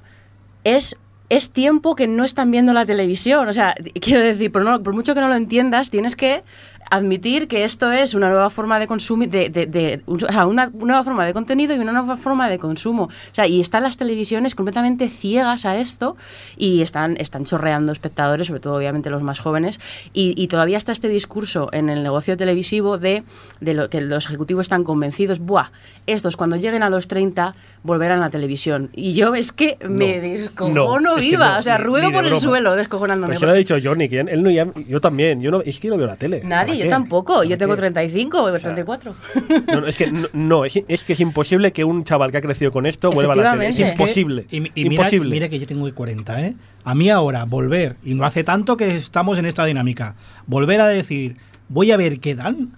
es 0.64 0.96
es 1.30 1.50
tiempo 1.50 1.96
que 1.96 2.06
no 2.06 2.22
están 2.22 2.50
viendo 2.50 2.74
la 2.74 2.84
televisión. 2.84 3.48
O 3.48 3.52
sea, 3.54 3.74
quiero 4.00 4.20
decir, 4.20 4.52
no- 4.54 4.82
por 4.82 4.94
mucho 4.94 5.14
que 5.14 5.20
no 5.22 5.28
lo 5.28 5.34
entiendas, 5.34 5.88
tienes 5.90 6.16
que 6.16 6.44
admitir 6.90 7.48
que 7.48 7.64
esto 7.64 7.90
es 7.92 8.14
una 8.14 8.28
nueva 8.28 8.50
forma 8.50 8.78
de 8.78 8.86
consumir, 8.86 9.30
de, 9.30 9.48
de- 9.50 10.00
o 10.06 10.18
sea, 10.18 10.46
una 10.46 10.70
nueva 10.74 11.02
forma 11.04 11.24
de 11.26 11.32
contenido 11.32 11.74
y 11.74 11.78
una 11.78 11.92
nueva 11.92 12.16
forma 12.16 12.48
de 12.48 12.58
consumo. 12.58 13.04
O 13.04 13.34
sea, 13.34 13.46
y 13.46 13.60
están 13.60 13.82
las 13.82 13.96
televisiones 13.96 14.54
completamente 14.54 15.08
ciegas 15.08 15.64
a 15.66 15.76
esto 15.76 16.16
y 16.56 16.82
están, 16.82 17.16
están 17.18 17.44
chorreando 17.44 17.92
espectadores, 17.92 18.46
sobre 18.48 18.60
todo 18.60 18.76
obviamente 18.76 19.10
los 19.10 19.22
más 19.22 19.38
jóvenes, 19.40 19.80
y, 20.12 20.34
y 20.40 20.48
todavía 20.48 20.78
está 20.78 20.92
este 20.92 21.08
discurso 21.08 21.68
en 21.72 21.88
el 21.90 22.02
negocio 22.02 22.36
televisivo 22.36 22.98
de, 22.98 23.22
de 23.60 23.74
lo 23.74 23.88
que 23.90 24.00
los 24.00 24.26
ejecutivos 24.26 24.64
están 24.66 24.84
convencidos, 24.84 25.38
buah, 25.40 25.70
estos 26.06 26.36
cuando 26.36 26.56
lleguen 26.56 26.82
a 26.82 26.90
los 26.90 27.08
30 27.08 27.54
volverán 27.82 28.18
a 28.18 28.22
la 28.22 28.30
televisión. 28.30 28.90
Y 28.94 29.12
yo 29.12 29.34
es 29.34 29.52
que 29.52 29.76
me 29.88 30.16
No, 30.16 30.22
descojono 30.22 31.00
no, 31.00 31.16
es 31.16 31.22
que 31.24 31.30
viva, 31.30 31.52
no, 31.54 31.58
o 31.58 31.62
sea, 31.62 31.76
ruedo 31.78 32.10
por 32.12 32.24
el 32.24 32.30
broma. 32.30 32.40
suelo 32.40 32.76
descojonándome. 32.76 33.32
Pues 33.32 33.40
se 33.40 33.46
lo 33.46 33.52
ha 33.52 33.54
dicho 33.54 33.76
Johnny, 33.82 34.08
que 34.08 34.20
él 34.20 34.42
no 34.42 34.50
ya- 34.50 34.68
yo 34.88 35.00
también, 35.00 35.40
yo 35.42 35.50
no, 35.50 35.60
es 35.60 35.78
que 35.80 35.88
no 35.88 35.96
veo 35.98 36.06
la 36.06 36.16
tele. 36.16 36.42
Nadie, 36.44 36.73
¿Para 36.78 36.84
yo 36.84 36.90
tampoco. 36.90 37.42
Yo 37.42 37.50
¿Para 37.50 37.58
tengo 37.58 37.74
qué? 37.74 37.80
35 37.80 38.42
o 38.42 38.50
sea, 38.58 38.74
34. 38.74 39.14
No, 39.66 39.80
no, 39.80 39.86
es 39.86 39.96
que 39.96 40.10
no, 40.10 40.28
no, 40.32 40.64
es, 40.64 40.82
es 40.88 41.04
que 41.04 41.14
es 41.14 41.20
imposible 41.20 41.72
que 41.72 41.84
un 41.84 42.04
chaval 42.04 42.30
que 42.30 42.38
ha 42.38 42.40
crecido 42.40 42.72
con 42.72 42.86
esto 42.86 43.10
vuelva 43.10 43.32
a 43.32 43.36
la 43.36 43.52
tele. 43.52 43.68
Es 43.68 43.78
imposible. 43.78 44.46
Y, 44.50 44.58
y 44.58 44.88
mira, 44.88 45.02
imposible. 45.02 45.30
mira 45.30 45.48
que 45.48 45.58
yo 45.58 45.66
tengo 45.66 45.92
40, 45.92 46.40
¿eh? 46.40 46.54
A 46.84 46.94
mí 46.94 47.10
ahora, 47.10 47.44
volver, 47.44 47.96
y 48.04 48.14
no 48.14 48.24
hace 48.24 48.44
tanto 48.44 48.76
que 48.76 48.94
estamos 48.96 49.38
en 49.38 49.46
esta 49.46 49.64
dinámica, 49.64 50.16
volver 50.46 50.80
a 50.80 50.86
decir, 50.86 51.36
voy 51.68 51.92
a 51.92 51.96
ver 51.96 52.20
qué 52.20 52.34
dan, 52.34 52.72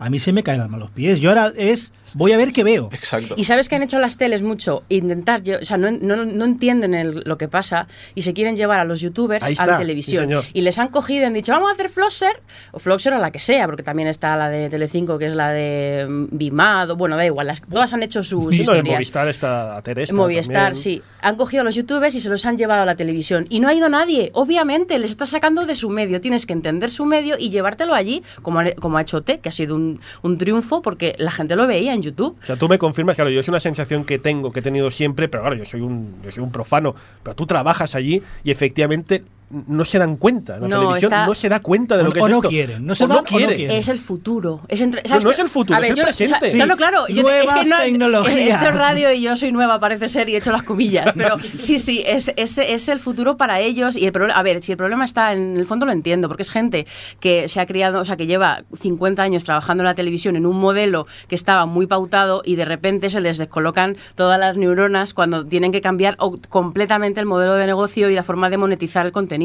a 0.00 0.10
mí 0.10 0.18
se 0.18 0.32
me 0.32 0.42
caen 0.42 0.56
el 0.56 0.62
alma 0.64 0.76
a 0.78 0.80
los 0.80 0.90
pies. 0.90 1.20
Yo 1.20 1.28
ahora 1.30 1.52
es, 1.56 1.92
voy 2.14 2.32
a 2.32 2.36
ver 2.36 2.52
qué 2.52 2.64
veo. 2.64 2.88
Exacto. 2.92 3.34
Y 3.36 3.44
sabes 3.44 3.68
que 3.68 3.76
han 3.76 3.82
hecho 3.82 3.98
las 4.00 4.16
teles 4.16 4.42
mucho, 4.42 4.82
intentar, 4.88 5.42
o 5.60 5.64
sea, 5.64 5.76
no, 5.76 5.90
no, 5.92 6.24
no 6.24 6.44
entienden 6.44 6.94
el- 6.94 7.22
lo 7.24 7.38
que 7.38 7.46
pasa 7.48 7.86
y 8.14 8.22
se 8.22 8.32
quieren 8.32 8.56
llevar 8.56 8.80
a 8.80 8.84
los 8.84 9.00
youtubers 9.00 9.44
Ahí 9.44 9.50
a 9.50 9.52
está, 9.52 9.66
la 9.66 9.78
televisión. 9.78 10.24
sí, 10.24 10.28
señor. 10.28 10.44
y 10.52 10.62
les 10.62 10.78
han 10.78 10.88
cogido 10.88 11.22
y 11.22 11.24
han 11.26 11.34
dicho, 11.34 11.52
vamos 11.52 11.68
a 11.70 11.72
hacer 11.74 11.88
Flosser, 11.90 12.42
o 12.72 12.78
Flosser 12.80 13.12
o 13.12 13.18
la 13.18 13.30
que 13.30 13.38
sea, 13.38 13.66
porque 13.66 13.82
también 13.82 14.08
está 14.08 14.36
la 14.36 14.48
de 14.48 14.68
Telecinco, 14.68 15.18
que 15.18 15.26
es 15.26 15.34
la 15.34 15.50
de 15.52 16.06
mm, 16.08 16.26
Bimad, 16.32 16.90
o 16.90 16.96
bueno, 16.96 17.16
da 17.16 17.24
igual, 17.26 17.46
las- 17.46 17.60
todas 17.62 17.92
han 17.92 18.02
hecho 18.02 18.22
sus 18.24 18.54
Sí, 18.56 18.64
no, 18.64 18.74
en. 18.74 18.86
Movistar 18.86 19.28
está 19.28 19.80
Teresa. 19.82 20.14
Movistar, 20.14 20.74
sí. 20.76 21.02
Han 21.20 21.36
cogido 21.36 21.60
a 21.60 21.64
los 21.64 21.74
youtubers 21.74 22.14
y 22.14 22.20
se 22.20 22.28
los 22.30 22.44
han 22.46 22.56
llevado 22.56 22.82
a 22.82 22.86
la 22.86 22.96
televisión. 22.96 23.46
Y 23.50 23.60
no 23.60 23.68
ha 23.68 23.74
ido 23.74 23.88
nadie. 23.90 24.30
Obviamente, 24.34 24.98
les 24.98 25.10
está 25.10 25.26
sacando 25.26 25.66
de 25.66 25.74
su 25.74 25.90
medio. 25.90 26.20
Tienes 26.20 26.46
que 26.46 26.52
entender 26.54 26.90
su 26.90 27.04
medio 27.04 27.36
y 27.38 27.50
llevártelo 27.50 27.92
allí, 27.94 28.22
como 28.42 28.60
ha, 28.60 28.72
como 28.72 28.96
ha 28.96 29.02
hecho 29.02 29.20
T, 29.22 29.38
que 29.40 29.48
ha 29.50 29.52
sido 29.52 29.76
un, 29.76 29.89
un 30.22 30.38
triunfo 30.38 30.82
porque 30.82 31.14
la 31.18 31.30
gente 31.30 31.56
lo 31.56 31.66
veía 31.66 31.94
en 31.94 32.02
YouTube. 32.02 32.36
O 32.42 32.46
sea, 32.46 32.56
tú 32.56 32.68
me 32.68 32.78
confirmas, 32.78 33.16
claro, 33.16 33.30
yo 33.30 33.40
es 33.40 33.48
una 33.48 33.60
sensación 33.60 34.04
que 34.04 34.18
tengo, 34.18 34.52
que 34.52 34.60
he 34.60 34.62
tenido 34.62 34.90
siempre, 34.90 35.28
pero 35.28 35.42
claro, 35.42 35.56
yo 35.56 35.64
soy 35.64 35.80
un, 35.80 36.16
yo 36.22 36.30
soy 36.30 36.42
un 36.42 36.52
profano. 36.52 36.94
Pero 37.22 37.34
tú 37.36 37.46
trabajas 37.46 37.94
allí 37.94 38.22
y 38.44 38.50
efectivamente 38.50 39.24
no 39.50 39.84
se 39.84 39.98
dan 39.98 40.16
cuenta. 40.16 40.58
La 40.58 40.68
No, 40.68 40.80
televisión 40.80 41.12
está- 41.12 41.26
no 41.26 41.34
se 41.34 41.48
da 41.48 41.60
cuenta 41.60 41.96
de 41.96 42.02
O- 42.02 42.06
lo 42.06 42.12
que 42.12 42.20
o 42.20 42.26
es 42.26 42.30
no 42.30 42.36
esto. 42.38 42.48
quieren, 42.48 42.86
no 42.86 42.94
se 42.94 43.04
O 43.04 43.08
dan 43.08 43.16
o 43.18 43.20
no 43.20 43.24
quieren. 43.26 43.56
quieren. 43.56 43.76
Es 43.76 43.88
el 43.88 43.98
futuro. 43.98 44.60
Es 44.68 44.80
entre- 44.80 45.02
No, 45.08 45.30
es 45.30 45.38
el 45.40 45.48
futuro, 45.48 45.76
A 45.76 45.80
ver, 45.80 45.86
es 45.86 45.90
el 45.90 45.96
yo- 45.96 46.04
presente. 46.04 46.34
o 46.34 46.38
sea, 46.38 46.50
Sí. 46.50 46.56
Claro, 46.56 46.76
claro. 46.76 47.08
yo- 47.08 47.22
Nuevas 47.22 47.56
es 47.56 47.62
que 47.64 47.68
no- 47.68 47.78
tecnologías. 47.78 48.56
Esto 48.56 48.68
es 48.70 48.74
radio 48.76 49.12
y 49.12 49.22
yo 49.22 49.36
soy 49.36 49.50
nueva, 49.50 49.80
parece 49.80 50.08
ser, 50.08 50.28
y 50.28 50.34
he 50.34 50.38
hecho 50.38 50.52
las 50.52 50.62
comillas. 50.62 51.12
Pero 51.16 51.36
sí, 51.56 51.78
sí, 51.80 52.02
es, 52.06 52.30
es, 52.36 52.58
es 52.58 52.88
el 52.88 53.00
futuro 53.00 53.36
para 53.36 53.60
ellos. 53.60 53.96
Y 53.96 54.06
el 54.06 54.12
problema, 54.12 54.38
a 54.38 54.42
ver, 54.42 54.62
si 54.62 54.70
el 54.72 54.78
problema 54.78 55.04
está 55.04 55.32
en 55.32 55.56
el 55.56 55.66
fondo 55.66 55.84
lo 55.84 55.92
entiendo, 55.92 56.28
porque 56.28 56.42
es 56.42 56.50
gente 56.50 56.86
que 57.18 57.48
se 57.48 57.60
ha 57.60 57.66
criado, 57.66 58.00
o 58.00 58.04
sea, 58.04 58.16
que 58.16 58.26
lleva 58.26 58.62
50 58.80 59.22
años 59.24 59.42
trabajando 59.44 59.82
en 59.82 59.86
la 59.86 59.94
televisión 59.94 60.36
en 60.36 60.46
un 60.46 60.56
modelo 60.60 61.06
que 61.26 61.34
estaba 61.34 61.66
muy 61.66 61.86
pautado 61.88 62.42
y 62.44 62.54
de 62.54 62.64
repente 62.64 63.10
se 63.10 63.20
les 63.20 63.36
descolocan 63.38 63.96
todas 64.14 64.38
las 64.38 64.56
neuronas 64.56 65.12
cuando 65.12 65.44
tienen 65.44 65.72
que 65.72 65.80
cambiar 65.80 66.16
completamente 66.48 67.18
el 67.20 67.26
modelo 67.26 67.54
de 67.54 67.66
negocio 67.66 68.10
y 68.10 68.14
la 68.14 68.22
forma 68.22 68.48
de 68.50 68.56
monetizar 68.56 69.06
el 69.06 69.12
contenido. 69.12 69.39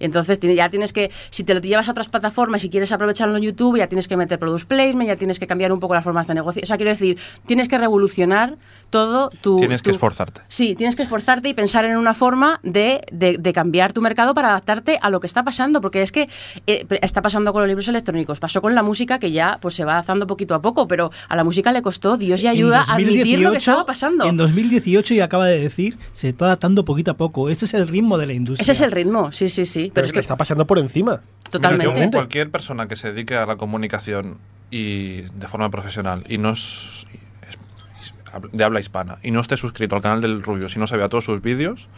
Entonces 0.00 0.38
tiene- 0.40 0.54
ya 0.56 0.68
tienes 0.68 0.92
que, 0.92 1.10
si 1.30 1.44
te 1.44 1.54
lo 1.54 1.60
llevas 1.60 1.88
a 1.88 1.92
otras 1.92 2.08
plataformas 2.08 2.64
y 2.64 2.70
quieres 2.70 2.92
aprovecharlo 2.92 3.36
en 3.36 3.42
YouTube, 3.42 3.78
ya 3.78 3.86
tienes 3.88 4.08
que 4.08 4.16
meter 4.16 4.38
product 4.38 4.66
placement, 4.66 5.08
ya 5.08 5.16
tienes 5.16 5.38
que 5.38 5.46
cambiar 5.46 5.72
un 5.72 5.80
poco 5.80 5.94
las 5.94 6.04
formas 6.04 6.26
de 6.26 6.34
negocio. 6.34 6.60
O 6.62 6.66
sea, 6.66 6.76
quiero 6.76 6.90
decir, 6.90 7.18
tienes 7.46 7.68
que 7.68 7.78
revolucionar 7.78 8.56
todo 8.90 9.30
tu... 9.42 9.56
Tienes 9.56 9.82
que 9.82 9.90
tu- 9.90 9.96
esforzarte. 9.96 10.40
Sí, 10.48 10.74
tienes 10.74 10.96
que 10.96 11.02
esforzarte 11.02 11.48
y 11.48 11.54
pensar 11.54 11.84
en 11.84 11.96
una 11.98 12.14
forma 12.14 12.58
de, 12.62 13.02
de- 13.12 13.36
de 13.38 13.52
cambiar 13.52 13.92
tu 13.92 14.00
mercado 14.00 14.32
para 14.34 14.48
adaptarte 14.50 14.98
a 15.02 15.10
lo 15.10 15.20
que 15.20 15.26
está 15.26 15.42
pasando, 15.44 15.80
porque 15.80 16.00
es 16.02 16.10
que 16.10 16.28
eh, 16.66 16.86
está 17.02 17.20
pasando 17.20 17.52
con 17.52 17.60
los 17.62 17.68
libros 17.68 17.86
electrónicos, 17.88 18.40
pasó 18.40 18.62
con 18.62 18.74
la 18.74 18.82
música 18.82 19.18
que 19.18 19.30
ya 19.30 19.58
pues 19.60 19.74
se 19.74 19.84
va 19.84 19.92
adaptando 19.92 20.26
poquito 20.26 20.54
a 20.54 20.62
poco, 20.62 20.88
pero 20.88 21.10
a 21.28 21.36
la 21.36 21.44
música 21.44 21.70
le 21.72 21.82
costó 21.82 22.16
Dios 22.16 22.42
y 22.42 22.48
ayuda 22.48 22.84
a 22.88 22.94
admitir 22.94 23.40
lo 23.40 23.50
que 23.50 23.56
2018 23.56 23.58
estaba 23.58 23.86
pasando. 23.86 24.24
En 24.24 24.36
2018, 24.38 25.14
y 25.14 25.20
acaba 25.20 25.46
de 25.46 25.60
decir, 25.60 25.98
se 26.12 26.30
está 26.30 26.46
adaptando 26.46 26.84
poquito 26.86 27.10
a 27.10 27.14
poco. 27.14 27.50
Este 27.50 27.66
es 27.66 27.74
el 27.74 27.86
ritmo 27.88 28.16
de 28.16 28.26
la 28.26 28.32
industria. 28.32 28.62
Ese 28.62 28.72
es 28.72 28.80
el 28.80 28.92
ritmo, 28.92 29.27
sí, 29.32 29.48
sí, 29.48 29.64
sí. 29.64 29.80
Pero, 29.84 29.94
Pero 29.94 30.06
es 30.06 30.12
que 30.12 30.20
está 30.20 30.36
pasando 30.36 30.66
por 30.66 30.78
encima. 30.78 31.20
totalmente. 31.50 31.88
Mira, 31.92 32.04
yo, 32.06 32.10
cualquier 32.10 32.50
persona 32.50 32.88
que 32.88 32.96
se 32.96 33.12
dedique 33.12 33.36
a 33.36 33.46
la 33.46 33.56
comunicación 33.56 34.38
y 34.70 35.22
de 35.22 35.48
forma 35.48 35.70
profesional 35.70 36.24
y 36.28 36.38
no 36.38 36.50
es, 36.50 37.06
es- 37.48 38.42
de 38.52 38.64
habla 38.64 38.80
hispana 38.80 39.18
y 39.22 39.30
no 39.30 39.40
esté 39.40 39.56
suscrito 39.56 39.96
al 39.96 40.02
canal 40.02 40.20
del 40.20 40.42
Rubio, 40.42 40.68
si 40.68 40.78
no 40.78 40.86
se 40.86 40.96
vea 40.96 41.08
todos 41.08 41.24
sus 41.24 41.40
vídeos, 41.40 41.88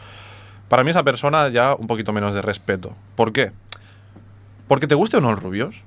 para 0.69 0.85
mí 0.85 0.91
esa 0.91 1.03
persona 1.03 1.49
ya 1.49 1.75
un 1.75 1.87
poquito 1.89 2.13
menos 2.13 2.33
de 2.35 2.43
respeto. 2.43 2.95
¿Por 3.17 3.33
qué? 3.33 3.51
Porque 4.69 4.87
te 4.87 4.95
guste 4.95 5.17
o 5.17 5.21
no 5.21 5.31
el 5.31 5.37
Rubios, 5.37 5.83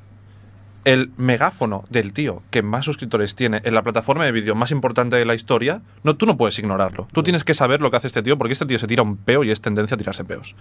el 0.86 1.12
megáfono 1.18 1.84
del 1.90 2.14
tío 2.14 2.42
que 2.52 2.62
más 2.62 2.86
suscriptores 2.86 3.36
tiene 3.36 3.62
en 3.64 3.74
la 3.74 3.84
plataforma 3.84 4.26
de 4.26 4.32
vídeo 4.32 4.56
más 4.56 4.72
importante 4.72 5.16
de 5.16 5.26
la 5.26 5.36
historia, 5.36 5.82
no, 6.04 6.16
tú 6.16 6.26
no 6.26 6.38
puedes 6.38 6.60
ignorarlo. 6.60 7.08
Tú 7.14 7.24
tienes 7.24 7.44
que 7.44 7.54
saber 7.54 7.82
lo 7.82 7.90
que 7.90 7.98
hace 7.98 8.08
este 8.08 8.22
tío 8.22 8.38
porque 8.38 8.54
este 8.54 8.66
tío 8.66 8.80
se 8.80 8.88
tira 8.88 9.04
un 9.04 9.18
peo 9.18 9.44
y 9.44 9.52
es 9.52 9.62
tendencia 9.62 9.96
a 9.96 9.98
tirarse 9.98 10.26
peos. 10.26 10.56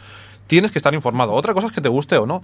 Tienes 0.47 0.71
que 0.71 0.79
estar 0.79 0.95
informado. 0.95 1.33
Otra 1.33 1.55
cosa 1.55 1.67
es 1.67 1.73
que 1.73 1.81
te 1.81 1.89
guste 1.89 2.17
o 2.17 2.27
no. 2.27 2.43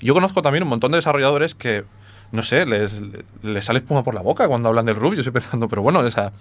Yo 0.00 0.14
conozco 0.14 0.42
también 0.42 0.62
un 0.62 0.68
montón 0.68 0.92
de 0.92 0.98
desarrolladores 0.98 1.54
que, 1.54 1.84
no 2.32 2.42
sé, 2.42 2.66
les, 2.66 3.00
les 3.42 3.64
sale 3.64 3.78
espuma 3.78 4.04
por 4.04 4.14
la 4.14 4.22
boca 4.22 4.46
cuando 4.46 4.68
hablan 4.68 4.86
del 4.86 4.96
Rubio. 4.96 5.20
Estoy 5.20 5.32
pensando, 5.32 5.68
pero 5.68 5.82
bueno, 5.82 6.00
o 6.00 6.10
sea, 6.10 6.32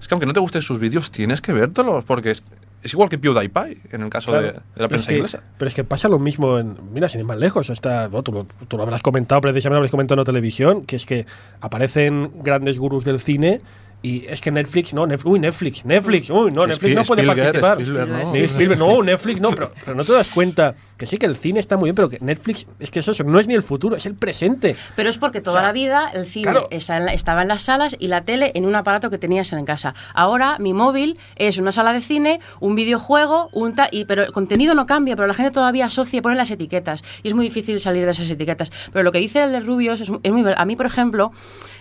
es 0.00 0.08
que 0.08 0.14
aunque 0.14 0.26
no 0.26 0.32
te 0.32 0.40
gusten 0.40 0.62
sus 0.62 0.78
vídeos, 0.78 1.10
tienes 1.10 1.40
que 1.40 1.52
vértelos 1.52 2.04
porque 2.04 2.32
es, 2.32 2.42
es 2.86 2.92
igual 2.94 3.08
que 3.08 3.18
PewDiePie 3.18 3.78
en 3.92 4.02
el 4.02 4.08
caso 4.10 4.32
de, 4.32 4.38
Claro. 4.38 4.52
de 4.52 4.58
la 4.58 4.62
Pero 4.74 4.88
prensa 4.88 5.02
es 5.02 5.06
que, 5.08 5.14
inglesa. 5.16 5.42
Pero 5.58 5.68
es 5.68 5.74
que 5.74 5.84
pasa 5.84 6.08
lo 6.08 6.18
mismo 6.18 6.58
en. 6.58 6.76
Mira, 6.92 7.08
sin 7.08 7.20
ir 7.20 7.26
más 7.26 7.38
lejos, 7.38 7.68
está, 7.70 8.08
bueno, 8.08 8.22
tú, 8.22 8.32
lo, 8.32 8.46
tú 8.68 8.76
lo 8.76 8.82
habrás 8.82 9.02
comentado, 9.02 9.40
precisamente 9.40 9.74
lo 9.74 9.78
habrás 9.78 9.90
comentado 9.90 10.14
en 10.14 10.20
la 10.20 10.24
televisión, 10.24 10.86
que 10.86 10.96
es 10.96 11.06
que 11.06 11.26
aparecen 11.60 12.32
grandes 12.42 12.78
gurús 12.78 13.04
del 13.04 13.20
cine. 13.20 13.60
Y 14.06 14.24
es 14.28 14.40
que 14.40 14.52
Netflix, 14.52 14.94
no, 14.94 15.04
Netflix, 15.06 15.32
uy, 15.32 15.40
Netflix, 15.40 15.84
Netflix, 15.84 16.30
uy, 16.30 16.52
no, 16.52 16.64
Netflix 16.66 16.94
no 16.94 17.02
puede 17.02 17.22
Spielberg, 17.22 17.60
participar. 17.60 17.80
Spielberg, 17.82 18.08
¿no? 18.26 18.32
Sí, 18.32 18.42
Spielberg, 18.44 18.78
no, 18.78 19.02
Netflix 19.02 19.40
no, 19.40 19.50
pero, 19.50 19.72
pero 19.84 19.96
no 19.96 20.04
te 20.04 20.12
das 20.12 20.28
cuenta 20.30 20.74
que 20.96 21.06
sí 21.06 21.16
que 21.18 21.26
el 21.26 21.36
cine 21.36 21.58
está 21.60 21.76
muy 21.76 21.88
bien, 21.88 21.94
pero 21.96 22.08
que 22.08 22.18
Netflix, 22.20 22.66
es 22.78 22.90
que 22.90 23.00
eso, 23.00 23.10
eso 23.10 23.24
no 23.24 23.38
es 23.40 23.46
ni 23.48 23.54
el 23.54 23.62
futuro, 23.62 23.96
es 23.96 24.06
el 24.06 24.14
presente. 24.14 24.76
Pero 24.94 25.10
es 25.10 25.18
porque 25.18 25.40
toda 25.40 25.56
O 25.56 25.58
sea, 25.58 25.66
la 25.66 25.72
vida 25.72 26.08
el 26.14 26.24
cine 26.24 26.44
claro. 26.52 26.68
está 26.70 26.96
en 26.98 27.04
la- 27.06 27.12
estaba 27.14 27.42
en 27.42 27.48
las 27.48 27.62
salas 27.64 27.96
y 27.98 28.06
la 28.08 28.24
tele 28.24 28.52
en 28.54 28.64
un 28.64 28.74
aparato 28.76 29.10
que 29.10 29.18
tenías 29.18 29.52
en 29.52 29.64
casa. 29.64 29.94
Ahora 30.14 30.56
mi 30.58 30.72
móvil 30.72 31.18
es 31.36 31.58
una 31.58 31.72
sala 31.72 31.92
de 31.92 32.00
cine, 32.00 32.40
un 32.60 32.76
videojuego, 32.76 33.50
un 33.52 33.74
ta- 33.74 33.88
y, 33.90 34.04
pero 34.06 34.22
el 34.22 34.32
contenido 34.32 34.74
no 34.74 34.86
cambia, 34.86 35.16
pero 35.16 35.26
la 35.26 35.34
gente 35.34 35.50
todavía 35.50 35.86
asocia, 35.86 36.22
pone 36.22 36.36
las 36.36 36.50
etiquetas 36.50 37.02
y 37.22 37.28
es 37.28 37.34
muy 37.34 37.44
difícil 37.46 37.78
salir 37.80 38.04
de 38.04 38.12
esas 38.12 38.30
etiquetas. 38.30 38.70
Pero 38.92 39.02
lo 39.02 39.12
que 39.12 39.18
dice 39.18 39.42
el 39.42 39.52
de 39.52 39.60
Rubios 39.60 40.00
es, 40.00 40.10
es 40.22 40.32
muy 40.32 40.42
ver- 40.42 40.54
a 40.58 40.64
mí 40.64 40.76
por 40.76 40.86
ejemplo 40.86 41.30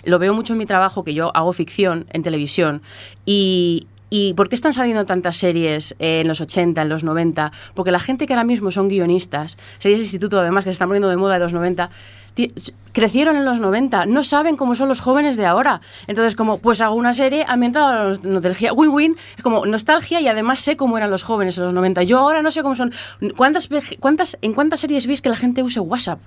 lo 0.05 0.19
veo 0.19 0.33
mucho 0.33 0.53
en 0.53 0.59
mi 0.59 0.65
trabajo 0.65 1.03
que 1.03 1.13
yo 1.13 1.35
hago 1.35 1.51
ficción 1.53 2.05
en 2.11 2.23
televisión 2.23 2.81
y 3.25 3.87
¿Y 4.11 4.33
por 4.35 4.47
qué 4.49 4.55
están 4.55 4.71
saliendo 4.73 5.05
tantas 5.05 5.35
series 5.35 5.95
en 5.97 6.27
los 6.27 6.39
80, 6.39 6.79
en 6.83 6.89
los 6.89 7.03
90? 7.03 7.51
Porque 7.73 7.91
la 7.91 7.99
gente 7.99 8.27
que 8.27 8.33
ahora 8.33 8.43
mismo 8.45 8.69
son 8.69 8.87
guionistas, 8.87 9.57
series 9.79 9.99
de 9.99 10.03
instituto 10.05 10.39
además 10.39 10.63
que 10.63 10.69
se 10.69 10.73
están 10.73 10.87
poniendo 10.87 11.09
de 11.09 11.17
moda 11.17 11.35
en 11.35 11.41
los 11.41 11.53
90, 11.53 11.89
ti- 12.35 12.53
crecieron 12.93 13.35
en 13.35 13.43
los 13.45 13.59
90, 13.59 14.05
no 14.05 14.23
saben 14.23 14.57
cómo 14.57 14.75
son 14.75 14.89
los 14.89 15.01
jóvenes 15.01 15.35
de 15.37 15.47
ahora. 15.47 15.81
Entonces, 16.07 16.35
como, 16.35 16.59
pues 16.59 16.81
hago 16.81 16.93
una 16.95 17.13
serie 17.13 17.45
ambientada 17.47 18.11
la 18.11 18.17
nostalgia. 18.23 18.71
Win-win, 18.73 19.17
es 19.37 19.43
como 19.43 19.65
nostalgia 19.65 20.21
y 20.21 20.27
además 20.27 20.59
sé 20.61 20.77
cómo 20.77 20.97
eran 20.97 21.09
los 21.09 21.23
jóvenes 21.23 21.57
en 21.57 21.65
los 21.65 21.73
90. 21.73 22.03
Yo 22.03 22.19
ahora 22.19 22.43
no 22.43 22.51
sé 22.51 22.61
cómo 22.61 22.75
son. 22.75 22.93
¿Cuántas, 23.35 23.67
cuántas, 23.99 24.37
¿En 24.43 24.53
cuántas 24.53 24.79
series 24.81 25.07
veis 25.07 25.21
que 25.23 25.29
la 25.29 25.35
gente 25.35 25.63
use 25.63 25.79
WhatsApp? 25.79 26.19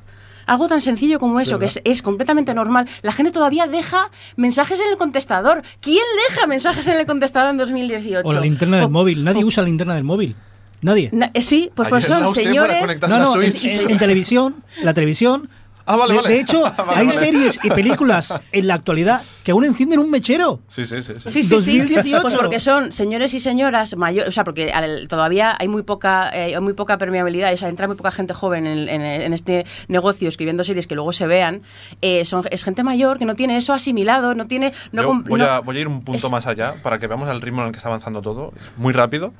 Algo 0.48 0.66
tan 0.66 0.80
sencillo 0.80 1.20
como 1.20 1.38
eso, 1.40 1.58
que 1.58 1.66
es, 1.66 1.80
es 1.84 2.02
completamente 2.02 2.52
normal. 2.54 2.88
La 3.02 3.12
gente 3.12 3.30
todavía 3.30 3.66
deja 3.66 4.10
mensajes 4.36 4.80
en 4.80 4.88
el 4.90 4.96
contestador. 4.96 5.62
¿Quién 5.80 6.02
deja 6.28 6.46
mensajes 6.46 6.86
en 6.88 6.98
el 6.98 7.06
contestador 7.06 7.50
en 7.50 7.58
2018? 7.58 8.26
O 8.28 8.32
la 8.32 8.40
linterna 8.40 8.78
O- 8.78 8.80
del 8.80 8.90
móvil. 8.90 9.22
Nadie 9.24 9.44
o- 9.44 9.46
usa 9.46 9.62
la 9.62 9.68
linterna 9.68 9.94
del 9.94 10.04
móvil. 10.04 10.34
Nadie. 10.80 11.10
Na- 11.12 11.30
eh, 11.34 11.42
sí, 11.42 11.70
pues, 11.74 11.88
pues 11.88 12.04
son 12.04 12.26
señores. 12.32 13.00
No, 13.02 13.18
no, 13.18 13.42
en, 13.42 13.52
en- 13.56 13.90
en 13.90 13.98
televisión, 13.98 14.56
la 14.82 14.94
televisión, 14.94 15.48
Ah, 15.88 15.96
vale, 15.96 16.14
de, 16.14 16.20
vale. 16.20 16.34
de 16.34 16.40
hecho, 16.40 16.62
Vale, 16.76 16.92
hay 17.00 17.06
vale. 17.06 17.18
series 17.18 17.58
y 17.64 17.70
películas 17.70 18.34
en 18.52 18.66
la 18.66 18.74
actualidad 18.74 19.22
que 19.42 19.52
aún 19.52 19.64
encienden 19.64 19.98
un 20.00 20.10
mechero. 20.10 20.60
Sí, 20.68 20.84
sí, 20.84 21.02
sí. 21.02 21.14
sí. 21.18 21.30
Sí, 21.30 21.42
sí, 21.42 21.48
2018. 21.54 22.02
sí. 22.04 22.16
Pues 22.20 22.34
porque 22.34 22.60
son 22.60 22.92
señores 22.92 23.32
y 23.34 23.40
señoras 23.40 23.96
mayores, 23.96 24.28
o 24.28 24.32
sea, 24.32 24.44
porque 24.44 24.70
al- 24.72 25.08
todavía 25.08 25.56
hay 25.58 25.68
muy 25.68 25.82
poca 25.82 26.28
eh, 26.34 26.54
hay 26.54 26.60
muy 26.60 26.74
poca 26.74 26.98
permeabilidad, 26.98 27.52
o 27.52 27.56
sea, 27.56 27.68
entra 27.70 27.86
muy 27.86 27.96
poca 27.96 28.10
gente 28.10 28.34
joven 28.34 28.66
en, 28.66 28.88
en- 28.88 29.00
en 29.02 29.32
este 29.32 29.64
negocio 29.88 30.28
escribiendo 30.28 30.62
series 30.64 30.86
que 30.86 30.94
luego 30.94 31.12
se 31.12 31.26
vean. 31.26 31.62
Eh, 32.02 32.24
son, 32.26 32.44
es 32.50 32.62
gente 32.64 32.82
mayor 32.84 33.18
que 33.18 33.24
no 33.24 33.34
tiene 33.34 33.56
eso 33.56 33.72
asimilado, 33.72 34.34
no 34.34 34.46
tiene... 34.46 34.72
No, 34.92 35.02
Yo 35.02 35.22
voy, 35.26 35.40
no- 35.40 35.46
a, 35.46 35.60
voy 35.60 35.78
a 35.78 35.80
ir 35.80 35.88
un 35.88 36.02
punto 36.02 36.26
es- 36.26 36.30
más 36.32 36.46
allá 36.46 36.74
para 36.82 36.98
que 36.98 37.06
veamos 37.06 37.30
el 37.30 37.40
ritmo 37.40 37.62
en 37.62 37.68
el 37.68 37.72
que 37.72 37.78
está 37.78 37.88
avanzando 37.88 38.20
todo, 38.20 38.52
muy 38.76 38.92
rápido. 38.92 39.32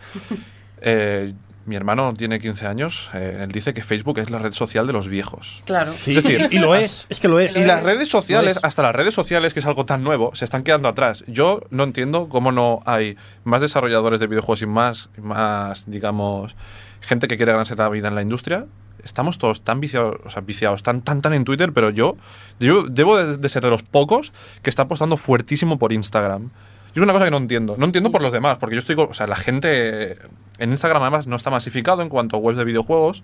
Eh, 0.80 1.34
mi 1.69 1.77
hermano 1.77 2.14
tiene 2.14 2.41
15 2.41 2.66
años, 2.66 3.11
eh, 3.12 3.41
él 3.43 3.53
dice 3.53 3.75
que 3.75 3.83
Facebook 3.83 4.19
es 4.19 4.31
la 4.31 4.39
red 4.39 4.55
social 4.55 4.87
de 4.87 4.95
los 4.95 5.09
viejos. 5.09 5.62
Claro. 5.66 5.93
Sí, 5.97 6.12
Es 6.16 6.25
decir, 6.25 6.49
y 6.51 6.59
lo 6.59 6.75
es, 6.75 7.07
es 7.11 7.21
que 7.21 7.29
lo 7.29 7.39
es. 7.39 7.57
Y 7.57 7.64
las 7.64 7.83
redes 7.83 8.09
sociales, 8.09 8.59
hasta 8.62 8.83
las 8.83 8.95
redes 8.95 9.12
sociales, 9.12 9.53
que 9.53 9.61
es 9.61 9.66
algo 9.66 9.85
tan 9.85 10.03
nuevo, 10.03 10.35
se 10.35 10.47
están 10.47 10.62
quedando 10.62 10.89
atrás. 10.89 11.25
Yo 11.27 11.61
no 11.71 11.85
entiendo 11.85 12.31
cómo 12.31 12.53
no 12.53 12.81
hay 12.87 13.16
más 13.45 13.61
desarrolladores 13.61 14.19
de 14.19 14.27
videojuegos 14.27 14.62
y 14.62 14.66
más, 14.66 15.11
más 15.19 15.85
digamos, 15.87 16.57
gente 17.01 17.29
que 17.29 17.37
quiere 17.37 17.53
ganarse 17.53 17.77
la 17.77 17.89
vida 17.91 18.09
en 18.09 18.14
la 18.14 18.23
industria. 18.23 18.66
Estamos 19.05 19.37
todos 19.37 19.62
tan 19.62 19.81
viciados, 19.81 20.16
o 20.25 20.31
sea, 20.31 20.41
viciados, 20.41 20.83
tan, 20.83 21.03
tan, 21.03 21.21
tan 21.21 21.35
en 21.35 21.45
Twitter, 21.45 21.73
pero 21.73 21.91
yo, 21.91 22.14
yo 22.59 22.83
debo 22.85 23.19
de, 23.19 23.37
de 23.37 23.49
ser 23.51 23.62
de 23.62 23.71
los 23.71 23.83
pocos 23.83 24.33
que 24.62 24.71
está 24.71 24.83
apostando 24.83 25.19
fuertísimo 25.19 25.79
por 25.79 25.93
Instagram. 25.93 26.51
Y 26.95 26.99
es 26.99 27.03
una 27.03 27.12
cosa 27.12 27.26
que 27.26 27.30
no 27.30 27.36
entiendo. 27.36 27.76
No 27.78 27.84
entiendo 27.84 28.11
por 28.11 28.22
los 28.22 28.32
demás, 28.32 28.59
porque 28.59 28.74
yo 28.74 28.80
estoy, 28.80 28.97
o 28.99 29.14
sea, 29.14 29.26
la 29.26 29.36
gente 29.36 30.18
en 30.59 30.70
Instagram 30.70 31.03
además 31.03 31.26
no 31.26 31.36
está 31.36 31.51
masificado 31.51 32.03
en 32.03 32.09
cuanto 32.09 32.36
a 32.36 32.39
webs 32.41 32.59
de 32.59 32.64
videojuegos 32.64 33.22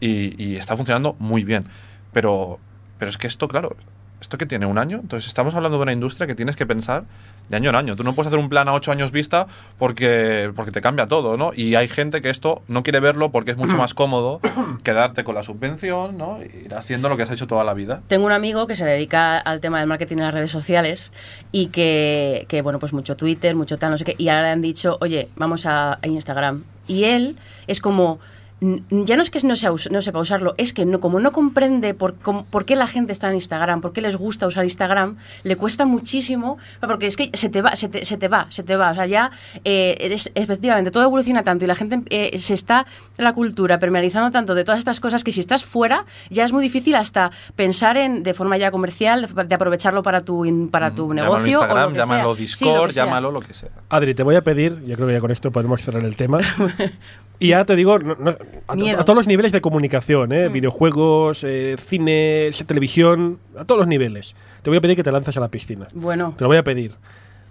y, 0.00 0.42
y 0.42 0.56
está 0.56 0.76
funcionando 0.76 1.16
muy 1.18 1.44
bien. 1.44 1.64
Pero, 2.12 2.58
pero 2.98 3.10
es 3.10 3.18
que 3.18 3.26
esto, 3.26 3.48
claro, 3.48 3.76
esto 4.20 4.38
que 4.38 4.46
tiene 4.46 4.66
un 4.66 4.78
año, 4.78 4.98
entonces 5.02 5.28
estamos 5.28 5.54
hablando 5.54 5.78
de 5.78 5.82
una 5.82 5.92
industria 5.92 6.26
que 6.26 6.34
tienes 6.34 6.56
que 6.56 6.66
pensar 6.66 7.04
de 7.48 7.56
año 7.56 7.70
en 7.70 7.76
año. 7.76 7.96
Tú 7.96 8.04
no 8.04 8.14
puedes 8.14 8.28
hacer 8.28 8.38
un 8.38 8.48
plan 8.48 8.68
a 8.68 8.72
ocho 8.72 8.92
años 8.92 9.12
vista 9.12 9.46
porque, 9.78 10.52
porque 10.54 10.72
te 10.72 10.80
cambia 10.80 11.06
todo, 11.06 11.36
¿no? 11.36 11.52
Y 11.54 11.74
hay 11.74 11.88
gente 11.88 12.22
que 12.22 12.30
esto 12.30 12.62
no 12.68 12.82
quiere 12.82 13.00
verlo 13.00 13.30
porque 13.30 13.52
es 13.52 13.56
mucho 13.56 13.76
más 13.78 13.94
cómodo 13.94 14.40
quedarte 14.82 15.24
con 15.24 15.34
la 15.34 15.42
subvención, 15.42 16.16
¿no? 16.16 16.38
Y 16.42 16.66
ir 16.66 16.74
haciendo 16.74 17.08
lo 17.08 17.16
que 17.16 17.22
has 17.22 17.30
hecho 17.30 17.46
toda 17.46 17.64
la 17.64 17.74
vida. 17.74 18.02
Tengo 18.08 18.26
un 18.26 18.32
amigo 18.32 18.66
que 18.66 18.76
se 18.76 18.84
dedica 18.84 19.38
al 19.38 19.60
tema 19.60 19.80
del 19.80 19.88
marketing 19.88 20.16
en 20.16 20.22
las 20.22 20.34
redes 20.34 20.50
sociales 20.50 21.10
y 21.52 21.68
que, 21.68 22.46
que, 22.48 22.62
bueno, 22.62 22.78
pues 22.78 22.92
mucho 22.92 23.16
Twitter, 23.16 23.54
mucho 23.54 23.78
tal, 23.78 23.90
no 23.90 23.98
sé 23.98 24.04
qué, 24.04 24.14
y 24.18 24.28
ahora 24.28 24.42
le 24.42 24.48
han 24.50 24.62
dicho, 24.62 24.98
oye, 25.00 25.28
vamos 25.36 25.66
a, 25.66 25.98
Instagram. 26.02 26.64
Y 26.86 27.04
él 27.04 27.36
es 27.66 27.80
como, 27.80 28.20
ya 28.60 29.16
no 29.16 29.22
es 29.22 29.28
que 29.30 29.38
no, 29.46 29.54
sea 29.54 29.70
no 29.90 30.00
sepa 30.00 30.18
usarlo, 30.18 30.54
es 30.56 30.72
que 30.72 30.86
no, 30.86 30.98
como 30.98 31.20
no 31.20 31.30
comprende 31.30 31.92
por, 31.92 32.14
cómo- 32.14 32.46
por 32.46 32.64
qué 32.64 32.74
la 32.74 32.86
gente 32.86 33.12
está 33.12 33.28
en 33.28 33.34
Instagram, 33.34 33.82
por 33.82 33.92
qué 33.92 34.00
les 34.00 34.16
gusta 34.16 34.46
usar 34.46 34.64
Instagram, 34.64 35.16
le 35.42 35.56
cuesta 35.56 35.84
muchísimo, 35.84 36.56
porque 36.80 37.06
es 37.06 37.16
que 37.18 37.30
se 37.34 37.50
te 37.50 37.60
va, 37.60 37.76
se 37.76 37.88
te, 37.90 38.06
se 38.06 38.16
te 38.16 38.28
va, 38.28 38.46
se 38.48 38.62
te 38.62 38.76
va. 38.76 38.92
O 38.92 38.94
sea, 38.94 39.04
ya 39.04 39.30
eh, 39.64 39.96
eres, 40.00 40.32
efectivamente 40.34 40.90
todo 40.90 41.02
evoluciona 41.04 41.42
tanto 41.44 41.66
y 41.66 41.68
la 41.68 41.74
gente 41.74 42.02
eh, 42.08 42.38
se 42.38 42.54
está 42.54 42.86
la 43.18 43.34
cultura 43.34 43.78
permealizando 43.78 44.30
tanto 44.30 44.54
de 44.54 44.64
todas 44.64 44.78
estas 44.78 45.00
cosas 45.00 45.22
que 45.22 45.32
si 45.32 45.40
estás 45.40 45.64
fuera 45.64 46.06
ya 46.30 46.44
es 46.46 46.52
muy 46.52 46.62
difícil 46.62 46.94
hasta 46.94 47.30
pensar 47.56 47.98
en 47.98 48.22
de 48.22 48.32
forma 48.32 48.56
ya 48.56 48.70
comercial, 48.70 49.28
de, 49.34 49.44
de 49.44 49.54
aprovecharlo 49.54 50.02
para 50.02 50.20
tu, 50.22 50.46
in- 50.46 50.68
para 50.70 50.94
tu 50.94 51.12
Llámalo 51.12 51.36
negocio. 51.36 51.58
o 51.58 51.62
lo 51.62 51.66
Instagram, 51.68 51.92
que 51.92 51.98
llámalo 51.98 52.36
sea. 52.36 52.46
Sí, 52.46 52.64
lo 52.64 52.70
Discord, 52.70 52.86
que 52.88 52.92
sea. 52.94 53.04
llámalo 53.04 53.30
lo 53.32 53.40
que 53.40 53.52
sea. 53.54 53.68
Adri, 53.90 54.14
te 54.14 54.22
voy 54.22 54.34
a 54.36 54.40
pedir, 54.42 54.82
yo 54.86 54.96
creo 54.96 55.06
que 55.08 55.12
ya 55.12 55.20
con 55.20 55.30
esto 55.30 55.50
podemos 55.50 55.82
cerrar 55.82 56.04
el 56.04 56.16
tema. 56.16 56.40
y 57.38 57.48
ya 57.48 57.64
te 57.64 57.76
digo, 57.76 57.98
no- 57.98 58.14
no- 58.14 58.36
a, 58.68 58.72
a 58.72 59.04
todos 59.04 59.16
los 59.16 59.26
niveles 59.26 59.52
de 59.52 59.60
comunicación, 59.60 60.32
¿eh? 60.32 60.48
videojuegos, 60.48 61.44
eh, 61.44 61.76
cine, 61.78 62.50
televisión, 62.66 63.38
a 63.58 63.64
todos 63.64 63.78
los 63.80 63.88
niveles. 63.88 64.34
Te 64.62 64.70
voy 64.70 64.78
a 64.78 64.80
pedir 64.80 64.96
que 64.96 65.02
te 65.02 65.12
lances 65.12 65.36
a 65.36 65.40
la 65.40 65.48
piscina. 65.48 65.86
Bueno, 65.94 66.34
Te 66.36 66.44
lo 66.44 66.48
voy 66.48 66.56
a 66.56 66.64
pedir. 66.64 66.92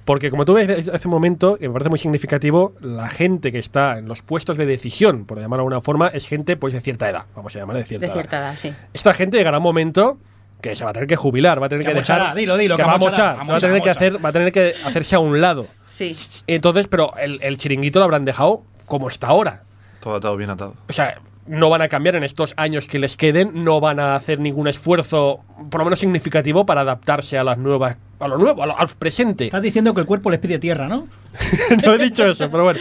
Porque 0.04 0.30
como 0.30 0.46
tú 0.46 0.54
ves 0.54 0.88
hace 0.90 1.08
un 1.08 1.12
momento, 1.12 1.58
que 1.58 1.68
me 1.68 1.74
parece 1.74 1.90
muy 1.90 1.98
significativo, 1.98 2.74
la 2.80 3.10
gente 3.10 3.52
que 3.52 3.58
está 3.58 3.98
en 3.98 4.08
los 4.08 4.22
puestos 4.22 4.56
de 4.56 4.66
decisión, 4.68 5.26
por 5.26 5.40
llamarlo 5.40 5.64
de 5.64 5.66
alguna 5.68 5.82
forma, 5.82 6.08
es 6.10 6.28
gente 6.28 6.58
pues 6.58 6.74
de 6.74 6.82
cierta 6.82 7.10
edad. 7.10 7.26
Vamos 7.36 7.56
a 7.56 7.60
llamar 7.60 7.78
de 7.78 7.86
cierta 7.86 8.02
de 8.02 8.08
edad. 8.08 8.14
cierta 8.14 8.38
edad, 8.38 8.56
sí. 8.56 8.72
Esta 8.94 9.14
gente 9.16 9.38
llegará 9.38 9.58
un 9.58 9.64
momento 9.64 10.20
que 10.62 10.76
se 10.76 10.84
va 10.84 10.92
a 10.92 10.94
tener 10.94 11.08
que 11.08 11.16
jubilar, 11.16 11.60
va 11.62 11.66
a 11.66 11.70
tener 11.70 11.86
Que 11.86 11.92
que, 11.92 12.00
dejar. 12.00 12.36
dilo, 12.36 12.56
dilo, 12.56 12.76
que 12.76 12.84
que 12.84 12.88
va 12.88 12.94
a 12.94 12.96
amochará, 12.96 13.44
mochar, 13.44 13.50
va 13.52 13.58
a 13.58 13.60
tener 13.60 13.82
que 13.82 13.90
amocha, 13.90 13.92
hacer, 14.06 14.26
va 14.26 14.30
a 14.30 14.32
tener 14.32 14.52
que 14.52 14.74
hacerse 14.86 15.16
a 15.16 15.20
un 15.20 15.42
lado. 15.42 15.68
Sí. 15.88 16.16
Entonces, 16.46 16.88
pero 16.88 17.16
el, 17.18 17.40
el 17.42 17.58
chiringuito 17.58 17.98
lo 18.00 18.06
habrán 18.06 18.26
dejado 18.26 18.62
como 18.86 19.08
está 19.08 19.28
ahora. 19.28 19.64
Todo 20.06 20.16
atado, 20.16 20.38
bien 20.38 20.52
atado. 20.52 20.76
O 20.88 20.94
sea, 20.94 21.20
no 21.48 21.70
van 21.72 21.82
a 21.82 21.88
cambiar 21.88 22.16
en 22.16 22.24
estos 22.24 22.54
años 22.58 22.88
que 22.88 23.00
les 23.00 23.18
queden, 23.18 23.64
no 23.64 23.80
van 23.80 24.00
a 24.00 24.16
hacer 24.16 24.40
ningún 24.40 24.68
esfuerzo, 24.68 25.40
por 25.72 25.80
lo 25.82 25.86
menos 25.86 25.98
significativo, 26.00 26.64
para 26.66 26.82
adaptarse 26.82 27.38
a 27.40 27.44
las 27.44 27.58
nuevas, 27.58 27.98
a 28.20 28.28
lo 28.28 28.38
nuevo, 28.38 28.62
a 28.62 28.68
lo- 28.68 28.78
al 28.80 28.88
presente. 28.90 29.46
Estás 29.46 29.64
diciendo 29.64 29.96
que 29.96 30.02
el 30.02 30.06
cuerpo 30.08 30.30
les 30.30 30.40
pide 30.40 30.60
tierra, 30.60 30.88
¿no? 30.88 31.08
no 31.86 31.94
he 31.96 31.98
dicho 31.98 32.24
eso, 32.26 32.50
pero 32.52 32.64
bueno. 32.66 32.80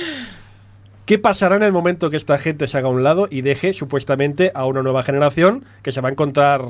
¿Qué 1.07 1.19
pasará 1.19 1.57
en 1.57 1.63
el 1.63 1.73
momento 1.73 2.09
que 2.11 2.17
esta 2.19 2.39
gente 2.39 2.67
se 2.67 2.79
haga 2.79 2.89
a 2.89 2.91
un 2.91 3.03
lado 3.03 3.27
y 3.31 3.41
deje 3.43 3.73
supuestamente 3.75 4.53
a 4.55 4.67
una 4.67 4.83
nueva 4.83 5.03
generación 5.03 5.65
que 5.83 5.91
se 5.93 6.01
va 6.01 6.09
a 6.11 6.13
encontrar, 6.13 6.63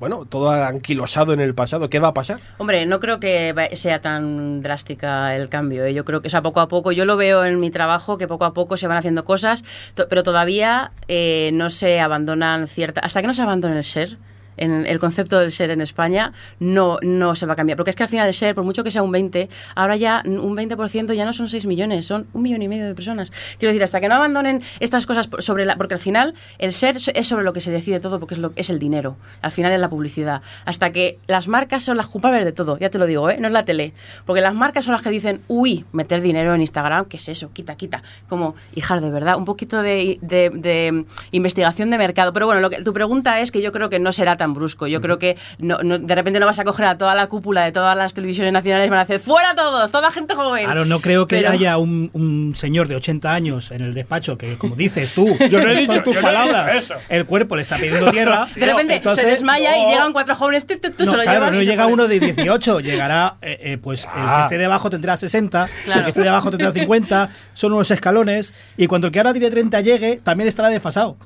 bueno, 0.00 0.24
todo 0.24 0.50
anquilosado 0.50 1.34
en 1.34 1.40
el 1.40 1.54
pasado? 1.54 1.90
¿Qué 1.90 1.98
va 1.98 2.08
a 2.08 2.14
pasar? 2.14 2.40
Hombre, 2.56 2.86
no 2.86 3.00
creo 3.00 3.20
que 3.20 3.54
sea 3.74 4.00
tan 4.00 4.62
drástica 4.62 5.36
el 5.36 5.50
cambio. 5.50 5.84
¿eh? 5.84 5.92
Yo 5.92 6.06
creo 6.06 6.22
que, 6.22 6.28
o 6.28 6.30
sea, 6.30 6.40
poco 6.40 6.60
a 6.60 6.68
poco, 6.68 6.90
yo 6.90 7.04
lo 7.04 7.18
veo 7.18 7.44
en 7.44 7.60
mi 7.60 7.70
trabajo, 7.70 8.16
que 8.16 8.26
poco 8.26 8.46
a 8.46 8.54
poco 8.54 8.78
se 8.78 8.86
van 8.86 8.96
haciendo 8.96 9.24
cosas, 9.24 9.62
pero 10.08 10.22
todavía 10.22 10.92
eh, 11.06 11.50
no 11.52 11.68
se 11.68 12.00
abandonan 12.00 12.66
ciertas... 12.66 13.04
Hasta 13.04 13.20
que 13.20 13.26
no 13.26 13.34
se 13.34 13.42
abandone 13.42 13.76
el 13.76 13.84
ser, 13.84 14.16
en 14.56 14.86
el 14.86 14.98
concepto 14.98 15.38
del 15.38 15.52
ser 15.52 15.70
en 15.70 15.80
España, 15.80 16.32
no, 16.58 16.98
no 17.02 17.34
se 17.34 17.46
va 17.46 17.54
a 17.54 17.56
cambiar. 17.56 17.76
Porque 17.76 17.90
es 17.90 17.96
que 17.96 18.02
al 18.02 18.08
final 18.08 18.26
el 18.28 18.34
ser, 18.34 18.54
por 18.54 18.64
mucho 18.64 18.84
que 18.84 18.90
sea 18.90 19.02
un 19.02 19.12
20, 19.12 19.48
ahora 19.74 19.96
ya 19.96 20.22
un 20.26 20.56
20% 20.56 21.12
ya 21.14 21.24
no 21.24 21.32
son 21.32 21.48
6 21.48 21.66
millones, 21.66 22.06
son 22.06 22.26
un 22.32 22.42
millón 22.42 22.62
y 22.62 22.68
medio 22.68 22.86
de 22.86 22.94
personas. 22.94 23.30
Quiero 23.58 23.72
decir, 23.72 23.82
hasta 23.82 24.00
que 24.00 24.08
no 24.08 24.14
abandonen 24.16 24.62
estas 24.80 25.06
cosas 25.06 25.28
sobre 25.38 25.64
la... 25.64 25.76
Porque 25.76 25.94
al 25.94 26.00
final 26.00 26.34
el 26.58 26.72
ser 26.72 26.96
es 27.14 27.26
sobre 27.26 27.44
lo 27.44 27.52
que 27.52 27.60
se 27.60 27.70
decide 27.70 28.00
todo, 28.00 28.18
porque 28.20 28.34
es, 28.34 28.40
lo, 28.40 28.52
es 28.56 28.70
el 28.70 28.78
dinero. 28.78 29.16
Al 29.42 29.50
final 29.52 29.72
es 29.72 29.80
la 29.80 29.88
publicidad. 29.88 30.42
Hasta 30.64 30.92
que 30.92 31.18
las 31.26 31.48
marcas 31.48 31.84
son 31.84 31.96
las 31.96 32.06
culpables 32.06 32.44
de 32.44 32.52
todo, 32.52 32.78
ya 32.78 32.90
te 32.90 32.98
lo 32.98 33.06
digo, 33.06 33.30
¿eh? 33.30 33.38
no 33.40 33.46
es 33.46 33.52
la 33.52 33.64
tele. 33.64 33.92
Porque 34.26 34.40
las 34.40 34.54
marcas 34.54 34.84
son 34.84 34.92
las 34.92 35.02
que 35.02 35.10
dicen, 35.10 35.40
uy, 35.48 35.84
meter 35.92 36.20
dinero 36.20 36.54
en 36.54 36.60
Instagram, 36.60 37.06
¿qué 37.06 37.16
es 37.16 37.28
eso? 37.28 37.50
Quita, 37.52 37.76
quita. 37.76 38.02
Como, 38.28 38.54
hijas, 38.74 39.00
de 39.02 39.10
verdad, 39.10 39.36
un 39.36 39.44
poquito 39.44 39.82
de, 39.82 40.18
de- 40.22 40.50
de 40.50 41.04
investigación 41.32 41.90
de 41.90 41.98
mercado. 41.98 42.32
Pero 42.32 42.46
bueno, 42.46 42.60
lo 42.60 42.70
que, 42.70 42.82
tu 42.82 42.92
pregunta 42.92 43.40
es 43.40 43.50
que 43.50 43.62
yo 43.62 43.72
creo 43.72 43.88
que 43.88 43.98
no 43.98 44.12
será 44.12 44.36
tan 44.40 44.54
brusco. 44.54 44.86
Yo 44.86 45.00
creo 45.00 45.18
que 45.18 45.36
no, 45.58 45.78
no- 45.82 45.98
de 45.98 46.14
repente 46.14 46.40
no 46.40 46.46
vas 46.46 46.58
a 46.58 46.64
coger 46.64 46.86
a 46.86 46.96
toda 46.98 47.14
la 47.14 47.26
cúpula 47.28 47.62
de 47.64 47.72
todas 47.72 47.94
las 47.96 48.14
televisiones 48.14 48.52
nacionales 48.52 48.86
y 48.86 48.90
van 48.90 48.98
a 48.98 49.02
hacer, 49.02 49.20
¡fuera 49.20 49.54
todos! 49.54 49.90
¡Toda 49.92 50.10
gente 50.10 50.34
joven! 50.34 50.64
Claro, 50.64 50.84
no 50.86 51.00
creo 51.00 51.26
que 51.26 51.36
Pero- 51.36 51.50
haya 51.50 51.76
un, 51.78 52.10
un 52.14 52.54
señor 52.56 52.88
de 52.88 52.96
80 52.96 53.32
años 53.32 53.70
en 53.70 53.82
el 53.82 53.92
despacho 53.94 54.38
que, 54.38 54.56
como 54.56 54.74
dices 54.76 55.12
tú, 55.12 55.26
Yo 55.50 55.60
no 55.62 55.68
he 55.68 55.74
dicho- 55.76 56.02
tus 56.02 56.14
no 56.14 56.22
palabras, 56.22 56.74
eso. 56.74 56.94
el 57.10 57.26
cuerpo 57.26 57.54
le 57.56 57.62
está 57.62 57.76
pidiendo 57.76 58.10
tierra. 58.10 58.48
De 58.56 58.64
repente 58.66 58.94
entonces- 58.96 59.24
se 59.24 59.30
desmaya 59.30 59.76
y 59.76 59.90
llegan 59.90 60.12
cuatro 60.14 60.34
jóvenes, 60.34 60.66
No, 60.66 61.04
se 61.04 61.16
lo 61.16 61.22
claro, 61.22 61.32
llevan 61.32 61.54
no 61.54 61.60
y 61.60 61.64
se 61.64 61.70
llega 61.70 61.86
uno 61.86 62.08
de 62.08 62.18
18, 62.20 62.80
llegará, 62.80 63.36
eh, 63.42 63.58
eh, 63.60 63.78
pues 63.78 64.04
el 64.04 64.10
que 64.12 64.18
Ah. 64.18 64.40
esté 64.42 64.56
debajo 64.58 64.88
tendrá 64.90 65.16
60, 65.16 65.68
el 65.94 66.02
que 66.04 66.08
esté 66.08 66.22
debajo 66.22 66.50
tendrá 66.50 66.72
50, 66.72 67.28
son 67.54 67.72
unos 67.74 67.90
escalones, 67.90 68.54
y 68.78 68.86
cuando 68.86 69.06
el 69.08 69.12
que 69.12 69.18
ahora 69.18 69.32
tiene 69.32 69.50
30 69.50 69.80
llegue, 69.82 70.20
también 70.22 70.48
estará 70.48 70.68
desfasado. 70.70 71.16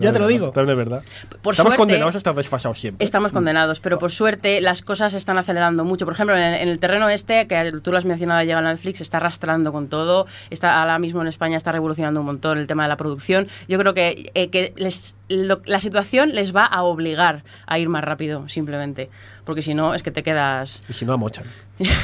Ya 0.00 0.12
te 0.12 0.18
lo 0.18 0.26
digo. 0.26 0.50
También 0.50 0.78
es 0.78 0.84
verdad. 0.84 1.02
Por 1.42 1.52
Estamos 1.52 1.70
suerte- 1.70 1.76
condenados 1.76 2.14
a 2.14 2.18
estar 2.18 2.34
desfasados 2.34 2.78
siempre. 2.78 3.04
Estamos 3.04 3.32
condenados, 3.32 3.80
pero 3.80 3.98
por 3.98 4.10
suerte 4.10 4.60
las 4.60 4.82
cosas 4.82 5.12
se 5.12 5.18
están 5.18 5.38
acelerando 5.38 5.84
mucho. 5.84 6.04
Por 6.04 6.14
ejemplo, 6.14 6.36
en 6.36 6.42
el, 6.42 6.54
en 6.62 6.68
el 6.68 6.78
terreno 6.78 7.08
este, 7.08 7.46
que 7.46 7.72
tú 7.82 7.90
lo 7.92 7.98
has 7.98 8.04
mencionado, 8.04 8.42
llega 8.42 8.60
Netflix, 8.60 9.00
está 9.00 9.18
arrastrando 9.18 9.72
con 9.72 9.88
todo. 9.88 10.26
Está 10.50 10.80
ahora 10.80 10.98
mismo 10.98 11.20
en 11.22 11.28
España 11.28 11.56
está 11.56 11.72
revolucionando 11.72 12.20
un 12.20 12.26
montón 12.26 12.58
el 12.58 12.66
tema 12.66 12.84
de 12.84 12.88
la 12.88 12.96
producción. 12.96 13.48
Yo 13.68 13.78
creo 13.78 13.94
que, 13.94 14.30
eh, 14.34 14.48
que 14.50 14.72
les- 14.76 15.14
lo- 15.28 15.62
la 15.64 15.80
situación 15.80 16.34
les 16.34 16.54
va 16.54 16.64
a 16.64 16.82
obligar 16.82 17.44
a 17.66 17.78
ir 17.78 17.88
más 17.88 18.04
rápido, 18.04 18.48
simplemente. 18.48 19.10
Porque 19.44 19.60
si 19.62 19.74
no, 19.74 19.94
es 19.94 20.02
que 20.02 20.10
te 20.10 20.22
quedas... 20.22 20.82
Y 20.88 20.92
si 20.94 21.04
no, 21.04 21.12
amochan. 21.12 21.44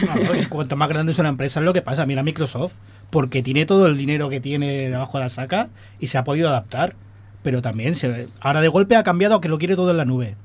Claro, 0.01 0.34
y 0.36 0.47
cuanto 0.47 0.76
más 0.76 0.88
grande 0.88 1.12
es 1.12 1.18
una 1.18 1.28
empresa 1.30 1.61
es 1.61 1.64
lo 1.64 1.72
que 1.72 1.80
pasa. 1.82 2.05
Mira 2.05 2.22
Microsoft, 2.22 2.74
porque 3.11 3.43
tiene 3.43 3.66
todo 3.66 3.86
el 3.86 3.97
dinero 3.97 4.28
que 4.28 4.41
tiene 4.41 4.91
debajo 4.91 5.18
de 5.18 5.24
la 5.24 5.28
saca 5.28 5.68
y 5.99 6.09
se 6.09 6.18
ha 6.18 6.24
podido 6.24 6.49
adaptar. 6.49 6.95
Pero 7.43 7.62
también, 7.62 7.95
se, 7.95 8.28
ahora 8.41 8.61
de 8.61 8.68
golpe 8.68 8.97
ha 8.97 9.03
cambiado 9.03 9.36
a 9.36 9.41
que 9.41 9.49
lo 9.49 9.59
quiere 9.59 9.76
todo 9.76 9.91
en 9.93 9.97
la 9.97 10.05
nube. 10.05 10.36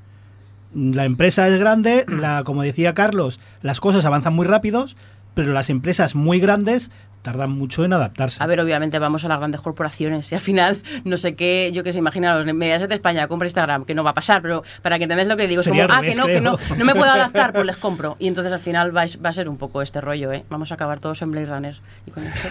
La 0.74 1.04
empresa 1.04 1.46
es 1.48 1.58
grande, 1.58 2.04
la, 2.08 2.42
como 2.44 2.62
decía 2.62 2.94
Carlos, 2.94 3.40
las 3.62 3.80
cosas 3.80 4.04
avanzan 4.04 4.34
muy 4.34 4.46
rápidos, 4.46 4.96
pero 5.34 5.52
las 5.52 5.68
empresas 5.70 6.14
muy 6.14 6.40
grandes 6.40 6.90
tardan 7.22 7.50
mucho 7.50 7.84
en 7.84 7.92
adaptarse. 7.92 8.40
A 8.42 8.46
ver, 8.46 8.60
obviamente 8.60 9.00
vamos 9.00 9.24
a 9.24 9.28
las 9.28 9.38
grandes 9.38 9.60
corporaciones 9.60 10.30
y 10.30 10.36
al 10.36 10.40
final, 10.40 10.78
no 11.04 11.16
sé 11.16 11.34
qué, 11.34 11.72
yo 11.74 11.82
que 11.82 11.92
sé, 11.92 11.98
imagina 11.98 12.38
los 12.38 12.54
Mediaset 12.54 12.88
de 12.88 12.94
España, 12.94 13.26
compra 13.26 13.46
Instagram, 13.46 13.84
que 13.84 13.94
no 13.94 14.04
va 14.04 14.10
a 14.10 14.14
pasar, 14.14 14.40
pero 14.42 14.62
para 14.80 14.96
que 14.98 15.04
entendáis 15.04 15.28
lo 15.28 15.36
que 15.36 15.48
digo, 15.48 15.60
es 15.60 15.68
como, 15.68 15.82
ah, 15.82 16.00
que 16.02 16.14
no, 16.14 16.26
que 16.26 16.40
no, 16.40 16.56
no 16.78 16.84
me 16.84 16.94
puedo 16.94 17.10
adaptar, 17.10 17.52
pues 17.52 17.66
les 17.66 17.76
compro. 17.78 18.16
Y 18.20 18.28
entonces 18.28 18.52
al 18.52 18.60
final 18.60 18.96
va, 18.96 19.02
a- 19.02 19.22
va 19.24 19.30
a 19.30 19.32
ser 19.32 19.48
un 19.48 19.56
poco 19.56 19.82
este 19.82 20.00
rollo, 20.00 20.32
¿eh? 20.32 20.44
Vamos 20.48 20.70
a 20.70 20.74
acabar 20.74 21.00
todos 21.00 21.20
en 21.20 21.32
Blade 21.32 21.46
Runner. 21.46 21.76
Y 22.06 22.10
con 22.12 22.24
esto... 22.24 22.48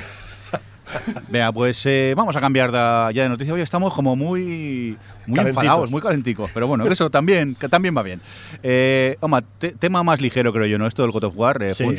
Vea, 1.29 1.51
pues 1.51 1.85
eh, 1.85 2.13
vamos 2.15 2.35
a 2.35 2.41
cambiar 2.41 2.71
de- 2.71 3.13
ya 3.13 3.23
de 3.23 3.29
noticia. 3.29 3.53
Hoy 3.53 3.61
estamos 3.61 3.93
como 3.93 4.15
muy 4.15 4.97
Muy 5.27 5.35
Calentitos. 5.37 5.63
enfadados, 5.63 5.91
muy 5.91 6.01
calenticos. 6.01 6.51
Pero 6.53 6.67
bueno, 6.67 6.85
eso 6.87 7.09
también, 7.09 7.55
que 7.55 7.67
también 7.69 7.95
va 7.97 8.03
bien. 8.03 8.21
Eh, 8.63 9.17
Oma, 9.21 9.41
te- 9.41 9.71
tema 9.71 10.03
más 10.03 10.21
ligero, 10.21 10.51
creo 10.53 10.65
yo, 10.65 10.77
¿no? 10.77 10.87
Esto 10.87 11.01
del 11.01 11.11
God 11.11 11.25
of 11.25 11.33
War, 11.37 11.61
eh, 11.63 11.73
Sí. 11.73 11.83
O 11.85 11.93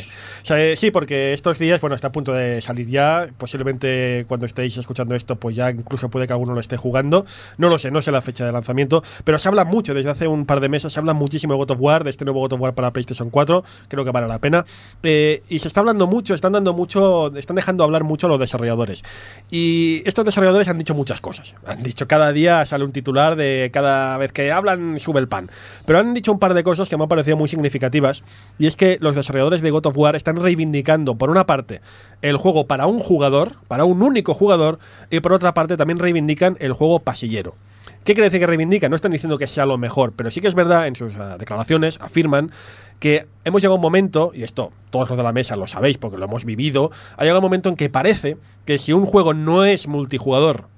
sea, 0.45 0.63
eh, 0.63 0.75
sí, 0.77 0.91
porque 0.91 1.33
estos 1.33 1.59
días, 1.59 1.79
bueno, 1.81 1.95
está 1.95 2.07
a 2.07 2.11
punto 2.11 2.33
de 2.33 2.61
salir 2.61 2.87
ya. 2.87 3.27
Posiblemente 3.37 4.25
cuando 4.27 4.45
estéis 4.45 4.77
escuchando 4.77 5.15
esto, 5.15 5.35
pues 5.35 5.55
ya 5.55 5.69
incluso 5.71 6.09
puede 6.09 6.27
que 6.27 6.33
alguno 6.33 6.53
lo 6.53 6.59
esté 6.59 6.77
jugando. 6.77 7.25
No 7.57 7.69
lo 7.69 7.77
sé, 7.79 7.91
no 7.91 8.01
sé 8.01 8.11
la 8.11 8.21
fecha 8.21 8.45
de 8.45 8.51
lanzamiento. 8.51 9.03
Pero 9.23 9.39
se 9.39 9.47
habla 9.49 9.65
mucho, 9.65 9.93
desde 9.93 10.09
hace 10.09 10.27
un 10.27 10.45
par 10.45 10.59
de 10.59 10.69
meses, 10.69 10.93
se 10.93 10.99
habla 10.99 11.13
muchísimo 11.13 11.53
de 11.53 11.57
God 11.57 11.71
of 11.71 11.77
War, 11.81 12.03
de 12.03 12.09
este 12.11 12.23
nuevo 12.25 12.39
God 12.41 12.53
of 12.53 12.61
War 12.61 12.73
para 12.73 12.91
PlayStation 12.91 13.29
4. 13.29 13.63
Creo 13.87 14.05
que 14.05 14.11
vale 14.11 14.27
la 14.27 14.39
pena. 14.39 14.65
Eh, 15.03 15.43
y 15.49 15.59
se 15.59 15.67
está 15.67 15.79
hablando 15.81 16.07
mucho, 16.07 16.33
están 16.33 16.53
dando 16.53 16.73
mucho, 16.73 17.35
están 17.35 17.55
dejando 17.55 17.83
hablar 17.83 18.03
mucho 18.03 18.27
los 18.27 18.39
desarrolladores. 18.39 19.03
Y 19.49 20.01
estos 20.05 20.25
desarrolladores 20.25 20.67
han 20.67 20.77
dicho 20.77 20.93
muchas 20.93 21.21
cosas. 21.21 21.55
Han 21.65 21.83
dicho 21.83 22.07
cada 22.07 22.31
día 22.31 22.65
sale 22.65 22.83
un 22.83 22.91
de 23.17 23.69
cada 23.73 24.17
vez 24.17 24.31
que 24.31 24.51
hablan 24.51 24.99
sube 24.99 25.19
el 25.19 25.27
pan. 25.27 25.49
Pero 25.85 25.99
han 25.99 26.13
dicho 26.13 26.31
un 26.31 26.39
par 26.39 26.53
de 26.53 26.63
cosas 26.63 26.89
que 26.89 26.97
me 26.97 27.03
han 27.03 27.09
parecido 27.09 27.37
muy 27.37 27.47
significativas. 27.47 28.23
Y 28.59 28.67
es 28.67 28.75
que 28.75 28.97
los 29.01 29.15
desarrolladores 29.15 29.61
de 29.61 29.71
God 29.71 29.87
of 29.87 29.97
War 29.97 30.15
están 30.15 30.37
reivindicando, 30.37 31.15
por 31.15 31.29
una 31.29 31.45
parte, 31.45 31.81
el 32.21 32.37
juego 32.37 32.67
para 32.67 32.87
un 32.87 32.99
jugador, 32.99 33.55
para 33.67 33.85
un 33.85 34.01
único 34.01 34.33
jugador, 34.33 34.79
y 35.09 35.19
por 35.19 35.33
otra 35.33 35.53
parte 35.53 35.77
también 35.77 35.99
reivindican 35.99 36.57
el 36.59 36.73
juego 36.73 36.99
pasillero. 36.99 37.55
¿Qué 38.03 38.13
quiere 38.13 38.27
decir 38.27 38.39
que 38.39 38.47
reivindican? 38.47 38.89
No 38.89 38.95
están 38.95 39.11
diciendo 39.11 39.37
que 39.37 39.47
sea 39.47 39.65
lo 39.65 39.77
mejor, 39.77 40.13
pero 40.15 40.31
sí 40.31 40.39
que 40.39 40.47
es 40.47 40.55
verdad, 40.55 40.87
en 40.87 40.95
sus 40.95 41.13
ah, 41.17 41.37
declaraciones 41.37 41.99
afirman 41.99 42.51
que 42.99 43.27
hemos 43.43 43.61
llegado 43.61 43.73
a 43.73 43.75
un 43.75 43.81
momento, 43.81 44.31
y 44.33 44.43
esto 44.43 44.71
todos 44.91 45.09
los 45.09 45.17
de 45.17 45.23
la 45.23 45.33
mesa 45.33 45.57
lo 45.57 45.67
sabéis 45.67 45.97
porque 45.97 46.17
lo 46.17 46.23
hemos 46.23 46.45
vivido, 46.45 46.89
ha 47.17 47.23
llegado 47.23 47.39
un 47.39 47.43
momento 47.43 47.67
en 47.67 47.75
que 47.75 47.89
parece 47.89 48.37
que 48.63 48.77
si 48.77 48.93
un 48.93 49.05
juego 49.05 49.33
no 49.33 49.65
es 49.65 49.89
multijugador 49.89 50.69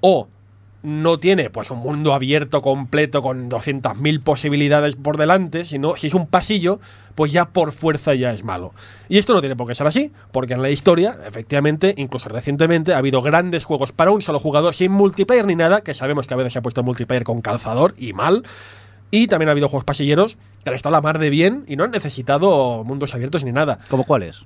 o 0.00 0.28
no 0.84 1.18
tiene 1.18 1.48
pues 1.48 1.70
un 1.70 1.78
mundo 1.78 2.12
abierto 2.12 2.60
completo 2.60 3.22
con 3.22 3.50
200.000 3.50 4.22
posibilidades 4.22 4.96
por 4.96 5.16
delante, 5.16 5.64
sino 5.64 5.96
si 5.96 6.08
es 6.08 6.14
un 6.14 6.26
pasillo, 6.26 6.78
pues 7.14 7.32
ya 7.32 7.46
por 7.46 7.72
fuerza 7.72 8.14
ya 8.14 8.32
es 8.32 8.44
malo. 8.44 8.74
Y 9.08 9.16
esto 9.16 9.32
no 9.32 9.40
tiene 9.40 9.56
por 9.56 9.66
qué 9.66 9.74
ser 9.74 9.86
así, 9.86 10.12
porque 10.30 10.52
en 10.52 10.60
la 10.60 10.68
historia, 10.68 11.16
efectivamente, 11.26 11.94
incluso 11.96 12.28
recientemente, 12.28 12.92
ha 12.92 12.98
habido 12.98 13.22
grandes 13.22 13.64
juegos 13.64 13.92
para 13.92 14.10
un 14.10 14.20
solo 14.20 14.38
jugador 14.38 14.74
sin 14.74 14.92
multiplayer 14.92 15.46
ni 15.46 15.56
nada, 15.56 15.80
que 15.80 15.94
sabemos 15.94 16.26
que 16.26 16.34
a 16.34 16.36
veces 16.36 16.52
se 16.52 16.58
ha 16.58 16.62
puesto 16.62 16.82
multiplayer 16.82 17.24
con 17.24 17.40
calzador 17.40 17.94
y 17.96 18.12
mal. 18.12 18.44
Y 19.10 19.26
también 19.26 19.48
ha 19.48 19.52
habido 19.52 19.68
juegos 19.68 19.84
pasilleros 19.84 20.36
que 20.64 20.70
han 20.70 20.76
estado 20.76 20.92
la 20.92 21.00
mar 21.00 21.18
de 21.18 21.30
bien 21.30 21.64
y 21.66 21.76
no 21.76 21.84
han 21.84 21.92
necesitado 21.92 22.84
mundos 22.84 23.14
abiertos 23.14 23.42
ni 23.42 23.52
nada. 23.52 23.78
¿Cómo 23.88 24.04
cuáles? 24.04 24.44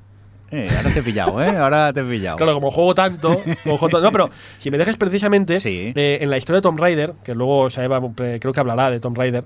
Eh, 0.51 0.68
ahora 0.76 0.90
te 0.90 1.01
he 1.01 1.03
pillado, 1.03 1.42
¿eh? 1.42 1.49
Ahora 1.57 1.92
te 1.92 2.01
he 2.01 2.05
pillado. 2.05 2.36
Claro, 2.38 2.55
como 2.55 2.70
juego 2.70 2.94
tanto, 2.94 3.40
como 3.64 3.76
juego 3.76 4.01
No, 4.01 4.11
pero 4.11 4.30
si 4.59 4.70
me 4.70 4.78
dejas 4.78 4.96
precisamente 4.96 5.61
Sí. 5.61 5.92
eh, 5.94 6.18
en 6.22 6.30
la 6.30 6.38
historia 6.38 6.59
de 6.59 6.62
Tomb 6.62 6.78
Raider, 6.80 7.12
que 7.22 7.34
luego 7.34 7.68
Saeva 7.68 8.01
creo 8.14 8.53
que 8.53 8.61
hablará 8.61 8.90
de 8.90 8.99
Tomb 8.99 9.16
Raider, 9.18 9.44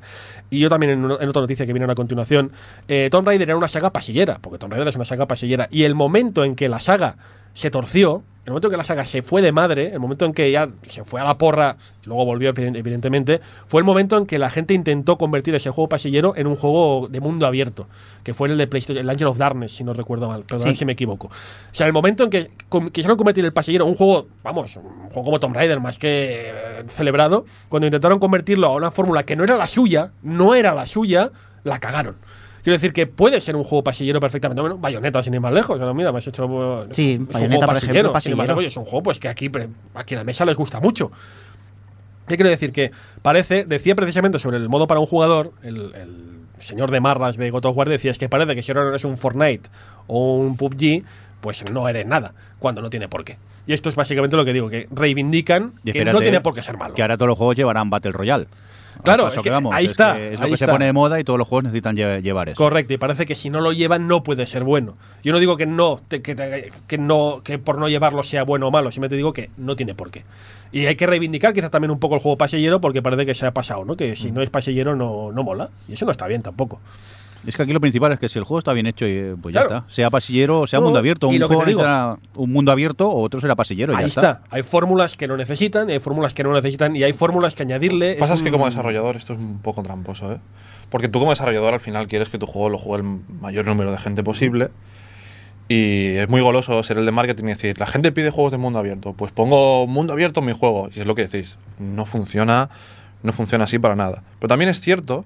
y 0.51 0.61
yo 0.61 0.69
también 0.69 0.93
en, 0.93 1.05
en 1.05 1.29
otra 1.29 1.41
noticia 1.43 1.67
que 1.67 1.73
viene 1.73 1.91
a 1.91 1.95
continuación, 1.97 2.53
eh, 2.89 3.09
Tomb 3.11 3.27
Raider 3.27 3.49
era 3.49 3.57
una 3.57 3.69
saga 3.69 3.91
pasillera, 3.91 4.39
porque 4.41 4.59
Tomb 4.59 4.73
Raider 4.73 4.89
es 4.89 4.95
una 4.97 5.05
saga 5.05 5.27
pasillera, 5.27 5.67
y 5.71 5.83
el 5.85 5.95
momento 5.97 6.45
en 6.45 6.55
que 6.55 6.69
la 6.69 6.79
saga 6.79 7.17
se 7.53 7.71
torció, 7.71 8.23
el 8.45 8.51
momento 8.51 8.67
en 8.69 8.73
que 8.73 8.77
la 8.77 8.85
saga 8.85 9.05
se 9.05 9.23
fue 9.23 9.41
de 9.41 9.53
madre, 9.53 9.93
el 9.93 10.01
momento 10.01 10.25
en 10.25 10.33
que 10.33 10.51
ya 10.51 10.69
se 10.89 11.05
fue 11.05 11.21
a 11.21 11.25
la 11.25 11.39
porra, 11.39 11.77
y 12.03 12.07
luego 12.09 12.25
volvió 12.25 12.53
eviden- 12.53 12.77
evidentemente, 12.77 13.41
fue 13.67 13.81
el 13.81 13.85
momento 13.85 14.19
en 14.19 14.27
que 14.27 14.39
la 14.39 14.51
gente 14.51 14.75
intentó 14.75 15.17
convertir 15.17 15.55
ese 15.55 15.71
juego 15.71 15.89
pasillero 15.89 16.35
en 16.37 16.49
un 16.49 16.57
juego 16.57 17.07
de 17.09 17.21
mundo 17.21 17.47
abierto, 17.47 17.87
que 18.25 18.35
fue 18.35 18.49
el 18.49 18.59
de 18.59 18.67
PlayStation, 18.67 19.01
el 19.05 19.09
Angel 19.09 19.29
of 19.29 19.39
Darkness, 19.39 19.73
si 19.77 19.85
no 19.85 19.93
recuerdo 19.95 20.27
mal, 20.29 20.43
perdón 20.43 20.71
Sí. 20.71 20.75
si 20.75 20.85
me 20.85 20.93
equivoco. 20.95 21.29
O 21.29 21.31
sea, 21.75 21.87
el 21.87 21.93
momento 21.93 22.25
en 22.25 22.31
que 22.31 22.51
quisieron 22.93 23.17
convertir 23.17 23.45
el 23.45 23.53
pasillero 23.53 23.85
en 23.85 23.91
un 23.91 23.97
juego, 23.97 24.27
vamos, 24.43 24.75
un 24.77 24.83
juego 25.11 25.25
como 25.25 25.39
Tomb 25.39 25.55
Raider, 25.55 25.79
más 25.79 25.99
que 25.99 26.51
eh, 26.51 26.85
celebrado, 26.89 27.45
cuando 27.69 27.87
intentaron 27.87 28.19
convertirlo 28.19 28.67
a 28.67 28.75
una 28.75 28.91
fórmula 28.91 29.23
que 29.25 29.37
no 29.37 29.45
era 29.45 29.57
la 29.57 29.69
suya, 29.69 30.11
no 30.23 30.57
era 30.57 30.75
la 30.75 30.87
suya, 30.87 31.31
la 31.63 31.79
cagaron. 31.79 32.17
Quiero 32.63 32.77
decir 32.77 32.93
que 32.93 33.07
puede 33.09 33.41
ser 33.41 33.57
un 33.57 33.65
juego 33.65 33.83
pasillero 33.83 34.21
perfectamente. 34.21 34.61
Bueno, 34.61 34.79
Bayonetta, 34.79 35.23
sin 35.23 35.35
ir 35.35 35.41
más 35.41 35.53
lejos. 35.53 35.79
Pero 35.79 35.93
mira, 35.95 36.13
me 36.13 36.19
has 36.19 36.27
hecho. 36.29 36.87
Sí, 36.93 37.13
es 37.15 37.19
un 37.19 37.27
Bayonetta, 37.27 37.67
juego 37.67 37.67
por 37.67 37.77
ejemplo, 37.77 38.03
más 38.05 38.13
pasillero. 38.13 38.47
lejos, 38.47 38.65
es 38.65 38.77
un 38.77 38.85
juego 38.85 39.03
pues 39.03 39.19
que 39.19 39.29
aquí, 39.29 39.49
pre- 39.49 39.69
aquí 39.95 40.15
en 40.15 40.19
la 40.19 40.25
mesa 40.25 40.45
les 40.45 40.57
gusta 40.57 40.79
mucho. 40.81 41.11
¿Qué 42.29 42.37
quiero 42.37 42.51
decir? 42.51 42.73
Que 42.73 42.93
parece, 43.21 43.65
decía 43.65 43.95
precisamente 43.97 44.39
sobre 44.39 44.57
el 44.59 44.69
modo 44.69 44.87
para 44.87 45.01
un 45.01 45.07
jugador, 45.07 45.53
el, 45.65 45.93
el 45.97 46.19
señor 46.61 46.91
de 46.93 47.01
marras 47.01 47.37
de 47.37 47.51
God 47.51 47.65
of 47.67 47.77
War 47.77 47.89
decía, 47.89 48.13
es 48.13 48.19
que 48.19 48.29
parece 48.29 48.55
que 48.55 48.63
si 48.63 48.71
ahora 48.71 48.85
no 48.85 48.89
eres 48.91 49.05
un 49.05 49.17
Fortnite 49.19 49.69
o 50.07 50.37
un 50.37 50.57
PUBG, 50.57 51.03
pues 51.41 51.69
no 51.73 51.89
eres 51.89 52.07
nada, 52.07 52.33
cuando 52.61 52.81
no 52.81 52.91
tiene 52.91 53.09
por 53.09 53.25
qué. 53.25 53.39
Y 53.67 53.73
esto 53.73 53.89
es 53.89 53.97
básicamente 53.97 54.37
lo 54.37 54.45
que 54.45 54.53
digo, 54.53 54.69
que 54.71 54.87
reivindican 54.93 55.73
Y 55.85 55.93
que 55.93 56.05
no 56.05 56.21
tiene 56.21 56.41
por 56.41 56.55
qué 56.55 56.63
ser 56.63 56.77
malo. 56.77 56.95
Que 56.95 57.03
ahora 57.03 57.17
todos 57.17 57.29
los 57.29 57.39
juegos 57.39 57.57
llevarán 57.57 57.91
Battle 57.91 58.13
Royale. 58.13 58.47
Claro, 59.03 59.29
es 59.29 59.37
que 59.41 59.51
vamos, 59.51 59.75
ahí 59.75 59.85
es 59.87 59.91
está, 59.93 60.15
que 60.17 60.35
es 60.35 60.41
lo 60.41 60.47
que 60.47 60.57
se 60.57 60.67
pone 60.67 60.85
de 60.87 60.93
moda 60.93 61.19
y 61.19 61.25
todos 61.25 61.39
los 61.39 61.49
juegos 61.49 61.65
necesitan 61.65 61.97
lle- 61.97 62.23
llevar 62.23 62.49
eso. 62.49 62.57
Correcto, 62.57 62.95
y 62.95 62.99
parece 62.99 63.27
que 63.27 63.35
si 63.35 63.51
no 63.51 63.61
lo 63.61 63.73
llevan 63.73 64.07
no 64.07 64.23
puede 64.23 64.47
ser 64.47 64.65
bueno. 64.65 64.97
Yo 65.25 65.33
no 65.33 65.39
digo 65.39 65.57
que 65.57 65.67
no, 65.67 66.01
te- 66.09 66.23
que, 66.23 66.35
te- 66.35 66.71
que 66.87 66.99
no, 66.99 67.41
que 67.45 67.59
por 67.59 67.79
no 67.79 67.89
llevarlo 67.89 68.23
sea 68.23 68.45
bueno 68.45 68.69
o 68.69 68.71
malo, 68.71 68.91
simplemente 68.91 69.17
digo 69.17 69.33
que 69.33 69.51
no 69.57 69.75
tiene 69.77 69.95
por 69.95 70.11
qué. 70.11 70.23
Y 70.71 70.87
hay 70.87 70.97
que 70.97 71.07
reivindicar 71.07 71.53
quizás 71.53 71.71
también 71.71 71.91
un 71.91 71.99
poco 71.99 72.15
el 72.15 72.21
juego 72.21 72.39
pasillero 72.39 72.81
porque 72.81 73.03
parece 73.03 73.27
que 73.27 73.35
se 73.35 73.45
ha 73.47 73.53
pasado, 73.53 73.85
¿no? 73.85 73.97
Que 73.97 74.17
si 74.17 74.31
Mm. 74.31 74.35
no 74.35 74.43
es 74.43 74.51
pasillero 74.51 74.95
no, 74.97 75.33
no 75.33 75.43
mola. 75.43 75.69
Y 75.89 75.95
eso 75.95 76.05
no 76.07 76.13
está 76.13 76.27
bien 76.27 76.43
tampoco. 76.43 76.81
Es 77.47 77.57
que 77.57 77.63
aquí 77.65 77.73
lo 77.73 77.81
principal 77.81 78.13
es 78.13 78.21
que 78.21 78.29
si 78.29 78.39
el 78.39 78.45
juego 78.45 78.61
está 78.61 78.73
bien 78.73 78.87
hecho, 78.87 79.05
eh, 79.05 79.35
pues 79.41 79.53
ya 79.55 79.63
Claro. 79.67 79.79
está. 79.85 79.93
Sea 79.95 80.11
pasillero 80.11 80.61
o 80.61 80.67
sea 80.67 80.79
No, 80.79 80.85
mundo 80.87 80.99
abierto. 81.01 81.27
y 81.27 81.35
Un 81.35 81.41
lo 81.41 81.49
que 81.49 81.55
juego 81.55 81.65
te 81.65 81.71
digo- 81.71 81.81
necesitará 81.83 82.19
un 82.37 82.53
mundo 82.53 82.71
abierto 82.73 83.09
o 83.09 83.21
otro 83.23 83.41
será 83.41 83.57
pasillero. 83.57 83.93
y 83.93 83.97
Ahí 83.97 84.03
ya 84.03 84.07
está. 84.07 84.43
Hay 84.51 84.63
fórmulas 84.63 85.17
que 85.17 85.27
no 85.27 85.37
necesitan, 85.37 85.91
y 85.91 85.95
hay 85.95 85.99
fórmulas 85.99 86.35
que 86.35 86.45
no 86.45 86.53
necesitan 86.53 86.95
y 86.95 87.03
hay 87.03 87.13
fórmulas 87.13 87.55
que 87.55 87.63
añadirle. 87.65 88.15
Pasa 88.21 88.35
es 88.35 88.43
que 88.43 88.51
como 88.53 88.67
desarrollador 88.67 89.17
esto 89.17 89.33
es 89.33 89.41
un 89.41 89.59
poco 89.61 89.83
tramposo, 89.83 90.31
¿eh? 90.33 90.39
Porque 90.89 91.09
tú 91.09 91.19
como 91.19 91.31
desarrollador 91.33 91.75
al 91.75 91.81
final 91.81 92.07
quieres 92.07 92.29
que 92.29 92.39
tu 92.39 92.47
juego 92.47 92.69
lo 92.69 92.79
juegue 92.79 93.03
el 93.05 93.21
mayor 93.41 93.67
número 93.67 93.91
de 93.91 93.99
gente 93.99 94.23
posible. 94.23 94.71
Y 95.69 96.17
es 96.17 96.29
muy 96.29 96.41
goloso 96.43 96.83
ser 96.83 96.99
el 96.99 97.07
de 97.07 97.13
marketing 97.13 97.45
y 97.45 97.49
decir, 97.49 97.79
la 97.81 97.87
gente 97.87 98.13
pide 98.13 98.31
juegos 98.31 98.53
de 98.53 98.59
mundo 98.59 98.79
abierto. 98.79 99.15
Pues 99.15 99.33
pongo 99.33 99.87
mundo 99.87 100.13
abierto 100.13 100.41
en 100.41 100.47
mi 100.47 100.53
juego. 100.53 100.91
Y 100.95 101.01
es 101.01 101.07
lo 101.07 101.15
que 101.15 101.27
decís. 101.27 101.57
No 101.79 102.05
funciona, 102.05 102.69
no 103.23 103.33
funciona 103.33 103.65
así 103.65 103.79
para 103.79 103.97
nada. 103.97 104.23
Pero 104.39 104.49
también 104.49 104.69
es 104.69 104.81
cierto 104.81 105.25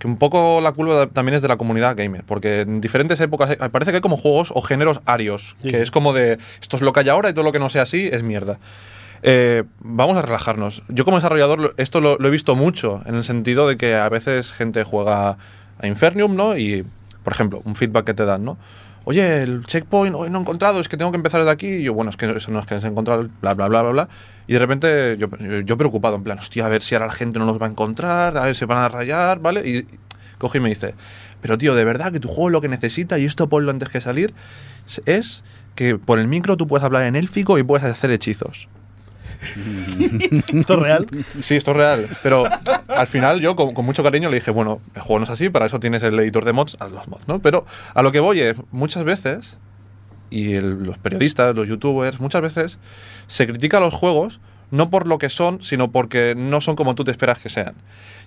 que 0.00 0.06
un 0.06 0.16
poco 0.16 0.62
la 0.62 0.72
culpa 0.72 1.08
también 1.08 1.36
es 1.36 1.42
de 1.42 1.48
la 1.48 1.58
comunidad 1.58 1.94
gamer. 1.94 2.24
Porque 2.24 2.62
en 2.62 2.80
diferentes 2.80 3.20
épocas 3.20 3.50
eh, 3.50 3.56
parece 3.70 3.92
que 3.92 3.96
hay 3.96 4.00
como 4.00 4.16
juegos 4.16 4.50
o 4.52 4.62
géneros 4.62 5.02
arios. 5.04 5.56
Sí, 5.62 5.68
que 5.68 5.82
es 5.82 5.90
como 5.90 6.14
de, 6.14 6.38
esto 6.60 6.76
es 6.76 6.82
lo 6.82 6.94
que 6.94 7.00
hay 7.00 7.10
ahora 7.10 7.28
y 7.28 7.34
todo 7.34 7.44
lo 7.44 7.52
que 7.52 7.58
no 7.58 7.68
sea 7.68 7.82
así 7.82 8.08
es 8.10 8.22
mierda. 8.22 8.58
Eh, 9.22 9.64
vamos 9.80 10.16
a 10.16 10.22
relajarnos. 10.22 10.82
Yo 10.88 11.04
como 11.04 11.18
desarrollador 11.18 11.74
esto 11.76 12.00
lo, 12.00 12.16
lo 12.16 12.28
he 12.28 12.30
visto 12.30 12.56
mucho, 12.56 13.02
en 13.04 13.14
el 13.14 13.24
sentido 13.24 13.68
de 13.68 13.76
que 13.76 13.94
a 13.94 14.08
veces 14.08 14.52
gente 14.52 14.84
juega 14.84 15.36
a 15.78 15.86
Infernium, 15.86 16.34
¿no? 16.34 16.56
Y, 16.56 16.86
por 17.22 17.34
ejemplo, 17.34 17.60
un 17.66 17.76
feedback 17.76 18.06
que 18.06 18.14
te 18.14 18.24
dan, 18.24 18.42
¿no? 18.42 18.56
Oye, 19.04 19.42
el 19.42 19.64
checkpoint 19.66 20.14
hoy 20.14 20.30
no 20.30 20.38
he 20.38 20.40
encontrado, 20.40 20.80
es 20.80 20.88
que 20.88 20.96
tengo 20.96 21.10
que 21.10 21.16
empezar 21.16 21.40
desde 21.40 21.50
aquí. 21.50 21.66
Y 21.66 21.82
yo, 21.84 21.94
bueno, 21.94 22.10
es 22.10 22.16
que 22.16 22.30
eso 22.30 22.50
no 22.50 22.60
es 22.60 22.66
que 22.66 22.74
has 22.74 22.84
encontrado, 22.84 23.28
bla, 23.40 23.54
bla, 23.54 23.68
bla, 23.68 23.82
bla, 23.82 23.90
bla. 23.90 24.08
Y 24.46 24.52
de 24.52 24.58
repente 24.58 25.16
yo, 25.18 25.78
preocupado, 25.78 26.16
en 26.16 26.22
plan, 26.22 26.38
hostia, 26.38 26.66
a 26.66 26.68
ver 26.68 26.82
si 26.82 26.94
ahora 26.94 27.06
la 27.06 27.12
gente 27.12 27.38
no 27.38 27.46
los 27.46 27.60
va 27.60 27.66
a 27.66 27.70
encontrar, 27.70 28.36
a 28.36 28.44
ver 28.44 28.54
si 28.54 28.64
van 28.64 28.78
a 28.78 28.88
rayar, 28.88 29.40
¿vale? 29.40 29.66
Y 29.68 29.86
coge 30.38 30.58
y 30.58 30.60
me 30.60 30.68
dice, 30.68 30.94
pero 31.40 31.56
tío, 31.58 31.74
de 31.74 31.84
verdad 31.84 32.12
que 32.12 32.20
tu 32.20 32.28
juego 32.28 32.50
lo 32.50 32.60
que 32.60 32.68
necesita, 32.68 33.18
y 33.18 33.24
esto 33.24 33.48
ponlo 33.48 33.70
antes 33.70 33.88
que 33.88 34.00
salir, 34.00 34.34
es 35.06 35.44
que 35.74 35.96
por 35.96 36.18
el 36.18 36.28
micro 36.28 36.56
tú 36.56 36.66
puedes 36.66 36.84
hablar 36.84 37.02
en 37.02 37.16
élfico 37.16 37.58
y 37.58 37.62
puedes 37.62 37.84
hacer 37.84 38.10
hechizos. 38.10 38.68
¿Esto 40.54 40.74
es 40.74 40.80
real? 40.80 41.06
Sí, 41.40 41.56
esto 41.56 41.70
es 41.72 41.76
real. 41.76 42.08
Pero 42.22 42.44
al 42.88 43.06
final 43.06 43.40
yo 43.40 43.56
con, 43.56 43.84
mucho 43.84 44.02
cariño 44.02 44.28
le 44.28 44.36
dije, 44.36 44.50
bueno, 44.50 44.80
el 44.94 45.02
juego 45.02 45.20
no 45.20 45.24
es 45.24 45.30
así, 45.30 45.48
para 45.48 45.66
eso 45.66 45.80
tienes 45.80 46.02
el 46.02 46.18
editor 46.18 46.44
de 46.44 46.52
mods, 46.52 46.76
haz 46.80 46.92
los 46.92 47.08
mods, 47.08 47.26
¿no? 47.28 47.40
Pero 47.40 47.64
a 47.94 48.02
lo 48.02 48.12
que 48.12 48.20
voy 48.20 48.40
es, 48.40 48.56
muchas 48.70 49.04
veces, 49.04 49.56
y 50.30 50.60
los 50.60 50.98
periodistas, 50.98 51.54
los 51.54 51.68
youtubers, 51.68 52.20
muchas 52.20 52.42
veces 52.42 52.78
se 53.26 53.46
critica 53.46 53.80
los 53.80 53.94
juegos 53.94 54.40
no 54.70 54.90
por 54.90 55.06
lo 55.06 55.18
que 55.18 55.28
son, 55.28 55.62
sino 55.62 55.90
porque 55.90 56.34
no 56.36 56.60
son 56.60 56.76
como 56.76 56.94
tú 56.94 57.04
te 57.04 57.10
esperas 57.10 57.38
que 57.38 57.48
sean. 57.48 57.74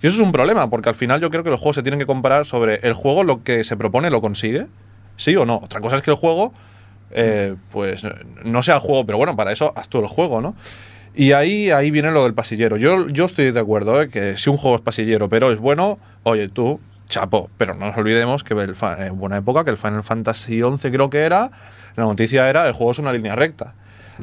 Y 0.01 0.07
eso 0.07 0.17
es 0.17 0.21
un 0.21 0.31
problema, 0.31 0.69
porque 0.69 0.89
al 0.89 0.95
final 0.95 1.21
yo 1.21 1.29
creo 1.29 1.43
que 1.43 1.49
los 1.49 1.59
juegos 1.59 1.75
se 1.77 1.83
tienen 1.83 1.99
que 1.99 2.05
comparar 2.05 2.45
sobre 2.45 2.75
el 2.83 2.93
juego, 2.93 3.23
lo 3.23 3.43
que 3.43 3.63
se 3.63 3.77
propone, 3.77 4.09
lo 4.09 4.21
consigue, 4.21 4.67
sí 5.15 5.35
o 5.35 5.45
no. 5.45 5.57
Otra 5.57 5.79
cosa 5.79 5.95
es 5.95 6.01
que 6.01 6.11
el 6.11 6.17
juego, 6.17 6.53
eh, 7.11 7.55
pues 7.71 8.03
no 8.43 8.63
sea 8.63 8.75
el 8.75 8.81
juego, 8.81 9.05
pero 9.05 9.17
bueno, 9.17 9.35
para 9.35 9.51
eso 9.51 9.73
haz 9.75 9.87
tú 9.87 9.99
el 9.99 10.07
juego, 10.07 10.41
¿no? 10.41 10.55
Y 11.15 11.33
ahí, 11.33 11.69
ahí 11.69 11.91
viene 11.91 12.11
lo 12.11 12.23
del 12.23 12.33
pasillero. 12.33 12.77
Yo, 12.77 13.07
yo 13.09 13.25
estoy 13.25 13.51
de 13.51 13.59
acuerdo, 13.59 14.01
¿eh? 14.01 14.09
que 14.09 14.37
si 14.37 14.49
un 14.49 14.57
juego 14.57 14.75
es 14.77 14.81
pasillero, 14.81 15.29
pero 15.29 15.51
es 15.51 15.59
bueno, 15.59 15.99
oye, 16.23 16.49
tú, 16.49 16.79
chapo. 17.07 17.49
Pero 17.57 17.75
no 17.75 17.85
nos 17.85 17.97
olvidemos 17.97 18.43
que 18.43 18.53
el 18.55 18.75
en 18.97 19.19
buena 19.19 19.37
época, 19.37 19.63
que 19.63 19.71
el 19.71 19.77
Final 19.77 20.03
Fantasy 20.03 20.61
XI 20.61 20.91
creo 20.91 21.09
que 21.09 21.19
era, 21.19 21.51
la 21.95 22.03
noticia 22.03 22.49
era, 22.49 22.67
el 22.67 22.73
juego 22.73 22.91
es 22.91 22.99
una 22.99 23.13
línea 23.13 23.35
recta. 23.35 23.75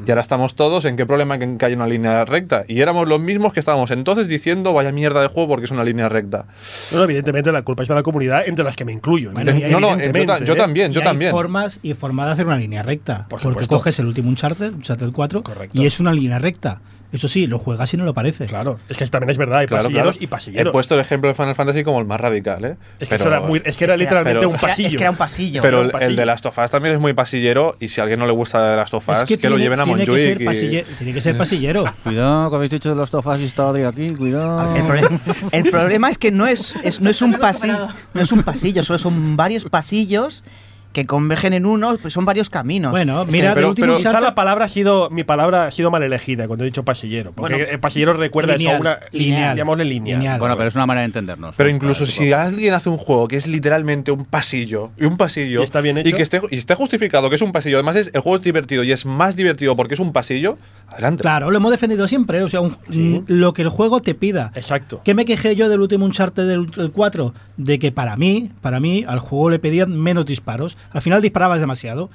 Y 0.05 0.09
ahora 0.11 0.21
estamos 0.21 0.55
todos 0.55 0.85
en 0.85 0.95
qué 0.97 1.05
problema 1.05 1.37
que, 1.37 1.57
que 1.57 1.65
haya 1.65 1.75
una 1.75 1.87
línea 1.87 2.23
recta. 2.25 2.63
Y 2.67 2.81
éramos 2.81 3.07
los 3.07 3.19
mismos 3.19 3.53
que 3.53 3.59
estábamos 3.59 3.91
entonces 3.91 4.27
diciendo, 4.27 4.73
vaya 4.73 4.91
mierda 4.91 5.21
de 5.21 5.27
juego 5.27 5.49
porque 5.49 5.65
es 5.65 5.71
una 5.71 5.83
línea 5.83 6.09
recta. 6.09 6.45
No, 6.93 7.03
evidentemente 7.03 7.51
la 7.51 7.61
culpa 7.61 7.83
es 7.83 7.89
de 7.89 7.95
la 7.95 8.03
comunidad, 8.03 8.43
entre 8.47 8.63
las 8.63 8.75
que 8.75 8.85
me 8.85 8.91
incluyo. 8.93 9.31
Bueno, 9.31 9.51
y 9.57 9.63
hay- 9.63 9.71
no, 9.71 9.79
no, 9.79 9.97
yo, 9.99 10.25
ta- 10.25 10.39
yo 10.43 10.53
¿eh? 10.53 10.57
también, 10.57 10.91
Y 10.91 10.95
yo 10.95 11.01
hay 11.01 11.05
también. 11.07 11.31
formas 11.31 11.79
y 11.83 11.93
forma 11.93 12.25
de 12.25 12.31
hacer 12.33 12.45
una 12.45 12.57
línea 12.57 12.83
recta. 12.83 13.27
Por 13.27 13.41
porque 13.41 13.67
coges 13.67 13.97
el 13.99 14.07
último 14.07 14.29
Uncharted, 14.29 14.73
Uncharted 14.73 15.11
4, 15.11 15.43
Correcto. 15.43 15.81
y 15.81 15.85
es 15.85 15.99
una 15.99 16.13
línea 16.13 16.39
recta. 16.39 16.79
Eso 17.11 17.27
sí, 17.27 17.45
lo 17.45 17.59
juegas 17.59 17.93
y 17.93 17.97
no 17.97 18.05
lo 18.05 18.13
parece. 18.13 18.45
Claro, 18.45 18.79
es 18.87 18.97
que 18.97 19.05
también 19.07 19.31
es 19.31 19.37
verdad, 19.37 19.59
hay 19.59 19.67
Claro, 19.67 19.83
pasilleros 19.83 20.15
claro. 20.17 20.23
y 20.23 20.27
pasilleros. 20.27 20.69
He 20.69 20.71
puesto 20.71 20.95
el 20.95 21.01
ejemplo 21.01 21.27
de 21.27 21.33
Final 21.35 21.55
Fantasy 21.55 21.83
como 21.83 21.99
el 21.99 22.05
más 22.05 22.21
radical, 22.21 22.63
¿eh? 22.63 22.77
es, 22.99 23.09
que 23.09 23.15
eso 23.15 23.27
era 23.27 23.41
muy- 23.41 23.61
es 23.63 23.63
que 23.63 23.67
era 23.67 23.71
Es 23.71 23.77
que 23.77 23.83
era- 23.85 23.97
literalmente 23.97 24.39
pero- 24.39 24.49
un 24.49 24.55
pasillo. 24.57 24.87
Es 24.87 24.95
que 24.95 25.01
era 25.01 25.11
un 25.11 25.17
pasillo. 25.17 25.61
Pero 25.61 25.81
un 25.81 25.91
el, 25.95 26.01
el 26.03 26.15
de 26.15 26.25
Last 26.25 26.45
of 26.45 26.57
Us 26.57 26.71
también 26.71 26.95
es 26.95 27.01
muy 27.01 27.13
pasillero 27.13 27.75
y 27.81 27.89
si 27.89 27.99
a 27.99 28.03
alguien 28.03 28.19
no 28.19 28.27
le 28.27 28.31
gusta 28.31 28.65
de 28.71 28.77
Last 28.77 28.93
of 28.93 29.09
Us, 29.09 29.23
que, 29.25 29.35
lo 29.35 29.39
tiene- 29.41 29.57
lleven 29.57 29.79
a 29.81 29.85
Montjuic. 29.85 30.39
y- 30.41 30.83
tiene 30.97 31.13
que 31.13 31.21
ser 31.21 31.37
pasillero. 31.37 31.83
Cuidado, 32.03 32.49
que 32.49 32.55
habéis 32.55 32.71
dicho 32.71 32.89
de 32.89 32.95
los 32.95 33.11
tofas 33.11 33.39
y 33.41 33.45
está 33.45 33.67
Adri 33.69 33.83
aquí, 33.83 34.09
cuidado. 34.15 34.73
El, 34.75 34.83
proble- 34.83 35.19
el 35.51 35.63
problema 35.69 36.09
es 36.09 36.17
que 36.17 36.31
no 36.31 36.47
es, 36.47 36.75
es- 36.83 37.01
no 37.01 37.09
es 37.09 37.21
un 37.21 37.33
pasillo, 37.39 37.89
no 38.13 38.21
es 38.21 38.31
un 38.31 38.43
pasillo, 38.43 38.83
solo 38.83 38.99
son 38.99 39.35
varios 39.35 39.65
pasillos 39.65 40.43
que 40.93 41.05
convergen 41.05 41.53
en 41.53 41.65
uno, 41.65 41.97
pues 42.01 42.13
son 42.13 42.25
varios 42.25 42.49
caminos. 42.49 42.91
Bueno, 42.91 43.21
Es 43.21 43.27
que- 43.27 43.31
mira, 43.31 43.53
pero- 43.53 43.73
pero- 43.73 43.97
Quizá 43.97 44.19
la 44.19 44.35
palabra 44.35 44.65
ha 44.65 44.67
sido, 44.67 45.09
mi 45.09 45.23
palabra 45.23 45.67
ha 45.67 45.71
sido 45.71 45.89
mal 45.91 46.03
elegida 46.03 46.47
cuando 46.47 46.65
he 46.65 46.67
dicho 46.67 46.83
pasillero. 46.83 47.31
Porque 47.31 47.53
Bueno, 47.55 47.69
el 47.71 47.79
pasillero 47.79 48.13
recuerda 48.13 48.55
eso 48.55 48.69
a 48.69 48.73
lineal, 48.73 48.81
una 48.81 48.99
lineal, 49.11 49.57
llamémosle 49.57 49.85
lineal. 49.85 50.19
lineal. 50.19 50.39
Bueno, 50.39 50.57
pero 50.57 50.67
es 50.67 50.75
una 50.75 50.85
manera 50.85 51.01
de 51.01 51.05
entendernos. 51.05 51.55
Pero 51.55 51.69
incluso 51.69 52.05
si 52.05 52.25
tipo- 52.25 52.35
alguien 52.35 52.73
hace 52.73 52.89
un 52.89 52.97
juego 52.97 53.27
que 53.27 53.37
es 53.37 53.47
literalmente 53.47 54.11
un 54.11 54.25
pasillo 54.25 54.91
y 54.99 55.05
un 55.05 55.17
pasillo 55.17 55.61
Y 55.61 55.63
está 55.63 55.79
bien 55.81 55.97
hecho. 55.97 56.15
que 56.15 56.23
esté, 56.23 56.41
y 56.51 56.57
esté 56.57 56.75
justificado 56.75 57.29
que 57.29 57.35
es 57.37 57.41
un 57.41 57.51
pasillo, 57.51 57.77
además 57.77 57.95
es, 57.95 58.11
el 58.13 58.19
juego 58.21 58.35
es 58.35 58.41
divertido 58.43 58.83
y 58.83 58.91
es 58.91 59.05
más 59.05 59.35
divertido 59.35 59.75
porque 59.75 59.93
es 59.93 59.99
un 59.99 60.11
pasillo, 60.11 60.57
adelante. 60.89 61.21
Claro, 61.21 61.51
lo 61.51 61.57
hemos 61.57 61.71
defendido 61.71 62.07
siempre. 62.07 62.43
O 62.43 62.49
sea, 62.49 62.59
un- 62.61 62.75
Sí. 62.89 63.23
lo 63.27 63.53
que 63.53 63.61
el 63.61 63.69
juego 63.69 64.01
te 64.01 64.13
pida. 64.15 64.51
Exacto. 64.55 65.01
¿Qué 65.05 65.13
me 65.13 65.25
quejé 65.25 65.55
yo 65.55 65.69
del 65.69 65.79
último 65.79 66.05
Uncharted 66.05 66.47
del, 66.47 66.69
del 66.71 66.91
4? 66.91 67.33
De 67.57 67.79
que 67.79 67.91
para 67.91 68.17
mí, 68.17 68.51
para 68.61 68.79
mí, 68.79 69.05
al 69.07 69.19
juego 69.19 69.49
le 69.49 69.59
pedían 69.59 69.97
menos 69.97 70.25
disparos. 70.25 70.77
Al 70.91 71.01
final 71.01 71.21
disparabas 71.21 71.59
demasiado. 71.59 72.09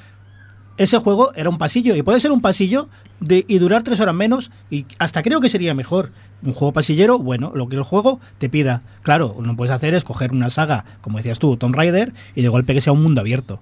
Ese 0.77 0.99
juego 0.99 1.33
era 1.35 1.49
un 1.49 1.57
pasillo 1.57 1.97
y 1.97 2.03
puede 2.03 2.21
ser 2.21 2.33
un 2.33 2.43
pasillo 2.43 2.89
de, 3.21 3.47
y 3.49 3.59
durar 3.59 3.83
tres 3.83 3.99
horas 4.01 4.15
menos 4.15 4.51
y 4.71 4.85
hasta 4.99 5.23
creo 5.23 5.41
que 5.41 5.49
sería 5.49 5.75
mejor. 5.75 6.13
Un 6.43 6.53
juego 6.53 6.73
pasillero, 6.75 7.19
bueno, 7.19 7.53
lo 7.55 7.69
que 7.69 7.77
el 7.77 7.83
juego 7.83 8.21
te 8.39 8.51
pida. 8.51 8.83
Claro, 9.03 9.37
lo 9.41 9.51
que 9.51 9.57
puedes 9.57 9.73
hacer 9.73 9.95
es 9.95 10.05
coger 10.05 10.33
una 10.33 10.51
saga, 10.51 10.85
como 11.01 11.17
decías 11.17 11.39
tú, 11.39 11.57
Tomb 11.57 11.75
Raider, 11.75 12.13
y 12.35 12.43
de 12.43 12.49
golpe 12.49 12.75
que 12.75 12.83
sea 12.83 12.93
un 12.93 13.03
mundo 13.03 13.23
abierto. 13.23 13.59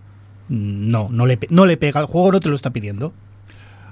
No, 0.49 1.07
no 1.09 1.25
le, 1.27 1.39
no 1.51 1.67
le 1.67 1.77
pega, 1.77 2.01
el 2.01 2.07
juego 2.07 2.33
no 2.33 2.41
te 2.41 2.49
lo 2.49 2.57
está 2.57 2.71
pidiendo. 2.71 3.13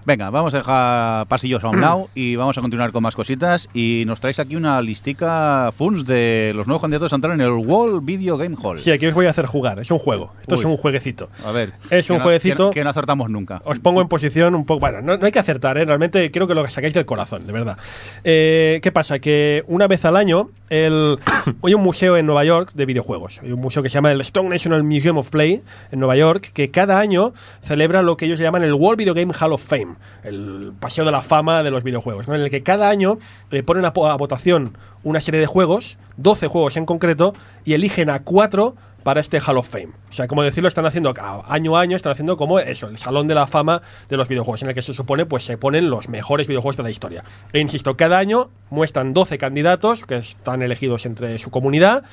Venga, 0.04 0.30
vamos 0.30 0.52
a 0.54 0.58
dejar 0.58 1.26
pasillos 1.26 1.62
a 1.64 1.68
un 1.68 1.80
lado 1.80 2.08
y 2.14 2.36
vamos 2.36 2.56
a 2.58 2.60
continuar 2.60 2.90
con 2.92 3.02
más 3.02 3.14
cositas. 3.14 3.68
Y 3.74 4.04
nos 4.06 4.20
traéis 4.20 4.38
aquí 4.40 4.56
una 4.56 4.80
listica 4.82 5.70
FUNS 5.76 6.04
de 6.06 6.52
los 6.54 6.66
nuevos 6.66 6.80
candidatos 6.82 7.12
a 7.12 7.16
entrar 7.16 7.34
en 7.34 7.40
el 7.40 7.50
World 7.50 8.04
Video 8.04 8.36
Game 8.36 8.56
Hall. 8.62 8.80
Sí, 8.80 8.90
aquí 8.90 9.06
os 9.06 9.14
voy 9.14 9.26
a 9.26 9.30
hacer 9.30 9.46
jugar. 9.46 9.78
Es 9.78 9.90
un 9.90 9.98
juego. 9.98 10.32
Esto 10.40 10.54
es 10.56 10.64
un 10.64 10.76
jueguecito. 10.76 11.28
A 11.46 11.52
ver. 11.52 11.72
Es 11.90 12.10
un 12.10 12.18
no- 12.18 12.24
jueguecito- 12.24 12.70
Que, 12.70 12.80
que 12.80 12.84
no 12.84 12.90
acertamos 12.90 13.30
nunca. 13.30 13.62
Os 13.64 13.78
pongo 13.78 14.00
en 14.02 14.08
posición 14.08 14.54
un 14.54 14.64
poco. 14.66 14.80
Bueno, 14.80 15.00
no, 15.02 15.16
no 15.16 15.26
hay 15.26 15.32
que 15.32 15.38
acertar, 15.38 15.78
¿eh? 15.78 15.84
realmente 15.84 16.30
creo 16.30 16.46
que 16.48 16.54
lo 16.54 16.66
sacáis 16.68 16.94
del 16.94 17.06
corazón, 17.06 17.46
de 17.46 17.52
verdad. 17.52 17.78
Eh, 18.24 18.80
¿Qué 18.82 18.90
pasa? 18.92 19.18
Que 19.18 19.64
una 19.68 19.86
vez 19.86 20.04
al 20.04 20.16
año 20.16 20.50
el, 20.70 21.18
hay 21.62 21.74
un 21.74 21.82
museo 21.82 22.16
en 22.16 22.26
Nueva 22.26 22.44
York 22.44 22.72
de 22.74 22.86
videojuegos. 22.86 23.40
Hay 23.42 23.52
un 23.52 23.60
museo 23.60 23.82
que 23.82 23.88
se 23.88 23.94
llama 23.94 24.10
el 24.12 24.20
Stone 24.22 24.48
National 24.48 24.82
Museum 24.82 25.18
of 25.18 25.30
Play 25.30 25.62
en 25.90 25.98
Nueva 26.00 26.16
York, 26.16 26.50
que 26.52 26.70
cada 26.70 26.98
año 26.98 27.32
celebra 27.62 28.02
lo 28.02 28.16
que 28.16 28.24
ellos 28.26 28.38
llaman 28.40 28.62
el 28.62 28.74
World 28.74 28.98
Video 28.98 29.14
Game 29.14 29.32
Hall 29.38 29.52
of 29.52 29.62
Fame, 29.62 29.91
el 30.23 30.73
paseo 30.78 31.05
de 31.05 31.12
la 31.12 31.23
fama 31.23 31.62
de 31.62 31.70
los 31.70 31.82
videojuegos, 31.82 32.28
en 32.28 32.35
el 32.35 32.51
que 32.51 32.62
cada 32.62 32.89
año 32.89 33.19
eh, 33.51 33.62
ponen 33.62 33.85
a, 33.85 33.90
votación 33.90 34.77
una 35.02 35.20
serie 35.20 35.40
de 35.40 35.47
juegos, 35.47 35.98
12 36.16 36.47
juegos 36.48 36.77
en 36.77 36.86
concreto, 36.86 37.35
y 37.64 37.74
eligen 37.74 38.10
a 38.10 38.23
cuatro 38.23 38.77
para 39.02 39.20
este 39.20 39.40
Hall 39.40 39.59
of 39.59 39.69
Fame. 39.69 39.90
O 40.10 40.12
sea, 40.12 40.28
como 40.28 40.43
decirlo, 40.43 40.69
están 40.69 40.86
haciendo 40.86 41.12
año 41.47 41.77
a 41.77 41.81
año, 41.81 41.97
están 41.97 42.12
haciendo 42.12 42.36
como 42.36 42.59
eso, 42.60 42.89
el 42.89 42.98
salón 42.98 43.27
de 43.27 43.35
la 43.35 43.47
fama 43.47 43.82
de 44.09 44.16
los 44.16 44.28
videojuegos, 44.28 44.62
en 44.62 44.69
el 44.69 44.74
que 44.74 44.82
se 44.82 44.94
supone, 44.94 45.27
pues 45.27 45.44
se 45.44 45.59
ponen 45.59 45.90
los 45.90 46.09
mejores 46.09 46.47
videojuegos 46.47 46.77
de 46.77 46.82
la 46.85 46.90
historia. 46.90 47.24
E 47.52 47.59
insisto, 47.59 47.97
cada 47.97 48.19
año 48.19 48.51
muestran 48.70 49.12
12 49.12 49.39
candidatos 49.39 50.05
que 50.05 50.16
están 50.16 50.62
elegidos 50.62 51.06
entre 51.06 51.39
su 51.39 51.51
comunidad 51.51 52.05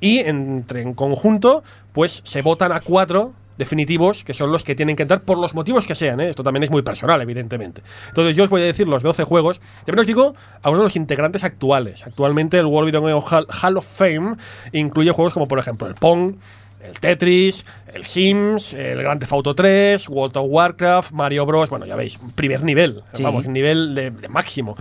y 0.00 0.20
entre 0.20 0.82
en 0.82 0.94
conjunto, 0.94 1.62
pues 1.92 2.22
se 2.24 2.42
votan 2.42 2.72
a 2.72 2.80
cuatro 2.80 3.34
definitivos, 3.58 4.24
que 4.24 4.32
son 4.32 4.50
los 4.52 4.64
que 4.64 4.74
tienen 4.74 4.96
que 4.96 5.02
entrar 5.02 5.20
por 5.22 5.36
los 5.36 5.54
motivos 5.54 5.84
que 5.86 5.94
sean. 5.94 6.20
¿eh? 6.20 6.30
Esto 6.30 6.42
también 6.42 6.62
es 6.62 6.70
muy 6.70 6.82
personal, 6.82 7.20
evidentemente. 7.20 7.82
Entonces 8.08 8.36
yo 8.36 8.44
os 8.44 8.50
voy 8.50 8.62
a 8.62 8.64
decir 8.64 8.88
los 8.88 9.02
12 9.02 9.24
juegos. 9.24 9.60
También 9.84 10.00
os 10.00 10.06
digo 10.06 10.34
a 10.62 10.70
uno 10.70 10.78
de 10.78 10.84
los 10.84 10.96
integrantes 10.96 11.44
actuales. 11.44 12.06
Actualmente 12.06 12.58
el 12.58 12.66
World 12.66 12.86
Video 12.86 13.02
Game 13.02 13.20
Hall, 13.62 13.76
of 13.76 13.86
Fame 13.86 14.36
incluye 14.72 15.10
juegos 15.10 15.34
como 15.34 15.46
por 15.48 15.58
ejemplo 15.58 15.86
el 15.88 15.94
Pong, 15.96 16.34
el 16.80 16.98
Tetris, 17.00 17.66
el 17.92 18.04
Sims, 18.04 18.72
el 18.74 19.02
Grand 19.02 19.20
Theft 19.20 19.32
Auto 19.32 19.54
3, 19.54 20.08
World 20.08 20.36
of 20.36 20.46
Warcraft, 20.48 21.10
Mario 21.12 21.44
Bros. 21.44 21.68
Bueno, 21.68 21.84
ya 21.86 21.96
veis, 21.96 22.18
primer 22.36 22.62
nivel, 22.62 23.02
Sí. 23.12 23.22
vamos, 23.22 23.46
nivel 23.46 23.94
de, 23.94 24.10
de 24.10 24.28
máximo. 24.28 24.76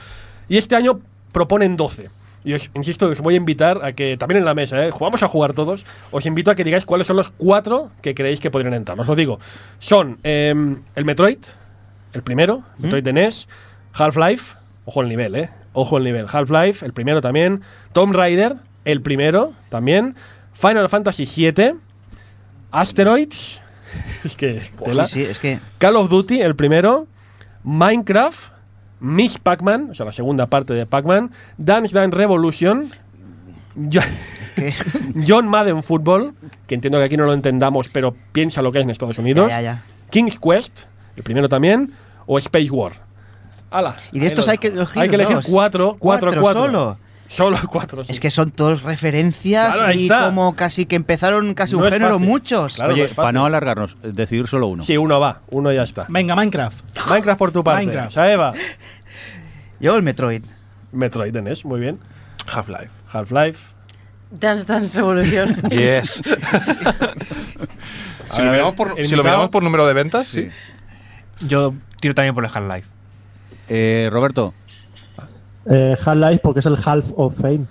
Y 0.47 0.57
este 0.57 0.75
año 0.75 0.99
proponen 1.31 1.75
12. 1.75 2.09
Y 2.47 2.53
os 2.53 2.71
insisto, 2.75 3.09
os 3.09 3.19
voy 3.19 3.33
a 3.33 3.37
invitar 3.37 3.83
a 3.83 3.91
que, 3.91 4.15
también 4.15 4.37
en 4.37 4.45
la 4.45 4.53
mesa, 4.53 4.87
¿eh? 4.87 4.89
vamos 4.97 5.21
a 5.21 5.27
jugar 5.27 5.51
todos, 5.51 5.85
os 6.11 6.25
invito 6.25 6.49
a 6.49 6.55
que 6.55 6.63
digáis 6.63 6.85
cuáles 6.85 7.05
son 7.05 7.17
los 7.17 7.29
cuatro 7.29 7.91
que 8.01 8.15
creéis 8.15 8.39
que 8.39 8.49
podrían 8.49 8.73
entrar. 8.73 8.97
Os 8.97 9.05
lo 9.05 9.15
digo. 9.15 9.37
Son 9.79 10.17
em, 10.23 10.81
el 10.95 11.03
Metroid, 11.03 11.39
el 12.13 12.23
primero, 12.23 12.63
Metroid 12.77 13.03
de 13.03 13.11
NES, 13.11 13.49
Half-Life, 13.91 14.55
ojo 14.85 15.01
el 15.01 15.09
nivel, 15.09 15.35
¿eh? 15.35 15.49
Ojo 15.73 15.97
el 15.97 16.05
nivel. 16.05 16.25
Half-Life, 16.31 16.85
el 16.85 16.93
primero 16.93 17.19
también, 17.19 17.63
Tomb 17.91 18.15
Raider, 18.15 18.55
el 18.85 19.01
primero 19.01 19.51
también, 19.67 20.15
Final 20.53 20.87
Fantasy 20.87 21.25
VII, 21.25 21.73
Asteroids, 22.71 23.61
es 24.23 24.37
que... 24.37 24.61
tela. 24.85 25.05
Sí, 25.05 25.25
sí, 25.25 25.29
es 25.29 25.39
que 25.39 25.59
Call 25.79 25.97
of 25.97 26.09
Duty, 26.09 26.39
el 26.39 26.55
primero, 26.55 27.07
Minecraft, 27.65 28.56
Miss 28.99 29.37
Pac-Man, 29.37 29.89
o 29.91 29.93
sea, 29.93 30.05
la 30.05 30.11
segunda 30.11 30.47
parte 30.47 30.73
de 30.73 30.85
Pac-Man, 30.85 31.31
Dance 31.57 31.93
Dance 31.93 32.15
Revolution, 32.17 32.89
John 35.27 35.47
Madden 35.47 35.83
Football, 35.83 36.33
que 36.65 36.75
entiendo 36.75 36.97
que 36.97 37.05
aquí 37.05 37.17
no 37.17 37.25
lo 37.25 37.33
entendamos, 37.33 37.89
pero 37.89 38.15
piensa 38.31 38.61
lo 38.61 38.71
que 38.71 38.79
es 38.79 38.85
en 38.85 38.89
Estados 38.89 39.17
Unidos, 39.19 39.49
ya, 39.49 39.61
ya. 39.61 39.83
King's 40.09 40.39
Quest, 40.39 40.85
el 41.15 41.23
primero 41.23 41.47
también, 41.49 41.91
o 42.25 42.37
Space 42.39 42.71
War. 42.71 42.93
¡Hala! 43.69 43.95
Y 44.11 44.19
de 44.19 44.27
estos 44.27 44.47
hay 44.47 44.57
que 44.57 44.67
elegir 44.67 45.01
Hay 45.01 45.09
que 45.09 45.15
elegir 45.15 45.37
cuatro, 45.49 45.95
cuatro, 45.99 46.29
Cuatro 46.29 46.41
cuatro. 46.41 46.65
solo. 46.65 46.97
Solo 47.27 47.57
cuatro, 47.69 48.03
sí. 48.05 48.11
Es 48.13 48.19
que 48.19 48.31
son 48.31 48.51
todos 48.51 48.83
referencias 48.83 49.75
Claro, 49.75 49.91
y 49.93 50.03
está. 50.03 50.25
como 50.25 50.55
casi 50.55 50.85
que 50.85 50.95
empezaron 50.95 51.53
casi 51.53 51.73
No 51.73 51.79
un 51.79 51.87
es 51.87 51.93
género 51.93 52.19
muchos. 52.19 52.75
Claro, 52.75 52.93
Oye, 52.93 53.03
es 53.05 53.13
para 53.13 53.31
no 53.33 53.45
alargarnos, 53.45 53.97
decidir 54.01 54.47
solo 54.47 54.67
uno. 54.67 54.83
Sí, 54.83 54.95
uno 54.97 55.19
va, 55.19 55.41
uno 55.49 55.71
ya 55.73 55.83
está. 55.83 56.05
Venga, 56.07 56.35
Minecraft. 56.35 56.83
Minecraft 57.09 57.37
por 57.39 57.51
tu 57.51 57.63
parte. 57.63 57.85
Minecraft. 57.85 58.11
Saeva. 58.13 58.53
Yo 59.79 59.95
el 59.95 60.03
Metroid. 60.03 60.43
Metroid 60.93 61.35
en 61.35 61.43
NES, 61.43 61.65
muy 61.65 61.79
bien. 61.81 61.99
Half-Life. 62.51 62.89
Half-Life. 63.11 63.59
Dance 64.31 64.65
Dance 64.65 64.97
Revolution. 64.97 65.55
Yes. 65.69 66.21
si, 68.31 68.39
lo 68.39 68.45
ver, 68.45 68.51
miramos 68.51 68.73
por, 68.75 68.87
el 68.97 69.05
si 69.05 69.11
lo 69.11 69.17
invitado- 69.17 69.23
miramos 69.23 69.49
por 69.49 69.63
número 69.63 69.85
de 69.87 69.93
ventas, 69.93 70.27
sí. 70.27 70.49
Yo 71.41 71.73
tiro 71.99 72.15
también 72.15 72.33
por 72.35 72.43
el 72.45 72.51
Half-Life. 72.53 72.87
Eh, 73.69 74.09
Roberto, 74.11 74.53
Eh, 75.69 75.95
Half-Life 76.03 76.39
porque 76.43 76.59
es 76.61 76.65
el 76.65 76.75
Half 76.83 77.11
of 77.15 77.35
Fame. 77.39 77.65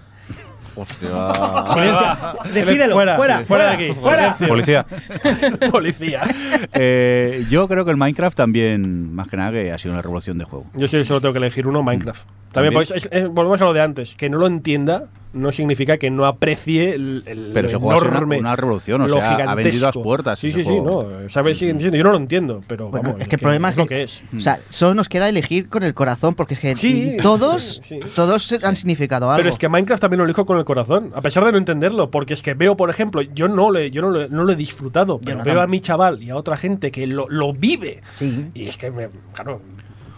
Hostia. 0.78 1.09
Despídelo, 2.52 2.94
fuera, 2.94 3.16
fuera, 3.16 3.40
fuera 3.44 3.64
de 3.68 3.70
aquí. 3.86 3.93
fuera. 3.98 4.36
Policía. 4.47 4.86
Policía. 5.70 6.23
eh, 6.74 7.47
yo 7.48 7.66
creo 7.66 7.85
que 7.86 7.90
el 7.93 7.97
Minecraft 7.97 8.36
también, 8.36 9.14
más 9.14 9.28
que 9.28 9.39
nada, 9.39 9.52
que 9.52 9.73
ha 9.73 9.78
sido 9.78 9.94
una 9.94 10.02
revolución 10.02 10.36
de 10.36 10.44
juego. 10.44 10.66
Yo 10.74 10.86
sí 10.86 11.02
solo 11.06 11.20
tengo 11.23 11.32
que 11.32 11.39
elegir 11.39 11.66
uno, 11.66 11.82
Minecraft. 11.82 12.20
También, 12.52 12.52
También. 12.52 12.74
pues, 12.74 12.90
es- 12.90 13.09
es- 13.10 13.28
volvemos 13.28 13.60
a 13.62 13.64
lo 13.64 13.73
de 13.73 13.81
antes. 13.81 14.14
Que 14.16 14.28
no 14.28 14.36
lo 14.39 14.47
entienda 14.47 15.05
no 15.37 15.53
significa 15.53 15.99
que 15.99 16.11
no 16.11 16.25
aprecie 16.25 16.95
el, 16.95 17.23
el 17.27 17.51
Pero 17.55 17.69
ese 17.69 17.75
lo 17.75 17.81
juego 17.81 17.93
ha 17.93 17.99
sido 18.01 18.09
una- 18.09 18.17
enorme, 18.19 18.39
una 18.39 18.57
revolución, 18.57 19.03
o 19.03 19.09
lo 19.09 19.17
sea, 19.17 19.35
ha 19.37 19.55
vendido 19.55 19.85
a 19.87 19.89
las 19.89 19.97
puertas 20.03 20.39
Sí, 20.39 20.51
sí, 20.53 20.65
sí, 20.65 20.81
no. 20.81 21.07
¿sabes? 21.29 21.61
Diciendo, 21.61 21.97
Yo 21.97 22.03
no 22.05 22.11
lo 22.11 22.17
entiendo, 22.17 22.61
pero 22.67 22.89
Bueno, 22.89 23.05
vamos, 23.11 23.23
es 23.23 23.29
que 23.29 23.37
el 23.37 23.41
problema 23.43 23.71
es 23.71 23.77
lo 23.77 23.87
que- 23.87 24.03
es. 24.03 24.25
O 24.37 24.41
sea, 24.41 24.59
solo 24.71 24.95
nos 24.95 25.09
queda 25.09 25.29
elegir 25.29 25.69
con 25.69 25.83
el 25.83 25.95
corazón 25.95 26.35
porque 26.35 26.55
es 26.55 26.61
que 26.61 26.77
Sí, 26.77 27.17
todos, 27.23 27.81
sí, 27.85 28.01
sí. 28.01 28.01
todos 28.15 28.53
han 28.65 28.75
significado 28.77 29.31
algo. 29.31 29.37
Pero 29.39 29.51
es 29.51 29.59
que 29.59 29.69
Minecraft 29.69 30.01
también 30.01 30.19
lo 30.19 30.25
elijo 30.25 30.45
con 30.47 30.59
el 30.59 30.65
corazón, 30.65 31.13
a 31.15 31.21
pesar 31.23 31.45
de 31.45 31.53
no 31.53 31.59
entenderlo, 31.59 32.11
porque 32.11 32.35
es 32.35 32.43
que 32.43 32.55
veo, 32.55 32.77
por 32.77 32.91
ejemplo, 32.91 33.23
yo 33.23 33.49
no 33.49 33.71
le, 33.71 33.91
yo 33.91 34.03
no 34.03 34.11
lo, 34.11 34.29
no 34.29 34.45
lo 34.45 34.53
he 34.53 34.57
disfrutado, 34.57 35.21
pero 35.21 35.39
no 35.39 35.45
veo 35.45 35.61
a 35.61 35.67
mi 35.67 35.81
chaval 35.81 36.23
y 36.23 36.31
a 36.31 36.37
otra 36.37 36.57
gente 36.57 36.91
que 36.91 37.07
lo, 37.07 37.27
lo 37.29 37.53
vive. 37.53 38.03
Sí. 38.13 38.47
Y 38.55 38.67
es 38.67 38.77
que, 38.77 38.91
me, 38.91 39.09
claro, 39.35 39.61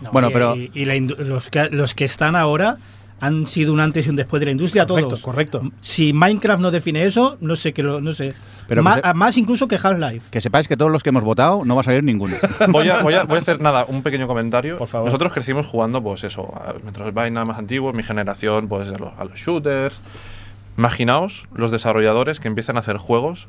No, 0.01 0.13
Bueno, 0.13 0.31
y- 0.31 0.33
pero- 0.33 0.55
Y, 0.57 0.71
y 0.75 0.85
la 0.85 0.95
los, 1.25 1.51
que, 1.51 1.71
los 1.71 1.95
que 1.97 2.05
están 2.05 2.37
ahora 2.37 2.77
han 3.21 3.47
sido 3.47 3.73
un 3.73 3.81
antes 3.81 4.07
y 4.07 4.11
un 4.11 4.17
después 4.17 4.41
de 4.41 4.47
la 4.47 4.53
industria, 4.53 4.87
Correcto, 4.87 5.09
todos. 5.11 5.23
correcto. 5.23 5.63
Si 5.81 6.13
Minecraft 6.13 6.61
no 6.63 6.71
define 6.71 7.05
eso, 7.05 7.37
no 7.41 7.57
sé 7.57 7.73
qué 7.73 7.83
lo, 7.83 8.01
no 8.01 8.13
sé. 8.13 8.35
Pero 8.69 8.83
más, 8.83 8.97
que 8.97 9.03
se- 9.03 9.09
a- 9.09 9.15
más 9.15 9.37
incluso 9.39 9.67
que 9.67 9.77
Half-Life. 9.83 10.29
Que 10.31 10.41
sepáis 10.41 10.69
que 10.69 10.77
todos 10.77 10.93
los 10.93 11.03
que 11.03 11.09
hemos 11.09 11.25
votado 11.25 11.65
no 11.65 11.75
va 11.75 11.81
a 11.81 11.85
salir 11.85 12.05
ninguno. 12.05 12.37
Voy 12.69 12.89
a, 12.91 13.03
voy, 13.03 13.15
a, 13.15 13.25
voy 13.25 13.37
a 13.37 13.41
hacer 13.41 13.61
nada, 13.61 13.87
un 13.89 14.03
pequeño 14.03 14.27
comentario. 14.27 14.77
Por 14.79 14.89
favor. 14.89 15.07
Nosotros 15.07 15.33
crecimos 15.33 15.67
jugando, 15.67 16.03
pues 16.03 16.23
eso, 16.25 16.53
a 16.55 16.75
Metroidvania 16.85 17.45
más 17.45 17.59
antiguos, 17.59 17.95
mi 17.95 18.03
generación, 18.03 18.69
pues 18.69 18.89
a 18.91 18.99
los, 18.99 19.19
a 19.19 19.25
los 19.25 19.39
shooters. 19.39 20.01
Imaginaos 20.77 21.47
los 21.55 21.71
desarrolladores 21.71 22.41
que 22.41 22.49
empiezan 22.49 22.77
a 22.77 22.81
hacer 22.81 22.99
juegos, 22.99 23.49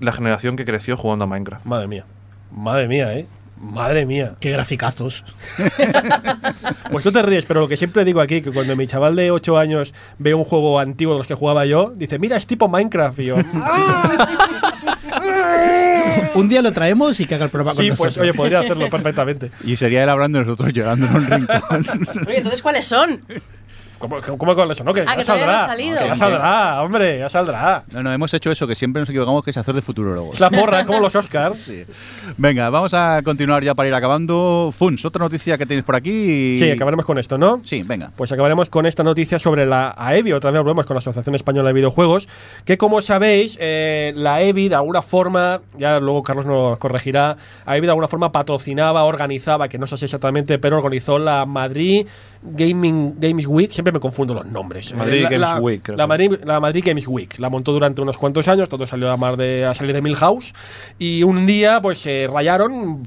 la 0.00 0.12
generación 0.12 0.56
que 0.56 0.64
creció 0.64 0.96
jugando 0.96 1.24
a 1.24 1.28
Minecraft. 1.28 1.64
madre 1.66 1.86
mía. 1.86 2.04
Madre 2.50 2.88
mía, 2.88 3.14
¿eh? 3.16 3.26
Madre 3.56 4.04
mía. 4.06 4.34
Qué 4.40 4.50
graficazos. 4.50 5.24
Pues 6.90 7.02
tú 7.02 7.10
te 7.10 7.22
ríes, 7.22 7.44
pero 7.44 7.60
lo 7.60 7.66
que 7.66 7.76
siempre 7.76 8.04
digo 8.04 8.20
aquí, 8.20 8.40
que 8.40 8.52
cuando 8.52 8.76
mi 8.76 8.86
chaval 8.86 9.16
de 9.16 9.32
8 9.32 9.58
años 9.58 9.94
ve 10.18 10.32
un 10.32 10.44
juego 10.44 10.78
antiguo 10.78 11.14
de 11.14 11.18
los 11.18 11.26
que 11.26 11.34
jugaba 11.34 11.66
yo, 11.66 11.92
dice, 11.96 12.20
mira, 12.20 12.36
es 12.36 12.46
tipo 12.46 12.68
Minecraft. 12.68 13.18
Y 13.18 13.24
yo, 13.24 13.36
Un 16.34 16.48
día 16.48 16.62
lo 16.62 16.72
traemos 16.72 17.18
y 17.20 17.26
que 17.26 17.34
haga 17.34 17.44
el 17.46 17.50
programa 17.50 17.80
sí, 17.80 17.88
con 17.88 17.96
pues 17.96 18.08
nosotros. 18.08 18.22
oye, 18.28 18.34
podría 18.34 18.60
hacerlo 18.60 18.88
perfectamente. 18.90 19.50
Y 19.64 19.76
sería 19.76 20.02
él 20.02 20.08
hablando 20.08 20.38
y 20.38 20.42
nosotros 20.42 20.72
llorando 20.72 21.06
en 21.06 21.14
un 21.14 21.26
rincón. 21.26 21.86
Oye, 22.26 22.38
entonces, 22.38 22.62
¿cuáles 22.62 22.84
son? 22.84 23.22
¿Cómo, 24.08 24.38
cómo 24.38 24.54
con 24.54 24.70
eso? 24.70 24.84
No, 24.84 24.92
que 24.92 25.02
Ah, 25.02 25.04
ya 25.06 25.16
que 25.16 25.24
todavía 25.24 25.46
no 25.46 25.52
saldrá. 25.52 25.64
ha 25.64 25.66
salido. 25.68 25.98
Que 25.98 26.06
ya 26.06 26.16
saldrá, 26.16 26.82
hombre, 26.82 27.18
ya 27.18 27.28
saldrá. 27.28 27.82
No, 27.92 28.02
no, 28.02 28.12
hemos 28.12 28.32
hecho 28.34 28.50
eso, 28.50 28.66
que 28.66 28.74
siempre 28.74 29.00
nos 29.00 29.08
equivocamos, 29.10 29.42
que 29.44 29.50
es 29.50 29.56
hacer 29.56 29.74
de 29.74 29.82
futurólogos. 29.82 30.40
La 30.40 30.50
porra, 30.50 30.80
es 30.80 30.86
como 30.86 31.00
los 31.00 31.14
Oscars. 31.16 31.58
Sí. 31.64 31.84
Venga, 32.36 32.68
vamos 32.70 32.92
a 32.94 33.22
continuar 33.22 33.62
ya 33.64 33.74
para 33.74 33.88
ir 33.88 33.94
acabando. 33.94 34.70
Funs, 34.76 35.04
otra 35.04 35.24
noticia 35.24 35.56
que 35.56 35.64
tienes 35.66 35.84
por 35.84 35.96
aquí. 35.96 36.56
Sí, 36.58 36.70
acabaremos 36.70 37.04
con 37.06 37.16
esto, 37.18 37.38
¿no? 37.38 37.60
Sí, 37.64 37.82
venga. 37.82 38.10
Pues 38.14 38.30
acabaremos 38.32 38.68
con 38.68 38.84
esta 38.86 39.02
noticia 39.02 39.38
sobre 39.38 39.64
la 39.66 39.94
AEBI, 39.96 40.32
otra 40.32 40.50
vez 40.50 40.60
volvemos 40.60 40.84
con 40.86 40.94
la 40.94 40.98
Asociación 40.98 41.34
Española 41.34 41.68
de 41.68 41.72
Videojuegos, 41.72 42.28
que 42.64 42.76
como 42.76 43.00
sabéis, 43.00 43.56
eh, 43.60 44.12
la 44.16 44.34
AEBI 44.34 44.68
de 44.68 44.74
alguna 44.74 45.00
forma, 45.00 45.60
ya 45.78 46.00
luego 46.00 46.22
Carlos 46.22 46.44
nos 46.44 46.76
corregirá, 46.78 47.36
AEBI 47.64 47.86
de 47.86 47.90
alguna 47.92 48.08
forma 48.08 48.30
patrocinaba, 48.32 49.04
organizaba, 49.04 49.68
que 49.68 49.78
no 49.78 49.86
sé 49.86 49.96
si 49.96 50.04
exactamente, 50.04 50.58
pero 50.58 50.76
organizó 50.76 51.18
la 51.18 51.46
Madrid 51.46 52.06
Gaming 52.42 53.14
Games 53.18 53.46
Week, 53.46 53.72
siempre 53.72 53.92
me 53.94 54.00
confundo 54.00 54.34
los 54.34 54.44
nombres. 54.46 54.92
Madrid 54.94 55.20
Eh, 55.20 55.22
la, 55.22 55.28
Games 55.30 55.40
la- 55.40 55.60
Week, 55.60 55.80
creo 55.82 55.96
La 55.96 56.04
que. 56.04 56.08
Madrid, 56.08 56.32
la 56.44 56.60
Madrid 56.60 56.84
Games 56.86 57.08
Week, 57.08 57.38
la 57.38 57.48
montó 57.48 57.72
durante 57.72 58.02
unos 58.02 58.18
cuantos 58.18 58.46
años, 58.48 58.68
todo 58.68 58.86
salió 58.86 59.10
a, 59.10 59.16
mar 59.16 59.36
de, 59.36 59.64
a 59.64 59.74
salir 59.74 59.94
de 59.94 60.02
Milhouse, 60.02 60.52
y 60.98 61.22
un 61.22 61.46
día 61.46 61.80
pues 61.80 61.98
se 61.98 62.28
rayaron, 62.30 63.02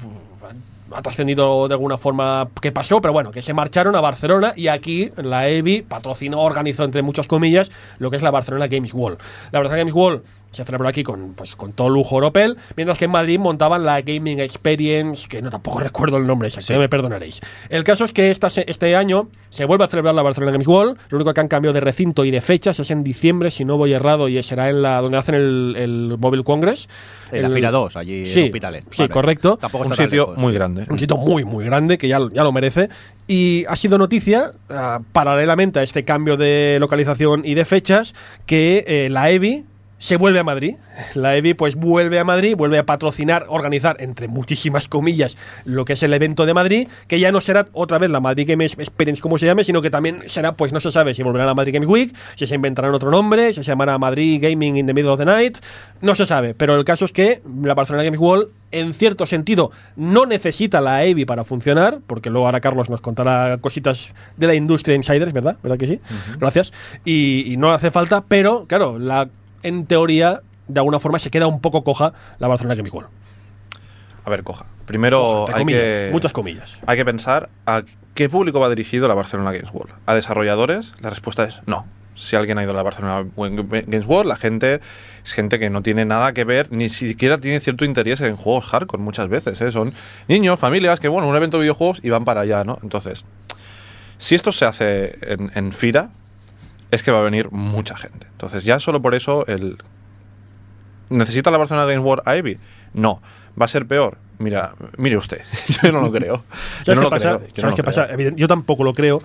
ha 0.90 1.02
trascendido 1.02 1.68
de 1.68 1.74
alguna 1.74 1.98
forma 1.98 2.48
qué 2.62 2.72
pasó, 2.72 3.00
pero 3.02 3.12
bueno, 3.12 3.30
que 3.30 3.42
se 3.42 3.52
marcharon 3.52 3.94
a 3.94 4.00
Barcelona 4.00 4.54
y 4.56 4.68
aquí 4.68 5.10
la 5.16 5.46
EBI 5.48 5.82
patrocinó, 5.82 6.40
organizó 6.40 6.84
entre 6.84 7.02
muchas 7.02 7.26
comillas 7.26 7.70
lo 7.98 8.10
que 8.10 8.16
es 8.16 8.22
la 8.22 8.30
Barcelona 8.30 8.68
Games 8.68 8.94
World. 8.94 9.18
La 9.52 9.58
Barcelona 9.58 9.78
Games 9.80 9.94
World 9.94 10.22
se 10.50 10.64
celebró 10.64 10.88
aquí 10.88 11.02
con, 11.02 11.34
pues, 11.34 11.54
con 11.56 11.72
todo 11.72 11.88
lujo 11.90 12.16
europeo, 12.16 12.54
mientras 12.76 12.98
que 12.98 13.04
en 13.04 13.10
Madrid 13.10 13.38
montaban 13.38 13.84
la 13.84 14.00
Gaming 14.00 14.40
Experience, 14.40 15.28
que 15.28 15.42
no 15.42 15.50
tampoco 15.50 15.80
recuerdo 15.80 16.16
el 16.16 16.26
nombre 16.26 16.48
exacto, 16.48 16.72
ya 16.72 16.78
me 16.78 16.88
perdonaréis. 16.88 17.40
El 17.68 17.84
caso 17.84 18.04
es 18.04 18.12
que 18.12 18.30
esta, 18.30 18.50
se- 18.50 18.64
este 18.68 18.96
año 18.96 19.28
se 19.50 19.64
vuelve 19.64 19.84
a 19.84 19.88
celebrar 19.88 20.14
la 20.14 20.22
Barcelona 20.22 20.52
Games 20.52 20.66
World, 20.66 20.98
lo 21.10 21.16
único 21.18 21.32
que 21.34 21.40
han 21.40 21.48
cambiado 21.48 21.72
de 21.74 21.80
recinto 21.80 22.24
y 22.24 22.30
de 22.30 22.40
fechas 22.40 22.80
es 22.80 22.90
en 22.90 23.04
diciembre, 23.04 23.50
si 23.50 23.64
no 23.64 23.76
voy 23.76 23.92
errado, 23.92 24.28
y 24.28 24.42
será 24.42 24.68
en 24.70 24.82
la 24.82 25.00
donde 25.00 25.18
hacen 25.18 25.34
el, 25.34 25.74
el 25.76 26.16
Mobile 26.18 26.44
Congress. 26.44 26.88
En 27.30 27.42
la 27.42 27.48
El- 27.48 27.54
Fira 27.54 27.70
2, 27.70 27.96
allí 27.96 28.26
Sí, 28.26 28.40
en 28.40 28.46
Hospitalet. 28.46 28.84
sí, 28.90 29.02
Vale. 29.02 29.10
correcto. 29.12 29.56
Tampoco 29.58 29.86
Un 29.86 29.94
sitio 29.94 30.22
lejos. 30.22 30.38
muy 30.38 30.52
grande. 30.52 30.86
Un 30.88 30.98
sitio 30.98 31.16
muy, 31.16 31.44
muy 31.44 31.64
grande 31.64 31.98
que 31.98 32.08
ya, 32.08 32.18
ya 32.32 32.42
lo 32.42 32.52
merece. 32.52 32.88
Y 33.26 33.64
ha 33.68 33.76
sido 33.76 33.98
noticia, 33.98 34.52
ah, 34.70 35.00
paralelamente 35.12 35.78
a 35.78 35.82
este 35.82 36.04
cambio 36.04 36.36
de 36.38 36.78
localización 36.80 37.42
y 37.44 37.54
de 37.54 37.64
fechas, 37.66 38.14
que 38.46 38.84
eh, 38.86 39.08
la 39.10 39.30
EBI 39.30 39.66
se 39.98 40.16
vuelve 40.16 40.38
a 40.38 40.44
Madrid. 40.44 40.76
La 41.14 41.36
EBI 41.36 41.54
pues 41.54 41.74
vuelve 41.74 42.18
a 42.18 42.24
Madrid, 42.24 42.56
vuelve 42.56 42.78
a 42.78 42.86
patrocinar, 42.86 43.44
organizar, 43.48 43.96
entre 44.00 44.28
muchísimas 44.28 44.88
comillas, 44.88 45.36
lo 45.64 45.84
que 45.84 45.94
es 45.94 46.02
el 46.02 46.14
evento 46.14 46.46
de 46.46 46.54
Madrid, 46.54 46.88
que 47.06 47.20
ya 47.20 47.32
no 47.32 47.40
será 47.40 47.66
otra 47.72 47.98
vez 47.98 48.10
la 48.10 48.20
Madrid 48.20 48.48
Games 48.48 48.74
Experience 48.78 49.20
como 49.20 49.38
se 49.38 49.46
llame, 49.46 49.64
sino 49.64 49.82
que 49.82 49.90
también 49.90 50.22
será, 50.26 50.52
pues 50.52 50.72
no 50.72 50.80
se 50.80 50.90
sabe 50.90 51.14
si 51.14 51.22
volverá 51.22 51.44
a 51.44 51.48
la 51.48 51.54
Madrid 51.54 51.74
Games 51.74 51.88
Week, 51.88 52.14
si 52.36 52.46
se 52.46 52.54
inventarán 52.54 52.94
otro 52.94 53.10
nombre, 53.10 53.52
si 53.52 53.62
se 53.62 53.70
llamará 53.70 53.98
Madrid 53.98 54.40
Gaming 54.42 54.76
in 54.76 54.86
the 54.86 54.94
Middle 54.94 55.10
of 55.10 55.18
the 55.18 55.24
Night, 55.24 55.58
no 56.00 56.14
se 56.14 56.26
sabe, 56.26 56.54
pero 56.54 56.76
el 56.76 56.84
caso 56.84 57.04
es 57.04 57.12
que 57.12 57.42
la 57.62 57.74
Barcelona 57.74 58.04
Games 58.04 58.20
World 58.20 58.48
en 58.70 58.92
cierto 58.92 59.26
sentido 59.26 59.70
no 59.96 60.26
necesita 60.26 60.80
la 60.80 61.04
EBI 61.04 61.24
para 61.24 61.44
funcionar, 61.44 62.00
porque 62.06 62.30
luego 62.30 62.46
ahora 62.46 62.60
Carlos 62.60 62.90
nos 62.90 63.00
contará 63.00 63.58
cositas 63.58 64.14
de 64.36 64.46
la 64.46 64.54
industria 64.54 64.94
insiders, 64.94 65.32
¿verdad? 65.32 65.56
¿Verdad 65.62 65.78
que 65.78 65.86
sí? 65.86 66.00
Gracias. 66.38 66.72
Y, 67.04 67.50
y 67.50 67.56
no 67.56 67.72
hace 67.72 67.90
falta, 67.90 68.24
pero 68.28 68.66
claro, 68.66 68.98
la, 68.98 69.28
en 69.62 69.86
teoría, 69.86 70.42
de 70.66 70.80
alguna 70.80 70.98
forma 70.98 71.18
se 71.18 71.30
queda 71.30 71.46
un 71.46 71.60
poco 71.60 71.84
coja 71.84 72.12
la 72.38 72.48
Barcelona 72.48 72.74
Games 72.74 72.92
World. 72.92 73.10
A 74.24 74.30
ver, 74.30 74.42
coja. 74.42 74.66
Primero 74.86 75.20
Coja, 75.20 75.52
hay 75.54 75.60
comillas, 75.62 75.82
que, 75.82 76.08
muchas 76.12 76.32
comillas. 76.32 76.80
hay 76.86 76.96
que 76.96 77.04
pensar 77.04 77.48
a 77.66 77.82
qué 78.14 78.28
público 78.28 78.60
va 78.60 78.68
dirigido 78.68 79.08
la 79.08 79.14
Barcelona 79.14 79.52
Games 79.52 79.72
World. 79.72 79.94
¿A 80.06 80.14
desarrolladores? 80.14 80.92
La 81.00 81.10
respuesta 81.10 81.44
es 81.44 81.60
no. 81.66 81.86
Si 82.14 82.34
alguien 82.34 82.58
ha 82.58 82.62
ido 82.62 82.72
a 82.72 82.74
la 82.74 82.82
Barcelona 82.82 83.26
Games 83.36 84.06
World, 84.06 84.28
la 84.28 84.36
gente 84.36 84.80
es 85.24 85.32
gente 85.32 85.58
que 85.58 85.70
no 85.70 85.82
tiene 85.82 86.04
nada 86.04 86.32
que 86.32 86.44
ver, 86.44 86.72
ni 86.72 86.88
siquiera 86.88 87.38
tiene 87.38 87.60
cierto 87.60 87.84
interés 87.84 88.20
en 88.20 88.34
juegos 88.34 88.64
hardcore 88.66 89.02
muchas 89.02 89.28
veces. 89.28 89.60
¿eh? 89.60 89.70
Son 89.70 89.94
niños, 90.26 90.58
familias, 90.58 91.00
que 91.00 91.08
bueno, 91.08 91.28
un 91.28 91.36
evento 91.36 91.58
de 91.58 91.62
videojuegos 91.62 92.00
y 92.02 92.10
van 92.10 92.24
para 92.24 92.40
allá, 92.40 92.64
¿no? 92.64 92.78
Entonces, 92.82 93.24
si 94.18 94.34
esto 94.34 94.50
se 94.50 94.64
hace 94.64 95.18
en, 95.22 95.52
en 95.54 95.72
Fira, 95.72 96.10
es 96.90 97.02
que 97.02 97.10
va 97.10 97.20
a 97.20 97.22
venir 97.22 97.50
mucha 97.50 97.96
gente. 97.96 98.26
Entonces, 98.32 98.64
ya 98.64 98.78
solo 98.80 99.02
por 99.02 99.14
eso, 99.14 99.46
el 99.46 99.76
¿necesita 101.10 101.50
la 101.50 101.58
Barcelona 101.58 101.86
Games 101.86 102.04
World 102.04 102.22
a 102.26 102.36
Evi? 102.36 102.58
No. 102.94 103.20
¿Va 103.60 103.64
a 103.64 103.68
ser 103.68 103.86
peor? 103.86 104.18
Mira, 104.38 104.72
mire 104.96 105.16
usted, 105.16 105.40
yo 105.82 105.90
no 105.90 106.00
lo 106.00 106.12
creo. 106.12 106.44
Yo 106.84 106.94
¿Sabes 106.94 106.96
no 106.96 107.00
qué 107.00 107.00
lo 107.04 107.10
pasa? 107.10 107.28
creo. 107.38 107.40
Yo 107.40 107.46
¿Sabes 107.48 107.62
no 107.64 107.70
lo 107.70 107.76
qué 107.76 107.82
pasa? 107.82 108.06
creo. 108.06 108.18
Evident- 108.18 108.36
Yo 108.36 108.46
tampoco 108.48 108.84
lo 108.84 108.94
creo, 108.94 109.20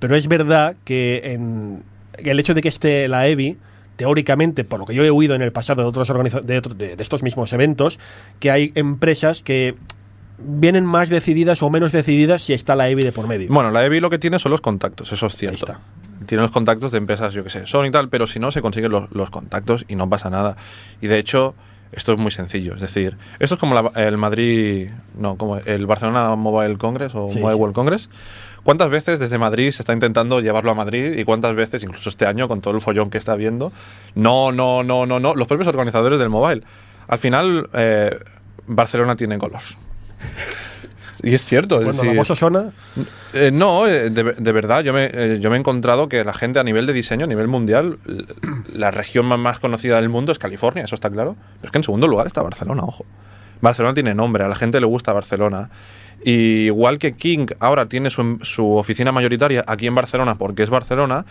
pero 0.00 0.16
es 0.16 0.26
verdad 0.28 0.74
que 0.84 1.20
en 1.24 1.82
el 2.18 2.40
hecho 2.40 2.52
de 2.54 2.62
que 2.62 2.68
esté 2.68 3.06
la 3.06 3.28
EBI, 3.28 3.56
teóricamente, 3.94 4.64
por 4.64 4.80
lo 4.80 4.86
que 4.86 4.94
yo 4.94 5.04
he 5.04 5.10
oído 5.10 5.34
en 5.36 5.42
el 5.42 5.52
pasado 5.52 5.82
de 5.82 5.88
otros 5.88 6.08
de, 6.44 6.58
otro- 6.58 6.74
de- 6.74 6.96
de 6.96 7.02
estos 7.02 7.22
mismos 7.22 7.52
eventos, 7.52 8.00
que 8.40 8.50
hay 8.50 8.72
empresas 8.74 9.40
que 9.42 9.76
vienen 10.38 10.84
más 10.84 11.08
decididas 11.08 11.62
o 11.62 11.70
menos 11.70 11.92
decididas 11.92 12.42
si 12.42 12.52
está 12.52 12.74
la 12.74 12.88
EBI 12.90 13.04
de 13.04 13.12
por 13.12 13.26
medio. 13.28 13.48
Bueno, 13.50 13.70
la 13.70 13.84
EVI 13.86 14.00
lo 14.00 14.10
que 14.10 14.18
tiene 14.18 14.38
son 14.40 14.50
los 14.52 14.60
contactos, 14.60 15.12
eso 15.12 15.26
es 15.28 15.36
cierto. 15.36 15.76
Tiene 16.24 16.42
los 16.42 16.50
contactos 16.50 16.92
de 16.92 16.98
empresas, 16.98 17.34
yo 17.34 17.44
que 17.44 17.50
sé, 17.50 17.66
son 17.66 17.84
y 17.86 17.90
tal, 17.90 18.08
pero 18.08 18.26
si 18.26 18.38
no, 18.38 18.50
se 18.50 18.62
consiguen 18.62 18.90
los, 18.90 19.10
los 19.12 19.30
contactos 19.30 19.84
y 19.88 19.96
no 19.96 20.08
pasa 20.08 20.30
nada. 20.30 20.56
Y 21.02 21.08
de 21.08 21.18
hecho, 21.18 21.54
esto 21.92 22.12
es 22.12 22.18
muy 22.18 22.30
sencillo. 22.30 22.74
Es 22.74 22.80
decir, 22.80 23.16
esto 23.38 23.56
es 23.56 23.60
como 23.60 23.74
la- 23.74 23.92
el 24.02 24.16
Madrid, 24.16 24.88
no, 25.18 25.36
como 25.36 25.58
el 25.58 25.86
Barcelona 25.86 26.34
Mobile 26.36 26.78
Congress 26.78 27.14
o 27.14 27.28
Sí, 27.28 27.38
Mobile. 27.40 27.56
World 27.56 27.74
Congress. 27.74 28.08
¿Cuántas 28.64 28.90
veces 28.90 29.20
desde 29.20 29.38
Madrid 29.38 29.70
se 29.70 29.82
está 29.82 29.92
intentando 29.92 30.40
llevarlo 30.40 30.72
a 30.72 30.74
Madrid 30.74 31.16
y 31.16 31.22
cuántas 31.24 31.54
veces, 31.54 31.84
incluso 31.84 32.08
este 32.08 32.26
año, 32.26 32.48
con 32.48 32.60
todo 32.60 32.74
el 32.74 32.80
follón 32.80 33.10
que 33.10 33.18
está 33.18 33.32
habiendo, 33.32 33.72
no, 34.16 34.50
no, 34.50 34.82
no, 34.82 35.06
no, 35.06 35.20
no, 35.20 35.34
los 35.36 35.46
propios 35.46 35.68
organizadores 35.68 36.18
del 36.18 36.30
mobile? 36.30 36.62
Al 37.06 37.18
final, 37.20 37.70
eh, 37.74 38.18
Barcelona 38.66 39.14
tiene 39.14 39.38
color. 39.38 39.60
Y 41.22 41.34
es 41.34 41.44
cierto. 41.44 41.78
es 41.78 41.84
Cuando 41.84 42.04
la 42.04 42.12
voz 42.12 42.28
suena, 42.28 42.72
eh, 43.32 43.50
no, 43.52 43.86
eh, 43.86 44.10
de, 44.10 44.32
de 44.32 44.52
verdad, 44.52 44.82
yo 44.82 44.92
me, 44.92 45.10
eh, 45.12 45.38
yo 45.40 45.50
me 45.50 45.56
he 45.56 45.58
encontrado 45.58 46.08
que 46.08 46.24
la 46.24 46.32
gente 46.32 46.58
a 46.58 46.64
nivel 46.64 46.86
de 46.86 46.92
diseño, 46.92 47.24
a 47.24 47.28
nivel 47.28 47.48
mundial, 47.48 47.98
la 48.74 48.90
región 48.90 49.26
más, 49.26 49.38
más 49.38 49.58
conocida 49.58 49.96
del 50.00 50.08
mundo 50.08 50.32
es 50.32 50.38
California, 50.38 50.84
eso 50.84 50.94
está 50.94 51.10
claro. 51.10 51.36
Pero 51.60 51.66
es 51.68 51.70
que 51.70 51.78
en 51.78 51.84
segundo 51.84 52.08
lugar 52.08 52.26
está 52.26 52.42
Barcelona, 52.42 52.82
ojo. 52.84 53.04
Barcelona 53.60 53.94
tiene 53.94 54.14
nombre, 54.14 54.44
a 54.44 54.48
la 54.48 54.54
gente 54.54 54.80
le 54.80 54.86
gusta 54.86 55.12
Barcelona. 55.12 55.70
Y 56.24 56.66
igual 56.66 56.98
que 56.98 57.12
King 57.12 57.46
ahora 57.60 57.86
tiene 57.86 58.10
su, 58.10 58.38
su 58.42 58.76
oficina 58.76 59.12
mayoritaria 59.12 59.64
aquí 59.66 59.86
en 59.86 59.94
Barcelona 59.94 60.34
porque 60.36 60.62
es 60.62 60.70
Barcelona, 60.70 61.24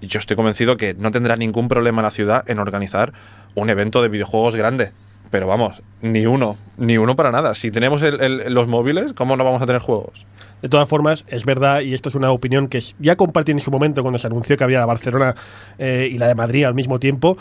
yo 0.00 0.18
estoy 0.18 0.36
convencido 0.36 0.76
que 0.76 0.94
no 0.94 1.10
tendrá 1.10 1.36
ningún 1.36 1.68
problema 1.68 2.02
la 2.02 2.10
ciudad 2.10 2.48
en 2.50 2.58
organizar 2.58 3.12
un 3.54 3.70
evento 3.70 4.02
de 4.02 4.08
videojuegos 4.08 4.56
grande. 4.56 4.92
Pero 5.32 5.46
vamos, 5.46 5.82
ni 6.02 6.26
uno, 6.26 6.56
ni 6.76 6.98
uno 6.98 7.16
para 7.16 7.32
nada. 7.32 7.54
Si 7.54 7.70
tenemos 7.70 8.02
el- 8.02 8.52
los 8.52 8.68
móviles, 8.68 9.14
¿cómo 9.14 9.34
no 9.36 9.44
vamos 9.44 9.62
a 9.62 9.66
tener 9.66 9.80
juegos? 9.80 10.26
De 10.60 10.68
todas 10.68 10.86
formas, 10.88 11.24
es 11.26 11.44
verdad, 11.46 11.80
y 11.80 11.94
esto 11.94 12.10
es 12.10 12.14
una 12.14 12.30
opinión 12.30 12.68
que 12.68 12.80
ya 13.00 13.16
compartí 13.16 13.50
en 13.50 13.58
su 13.58 13.70
momento 13.70 14.02
cuando 14.02 14.18
se 14.18 14.26
anunció 14.26 14.56
que 14.58 14.62
había 14.62 14.78
la 14.78 14.86
Barcelona 14.86 15.34
eh, 15.78 16.08
y 16.12 16.18
la 16.18 16.28
de 16.28 16.34
Madrid 16.34 16.64
al 16.64 16.74
mismo 16.74 17.00
tiempo. 17.00 17.36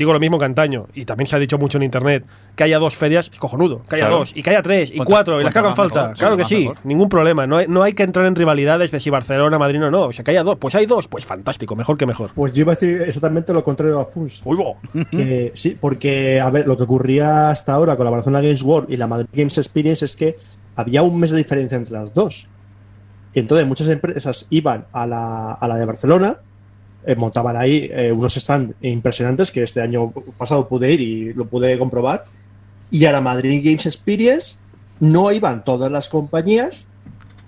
Digo 0.00 0.14
lo 0.14 0.18
mismo 0.18 0.38
que 0.38 0.46
antaño, 0.46 0.86
y 0.94 1.04
también 1.04 1.26
se 1.26 1.36
ha 1.36 1.38
dicho 1.38 1.58
mucho 1.58 1.76
en 1.76 1.82
internet, 1.82 2.24
que 2.56 2.64
haya 2.64 2.78
dos 2.78 2.96
ferias 2.96 3.28
es 3.30 3.38
cojonudo, 3.38 3.82
que 3.86 3.96
haya 3.96 4.06
Claro. 4.06 4.20
dos, 4.20 4.32
y 4.34 4.42
que 4.42 4.48
haya 4.48 4.62
tres, 4.62 4.90
y 4.94 4.96
cuatro, 4.96 5.38
y 5.38 5.44
las 5.44 5.52
que 5.52 5.58
hagan 5.58 5.76
falta. 5.76 6.02
mejor, 6.04 6.16
claro 6.16 6.36
que 6.38 6.46
sí, 6.46 6.60
mejor. 6.60 6.78
ningún 6.84 7.10
problema. 7.10 7.46
No 7.46 7.58
hay, 7.58 7.66
no 7.68 7.82
hay 7.82 7.92
que 7.92 8.02
entrar 8.02 8.24
en 8.24 8.34
rivalidades 8.34 8.90
de 8.92 8.98
si 8.98 9.10
Barcelona, 9.10 9.58
Madrid 9.58 9.78
no, 9.78 9.90
no. 9.90 10.04
O 10.06 10.12
sea, 10.14 10.24
que 10.24 10.30
haya 10.30 10.42
dos, 10.42 10.56
pues 10.56 10.74
hay 10.74 10.86
dos, 10.86 11.06
pues 11.06 11.26
fantástico, 11.26 11.76
mejor 11.76 11.98
que 11.98 12.06
mejor. 12.06 12.30
Pues 12.34 12.54
yo 12.54 12.62
iba 12.62 12.72
a 12.72 12.76
decir 12.76 13.02
exactamente 13.02 13.52
lo 13.52 13.62
contrario 13.62 14.00
a 14.00 14.06
Funs. 14.06 14.40
Uy, 14.42 14.56
bo. 14.56 14.78
Que 15.10 15.52
sí, 15.54 15.76
porque, 15.78 16.40
a 16.40 16.48
ver, 16.48 16.66
lo 16.66 16.78
que 16.78 16.84
ocurría 16.84 17.50
hasta 17.50 17.74
ahora 17.74 17.94
con 17.96 18.06
la 18.06 18.10
Barcelona 18.10 18.40
Games 18.40 18.62
World 18.62 18.90
y 18.90 18.96
la 18.96 19.06
Madrid 19.06 19.26
Games 19.34 19.58
Experience 19.58 20.02
es 20.06 20.16
que 20.16 20.38
había 20.76 21.02
un 21.02 21.20
mes 21.20 21.30
de 21.30 21.36
diferencia 21.36 21.76
entre 21.76 21.92
las 21.92 22.14
dos. 22.14 22.48
Y 23.34 23.40
entonces 23.40 23.66
muchas 23.66 23.88
empresas 23.88 24.46
iban 24.48 24.86
a 24.92 25.06
la, 25.06 25.52
a 25.52 25.68
la 25.68 25.76
de 25.76 25.84
Barcelona, 25.84 26.38
eh, 27.06 27.14
montaban 27.14 27.56
ahí 27.56 27.88
eh, 27.92 28.12
unos 28.12 28.34
stands 28.34 28.74
impresionantes 28.82 29.50
que 29.50 29.62
este 29.62 29.80
año 29.80 30.12
pasado 30.38 30.66
pude 30.68 30.92
ir 30.92 31.00
y 31.00 31.32
lo 31.34 31.46
pude 31.46 31.78
comprobar. 31.78 32.24
Y 32.90 33.04
a 33.04 33.12
la 33.12 33.20
Madrid 33.20 33.60
Games 33.64 33.86
Experience 33.86 34.58
no 34.98 35.30
iban 35.32 35.64
todas 35.64 35.90
las 35.90 36.08
compañías 36.08 36.88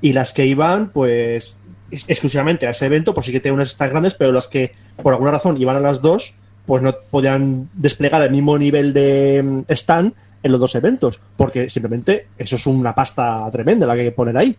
y 0.00 0.12
las 0.12 0.32
que 0.32 0.46
iban, 0.46 0.90
pues, 0.90 1.56
ex- 1.90 2.04
exclusivamente 2.08 2.66
a 2.66 2.70
ese 2.70 2.86
evento, 2.86 3.14
por 3.14 3.24
sí 3.24 3.32
que 3.32 3.40
tienen 3.40 3.56
unas 3.56 3.70
stands 3.70 3.92
grandes, 3.92 4.14
pero 4.14 4.32
las 4.32 4.48
que 4.48 4.72
por 5.02 5.12
alguna 5.12 5.32
razón 5.32 5.56
iban 5.60 5.76
a 5.76 5.80
las 5.80 6.00
dos, 6.00 6.34
pues 6.66 6.80
no 6.80 6.94
podían 7.10 7.68
desplegar 7.74 8.22
el 8.22 8.30
mismo 8.30 8.56
nivel 8.56 8.92
de 8.92 9.42
mm, 9.42 9.72
stand 9.72 10.12
en 10.44 10.52
los 10.52 10.60
dos 10.60 10.74
eventos, 10.76 11.20
porque 11.36 11.68
simplemente 11.68 12.28
eso 12.38 12.56
es 12.56 12.66
una 12.66 12.94
pasta 12.94 13.48
tremenda 13.50 13.86
la 13.86 13.94
que 13.94 14.00
hay 14.00 14.06
que 14.06 14.12
poner 14.12 14.36
ahí. 14.36 14.56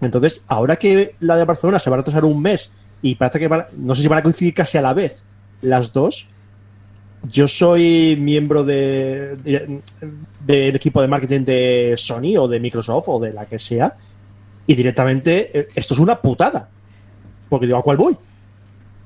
Entonces, 0.00 0.42
ahora 0.48 0.76
que 0.76 1.14
la 1.20 1.36
de 1.36 1.44
Barcelona 1.44 1.78
se 1.78 1.90
va 1.90 1.94
a 1.96 1.98
retrasar 1.98 2.24
un 2.24 2.40
mes 2.42 2.72
y 3.02 3.14
parece 3.16 3.38
que 3.40 3.48
van 3.48 3.66
no 3.76 3.94
sé 3.94 4.02
si 4.02 4.08
van 4.08 4.20
a 4.20 4.22
coincidir 4.22 4.54
casi 4.54 4.78
a 4.78 4.82
la 4.82 4.94
vez 4.94 5.22
las 5.60 5.92
dos, 5.92 6.28
yo 7.28 7.46
soy 7.46 8.16
miembro 8.18 8.64
de, 8.64 9.36
de- 9.36 9.80
del 10.44 10.74
equipo 10.76 11.00
de 11.00 11.08
marketing 11.08 11.44
de 11.44 11.94
Sony 11.96 12.36
o 12.38 12.48
de 12.48 12.58
Microsoft 12.60 13.08
o 13.08 13.20
de 13.20 13.32
la 13.32 13.46
que 13.46 13.58
sea, 13.58 13.94
y 14.66 14.74
directamente 14.74 15.50
eh, 15.56 15.68
esto 15.74 15.94
es 15.94 16.00
una 16.00 16.20
putada. 16.20 16.68
Porque 17.48 17.66
digo, 17.66 17.78
¿a 17.78 17.82
cuál 17.82 17.96
voy? 17.96 18.16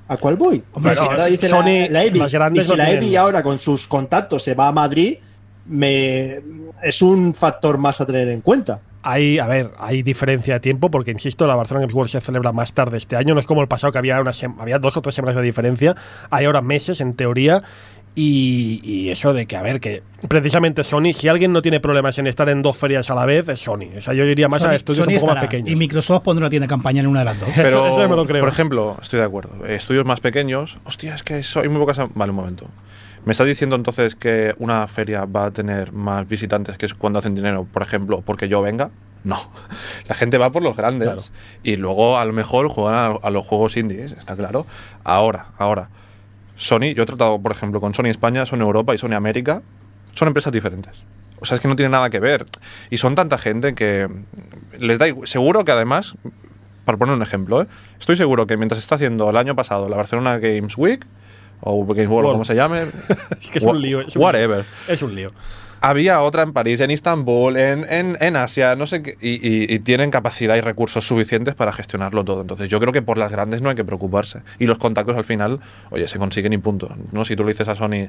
¿A 0.07 0.17
cuál 0.17 0.35
voy? 0.35 0.63
Hombre, 0.73 0.93
si 0.95 1.03
no, 1.03 1.11
ahora 1.11 1.25
dice 1.25 1.47
Sony, 1.49 1.89
la, 1.91 2.03
grandes 2.31 2.63
y 2.63 2.69
si 2.71 2.75
la 2.77 2.85
Evi 2.91 3.15
ahora 3.17 3.43
con 3.43 3.57
sus 3.57 3.87
contactos 3.87 4.41
se 4.41 4.53
va 4.55 4.69
a 4.69 4.71
Madrid, 4.71 5.17
me, 5.67 6.39
es 6.81 7.01
un 7.01 7.33
factor 7.33 7.77
más 7.77 7.99
a 8.01 8.05
tener 8.05 8.29
en 8.29 8.41
cuenta. 8.41 8.79
Hay, 9.09 9.39
a 9.39 9.47
ver, 9.47 9.71
hay 9.79 10.03
diferencia 10.03 10.55
de 10.55 10.59
tiempo 10.59 10.91
porque, 10.91 11.11
insisto, 11.11 11.47
la 11.47 11.55
Barcelona 11.55 11.81
Games 11.83 11.95
World 11.95 12.09
se 12.11 12.19
celebra 12.19 12.51
más 12.51 12.73
tarde 12.73 12.97
este 12.97 13.15
año. 13.15 13.33
No 13.33 13.39
es 13.39 13.45
como 13.45 13.61
el 13.61 13.67
pasado 13.67 13.93
que 13.93 13.99
había, 13.99 14.19
una 14.19 14.31
había 14.59 14.79
dos 14.79 14.97
o 14.97 15.01
tres 15.01 15.15
semanas 15.15 15.35
de 15.37 15.43
diferencia. 15.43 15.95
Hay 16.29 16.45
ahora 16.45 16.61
meses, 16.61 16.99
en 16.99 17.13
teoría. 17.13 17.63
Y, 18.15 18.81
y 18.83 19.09
eso 19.09 19.31
de 19.31 19.45
que, 19.45 19.55
a 19.55 19.61
ver, 19.61 19.79
que 19.79 20.01
precisamente 20.27 20.83
Sony, 20.83 21.13
si 21.13 21.27
alguien 21.27 21.53
no 21.53 21.61
tiene 21.61 21.79
problemas 21.79 22.17
en 22.17 22.25
estar 22.25 22.49
en 22.49 22.63
dos 22.63 22.75
ferias 22.75 23.11
a 23.11 23.15
la 23.15 23.25
vez, 23.27 23.47
es 23.47 23.59
Sony. 23.59 23.89
O 23.95 24.01
sea, 24.01 24.15
yo 24.15 24.25
diría 24.25 24.47
más 24.49 24.63
Sony- 24.63 24.69
a 24.69 24.75
estudios 24.75 25.05
Sony 25.05 25.13
un 25.13 25.19
poco 25.19 25.33
más 25.35 25.45
pequeños. 25.45 25.69
Y 25.69 25.75
Microsoft 25.75 26.23
pondrá 26.23 26.45
una 26.45 26.49
tienda 26.49 26.65
de 26.65 26.69
campaña 26.69 27.01
en 27.01 27.07
una 27.07 27.19
de 27.19 27.25
las 27.25 27.39
dos. 27.39 27.49
Pero, 27.55 27.67
Eso- 27.85 27.87
eso 27.99 28.09
me 28.09 28.15
lo 28.15 28.25
creo. 28.25 28.41
por 28.41 28.49
ejemplo, 28.49 28.97
estoy 29.01 29.19
de 29.19 29.25
acuerdo. 29.25 29.65
Estudios 29.67 30.03
más 30.05 30.19
pequeños, 30.19 30.79
hostia, 30.83 31.13
es 31.13 31.21
que 31.21 31.43
soy 31.43 31.69
muy 31.69 31.79
pocas. 31.79 31.99
Vale, 32.15 32.31
un 32.31 32.35
momento. 32.35 32.65
¿Me 33.27 33.33
estás 33.33 33.45
diciendo 33.45 33.75
entonces 33.75 34.15
que 34.15 34.55
una 34.57 34.87
feria 34.87 35.25
va 35.25 35.47
a 35.47 35.51
tener 35.51 35.91
más 35.91 36.25
visitantes 36.29 36.77
que 36.77 36.85
es 36.85 36.93
cuando 36.93 37.19
hacen 37.19 37.35
dinero, 37.35 37.67
por 37.69 37.81
ejemplo, 37.81 38.21
porque 38.21 38.47
yo 38.47 38.61
venga? 38.61 38.89
No. 39.25 39.35
La 40.07 40.15
gente 40.15 40.37
va 40.37 40.49
por 40.49 40.63
los 40.63 40.77
grandes. 40.77 41.09
Claro. 41.09 41.21
Y 41.61 41.75
luego 41.75 42.17
a 42.17 42.23
lo 42.23 42.31
mejor 42.31 42.69
juegan 42.69 42.95
a, 42.95 43.07
a 43.21 43.29
los 43.29 43.45
juegos 43.45 43.75
indies, 43.75 44.13
está 44.13 44.37
claro. 44.37 44.65
Ahora, 45.03 45.47
ahora. 45.57 45.89
Sony, 46.55 46.93
yo 46.95 47.03
he 47.03 47.05
tratado, 47.05 47.37
por 47.41 47.51
ejemplo, 47.51 47.81
con 47.81 47.93
Sony 47.93 48.05
España, 48.05 48.45
Sony 48.45 48.61
Europa 48.61 48.95
y 48.95 48.97
Sony 48.97 49.15
América. 49.15 49.61
Son 50.13 50.29
empresas 50.29 50.53
diferentes. 50.53 50.93
O 51.41 51.45
sea, 51.45 51.55
es 51.55 51.61
que 51.61 51.67
no 51.67 51.75
tiene 51.75 51.89
nada 51.89 52.09
que 52.09 52.21
ver. 52.21 52.45
Y 52.89 52.97
son 52.97 53.15
tanta 53.15 53.37
gente 53.37 53.75
que 53.75 54.07
les 54.79 54.99
da 54.99 55.09
igual. 55.09 55.27
Seguro 55.27 55.65
que 55.65 55.73
además, 55.73 56.15
para 56.85 56.97
poner 56.97 57.13
un 57.13 57.23
ejemplo, 57.23 57.61
¿eh? 57.61 57.67
estoy 57.99 58.15
seguro 58.15 58.47
que 58.47 58.55
mientras 58.55 58.79
está 58.81 58.95
haciendo 58.95 59.29
el 59.29 59.35
año 59.35 59.53
pasado 59.53 59.89
la 59.89 59.97
Barcelona 59.97 60.37
Games 60.37 60.77
Week, 60.77 61.05
o 61.61 61.85
Games 61.85 61.97
World, 62.07 62.11
World. 62.11 62.31
como 62.33 62.45
se 62.45 62.55
llame, 62.55 62.81
Es 63.41 63.49
que 63.51 63.59
es 63.59 63.65
un 63.65 63.81
lío. 63.81 64.01
es 64.01 64.15
un 64.15 64.21
whatever. 64.23 64.57
lío. 64.59 64.93
Es 64.93 65.01
un 65.01 65.15
lío. 65.15 65.31
Había 65.79 66.21
otra 66.21 66.41
en 66.41 66.53
París, 66.53 66.79
en 66.79 66.89
Istambul, 66.89 67.55
en, 67.55 67.85
en, 67.87 68.17
en 68.19 68.35
Asia, 68.35 68.75
no 68.75 68.87
sé 68.87 69.03
qué, 69.03 69.15
y, 69.21 69.33
y- 69.47 69.71
y 69.71 69.77
tienen 69.79 70.09
capacidad 70.09 70.55
y 70.55 70.61
recursos 70.61 71.05
suficientes 71.05 71.53
para 71.53 71.71
gestionarlo 71.71 72.23
todo. 72.23 72.41
Entonces, 72.41 72.67
yo 72.67 72.79
creo 72.79 72.91
que 72.91 73.03
por 73.03 73.19
las 73.19 73.31
grandes 73.31 73.61
no 73.61 73.69
hay 73.69 73.75
que 73.75 73.85
preocuparse. 73.85 74.39
Y 74.57 74.65
los 74.65 74.79
contactos 74.79 75.15
al 75.15 75.23
final, 75.23 75.59
oye, 75.91 76.07
se 76.07 76.17
consiguen 76.17 76.53
y 76.53 76.57
punto. 76.57 76.89
¿no? 77.11 77.23
Si 77.25 77.35
tú 77.35 77.43
le 77.43 77.49
dices 77.51 77.67
a 77.67 77.75
Sony, 77.75 78.07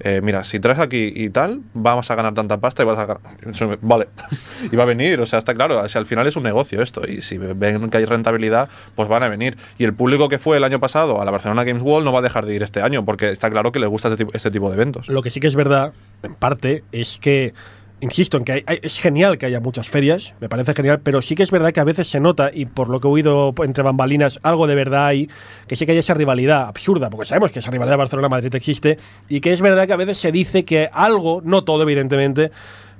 eh, 0.00 0.20
mira, 0.22 0.44
si 0.44 0.60
traes 0.60 0.78
aquí 0.78 1.12
y 1.14 1.30
tal, 1.30 1.62
vamos 1.72 2.10
a 2.10 2.14
ganar 2.14 2.34
tanta 2.34 2.58
pasta 2.58 2.82
y 2.82 2.86
vas 2.86 2.98
a 2.98 3.06
ganar. 3.06 3.78
Vale, 3.80 4.08
y 4.70 4.76
va 4.76 4.82
a 4.82 4.86
venir, 4.86 5.20
o 5.20 5.26
sea, 5.26 5.38
está 5.38 5.54
claro. 5.54 5.80
O 5.80 5.88
sea, 5.88 6.00
al 6.00 6.06
final 6.06 6.26
es 6.26 6.36
un 6.36 6.42
negocio 6.42 6.82
esto, 6.82 7.02
y 7.08 7.22
si 7.22 7.38
ven 7.38 7.88
que 7.88 7.96
hay 7.96 8.04
rentabilidad, 8.04 8.68
pues 8.94 9.08
van 9.08 9.22
a 9.22 9.28
venir. 9.28 9.56
Y 9.78 9.84
el 9.84 9.94
público 9.94 10.28
que 10.28 10.38
fue 10.38 10.58
el 10.58 10.64
año 10.64 10.80
pasado 10.80 11.20
a 11.20 11.24
la 11.24 11.30
Barcelona 11.30 11.64
Games 11.64 11.82
World 11.82 12.04
no 12.04 12.12
va 12.12 12.18
a 12.18 12.22
dejar 12.22 12.46
de 12.46 12.54
ir 12.54 12.62
este 12.62 12.82
año, 12.82 13.04
porque 13.04 13.30
está 13.30 13.50
claro 13.50 13.72
que 13.72 13.78
les 13.78 13.88
gusta 13.88 14.08
este 14.08 14.24
tipo, 14.24 14.30
este 14.34 14.50
tipo 14.50 14.68
de 14.68 14.74
eventos. 14.74 15.08
Lo 15.08 15.22
que 15.22 15.30
sí 15.30 15.40
que 15.40 15.46
es 15.46 15.56
verdad, 15.56 15.92
en 16.22 16.34
parte, 16.34 16.84
es 16.92 17.18
que, 17.18 17.54
insisto, 18.00 18.36
en 18.36 18.44
que 18.44 18.52
hay- 18.52 18.64
hay- 18.66 18.78
es 18.82 19.00
genial 19.00 19.38
que 19.38 19.46
haya 19.46 19.60
muchas 19.60 19.88
ferias, 19.88 20.34
me 20.40 20.48
parece 20.48 20.74
genial, 20.74 21.00
pero 21.02 21.22
sí 21.22 21.34
que 21.34 21.42
es 21.42 21.50
verdad 21.50 21.72
que 21.72 21.80
a 21.80 21.84
veces 21.84 22.06
se 22.08 22.20
nota, 22.20 22.50
y 22.52 22.66
por 22.66 22.88
lo 22.90 23.00
que 23.00 23.08
he 23.08 23.10
oído 23.10 23.54
entre 23.64 23.82
bambalinas, 23.82 24.38
algo 24.42 24.66
de 24.66 24.74
verdad 24.74 25.06
hay, 25.06 25.28
que 25.66 25.76
sí 25.76 25.86
que 25.86 25.92
hay 25.92 25.98
esa 25.98 26.14
rivalidad 26.14 26.62
absurda, 26.68 27.08
porque 27.10 27.26
sabemos 27.26 27.52
que 27.52 27.60
esa 27.60 27.70
rivalidad 27.70 27.96
Barcelona-Madrid 27.96 28.54
existe, 28.54 28.98
y 29.28 29.40
que 29.40 29.52
es 29.52 29.62
verdad 29.62 29.86
que 29.86 29.92
a 29.94 29.96
veces 29.96 30.18
se 30.18 30.30
dice 30.32 30.64
que 30.64 30.90
algo, 30.92 31.40
no 31.44 31.64
todo 31.64 31.82
evidentemente, 31.82 32.50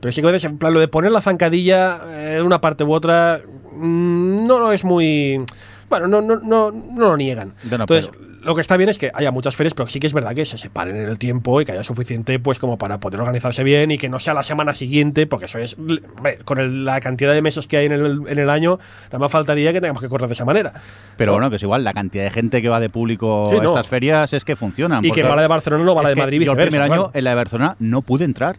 pero 0.01 0.13
sí 0.13 0.21
que 0.23 0.29
a 0.29 0.33
veces, 0.33 0.51
en 0.51 0.59
plan, 0.59 0.73
lo 0.73 0.81
de 0.81 0.89
poner 0.89 1.11
la 1.13 1.21
zancadilla 1.21 2.01
eh, 2.07 2.37
en 2.41 2.47
una 2.47 2.61
parte 2.61 2.85
u 2.85 2.93
otra, 2.93 3.41
mm, 3.75 4.45
no 4.47 4.73
es 4.73 4.85
muy... 4.85 5.43
Bueno, 5.89 6.09
no, 6.09 6.21
no, 6.21 6.37
no, 6.37 6.71
no 6.73 7.01
lo 7.11 7.17
niegan. 7.17 7.55
Entonces, 7.83 8.11
pero- 8.13 8.26
lo 8.47 8.55
que 8.55 8.61
está 8.63 8.77
bien 8.79 8.89
es 8.89 8.97
que 8.97 9.11
haya 9.13 9.31
muchas 9.31 9.55
ferias, 9.57 9.75
pero 9.75 9.89
sí 9.89 10.01
que 10.01 10.07
es 10.07 10.13
verdad 10.15 10.35
que 10.35 10.45
se 10.47 10.57
separen 10.57 10.97
en 10.97 11.09
el 11.09 11.19
tiempo 11.19 11.61
y 11.61 11.65
que 11.67 11.73
haya 11.73 11.85
suficiente 11.85 12.39
pues 12.39 12.59
como 12.59 12.79
para 12.79 12.99
poder 13.01 13.21
organizarse 13.21 13.63
bien 13.65 13.91
y 13.91 13.99
que 13.99 14.09
no 14.09 14.19
sea 14.19 14.33
la 14.33 14.43
semana 14.43 14.73
siguiente, 14.73 15.27
porque 15.27 15.47
eso 15.47 15.59
es, 15.59 15.77
hombre, 15.79 16.39
con 16.45 16.59
el- 16.59 16.85
la 16.85 17.01
cantidad 17.01 17.35
de 17.35 17.43
meses 17.43 17.67
que 17.67 17.77
hay 17.77 17.87
en 17.87 17.93
el, 17.93 18.23
en 18.29 18.39
el 18.39 18.49
año, 18.49 18.79
nada 19.07 19.19
más 19.19 19.31
faltaría 19.33 19.73
que 19.73 19.81
tengamos 19.81 20.01
que 20.03 20.09
correr 20.09 20.29
de 20.29 20.35
esa 20.35 20.45
manera. 20.45 20.73
Pero 21.17 21.33
bueno, 21.33 21.51
que 21.51 21.57
es 21.57 21.63
igual, 21.63 21.85
la 21.85 21.93
cantidad 21.93 22.25
de 22.25 22.31
gente 22.31 22.63
que 22.63 22.69
va 22.69 22.81
de 22.81 22.89
público 22.89 23.49
Sí, 23.51 23.57
a 23.57 23.61
no. 23.63 23.69
estas 23.71 23.89
ferias 23.89 24.33
es 24.33 24.45
que 24.45 24.57
funcionan. 24.57 25.05
Y 25.05 25.11
que 25.11 25.23
va 25.23 25.37
la 25.37 25.43
de 25.43 25.49
Barcelona 25.49 25.85
no 25.85 25.95
va 25.95 26.03
la 26.05 26.11
de 26.11 26.17
Madrid 26.17 26.41
y 26.41 26.45
Yo 26.45 26.53
el 26.53 26.59
primer 26.59 26.83
año 26.83 26.93
claro. 26.95 27.11
en 27.13 27.25
la 27.25 27.31
de 27.31 27.37
Barcelona 27.37 27.77
no 27.81 28.03
pude 28.03 28.25
entrar. 28.25 28.57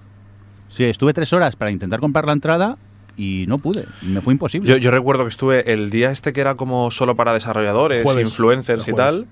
Sí, 0.70 0.84
estuve 0.84 1.14
tres 1.14 1.32
horas 1.34 1.56
para 1.56 1.72
intentar 1.72 2.00
comprar 2.02 2.26
la 2.26 2.34
entrada 2.34 2.78
y 3.16 3.46
no 3.48 3.58
pude. 3.58 3.86
Me 4.02 4.22
fue 4.22 4.34
imposible. 4.34 4.70
Yo, 4.70 4.78
yo 4.78 4.92
recuerdo 4.92 5.24
que 5.24 5.30
estuve 5.30 5.72
el 5.74 5.90
día 5.90 6.12
este 6.12 6.34
que 6.34 6.42
era 6.42 6.56
como 6.56 6.92
solo 6.92 7.16
para 7.16 7.34
desarrolladores, 7.34 8.04
Jueves, 8.04 8.28
influencers 8.28 8.88
y 8.88 8.94
tal. 8.94 9.28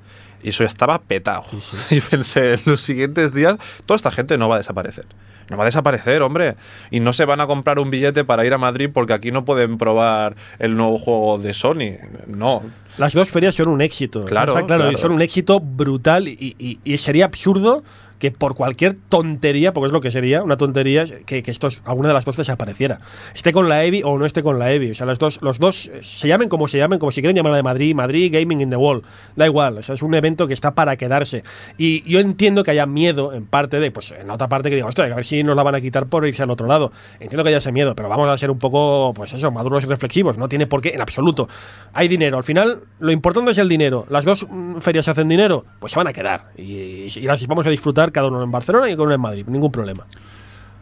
Y 0.45 0.49
eso 0.49 0.63
ya 0.63 0.67
estaba 0.67 0.99
petado. 0.99 1.43
Sí, 1.49 1.59
sí. 1.61 1.76
Y 1.97 2.01
pensé, 2.01 2.53
en 2.53 2.59
los 2.67 2.80
siguientes 2.81 3.34
días, 3.34 3.57
toda 3.85 3.95
esta 3.95 4.11
gente 4.11 4.38
no 4.38 4.47
va 4.47 4.55
a 4.55 4.57
desaparecer. 4.59 5.05
No 5.49 5.57
va 5.57 5.63
a 5.63 5.65
desaparecer, 5.65 6.22
hombre. 6.22 6.55
Y 6.89 6.99
no 7.01 7.13
se 7.13 7.26
van 7.26 7.39
a 7.41 7.47
comprar 7.47 7.77
un 7.80 7.91
billete 7.91 8.23
para 8.23 8.45
ir 8.45 8.53
a 8.53 8.57
Madrid 8.57 8.89
porque 8.93 9.13
aquí 9.13 9.31
no 9.31 9.45
pueden 9.45 9.77
probar 9.77 10.35
el 10.59 10.76
nuevo 10.77 10.97
juego 10.97 11.38
de 11.38 11.53
Sony. 11.53 11.97
No. 12.27 12.63
Las 12.97 13.13
dos 13.13 13.30
ferias 13.30 13.53
son 13.55 13.67
un 13.69 13.81
éxito. 13.81 14.26
Claro, 14.26 14.53
está 14.57 14.65
claro, 14.65 14.97
son 14.97 15.11
un 15.11 15.22
éxito 15.22 15.59
brutal 15.59 16.27
y, 16.27 16.55
y- 16.57 16.80
y 16.84 16.97
sería 16.97 17.26
absurdo 17.26 17.84
que 18.26 18.38
por 18.38 18.56
cualquier 18.56 18.95
tontería, 19.10 19.73
porque 19.73 19.88
es 19.88 19.93
lo 19.93 20.02
que 20.02 20.10
sería, 20.10 20.41
una 20.41 20.57
tontería, 20.57 21.06
que, 21.26 21.43
que 21.43 21.52
estos, 21.52 21.84
alguna 21.85 22.07
de 22.07 22.14
las 22.15 22.26
dos 22.26 22.38
desapareciera. 22.38 22.99
Esté 23.34 23.52
con 23.52 23.69
la 23.69 23.84
EVI 23.84 24.02
o 24.03 24.18
no 24.18 24.26
esté 24.26 24.41
con 24.41 24.57
la 24.57 24.72
EVI. 24.72 24.91
O 24.91 24.95
sea, 24.95 25.06
los 25.06 25.19
dos, 25.19 25.41
los 25.41 25.60
dos 25.60 25.88
eh, 25.88 25.99
se 26.02 26.27
llamen 26.27 26.49
como 26.49 26.68
se 26.68 26.77
llamen, 26.77 26.97
como 26.97 27.11
si 27.11 27.22
quieren 27.22 27.35
llamarla 27.35 27.57
de 27.57 27.64
Madrid, 27.64 27.93
Madrid 27.93 28.34
Gaming 28.34 28.61
in 28.61 28.69
the 28.69 28.76
Wall. 28.76 29.03
Da 29.35 29.45
igual, 29.45 29.77
o 29.77 29.84
sea, 29.84 29.95
es 29.95 30.02
un 30.02 30.14
evento 30.15 30.47
que 30.47 30.53
está 30.53 30.73
para 30.73 30.95
quedarse. 30.97 31.43
Y 31.77 32.02
yo 32.10 32.19
entiendo 32.19 32.64
que 32.64 32.72
haya 32.72 32.85
miedo, 32.85 33.34
en 33.34 33.45
parte 33.45 33.80
de, 33.80 33.91
pues 33.91 34.11
en 34.11 34.27
la 34.27 34.34
otra 34.34 34.49
parte 34.49 34.69
que 34.69 34.76
digo, 34.76 34.88
hostia, 34.88 35.06
a 35.06 35.15
ver 35.15 35.26
si 35.26 35.43
nos 35.43 35.56
la 35.56 35.64
van 35.64 35.76
a 35.76 35.81
quitar 35.81 36.07
por 36.07 36.26
irse 36.27 36.41
al 36.41 36.49
otro 36.49 36.68
lado. 36.68 36.91
Entiendo 37.19 37.43
que 37.43 37.49
haya 37.49 37.60
ese 37.60 37.72
miedo, 37.72 37.95
pero 37.95 38.10
vamos 38.10 38.27
a 38.27 38.38
ser 38.38 38.49
un 38.49 38.60
poco, 38.60 39.14
pues 39.14 39.34
eso, 39.34 39.52
maduros 39.52 39.84
y 39.84 39.88
reflexivos. 39.88 40.38
No 40.38 40.49
tiene 40.49 40.65
por 40.65 40.81
qué, 40.81 40.89
en 40.89 41.02
absoluto. 41.02 41.47
Hay 41.93 42.07
dinero. 42.07 42.38
Al 42.38 42.43
final, 42.43 42.81
lo 42.99 43.11
importante 43.11 43.52
es 43.52 43.57
el 43.60 43.69
dinero. 43.69 44.06
Las 44.10 44.26
dos 44.26 44.47
mm, 44.49 44.77
ferias 44.80 45.07
hacen 45.07 45.27
dinero, 45.30 45.65
pues 45.80 45.93
se 45.93 45.99
van 45.99 46.07
a 46.07 46.14
quedar. 46.14 46.52
Y, 46.57 47.06
y 47.15 47.22
las 47.22 47.45
vamos 47.45 47.68
a 47.68 47.69
disfrutar 47.69 48.11
cada 48.15 48.29
uno 48.29 48.41
en 48.41 48.49
Barcelona 48.49 48.89
y 48.89 48.93
cada 48.93 49.03
uno 49.03 49.13
en 49.13 49.19
Madrid. 49.19 49.45
Ningún 49.45 49.73
problema. 49.73 50.05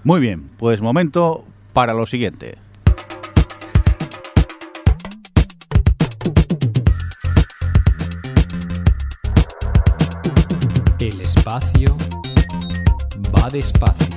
Muy 0.03 0.21
bien, 0.21 0.51
pues 0.59 0.81
momento 0.81 1.43
para 1.73 1.91
lo 1.93 2.05
siguiente. 2.05 2.59
El 10.99 11.19
espacio 11.21 11.97
va 13.35 13.49
despacio. 13.49 14.15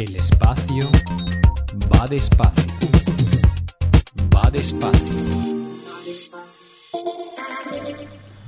El 0.00 0.14
espacio 0.14 0.88
va 1.92 2.06
despacio. 2.06 2.72
Va 4.32 4.48
despacio. 4.52 5.20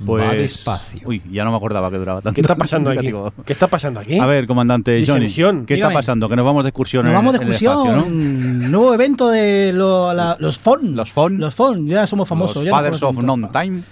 Pues, 0.05 0.25
Va 0.27 0.33
despacio. 0.33 1.01
Uy, 1.05 1.21
ya 1.31 1.43
no 1.43 1.51
me 1.51 1.57
acordaba 1.57 1.89
que 1.89 1.97
duraba 1.97 2.21
tanto. 2.21 2.35
¿Qué 2.35 2.41
está 2.41 2.55
pasando 2.55 2.89
aquí? 2.89 3.11
¿Qué 3.45 3.53
está 3.53 3.67
pasando 3.67 3.99
aquí? 3.99 4.19
A 4.19 4.25
ver, 4.25 4.45
comandante 4.47 4.91
Johnny, 5.05 5.21
Disensión. 5.21 5.65
¿qué 5.65 5.75
está 5.75 5.87
Dígame. 5.87 5.93
pasando? 5.95 6.27
Que 6.27 6.35
nos 6.35 6.45
vamos 6.45 6.63
de 6.63 6.69
excursión 6.69 7.03
Nos 7.05 7.11
en- 7.11 7.15
vamos 7.15 7.33
de 7.33 7.37
en 7.37 7.43
el 7.43 7.49
excursión. 7.53 7.87
espacio, 7.87 8.09
¿no? 8.09 8.69
Nuevo 8.69 8.93
evento 8.93 9.29
de 9.29 9.71
lo- 9.73 10.13
la- 10.13 10.35
los 10.39 10.57
FON. 10.59 10.95
Los 10.95 11.11
FON. 11.11 11.37
Los 11.39 11.53
FON, 11.55 11.87
ya 11.87 12.05
somos 12.07 12.27
famosos. 12.27 12.57
Los 12.57 12.65
ya 12.65 12.71
nos 12.71 12.79
Fathers 12.79 13.03
of 13.03 13.15
conocen 13.15 13.25
Non 13.25 13.41
todos. 13.51 13.53
Time. 13.63 13.83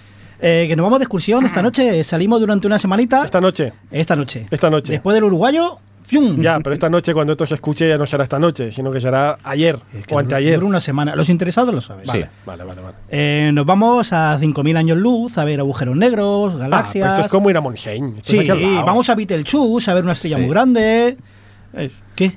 Eh, 0.44 0.66
que 0.68 0.74
nos 0.76 0.84
vamos 0.84 0.98
de 0.98 1.04
excursión 1.04 1.46
esta 1.46 1.62
noche. 1.62 2.02
Salimos 2.04 2.40
durante 2.40 2.66
una 2.66 2.78
semanita. 2.78 3.24
Esta 3.24 3.40
noche. 3.40 3.72
Esta 3.90 4.16
noche. 4.16 4.46
Esta 4.50 4.68
noche. 4.70 4.92
Después 4.94 5.14
del 5.14 5.24
uruguayo. 5.24 5.78
Ya, 6.38 6.58
pero 6.60 6.74
esta 6.74 6.88
noche, 6.90 7.14
cuando 7.14 7.32
esto 7.32 7.46
se 7.46 7.54
escuche, 7.54 7.88
ya 7.88 7.96
no 7.98 8.06
será 8.06 8.24
esta 8.24 8.38
noche, 8.38 8.70
sino 8.72 8.90
que 8.92 9.00
será 9.00 9.38
ayer 9.44 9.78
Es 9.96 10.06
que 10.06 10.14
o 10.14 10.18
anteayer. 10.18 10.54
Dura 10.56 10.66
una 10.68 10.80
semana. 10.80 11.16
Los 11.16 11.28
interesados 11.28 11.74
lo 11.74 11.80
saben. 11.80 12.06
Vale, 12.06 12.22
Sí. 12.24 12.28
vale, 12.44 12.64
vale. 12.64 12.80
vale. 12.80 12.96
Eh, 13.08 13.50
nos 13.52 13.64
vamos 13.66 14.12
a 14.12 14.38
5.000 14.38 14.76
años 14.76 14.98
luz 14.98 15.38
a 15.38 15.44
ver 15.44 15.60
agujeros 15.60 15.96
negros, 15.96 16.54
Ah, 16.56 16.58
galaxias. 16.58 17.04
pero 17.04 17.14
esto 17.14 17.26
es 17.26 17.30
como 17.30 17.50
ir 17.50 17.56
a 17.56 17.60
Montseny. 17.60 18.14
Sí, 18.22 18.46
vamos 18.84 19.08
a 19.10 19.14
Betelgeuse 19.14 19.90
a 19.90 19.94
ver 19.94 20.04
una 20.04 20.12
estrella 20.12 20.36
Sí. 20.36 20.42
muy 20.42 20.50
grande. 20.50 21.16
Eh, 21.74 21.90
¿Qué? 22.14 22.36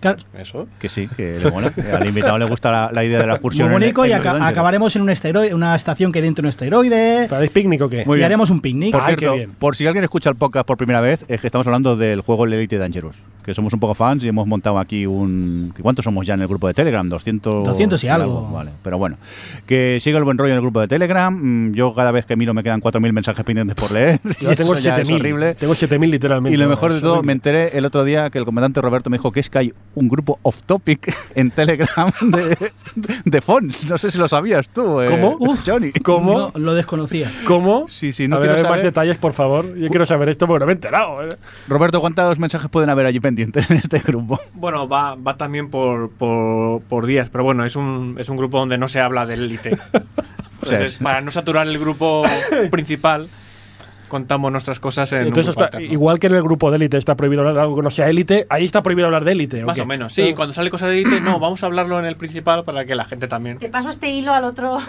Claro, 0.00 0.18
Eso. 0.38 0.66
Que 0.78 0.88
sí, 0.88 1.08
que 1.14 1.38
le 1.38 1.50
mola, 1.50 1.70
al 1.98 2.06
invitado 2.06 2.38
le 2.38 2.46
gusta 2.46 2.70
la, 2.72 2.90
la 2.92 3.04
idea 3.04 3.18
de 3.20 3.26
la 3.26 3.34
excursión. 3.34 3.68
muy 3.68 3.74
en- 3.76 3.80
bonito 3.94 4.06
y 4.06 4.12
en 4.12 4.18
aca- 4.18 4.46
acabaremos 4.46 4.96
en 4.96 5.02
un 5.02 5.10
esteroide, 5.10 5.52
una 5.54 5.76
estación 5.76 6.10
que 6.10 6.22
dentro 6.22 6.42
de 6.42 6.46
un 6.46 6.50
esteroide. 6.50 7.26
¿Para 7.28 7.42
el 7.42 7.50
picnic 7.50 7.82
o 7.82 7.88
qué? 7.90 8.04
Muy 8.06 8.16
y 8.16 8.18
bien. 8.18 8.24
haremos 8.26 8.48
un 8.50 8.60
picnic. 8.60 8.92
Por 8.92 9.02
Ay, 9.02 9.16
cierto, 9.18 9.52
por 9.58 9.76
si 9.76 9.86
alguien 9.86 10.02
escucha 10.04 10.30
el 10.30 10.36
podcast 10.36 10.66
por 10.66 10.76
primera 10.78 11.00
vez, 11.02 11.24
es 11.28 11.40
que 11.40 11.46
estamos 11.46 11.66
hablando 11.66 11.96
del 11.96 12.22
juego 12.22 12.44
el 12.46 12.52
Elite 12.54 12.78
Dangerous, 12.78 13.18
que 13.44 13.52
somos 13.52 13.72
un 13.74 13.80
poco 13.80 13.94
fans 13.94 14.24
y 14.24 14.28
hemos 14.28 14.46
montado 14.46 14.78
aquí 14.78 15.04
un... 15.06 15.74
¿Cuántos 15.82 16.04
somos 16.04 16.26
ya 16.26 16.32
en 16.34 16.40
el 16.42 16.48
grupo 16.48 16.66
de 16.66 16.72
Telegram? 16.74 17.06
200, 17.08 17.66
200 17.66 18.02
y 18.04 18.08
algo. 18.08 18.48
Vale, 18.50 18.70
pero 18.82 18.96
bueno. 18.98 19.16
Que 19.66 19.98
siga 20.00 20.16
el 20.18 20.24
buen 20.24 20.38
rollo 20.38 20.50
en 20.52 20.56
el 20.56 20.62
grupo 20.62 20.80
de 20.80 20.88
Telegram. 20.88 21.32
Mm, 21.34 21.74
Yo 21.74 21.92
cada 21.94 22.10
vez 22.10 22.24
que 22.26 22.36
miro 22.36 22.54
me 22.54 22.62
quedan 22.62 22.80
4.000 22.80 23.12
mensajes 23.12 23.44
pendientes 23.44 23.76
por 23.76 23.90
leer. 23.92 24.20
Yo 24.40 24.54
tengo 24.54 24.72
eso 24.74 24.82
ya 24.82 24.96
es 24.96 25.08
7.000. 25.08 25.14
horrible. 25.16 25.54
Tengo 25.56 25.74
7.000 25.74 26.08
literalmente. 26.10 26.54
Y 26.54 26.58
lo 26.58 26.68
mejor 26.68 26.92
de 26.92 27.00
todo, 27.00 27.12
horrible. 27.14 27.26
me 27.26 27.32
enteré 27.34 27.76
el 27.76 27.84
otro 27.84 28.04
día 28.04 28.30
que 28.30 28.38
el 28.38 28.44
comandante 28.44 28.80
Roberto 28.80 29.10
me 29.10 29.16
dijo 29.18 29.30
que 29.32 29.40
es 29.40 29.50
que 29.50 29.58
hay 29.58 29.74
un 29.94 30.08
grupo 30.08 30.38
off 30.42 30.62
topic 30.62 31.14
en 31.34 31.50
Telegram 31.50 32.10
de, 32.20 32.56
de 33.24 33.40
fonts. 33.40 33.88
No 33.90 33.98
sé 33.98 34.10
si 34.10 34.18
lo 34.18 34.28
sabías 34.28 34.68
tú, 34.68 35.00
eh, 35.00 35.06
¿Cómo? 35.08 35.56
Johnny. 35.66 35.92
¿Cómo? 36.02 36.38
No, 36.38 36.52
lo 36.60 36.74
desconocía. 36.74 37.30
¿Cómo? 37.46 37.86
Sí, 37.88 38.12
sí, 38.12 38.28
no 38.28 38.36
a 38.36 38.38
ver, 38.38 38.50
ver 38.50 38.62
más 38.62 38.68
saber- 38.72 38.84
detalles, 38.84 39.18
por 39.18 39.32
favor. 39.32 39.74
Yo 39.76 39.88
quiero 39.88 40.06
saber 40.06 40.28
esto 40.28 40.46
porque 40.46 40.60
no 40.60 40.66
me 40.66 40.72
he 40.72 40.74
enterado. 40.74 41.22
¿eh? 41.24 41.28
Roberto, 41.68 42.00
¿cuántos 42.00 42.38
mensajes 42.38 42.70
pueden 42.70 42.90
haber 42.90 43.06
allí 43.06 43.20
pendientes 43.20 43.70
en 43.70 43.76
este 43.78 43.98
grupo? 44.00 44.40
Bueno, 44.54 44.88
va, 44.88 45.14
va 45.16 45.36
también 45.36 45.70
por, 45.70 46.10
por, 46.10 46.82
por 46.82 47.06
días, 47.06 47.28
pero 47.30 47.44
bueno, 47.44 47.64
es 47.64 47.76
un, 47.76 48.16
es 48.18 48.28
un 48.28 48.36
grupo 48.36 48.58
donde 48.58 48.78
no 48.78 48.88
se 48.88 49.00
habla 49.00 49.26
del 49.26 49.44
élite. 49.44 49.76
Entonces, 50.62 50.80
es- 50.92 50.96
para 50.98 51.20
no 51.20 51.30
saturar 51.30 51.66
el 51.66 51.78
grupo 51.78 52.22
principal, 52.70 53.28
contamos 54.10 54.52
nuestras 54.52 54.78
cosas 54.78 55.10
en 55.14 55.28
Entonces, 55.28 55.46
un 55.48 55.52
grupo 55.54 55.64
está- 55.64 55.76
alterno. 55.78 55.92
igual 55.94 56.18
que 56.18 56.26
en 56.26 56.34
el 56.34 56.42
grupo 56.42 56.70
de 56.70 56.76
élite 56.76 56.98
está 56.98 57.14
prohibido 57.16 57.40
hablar 57.40 57.54
de 57.54 57.60
algo 57.62 57.76
que 57.76 57.82
no 57.82 57.90
sea 57.90 58.10
élite, 58.10 58.46
ahí 58.50 58.66
está 58.66 58.82
prohibido 58.82 59.06
hablar 59.06 59.24
de 59.24 59.32
élite. 59.32 59.62
¿o 59.64 59.66
Más 59.66 59.78
o 59.78 59.86
menos, 59.86 60.12
sí. 60.12 60.34
Cuando 60.34 60.52
sale 60.52 60.68
cosa 60.68 60.86
de 60.88 61.00
élite, 61.00 61.20
no, 61.22 61.38
vamos 61.38 61.62
a 61.62 61.66
hablarlo 61.66 61.98
en 61.98 62.04
el 62.04 62.16
principal 62.16 62.64
para 62.64 62.84
que 62.84 62.94
la 62.94 63.06
gente 63.06 63.26
también. 63.26 63.56
Te 63.58 63.70
paso 63.70 63.88
este 63.88 64.10
hilo 64.10 64.34
al 64.34 64.44
otro. 64.44 64.76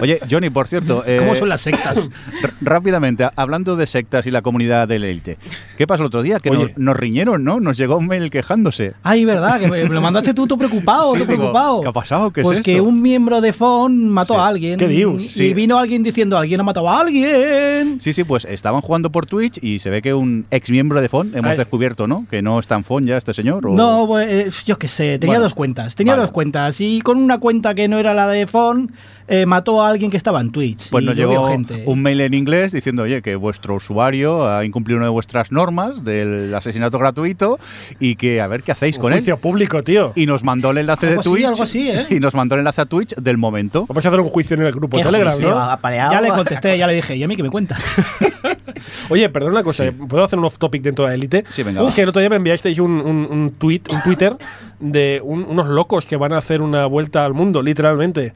Oye, 0.00 0.18
Johnny, 0.30 0.50
por 0.50 0.66
cierto. 0.68 1.02
eh, 1.06 1.16
¿Cómo 1.18 1.34
son 1.34 1.48
las 1.48 1.60
sectas? 1.60 1.98
Rápidamente, 2.60 3.28
hablando 3.36 3.76
de 3.76 3.86
sectas 3.86 4.26
y 4.26 4.30
la 4.30 4.42
comunidad 4.42 4.88
del 4.88 5.04
élite. 5.04 5.38
¿Qué 5.76 5.86
pasó 5.86 6.02
el 6.02 6.06
otro 6.08 6.22
día? 6.22 6.40
Que 6.40 6.50
Oye. 6.50 6.64
nos, 6.64 6.78
nos 6.78 6.96
riñeron, 6.96 7.44
¿no? 7.44 7.60
Nos 7.60 7.76
llegó 7.76 7.96
un 7.96 8.06
mail 8.06 8.30
quejándose. 8.30 8.94
Ay, 9.02 9.24
verdad, 9.24 9.60
que 9.60 9.68
me 9.68 9.84
lo 9.84 10.00
mandaste 10.00 10.34
tú, 10.34 10.46
tú 10.46 10.56
preocupado, 10.58 11.12
Sí, 11.14 11.20
tú 11.20 11.26
digo, 11.26 11.38
preocupado. 11.38 11.80
¿qué 11.82 11.88
ha 11.88 11.92
pasado? 11.92 12.30
¿Qué 12.32 12.40
es 12.40 12.44
pues 12.46 12.60
que 12.60 12.72
esto? 12.72 12.84
un 12.84 13.02
miembro 13.02 13.40
de 13.40 13.52
FON 13.52 14.08
mató 14.08 14.34
Sí. 14.34 14.40
a 14.40 14.46
alguien. 14.46 14.78
¿Qué 14.78 14.88
dios? 14.88 15.20
Y 15.22 15.28
Sí. 15.28 15.54
vino 15.54 15.78
alguien 15.78 16.02
diciendo, 16.02 16.38
alguien 16.38 16.60
ha 16.60 16.62
matado 16.64 16.88
a 16.88 17.00
alguien. 17.00 18.00
Sí, 18.00 18.12
sí, 18.12 18.24
pues 18.24 18.44
estaban 18.44 18.80
jugando 18.80 19.10
por 19.10 19.26
Twitch 19.26 19.58
y 19.62 19.78
se 19.78 19.90
ve 19.90 20.02
que 20.02 20.14
un 20.14 20.46
ex 20.50 20.70
miembro 20.70 21.00
de 21.00 21.08
FON 21.08 21.32
hemos 21.34 21.50
Ay. 21.50 21.56
descubierto, 21.56 22.06
¿no? 22.06 22.26
Que 22.30 22.42
no 22.42 22.58
está 22.58 22.76
en 22.76 22.84
FON 22.84 23.04
ya 23.06 23.16
este 23.16 23.34
señor. 23.34 23.66
o- 23.66 23.74
No, 23.74 24.06
pues, 24.06 24.28
eh, 24.28 24.50
yo 24.66 24.78
qué 24.78 24.88
sé, 24.88 25.18
tenía 25.18 25.34
Bueno, 25.34 25.42
dos 25.44 25.54
cuentas, 25.54 25.94
tenía 25.94 26.14
vale. 26.14 26.22
dos 26.22 26.32
cuentas 26.32 26.80
y 26.80 27.00
con 27.00 27.18
una 27.18 27.38
cuenta 27.38 27.74
que 27.74 27.88
no 27.88 27.98
era 27.98 28.14
la 28.14 28.28
de 28.28 28.46
FON 28.46 28.92
eh, 29.32 29.46
mató 29.46 29.80
a 29.82 29.88
alguien 29.88 30.10
que 30.10 30.16
estaba 30.18 30.40
en 30.40 30.50
Twitch. 30.52 30.90
Pues 30.90 31.02
y 31.02 31.06
nos 31.06 31.16
llegó 31.16 31.48
gente. 31.48 31.84
un 31.86 32.02
mail 32.02 32.20
en 32.20 32.34
inglés 32.34 32.72
diciendo, 32.72 33.04
oye, 33.04 33.22
que 33.22 33.34
vuestro 33.34 33.76
usuario 33.76 34.46
ha 34.46 34.64
incumplido 34.64 34.98
una 34.98 35.06
de 35.06 35.10
vuestras 35.12 35.50
normas 35.52 36.04
del 36.04 36.54
asesinato 36.54 36.98
gratuito 36.98 37.58
y 37.98 38.16
que 38.16 38.40
a 38.42 38.46
ver 38.46 38.62
qué 38.62 38.72
hacéis 38.72 38.96
Un 38.96 39.02
con 39.02 39.12
él. 39.12 39.20
juicio 39.20 39.38
público, 39.38 39.82
tío. 39.82 40.12
Y 40.14 40.26
nos 40.26 40.44
mandó 40.44 40.70
el 40.72 40.78
enlace 40.78 41.06
Algo 41.08 41.14
de 41.14 41.20
así, 41.20 41.30
Twitch. 41.30 41.46
algo 41.46 41.62
así, 41.62 41.90
¿eh? 41.90 42.06
Y 42.10 42.20
nos 42.20 42.34
mandó 42.34 42.56
el 42.56 42.60
enlace 42.60 42.80
a 42.82 42.84
Twitch 42.86 43.14
del 43.16 43.38
momento. 43.38 43.86
Vamos 43.88 44.04
a 44.04 44.08
hacer 44.08 44.20
un 44.20 44.28
juicio 44.28 44.54
en 44.56 44.62
el 44.62 44.72
grupo 44.72 44.96
de 44.98 45.02
¿Qué 45.02 45.06
Telegram, 45.08 45.32
juicio? 45.32 45.50
¿no? 45.50 45.60
Apaleado. 45.60 46.12
Ya 46.12 46.20
le 46.20 46.28
contesté, 46.28 46.76
ya 46.76 46.86
le 46.86 46.94
dije, 46.94 47.16
¿y 47.16 47.22
a 47.22 47.28
mí 47.28 47.34
qué 47.36 47.42
me 47.42 47.50
cuenta? 47.50 47.78
Oye, 49.08 49.28
perdón 49.28 49.52
una 49.52 49.62
cosa, 49.62 49.84
¿puedo 50.08 50.24
hacer 50.24 50.38
un 50.38 50.44
off 50.44 50.58
topic 50.58 50.82
dentro 50.82 51.06
de 51.06 51.14
élite? 51.14 51.44
Sí, 51.48 51.62
venga, 51.62 51.82
va. 51.82 51.94
que 51.94 52.02
el 52.02 52.08
otro 52.08 52.20
día 52.20 52.28
me 52.30 52.36
enviasteis 52.36 52.78
un, 52.78 52.90
un, 52.92 53.26
un 53.30 53.50
tweet, 53.58 53.82
un 53.92 54.02
Twitter 54.02 54.36
de 54.80 55.20
un- 55.22 55.44
unos 55.44 55.68
locos 55.68 56.06
que 56.06 56.16
van 56.16 56.32
a 56.32 56.38
hacer 56.38 56.60
una 56.62 56.86
vuelta 56.86 57.24
al 57.24 57.34
mundo, 57.34 57.62
literalmente, 57.62 58.32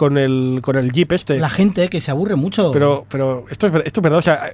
con 0.00 0.16
el, 0.16 0.60
con 0.62 0.76
el 0.76 0.90
Jeep 0.92 1.12
este. 1.12 1.38
La 1.38 1.50
gente 1.50 1.90
que 1.90 2.00
se 2.00 2.10
aburre 2.10 2.34
mucho. 2.34 2.70
Pero, 2.70 3.04
pero 3.10 3.44
esto 3.50 3.66
es, 3.66 3.74
esto 3.84 4.00
es 4.00 4.02
verdad, 4.02 4.18
o 4.18 4.22
sea, 4.22 4.50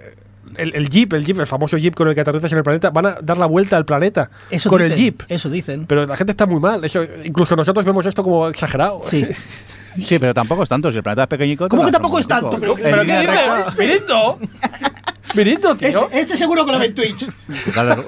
el, 0.56 0.74
el 0.74 0.89
Jeep, 0.89 1.12
el 1.12 1.24
Jeep, 1.24 1.39
el 1.39 1.47
famoso 1.47 1.77
Jeep 1.77 1.94
con 1.94 2.09
el 2.09 2.16
que 2.16 2.20
aterrizas 2.23 2.51
en 2.51 2.59
el 2.59 2.64
planeta, 2.64 2.90
van 2.90 3.06
a 3.06 3.18
dar 3.23 3.39
la 3.39 3.47
vuelta 3.47 3.77
al 3.77 3.85
planeta 3.85 4.28
eso 4.51 4.68
con 4.68 4.81
dicen, 4.81 4.93
el 4.93 4.98
Jeep. 4.98 5.23
Eso 5.28 5.48
dicen. 5.48 5.86
Pero 5.86 6.05
la 6.05 6.16
gente 6.16 6.32
está 6.32 6.47
muy 6.47 6.59
mal, 6.59 6.85
eso, 6.85 7.01
incluso 7.24 7.55
nosotros 7.55 7.85
vemos 7.85 8.05
esto 8.06 8.24
como 8.24 8.48
exagerado. 8.48 9.02
Sí. 9.05 9.24
Sí, 10.02 10.18
pero 10.18 10.35
tampoco 10.35 10.64
es 10.64 10.68
tanto. 10.68 10.90
Si 10.90 10.97
el 10.97 11.05
planeta 11.05 11.23
es 11.23 11.28
pequeñico. 11.28 11.68
¿Cómo 11.68 11.85
que 11.86 11.93
tampoco 11.93 12.18
es 12.18 12.27
tanto? 12.27 12.59
Pero- 12.59 12.74
pero 12.74 13.02
¿qué 13.05 13.20
dices? 13.20 14.16
¡Mirito! 15.37 15.75
¡Mirito, 15.75 15.77
tío! 15.77 15.89
Este, 16.07 16.21
este 16.21 16.37
seguro 16.37 16.65
que 16.67 16.73
lo 16.73 16.79
ve 16.79 16.87
en 16.87 16.95
Twitch. 16.95 17.27
Claro. 17.73 18.05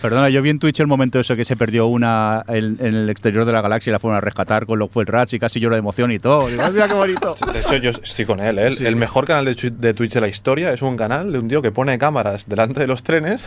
Perdona, 0.00 0.28
yo 0.30 0.40
vi 0.42 0.50
en 0.50 0.58
Twitch 0.58 0.80
el 0.80 0.86
momento 0.86 1.20
eso 1.20 1.36
que 1.36 1.44
se 1.44 1.56
perdió 1.56 1.86
una 1.86 2.42
en, 2.48 2.76
en 2.80 2.94
el 2.94 3.10
exterior 3.10 3.44
de 3.44 3.52
la 3.52 3.60
galaxia 3.60 3.90
y 3.90 3.92
la 3.92 3.98
fueron 3.98 4.16
a 4.16 4.20
rescatar 4.20 4.66
con 4.66 4.78
lo 4.78 4.88
fue 4.88 5.02
el 5.02 5.06
Rats 5.08 5.32
y 5.34 5.38
casi 5.38 5.60
lloro 5.60 5.74
de 5.74 5.80
emoción 5.80 6.10
y 6.12 6.18
todo. 6.18 6.48
Digo, 6.48 6.62
"Ay, 6.64 6.72
mira 6.72 6.88
qué 6.88 6.94
bonito. 6.94 7.34
De 7.52 7.60
hecho, 7.60 7.76
yo 7.76 7.90
estoy 7.90 8.24
con 8.24 8.40
él. 8.40 8.58
¿eh? 8.58 8.66
El, 8.68 8.86
el 8.86 8.96
mejor 8.96 9.26
canal 9.26 9.44
de 9.44 9.94
Twitch 9.94 10.12
de 10.14 10.20
la 10.20 10.28
historia 10.28 10.72
es 10.72 10.82
un 10.82 10.96
canal 10.96 11.32
de 11.32 11.38
un 11.38 11.48
tío 11.48 11.60
que 11.62 11.70
pone 11.72 11.98
cámaras 11.98 12.48
delante 12.48 12.80
de 12.80 12.86
los 12.86 13.02
trenes. 13.02 13.44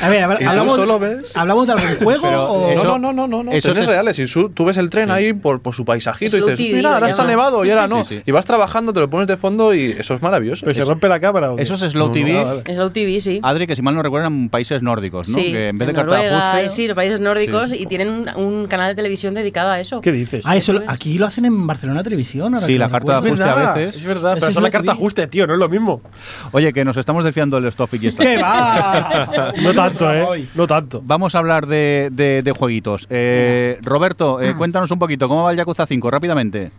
A 0.00 0.08
ver, 0.08 0.22
a 0.24 0.32
hablamos, 0.48 0.76
solo 0.76 0.98
ves- 0.98 1.36
¿hablamos 1.36 1.66
de 1.66 1.72
algún 1.74 1.96
juego 1.96 2.28
o...? 2.28 2.70
eso- 2.70 2.84
no, 2.84 2.98
no, 2.98 3.12
no, 3.12 3.26
no, 3.28 3.42
no. 3.44 3.52
eso 3.52 3.72
es- 3.72 3.86
reales. 3.86 4.18
Y 4.18 4.26
su- 4.26 4.50
tú 4.50 4.64
ves 4.64 4.76
el 4.76 4.90
tren 4.90 5.10
ahí 5.10 5.32
por, 5.32 5.60
por 5.60 5.74
su 5.74 5.84
paisajito 5.84 6.36
y 6.36 6.40
dices, 6.40 6.56
TV, 6.56 6.74
mira, 6.76 6.94
ahora 6.94 7.08
está 7.08 7.22
llaman". 7.22 7.30
nevado 7.36 7.64
y 7.64 7.70
ahora 7.70 7.88
no. 7.88 8.04
Sí, 8.04 8.16
sí. 8.16 8.22
Y 8.26 8.30
vas 8.30 8.44
trabajando, 8.44 8.92
te 8.92 9.00
lo 9.00 9.10
pones 9.10 9.26
de 9.26 9.36
fondo 9.36 9.74
y 9.74 9.90
eso 9.98 10.14
es 10.14 10.22
maravilloso. 10.22 10.64
¿Pero 10.64 10.74
se 10.74 10.84
rompe 10.84 11.08
la 11.08 11.20
cámara 11.20 11.52
o 11.52 11.56
qué? 11.56 11.62
Eso 11.62 11.74
es 11.74 11.80
Slow 11.80 12.08
No, 12.08 12.12
TV. 12.12 12.32
no, 12.32 12.44
vale. 12.44 12.62
Es 12.66 12.74
Slow 12.76 12.90
TV, 12.90 13.20
sí. 13.20 13.40
Adri, 13.42 13.66
que 13.66 13.76
si 13.76 13.82
mal 13.82 13.94
no 13.94 14.02
recuerdo 14.02 14.26
eran 14.26 14.48
países 14.48 14.82
nórdicos, 14.82 15.28
¿no? 15.28 15.34
Sí, 15.36 15.52
que 15.52 15.68
en 15.68 15.78
vez 15.78 15.88
de 15.88 15.92
Noruega, 15.94 16.62
y 16.62 16.70
sí, 16.70 16.86
los 16.86 16.94
países 16.96 17.20
nórdicos 17.20 17.70
Sí. 17.70 17.76
y 17.80 17.86
tienen 17.86 18.08
un, 18.08 18.28
un 18.36 18.66
canal 18.66 18.88
de 18.88 18.94
televisión 18.94 19.34
dedicado 19.34 19.70
a 19.70 19.80
eso. 19.80 20.00
¿Qué 20.00 20.12
dices? 20.12 20.44
Ah, 20.46 20.56
eso 20.56 20.72
aquí 20.86 21.18
lo 21.18 21.26
hacen 21.26 21.44
en 21.44 21.66
Barcelona 21.66 22.02
Televisión. 22.02 22.54
ahora 22.54 22.66
Sí, 22.66 22.78
la 22.78 22.88
carta 22.88 23.20
de 23.20 23.28
ajuste 23.28 23.44
a 23.48 23.54
veces. 23.54 23.96
Es 23.96 24.04
verdad, 24.04 24.32
Eso 24.32 24.40
pero 24.40 24.48
es 24.48 24.54
son 24.54 24.62
la 24.62 24.70
carta 24.70 24.92
ajuste, 24.92 25.26
tío, 25.26 25.46
no 25.46 25.52
es 25.54 25.58
lo 25.58 25.68
mismo. 25.68 26.00
Oye, 26.52 26.72
que 26.72 26.84
nos 26.84 26.96
estamos 26.96 27.24
desfiando 27.24 27.60
del 27.60 27.74
topic 27.74 28.02
y 28.02 28.06
está. 28.08 28.22
¿Qué 28.24 28.36
va? 28.40 29.52
No 29.84 29.88
tanto, 29.98 30.34
¿eh? 30.34 30.46
No 30.54 30.66
tanto. 30.66 31.02
Vamos 31.04 31.34
a 31.34 31.38
hablar 31.38 31.66
de, 31.66 32.08
de- 32.12 32.42
de 32.42 32.52
jueguitos. 32.52 33.06
Eh, 33.10 33.78
Roberto, 33.82 34.40
eh, 34.40 34.54
cuéntanos 34.56 34.90
un 34.90 34.98
poquito, 34.98 35.28
¿cómo 35.28 35.42
va 35.44 35.50
el 35.52 35.56
Yakuza 35.56 35.86
5? 35.86 36.10
Rápidamente. 36.10 36.70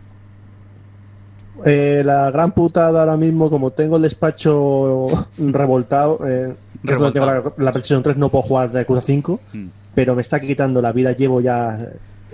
Eh, 1.64 2.02
la 2.04 2.30
gran 2.30 2.52
putada 2.52 3.00
ahora 3.00 3.16
mismo, 3.16 3.48
como 3.48 3.70
tengo 3.70 3.96
el 3.96 4.02
despacho 4.02 5.06
revoltado, 5.38 6.18
eh, 6.26 6.52
donde 6.82 7.12
tengo 7.12 7.26
la, 7.26 7.34
la 7.56 7.72
PlayStation 7.72 8.02
3, 8.02 8.16
no 8.16 8.28
puedo 8.28 8.42
jugar 8.42 8.70
de 8.70 8.80
Yakuza 8.80 9.00
5, 9.00 9.40
Mm. 9.52 9.66
pero 9.94 10.14
me 10.14 10.20
está 10.20 10.40
quitando 10.40 10.82
la 10.82 10.92
vida. 10.92 11.12
Llevo 11.12 11.40
ya 11.40 11.78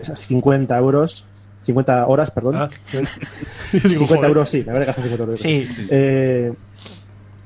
esas 0.00 0.18
50 0.20 0.76
euros, 0.78 1.26
50 1.60 2.06
horas, 2.06 2.30
perdón. 2.30 2.56
Ah. 2.56 2.68
50 3.70 4.26
euros, 4.26 4.48
sí, 4.48 4.64
me 4.64 4.72
habré 4.72 4.86
gastado 4.86 5.06
50 5.08 5.24
euros. 5.24 5.40
Sí, 5.40 5.64
sí. 5.66 5.86
Eh, 5.90 6.52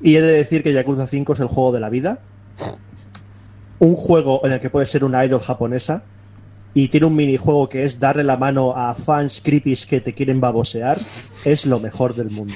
y 0.01 0.15
he 0.15 0.21
de 0.21 0.31
decir 0.31 0.63
que 0.63 0.73
Yakuza 0.73 1.05
5 1.07 1.33
es 1.33 1.39
el 1.41 1.47
juego 1.47 1.71
de 1.73 1.79
la 1.81 1.89
vida. 1.89 2.19
Un 3.79 3.95
juego 3.95 4.41
en 4.45 4.53
el 4.53 4.59
que 4.59 4.69
puedes 4.69 4.89
ser 4.89 5.03
una 5.03 5.23
idol 5.25 5.41
japonesa. 5.41 6.03
Y 6.73 6.89
tiene 6.89 7.05
un 7.05 7.15
minijuego 7.15 7.69
que 7.69 7.83
es 7.85 7.99
darle 8.01 8.23
la 8.25 8.35
mano 8.37 8.73
a 8.75 8.93
fans 8.95 9.41
creepies 9.41 9.85
que 9.85 10.01
te 10.01 10.13
quieren 10.13 10.41
babosear. 10.41 10.99
Es 11.45 11.65
lo 11.65 11.79
mejor 11.79 12.13
del 12.15 12.29
mundo. 12.31 12.53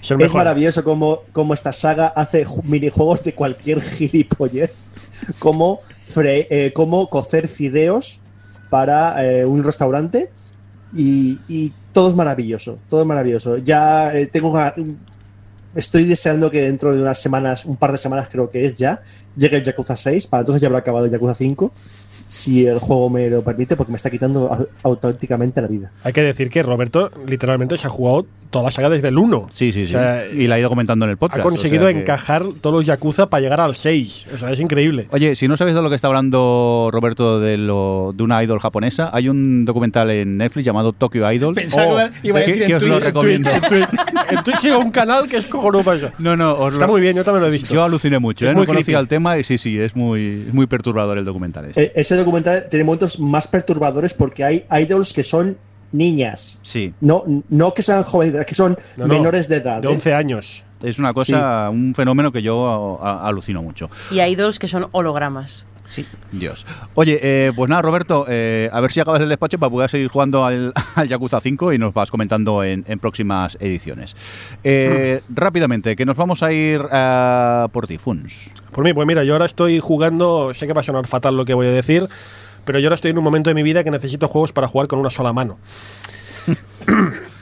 Es, 0.00 0.34
maravilloso 0.34 0.82
cómo, 0.82 1.20
cómo 1.32 1.54
esta 1.54 1.70
saga 1.72 2.08
hace 2.08 2.44
ju- 2.46 2.62
minijuegos 2.64 3.22
de 3.22 3.34
cualquier 3.34 3.80
gilipollez. 3.96 4.86
Como, 5.38 5.80
fre- 6.08 6.46
eh, 6.50 6.72
como 6.74 7.08
cocer 7.08 7.46
fideos 7.48 8.18
para 8.68 9.24
eh, 9.24 9.44
un 9.44 9.62
restaurante. 9.62 10.30
Y, 10.92 11.38
y 11.46 11.72
todo 11.92 12.08
es 12.10 12.16
maravilloso. 12.16 12.78
Todo 12.88 13.02
es 13.02 13.06
maravilloso. 13.06 13.58
Ya 13.58 14.12
eh, 14.12 14.26
tengo 14.26 14.48
una- 14.50 14.72
Estoy 15.74 16.04
deseando 16.04 16.50
que 16.50 16.62
dentro 16.62 16.94
de 16.94 17.00
unas 17.00 17.20
semanas, 17.20 17.64
un 17.64 17.76
par 17.76 17.92
de 17.92 17.98
semanas 17.98 18.28
creo 18.30 18.50
que 18.50 18.64
es 18.64 18.76
ya, 18.76 19.02
llegue 19.36 19.56
el 19.56 19.62
Yakuza 19.62 19.96
6. 19.96 20.26
Para 20.26 20.40
entonces 20.40 20.60
ya 20.60 20.68
habrá 20.68 20.80
acabado 20.80 21.06
el 21.06 21.12
Yakuza 21.12 21.34
5. 21.34 21.72
Si 22.32 22.64
el 22.64 22.78
juego 22.78 23.10
me 23.10 23.28
lo 23.28 23.42
permite, 23.42 23.74
porque 23.76 23.90
me 23.90 23.96
está 23.96 24.08
quitando 24.08 24.48
au- 24.50 24.68
auténticamente 24.84 25.60
la 25.60 25.66
vida. 25.66 25.90
Hay 26.04 26.12
que 26.12 26.22
decir 26.22 26.48
que 26.48 26.62
Roberto 26.62 27.10
literalmente 27.26 27.76
se 27.76 27.88
ha 27.88 27.90
jugado 27.90 28.24
toda 28.50 28.64
la 28.64 28.70
saga 28.70 28.88
desde 28.90 29.08
el 29.08 29.18
1. 29.18 29.48
Sí, 29.50 29.72
sí, 29.72 29.86
sí. 29.86 29.94
O 29.94 29.98
sea, 29.98 30.26
y 30.28 30.46
la 30.46 30.56
he 30.56 30.60
ido 30.60 30.68
comentando 30.68 31.04
en 31.06 31.10
el 31.10 31.16
podcast. 31.16 31.40
Ha 31.40 31.42
conseguido 31.42 31.84
o 31.84 31.86
sea 31.86 31.94
que- 31.94 32.00
encajar 32.00 32.44
todos 32.60 32.74
los 32.76 32.86
Yakuza 32.86 33.26
para 33.30 33.40
llegar 33.40 33.60
al 33.60 33.74
6. 33.74 34.26
O 34.34 34.38
sea, 34.38 34.50
es 34.52 34.60
increíble. 34.60 35.06
Oye, 35.10 35.34
si 35.36 35.48
no 35.48 35.56
sabéis 35.56 35.76
de 35.76 35.82
lo 35.82 35.88
que 35.90 35.96
está 35.96 36.06
hablando 36.08 36.88
Roberto 36.92 37.40
de, 37.40 37.56
lo, 37.56 38.12
de 38.14 38.22
una 38.22 38.42
idol 38.44 38.60
japonesa, 38.60 39.10
hay 39.12 39.28
un 39.28 39.64
documental 39.64 40.10
en 40.10 40.36
Netflix 40.36 40.64
llamado 40.66 40.92
Tokyo 40.92 41.30
Idol. 41.32 41.54
Pensaba 41.54 42.10
que 42.10 42.28
iba 42.28 42.38
a 42.38 42.42
decir 42.42 42.64
que 42.64 42.72
en 42.72 42.76
os 42.76 42.82
lo 42.82 42.88
Twitch, 42.98 43.04
en 43.06 43.14
recomiendo. 43.14 43.50
En 43.50 43.60
Twitch, 43.62 43.88
en 44.30 44.44
Twitch 44.44 44.64
un 44.84 44.90
canal 44.90 45.28
que 45.28 45.36
es 45.36 45.46
cojonudo 45.46 45.82
para 45.84 45.96
eso. 45.96 46.10
No, 46.18 46.36
no, 46.36 46.54
os 46.54 46.72
Está 46.74 46.86
lo- 46.86 46.92
muy 46.92 47.00
bien, 47.00 47.16
yo 47.16 47.24
también 47.24 47.42
lo 47.42 47.48
he 47.48 47.52
visto. 47.52 47.72
Yo 47.74 47.84
aluciné 47.84 48.18
mucho, 48.18 48.46
Es 48.46 48.52
¿eh? 48.52 48.54
muy 48.54 48.62
no 48.66 48.66
conocía 48.68 48.98
el 48.98 49.06
tema 49.08 49.38
y 49.38 49.44
sí, 49.44 49.58
sí, 49.58 49.78
es 49.78 49.94
muy, 49.96 50.44
es 50.48 50.54
muy 50.54 50.66
perturbador 50.66 51.18
el 51.18 51.24
documental. 51.24 51.66
este. 51.66 51.84
E- 51.84 51.92
Ese 51.94 52.16
documental 52.20 52.66
tiene 52.70 52.84
momentos 52.84 53.18
más 53.18 53.46
perturbadores 53.48 54.14
porque 54.14 54.44
hay 54.44 54.64
idols 54.82 55.12
que 55.12 55.22
son 55.22 55.58
niñas. 55.92 56.58
Sí. 56.62 56.94
No, 57.00 57.24
no 57.48 57.74
que 57.74 57.82
sean 57.82 58.02
jóvenes, 58.04 58.46
que 58.46 58.54
son 58.54 58.76
No, 58.96 59.06
no, 59.06 59.14
menores 59.14 59.48
de 59.48 59.56
edad. 59.56 59.82
De 59.82 59.88
¿eh? 59.88 59.92
11 59.92 60.14
años. 60.14 60.64
Es 60.82 60.98
una 60.98 61.12
cosa, 61.12 61.68
un 61.68 61.94
fenómeno 61.94 62.32
que 62.32 62.40
yo 62.40 62.98
a- 63.02 63.10
a- 63.24 63.26
alucino 63.28 63.62
mucho. 63.62 63.90
Y 64.10 64.20
hay 64.20 64.34
dos 64.34 64.58
que 64.58 64.66
son 64.68 64.88
hologramas. 64.92 65.66
Sí. 65.90 66.06
Dios. 66.30 66.64
Oye, 66.94 67.18
eh, 67.20 67.52
pues 67.54 67.68
nada, 67.68 67.82
Roberto, 67.82 68.24
eh, 68.28 68.70
a 68.72 68.80
ver 68.80 68.92
si 68.92 69.00
acabas 69.00 69.20
el 69.20 69.28
despacho 69.28 69.58
para 69.58 69.70
poder 69.70 69.90
seguir 69.90 70.08
jugando 70.08 70.44
al, 70.44 70.72
al 70.94 71.08
Yakuza 71.08 71.40
5 71.40 71.72
y 71.72 71.78
nos 71.78 71.92
vas 71.92 72.10
comentando 72.10 72.64
en, 72.64 72.84
en 72.88 72.98
próximas 73.00 73.58
ediciones. 73.60 74.16
Eh, 74.64 75.20
Rápidamente, 75.28 75.96
que 75.96 76.06
nos 76.06 76.16
vamos 76.16 76.42
a 76.42 76.52
ir 76.52 76.80
a 76.90 77.68
por 77.72 77.86
ti, 77.86 77.98
Funs. 77.98 78.50
Por 78.72 78.84
mí, 78.84 78.94
pues 78.94 79.06
mira, 79.06 79.24
yo 79.24 79.32
ahora 79.32 79.46
estoy 79.46 79.80
jugando, 79.80 80.54
sé 80.54 80.66
que 80.66 80.72
va 80.72 80.80
a 80.80 80.84
sonar 80.84 81.06
fatal 81.08 81.36
lo 81.36 81.44
que 81.44 81.54
voy 81.54 81.66
a 81.66 81.72
decir, 81.72 82.08
pero 82.64 82.78
yo 82.78 82.86
ahora 82.86 82.94
estoy 82.94 83.10
en 83.10 83.18
un 83.18 83.24
momento 83.24 83.50
de 83.50 83.54
mi 83.54 83.64
vida 83.64 83.82
que 83.82 83.90
necesito 83.90 84.28
juegos 84.28 84.52
para 84.52 84.68
jugar 84.68 84.86
con 84.86 85.00
una 85.00 85.10
sola 85.10 85.32
mano. 85.32 85.58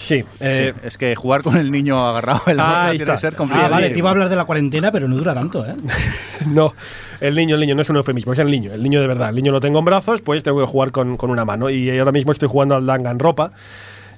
sí, 0.00 0.24
eh, 0.40 0.72
Sí, 0.76 0.80
es 0.86 0.98
que 0.98 1.14
jugar 1.14 1.42
con 1.42 1.56
el 1.56 1.70
niño 1.70 2.04
agarrado 2.08 2.42
en 2.46 2.56
la 2.56 2.64
mano 2.64 2.90
tiene 2.92 3.04
que 3.04 3.18
ser 3.18 3.34
Ah, 3.34 3.36
complicado. 3.36 3.70
vale, 3.70 3.90
te 3.90 3.98
iba 3.98 4.08
a 4.08 4.12
hablar 4.12 4.28
de 4.28 4.36
la 4.36 4.44
cuarentena, 4.44 4.90
pero 4.92 5.08
no 5.08 5.16
dura 5.16 5.34
tanto, 5.34 5.64
¿eh? 5.66 5.74
no, 6.46 6.74
el 7.20 7.34
niño, 7.34 7.54
el 7.54 7.60
niño, 7.60 7.74
no 7.74 7.82
es 7.82 7.90
un 7.90 7.96
eufemismo, 7.96 8.32
es 8.32 8.38
el 8.38 8.50
niño, 8.50 8.72
el 8.72 8.82
niño 8.82 9.00
de 9.00 9.06
verdad. 9.06 9.28
El 9.30 9.36
niño 9.36 9.52
lo 9.52 9.60
tengo 9.60 9.78
en 9.78 9.84
brazos, 9.84 10.20
pues 10.22 10.42
tengo 10.42 10.60
que 10.60 10.66
jugar 10.66 10.90
con, 10.92 11.16
con 11.16 11.30
una 11.30 11.44
mano. 11.44 11.70
Y 11.70 11.96
ahora 11.98 12.12
mismo 12.12 12.32
estoy 12.32 12.48
jugando 12.48 12.74
al 12.74 12.86
Danganronpa. 12.86 13.52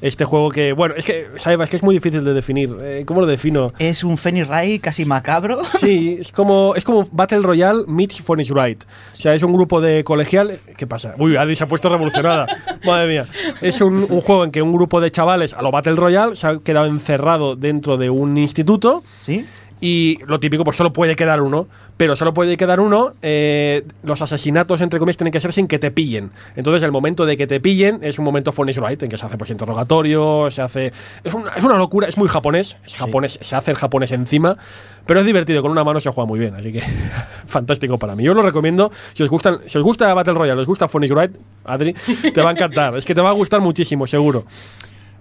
Este 0.03 0.25
juego 0.25 0.51
que, 0.51 0.73
bueno, 0.73 0.97
es 0.97 1.05
que, 1.05 1.29
Saiba, 1.37 1.63
es 1.63 1.71
que 1.71 1.77
es 1.77 1.83
muy 1.85 1.95
difícil 1.95 2.25
de 2.25 2.35
definir. 2.35 2.77
Eh, 2.83 3.05
¿Cómo 3.07 3.21
lo 3.21 3.27
defino? 3.29 3.69
Es 3.79 4.03
un 4.03 4.17
Phoenix 4.17 4.49
Ray 4.49 4.81
casi 4.81 5.05
macabro. 5.05 5.63
Sí, 5.83 6.19
es 6.21 6.31
como, 6.33 6.75
es 6.77 6.85
como 6.85 7.09
Battle 7.11 7.41
Royale 7.41 7.85
meets 7.87 8.21
Phoenix 8.21 8.51
Wright. 8.51 8.83
O 8.85 9.17
sea, 9.17 9.35
es 9.35 9.43
un 9.43 9.53
grupo 9.53 9.81
de 9.81 10.05
colegial. 10.05 10.59
¿Qué 10.77 10.87
pasa? 10.87 11.15
Uy, 11.19 11.37
Adi 11.37 11.57
se 11.57 11.65
ha 11.65 11.67
puesto 11.67 11.89
revolucionada. 11.89 12.47
Madre 12.85 13.09
mía. 13.09 13.27
Es 13.61 13.81
un, 13.81 14.07
un 14.09 14.21
juego 14.21 14.45
en 14.45 14.51
que 14.51 14.61
un 14.61 14.73
grupo 14.73 15.01
de 15.01 15.11
chavales 15.11 15.55
a 15.55 15.63
lo 15.63 15.71
Battle 15.71 15.95
Royale 15.95 16.35
se 16.35 16.47
ha 16.49 16.59
quedado 16.59 16.87
encerrado 16.87 17.55
dentro 17.57 17.97
de 17.97 18.11
un 18.11 18.37
instituto. 18.37 19.03
¿Sí? 19.21 19.45
Y 19.85 20.21
lo 20.29 20.39
típico, 20.39 20.63
pues 20.63 20.77
solo 20.77 20.93
puede 20.93 21.17
quedar 21.17 21.41
uno. 21.43 21.67
Pero 21.97 22.15
solo 22.15 22.33
puede 22.33 22.57
quedar 22.57 22.79
uno. 22.79 23.15
eh, 23.21 23.85
los 24.05 24.23
asesinatos, 24.23 24.81
entre 24.81 25.01
comillas, 25.01 25.17
tienen 25.17 25.33
que 25.33 25.41
ser 25.41 25.53
sin 25.53 25.67
que 25.67 25.81
te 25.81 25.91
pillen. 25.91 26.31
Entonces, 26.55 26.83
el 26.85 26.93
momento 26.93 27.27
de 27.27 27.37
que 27.37 27.49
te 27.49 27.59
pillen 27.59 27.99
es 28.03 28.17
un 28.19 28.25
momento 28.25 28.53
Phoenix 28.53 28.79
Wright, 28.79 29.03
en 29.03 29.09
que 29.09 29.19
se 29.19 29.27
hace 29.27 29.37
pues 29.37 29.51
interrogatorio, 29.51 30.51
se 30.53 30.63
hace. 30.63 30.93
Es 31.25 31.35
una, 31.35 31.51
es 31.55 31.65
una 31.65 31.77
locura, 31.77 32.07
es 32.07 32.17
muy 32.17 32.29
japonés. 32.29 32.77
Es 32.87 32.95
japonés, 32.95 33.39
se 33.43 33.57
hace 33.57 33.73
el 33.73 33.77
japonés 33.77 34.13
encima. 34.13 34.57
Pero 35.05 35.19
es 35.19 35.27
divertido, 35.27 35.63
con 35.63 35.73
una 35.73 35.83
mano 35.83 36.01
se 36.01 36.11
juega 36.11 36.29
muy 36.29 36.39
bien. 36.39 36.55
Así 36.55 36.73
que, 36.73 36.81
fantástico 37.47 37.99
para 37.99 38.15
mí. 38.15 38.23
Yo 38.23 38.35
lo 38.35 38.43
recomiendo. 38.43 38.93
Si 39.15 39.25
os 39.25 39.31
gustan, 39.31 39.59
si 39.67 39.79
os 39.79 39.85
gusta 39.85 40.15
Battle 40.15 40.35
Royale, 40.35 40.61
os 40.63 40.69
gusta 40.69 40.87
Phoenix 40.87 41.13
Wright, 41.13 41.33
Adri, 41.65 41.93
te 42.33 42.41
va 42.41 42.51
a 42.51 42.53
encantar. 42.53 42.97
es 42.97 43.05
que 43.05 43.15
te 43.17 43.21
va 43.21 43.31
a 43.31 43.35
gustar 43.35 43.61
muchísimo, 43.61 44.07
seguro. 44.07 44.45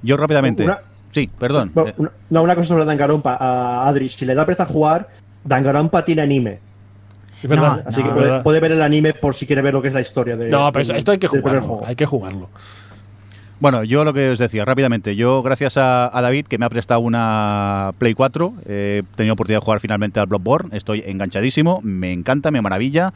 Yo 0.03 0.17
rápidamente. 0.17 0.63
Una- 0.65 0.79
Sí, 1.11 1.29
perdón. 1.39 1.71
No, 1.75 1.87
Eh, 1.87 1.93
una, 1.97 2.11
no, 2.29 2.43
una 2.43 2.55
cosa 2.55 2.67
sobre 2.69 2.85
Danganronpa, 2.85 3.37
a 3.39 3.87
Adri, 3.87 4.09
si 4.09 4.25
le 4.25 4.33
da 4.35 4.45
pereza 4.45 4.65
jugar, 4.65 5.07
Danganronpa 5.43 6.03
tiene 6.03 6.21
anime. 6.21 6.59
Es 7.43 7.49
verdad. 7.49 7.83
Así 7.87 8.01
No, 8.01 8.07
que 8.07 8.13
puede, 8.13 8.25
verdad. 8.27 8.43
puede 8.43 8.59
ver 8.59 8.71
el 8.73 8.81
anime 8.81 9.13
por 9.13 9.33
si 9.33 9.45
quiere 9.47 9.61
ver 9.61 9.73
lo 9.73 9.81
que 9.81 9.87
es 9.87 9.93
la 9.93 10.01
historia 10.01 10.37
de. 10.37 10.49
No, 10.49 10.71
pero 10.71 10.85
del- 10.87 10.97
esto 10.97 11.11
hay 11.11 11.17
que 11.17 11.27
jugarlo. 11.27 11.81
Hay 11.85 11.95
que 11.95 12.05
jugarlo. 12.05 12.49
Bueno, 13.59 13.83
yo 13.83 14.03
lo 14.03 14.11
que 14.11 14.31
os 14.31 14.39
decía 14.39 14.65
rápidamente, 14.65 15.15
yo 15.15 15.43
gracias 15.43 15.77
a, 15.77 16.09
a 16.17 16.21
David 16.23 16.47
que 16.47 16.57
me 16.57 16.65
ha 16.65 16.69
prestado 16.69 16.99
una 17.01 17.91
Play 17.99 18.15
4, 18.15 18.53
eh, 18.65 19.03
he 19.03 19.15
tenido 19.15 19.33
oportunidad 19.33 19.59
de 19.59 19.65
jugar 19.65 19.79
finalmente 19.79 20.19
al 20.19 20.25
Bloodborne, 20.25 20.75
estoy 20.75 21.03
enganchadísimo, 21.05 21.79
me 21.83 22.11
encanta, 22.11 22.49
me 22.49 22.59
maravilla. 22.59 23.13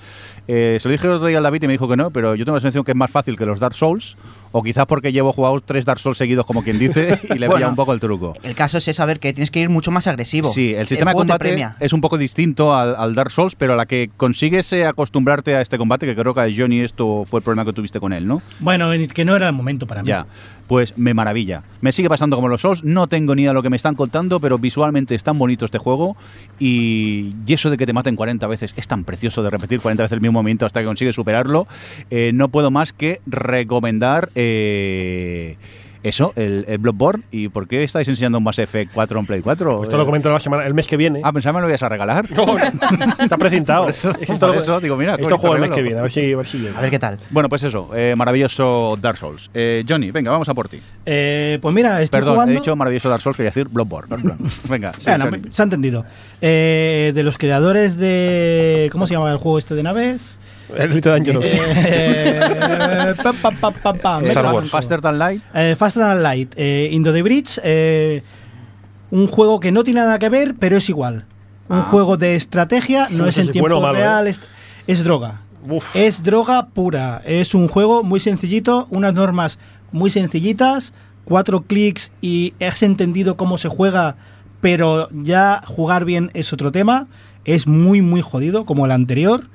Eh, 0.48 0.78
se 0.80 0.88
lo 0.88 0.92
dije 0.92 1.08
el 1.08 1.14
otro 1.14 1.28
día 1.28 1.38
al 1.40 1.44
David 1.44 1.64
y 1.64 1.68
me 1.68 1.74
dijo 1.74 1.88
que 1.90 1.98
no, 1.98 2.12
pero 2.12 2.36
yo 2.36 2.46
tengo 2.46 2.58
la 2.58 2.62
sensación 2.62 2.84
que 2.84 2.92
es 2.92 2.96
más 2.98 3.10
fácil 3.10 3.36
que 3.40 3.46
los 3.48 3.60
Dark 3.60 3.74
Souls, 3.74 4.18
o 4.52 4.64
quizás 4.64 4.86
porque 4.86 5.12
llevo 5.12 5.34
jugado 5.34 5.60
tres 5.62 5.86
Dark 5.86 6.00
Souls 6.00 6.18
seguidos 6.18 6.46
como 6.46 6.64
quien 6.64 6.80
dice 6.80 7.20
y 7.36 7.38
le 7.38 7.48
Bueno. 7.48 7.56
pilla 7.56 7.68
un 7.70 7.76
poco 7.76 7.94
el 7.94 8.00
truco. 8.00 8.34
El 8.44 8.56
caso 8.56 8.78
es 8.78 8.86
saber 8.86 9.20
que 9.20 9.34
tienes 9.34 9.52
que 9.52 9.60
ir 9.60 9.70
mucho 9.70 9.92
más 9.92 10.08
agresivo. 10.08 10.50
Sí, 10.50 10.74
el 10.74 10.88
sistema 10.88 11.12
de 11.12 11.16
juego 11.16 11.26
te 11.26 11.32
combate 11.34 11.50
premia. 11.50 11.76
es 11.80 11.94
un 11.94 12.02
poco 12.02 12.18
distinto 12.18 12.76
al, 12.76 12.96
al 12.96 13.16
Dark 13.16 13.32
Souls, 13.32 13.56
pero 13.56 13.74
a 13.74 13.76
la 13.76 13.86
que 13.86 14.10
consigues 14.16 14.72
eh, 14.74 14.86
acostumbrarte 14.86 15.56
a 15.56 15.62
este 15.62 15.78
combate, 15.78 16.06
que 16.06 16.16
creo 16.16 16.34
que 16.34 16.42
a 16.42 16.48
Johnny 16.56 16.82
esto 16.82 17.24
fue 17.26 17.40
el 17.40 17.44
problema 17.44 17.66
que 17.66 17.74
tuviste 17.74 18.00
con 18.00 18.14
él, 18.14 18.28
¿no? 18.28 18.42
Bueno, 18.60 18.92
que 19.14 19.26
no 19.26 19.36
era 19.36 19.48
el 19.48 19.54
momento 19.54 19.88
para 19.88 20.02
mí. 20.02 20.08
Ya, 20.08 20.26
pues 20.68 20.98
me 20.98 21.14
maravilla. 21.14 21.64
Me 21.82 21.92
sigue 21.92 22.10
pasando 22.10 22.36
como 22.36 22.48
los 22.48 22.62
Souls, 22.62 22.84
no 22.84 23.08
tengo 23.08 23.36
ni 23.36 23.44
idea 23.44 23.52
de 23.52 23.56
lo 23.56 23.64
que 23.64 23.70
me 23.70 23.76
están 23.76 23.96
contando, 23.96 24.40
pero 24.40 24.58
visualmente 24.58 25.16
es 25.16 25.24
tan 25.24 25.38
bonito 25.38 25.66
este 25.66 25.78
juego 25.78 26.16
y, 26.60 27.34
y 27.46 27.54
eso 27.54 27.70
de 27.70 27.78
que 27.78 27.86
te 27.86 27.94
maten 27.94 28.16
40 28.16 28.48
veces 28.48 28.74
es 28.76 28.88
tan 28.88 29.04
precioso 29.04 29.44
de 29.44 29.50
repetir 29.50 29.80
40 29.80 30.04
veces 30.04 30.14
el 30.14 30.22
mismo 30.22 30.42
movimiento 30.42 30.66
hasta 30.66 30.80
que 30.80 30.86
consigues 30.86 31.16
superarlo. 31.16 31.68
Eh, 32.10 32.32
no 32.34 32.50
puedo 32.50 32.72
más 32.72 32.94
que 32.94 33.22
recomendar 33.26 34.30
eh, 34.36 35.58
eso, 36.08 36.34
el, 36.36 36.66
el 36.68 36.78
Bloodborne. 36.78 37.24
¿Y 37.32 37.50
por 37.50 37.68
qué 37.68 37.84
estáis 37.84 38.08
enseñando 38.08 38.38
un 38.38 38.44
Mass 38.44 38.60
Effect 38.60 38.92
4 38.94 39.20
en 39.20 39.26
Play 39.26 39.42
4? 39.42 39.84
Esto 39.84 39.98
lo 39.98 40.06
comento 40.06 40.32
la 40.32 40.40
semana, 40.40 40.66
el 40.66 40.74
mes 40.74 40.88
que 40.88 40.98
viene. 40.98 41.22
Ah, 41.24 41.34
pensaba 41.34 41.54
que 41.54 41.56
me 41.58 41.62
lo 41.64 41.70
ibas 41.70 41.84
a 41.84 41.90
regalar. 41.90 42.26
No, 42.32 42.58
está 43.24 43.38
precintado. 43.38 43.84
Por 43.86 43.90
eso- 43.94 44.12
Es 44.12 44.18
que 44.28 44.34
por 44.36 44.56
eso 44.56 44.80
digo, 44.80 44.96
mira, 44.98 45.16
Esto 45.16 45.38
juego 45.38 45.56
el 45.56 45.62
mes 45.62 45.72
que 45.72 45.82
viene, 45.82 46.00
a 46.00 46.04
ver 46.04 46.12
si, 46.12 46.34
a 46.34 46.38
ver 46.38 46.48
si 46.48 46.60
llega. 46.60 46.78
A 46.78 46.82
ver 46.82 46.90
qué 46.92 47.00
tal. 47.00 47.20
Bueno, 47.30 47.50
pues 47.50 47.64
eso, 47.64 47.90
eh, 47.96 48.14
maravilloso 48.16 48.98
Dark 49.02 49.18
Souls. 49.18 49.50
Eh, 49.54 49.84
Johnny, 49.88 50.12
venga, 50.12 50.32
vamos 50.32 50.48
a 50.50 50.54
por 50.54 50.70
ti. 50.70 50.80
Eh, 51.06 51.60
pues 51.62 51.74
mira, 51.74 52.02
estoy 52.02 52.20
Perdón, 52.20 52.34
jugando... 52.36 52.54
he 52.54 52.56
dicho 52.58 52.76
maravilloso 52.76 53.10
Dark 53.10 53.22
Souls, 53.22 53.36
quería 53.38 53.50
decir 53.50 53.68
Bloodborne. 53.68 54.16
Venga, 54.70 54.94
sí, 54.94 55.06
Bueno, 55.10 55.26
Johnny. 55.26 55.42
se 55.52 55.62
ha 55.62 55.64
entendido. 55.64 56.06
Eh, 56.42 57.12
de 57.16 57.24
los 57.24 57.38
creadores 57.38 57.98
de... 57.98 58.90
¿Cómo 58.92 59.08
se 59.08 59.14
llama 59.14 59.32
el 59.32 59.38
juego 59.38 59.58
este 59.58 59.76
de 59.76 59.84
naves? 59.84 60.40
El 60.76 61.02
Dangerous. 61.02 61.46
Eh, 61.48 63.14
pam, 63.24 63.36
pam, 63.42 63.56
pam, 63.58 63.74
pam, 63.74 63.98
pam. 63.98 64.24
Star 64.24 64.54
Wars. 64.54 64.70
Faster 64.70 65.02
Than 65.02 65.20
Light. 65.20 65.42
Eh, 65.54 65.76
Faster 65.78 66.04
Than 66.04 66.24
Light. 66.24 66.54
Eh, 66.56 66.90
Into 66.92 67.14
the 67.14 67.22
Bridge. 67.22 67.60
eh, 67.64 68.24
un 69.12 69.28
juego 69.28 69.60
que 69.60 69.72
no 69.72 69.84
tiene 69.84 70.02
nada 70.02 70.20
que 70.20 70.30
ver, 70.30 70.56
pero 70.60 70.78
es 70.78 70.90
igual. 70.90 71.26
Un 71.70 71.82
juego 71.84 72.18
de 72.18 72.36
estrategia, 72.36 73.08
no 73.10 73.20
No 73.20 73.28
es 73.28 73.38
en 73.38 73.46
si 73.46 73.52
tiempo 73.54 73.64
bueno 73.64 73.78
o 73.78 73.82
malo, 73.82 73.98
real, 73.98 74.28
es, 74.28 74.40
es 74.88 75.04
droga. 75.04 75.42
Uf. 75.68 75.96
Es 75.96 76.22
droga 76.24 76.68
pura. 76.68 77.22
Es 77.26 77.56
un 77.56 77.68
juego 77.68 78.04
muy 78.04 78.20
sencillito, 78.20 78.88
unas 78.90 79.14
normas 79.14 79.58
muy 79.92 80.10
sencillitas, 80.10 80.94
cuatro 81.24 81.62
clics 81.62 82.12
y 82.22 82.54
has 82.60 82.84
entendido 82.84 83.38
cómo 83.38 83.58
se 83.58 83.70
juega, 83.70 84.16
pero 84.62 85.10
ya 85.12 85.62
jugar 85.66 86.06
bien 86.06 86.30
es 86.34 86.54
otro 86.54 86.72
tema. 86.72 87.08
Es 87.46 87.68
muy, 87.68 88.02
muy 88.02 88.22
jodido, 88.22 88.66
como 88.66 88.86
el 88.86 88.92
anterior. 88.92 89.48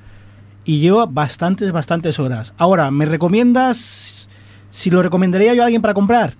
Y 0.63 0.79
lleva 0.79 1.05
bastantes, 1.05 1.71
bastantes 1.71 2.19
horas. 2.19 2.53
Ahora, 2.57 2.91
¿me 2.91 3.05
recomiendas 3.05 4.29
si 4.69 4.89
lo 4.89 5.01
recomendaría 5.01 5.53
yo 5.53 5.63
a 5.63 5.65
alguien 5.65 5.81
para 5.81 5.93
comprar? 5.93 6.35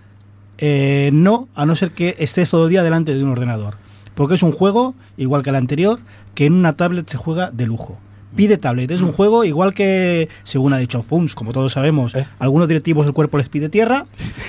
Eh, 0.58 1.10
no, 1.12 1.50
a 1.56 1.66
no 1.66 1.76
ser 1.76 1.92
que 1.92 2.16
estés 2.20 2.50
todo 2.50 2.66
el 2.66 2.70
día 2.70 2.84
delante 2.84 3.16
de 3.16 3.24
un 3.24 3.32
ordenador. 3.32 3.78
Porque 4.14 4.36
es 4.36 4.44
un 4.44 4.52
juego, 4.52 4.94
igual 5.18 5.42
que 5.42 5.50
el 5.50 5.56
anterior, 5.56 6.00
que 6.36 6.46
en 6.46 6.54
una 6.54 6.78
tablet 6.78 7.10
se 7.10 7.18
juega 7.18 7.50
de 7.52 7.66
lujo. 7.66 7.98
Pide 8.36 8.58
tablet, 8.58 8.90
es 8.92 9.02
un 9.02 9.12
juego 9.12 9.44
igual 9.44 9.74
que, 9.74 10.30
según 10.44 10.72
ha 10.72 10.78
dicho 10.78 11.02
Funs, 11.02 11.36
como 11.36 11.52
todos 11.52 11.74
sabemos, 11.74 12.16
algunos 12.40 12.68
directivos 12.70 13.06
del 13.06 13.14
cuerpo 13.14 13.38
les 13.38 13.50
pide 13.50 13.68
tierra, 13.68 14.06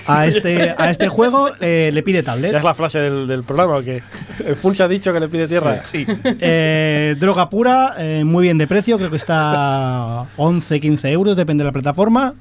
a 0.07 0.27
este, 0.27 0.75
a 0.79 0.91
este 0.91 1.09
juego 1.09 1.51
eh, 1.61 1.91
le 1.93 2.03
pide 2.05 2.23
tablet. 2.23 2.53
¿Ya 2.53 2.59
es 2.59 2.65
la 2.65 2.75
frase 2.75 3.01
del, 3.01 3.27
del 3.27 3.43
programa? 3.43 3.79
El 3.79 4.57
Funch 4.57 4.81
ha 4.81 4.89
dicho 4.89 5.13
que 5.13 5.19
le 5.19 5.29
pide 5.29 5.49
tierra. 5.49 5.85
Sí. 5.85 6.07
Eh, 6.45 7.17
droga 7.19 7.51
pura, 7.51 7.95
eh, 7.99 8.23
muy 8.25 8.45
bien 8.45 8.59
de 8.59 8.67
precio, 8.67 8.99
creo 8.99 9.11
que 9.11 9.17
está 9.17 10.27
11, 10.37 10.81
15 10.81 11.11
euros, 11.11 11.37
depende 11.37 11.63
de 11.63 11.69
la 11.69 11.73
plataforma. 11.73 12.35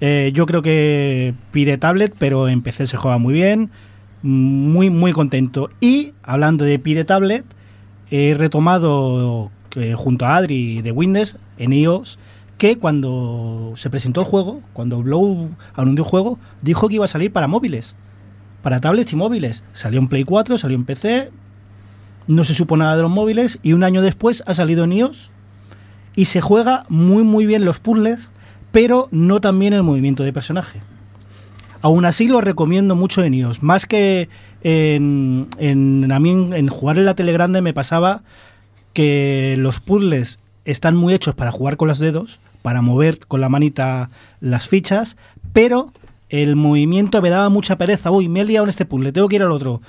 Eh, 0.00 0.30
yo 0.32 0.46
creo 0.46 0.62
que 0.62 1.34
pide 1.52 1.76
tablet, 1.76 2.14
pero 2.18 2.48
en 2.48 2.62
PC 2.62 2.86
se 2.86 2.96
juega 2.96 3.18
muy 3.18 3.34
bien. 3.34 3.70
Muy, 4.22 4.90
muy 4.90 5.12
contento. 5.12 5.70
Y 5.80 6.12
hablando 6.22 6.64
de 6.64 6.78
pide 6.78 7.04
tablet, 7.04 7.44
he 8.10 8.34
retomado 8.36 9.50
eh, 9.76 9.94
junto 9.96 10.26
a 10.26 10.36
Adri 10.36 10.82
de 10.82 10.92
Windows 10.92 11.36
en 11.58 11.72
iOS 11.72 12.18
que 12.58 12.76
cuando 12.78 13.72
se 13.76 13.88
presentó 13.88 14.20
el 14.20 14.26
juego, 14.26 14.60
cuando 14.74 15.02
Blow 15.02 15.48
anunció 15.74 16.04
el 16.04 16.10
juego, 16.10 16.38
dijo 16.60 16.88
que 16.88 16.96
iba 16.96 17.06
a 17.06 17.08
salir 17.08 17.32
para 17.32 17.46
móviles, 17.48 17.96
para 18.62 18.80
tablets 18.80 19.12
y 19.12 19.16
móviles. 19.16 19.62
Salió 19.72 19.98
en 19.98 20.08
Play 20.08 20.24
4, 20.24 20.58
salió 20.58 20.76
en 20.76 20.84
PC, 20.84 21.30
no 22.26 22.44
se 22.44 22.54
supo 22.54 22.76
nada 22.76 22.96
de 22.96 23.02
los 23.02 23.10
móviles 23.10 23.58
y 23.62 23.72
un 23.72 23.82
año 23.82 24.02
después 24.02 24.42
ha 24.46 24.52
salido 24.54 24.84
en 24.84 24.92
iOS 24.92 25.30
y 26.14 26.26
se 26.26 26.40
juega 26.42 26.84
muy 26.90 27.22
muy 27.24 27.46
bien 27.46 27.64
los 27.64 27.78
puzzles, 27.80 28.28
pero 28.72 29.08
no 29.10 29.40
tan 29.40 29.58
bien 29.58 29.72
el 29.72 29.82
movimiento 29.82 30.22
de 30.22 30.32
personaje. 30.32 30.80
Aún 31.82 32.04
así 32.04 32.28
lo 32.28 32.42
recomiendo 32.42 32.94
mucho 32.94 33.24
en 33.24 33.32
iOS, 33.32 33.62
más 33.62 33.86
que 33.86 34.28
en, 34.62 35.48
en- 35.56 36.12
a 36.12 36.20
mí 36.20 36.30
en, 36.30 36.52
en 36.52 36.68
jugar 36.68 36.98
en 36.98 37.06
la 37.06 37.14
tele 37.14 37.32
grande 37.32 37.62
me 37.62 37.72
pasaba 37.72 38.20
que 38.92 39.54
los 39.58 39.80
puzzles 39.80 40.38
están 40.64 40.96
muy 40.96 41.14
hechos 41.14 41.34
para 41.34 41.52
jugar 41.52 41.76
con 41.76 41.88
los 41.88 41.98
dedos, 41.98 42.38
para 42.62 42.82
mover 42.82 43.18
con 43.26 43.40
la 43.40 43.48
manita 43.48 44.10
las 44.40 44.68
fichas, 44.68 45.16
pero 45.52 45.92
el 46.28 46.56
movimiento 46.56 47.20
me 47.22 47.30
daba 47.30 47.48
mucha 47.48 47.76
pereza. 47.76 48.10
Uy, 48.10 48.28
me 48.28 48.40
he 48.40 48.44
liado 48.44 48.64
en 48.64 48.70
este 48.70 48.84
puzzle, 48.84 49.12
tengo 49.12 49.28
que 49.28 49.36
ir 49.36 49.42
al 49.42 49.52
otro. 49.52 49.80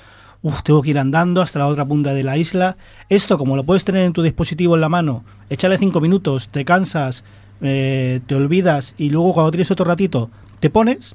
Uf, 0.42 0.62
tengo 0.64 0.82
que 0.82 0.90
ir 0.90 0.98
andando 0.98 1.40
hasta 1.40 1.60
la 1.60 1.68
otra 1.68 1.84
punta 1.84 2.14
de 2.14 2.24
la 2.24 2.36
isla. 2.36 2.76
Esto, 3.08 3.38
como 3.38 3.54
lo 3.54 3.64
puedes 3.64 3.84
tener 3.84 4.04
en 4.04 4.12
tu 4.12 4.22
dispositivo 4.22 4.74
en 4.74 4.80
la 4.80 4.88
mano, 4.88 5.24
échale 5.50 5.78
cinco 5.78 6.00
minutos, 6.00 6.48
te 6.48 6.64
cansas, 6.64 7.22
eh, 7.60 8.20
te 8.26 8.34
olvidas 8.34 8.94
y 8.98 9.10
luego 9.10 9.34
cuando 9.34 9.52
tienes 9.52 9.70
otro 9.70 9.84
ratito 9.84 10.30
te 10.58 10.68
pones, 10.68 11.14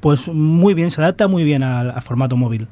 pues 0.00 0.26
muy 0.26 0.74
bien, 0.74 0.90
se 0.90 1.00
adapta 1.00 1.28
muy 1.28 1.44
bien 1.44 1.62
al, 1.62 1.90
al 1.90 2.02
formato 2.02 2.36
móvil. 2.36 2.66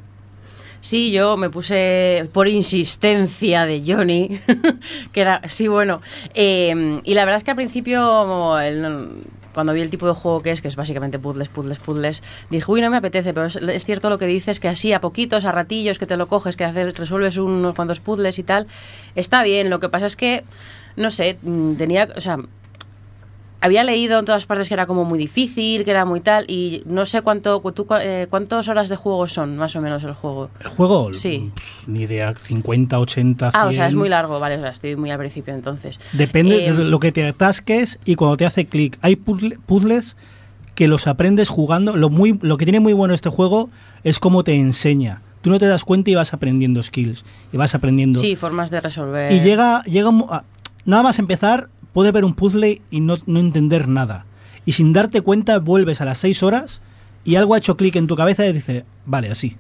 Sí, 0.81 1.11
yo 1.11 1.37
me 1.37 1.51
puse 1.51 2.29
por 2.33 2.47
insistencia 2.49 3.67
de 3.67 3.83
Johnny, 3.85 4.39
que 5.13 5.21
era, 5.21 5.43
sí, 5.49 5.67
bueno. 5.69 6.01
eh, 6.35 7.01
y 7.05 7.15
la 7.15 7.25
verdad 7.25 7.39
es 7.39 7.45
que 7.45 7.51
al 7.51 7.57
principio, 7.57 8.59
el- 8.61 9.09
cuando 9.53 9.73
vi 9.73 9.81
el 9.81 9.91
tipo 9.91 10.07
de 10.07 10.13
juego 10.15 10.41
que 10.41 10.53
es, 10.53 10.63
que 10.63 10.69
es 10.69 10.77
básicamente 10.77 11.19
puzzles, 11.19 11.49
puzzles, 11.49 11.81
puzzles, 11.81 12.23
dije, 12.49 12.65
uy, 12.71 12.81
no 12.81 12.91
me 12.91 12.99
apetece, 12.99 13.35
pero 13.35 13.47
es, 13.47 13.57
es 13.57 13.85
cierto 13.85 14.09
lo 14.09 14.17
que 14.19 14.27
dices, 14.29 14.61
que 14.61 14.69
así 14.69 14.93
a 14.93 15.01
poquitos, 15.01 15.45
a 15.45 15.51
ratillos, 15.53 15.99
que 15.99 16.07
te 16.07 16.17
lo 16.17 16.29
coges, 16.29 16.57
que 16.57 16.65
haces, 16.65 16.97
resuelves 16.97 17.39
unos 17.39 17.75
cuantos 17.75 17.99
puzzles 17.99 18.39
y 18.39 18.45
tal, 18.45 18.69
está 19.17 19.43
bien. 19.43 19.69
Lo 19.69 19.81
que 19.81 19.89
pasa 19.89 20.07
es 20.07 20.15
que, 20.15 20.45
no 20.95 21.11
sé, 21.11 21.39
mm, 21.43 21.75
tenía, 21.75 22.09
o 22.17 22.21
sea, 22.21 22.39
había 23.61 23.83
leído 23.85 24.19
en 24.21 24.25
todas 24.25 24.47
partes 24.47 24.69
que 24.69 24.75
era 24.75 24.87
como 24.87 25.05
muy 25.05 25.19
difícil, 25.19 25.85
que 25.85 25.91
era 25.91 26.05
muy 26.05 26.21
tal, 26.21 26.45
y 26.49 26.83
no 26.87 27.05
sé 27.07 27.23
cuánto, 27.23 27.61
tú, 27.73 27.87
eh, 28.01 28.27
cuántas 28.31 28.69
horas 28.69 28.89
de 28.89 28.97
juego 28.97 29.27
son, 29.27 29.57
más 29.57 29.75
o 29.77 29.81
menos, 29.81 30.05
el 30.05 30.15
juego. 30.15 30.51
¿El 30.61 30.69
juego? 30.69 31.13
Sí. 31.15 31.51
Ni 31.87 32.03
idea, 32.03 32.35
50, 32.37 32.99
80, 32.99 33.51
100. 33.51 33.61
Ah, 33.63 33.67
o 33.67 33.73
sea, 33.73 33.89
es 33.89 33.95
muy 33.95 34.09
largo, 34.09 34.39
vale, 34.39 34.57
o 34.57 34.61
sea, 34.61 34.71
estoy 34.71 34.95
muy 34.97 35.11
al 35.11 35.19
principio 35.19 35.55
entonces. 35.55 35.99
Depende 36.13 36.67
Eh, 36.67 36.73
de 36.73 36.85
lo 36.85 37.01
que 37.01 37.11
te 37.13 37.27
atasques 37.27 37.99
y 38.05 38.15
cuando 38.15 38.37
te 38.37 38.47
hace 38.47 38.67
clic. 38.67 38.99
Hay 39.03 39.17
puzzle- 39.17 39.59
puzzles 39.67 40.17
que 40.75 40.87
los 40.87 41.09
aprendes 41.09 41.49
jugando. 41.49 41.97
Lo, 41.97 42.09
muy, 42.11 42.39
lo 42.43 42.57
que 42.57 42.65
tiene 42.65 42.79
muy 42.79 42.93
bueno 42.93 43.13
este 43.13 43.29
juego 43.31 43.71
es 44.05 44.21
cómo 44.21 44.45
te 44.45 44.55
enseña. 44.55 45.23
Tú 45.43 45.51
no 45.51 45.59
te 45.59 45.67
das 45.67 45.83
cuenta 45.85 46.11
y 46.11 46.15
vas 46.15 46.33
aprendiendo 46.33 46.81
skills. 46.83 47.25
Y 47.53 47.57
vas 47.57 47.75
aprendiendo. 47.75 48.21
Sí, 48.21 48.37
formas 48.37 48.71
de 48.71 48.81
resolver. 48.81 49.33
Y 49.33 49.41
llega, 49.41 49.83
llega 49.85 50.11
nada 50.85 51.03
más 51.03 51.19
empezar, 51.19 51.69
puede 51.93 52.13
ver 52.13 52.25
un 52.25 52.35
puzzle 52.35 52.83
y 52.91 53.01
no, 53.01 53.17
no 53.27 53.41
entender 53.41 53.89
nada. 53.89 54.27
Y 54.65 54.73
sin 54.73 54.93
darte 54.93 55.21
cuenta, 55.21 55.59
vuelves 55.59 56.01
a 56.01 56.05
las 56.05 56.19
6 56.19 56.43
horas 56.43 56.83
y 57.25 57.37
algo 57.37 57.55
ha 57.55 57.59
hecho 57.59 57.77
clic 57.77 57.97
en 57.97 58.07
tu 58.07 58.17
cabeza 58.17 58.47
y 58.47 58.53
dice, 58.53 58.85
vale, 59.07 59.31
así. 59.31 59.57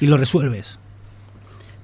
Y 0.00 0.06
lo 0.06 0.16
resuelves. 0.16 0.78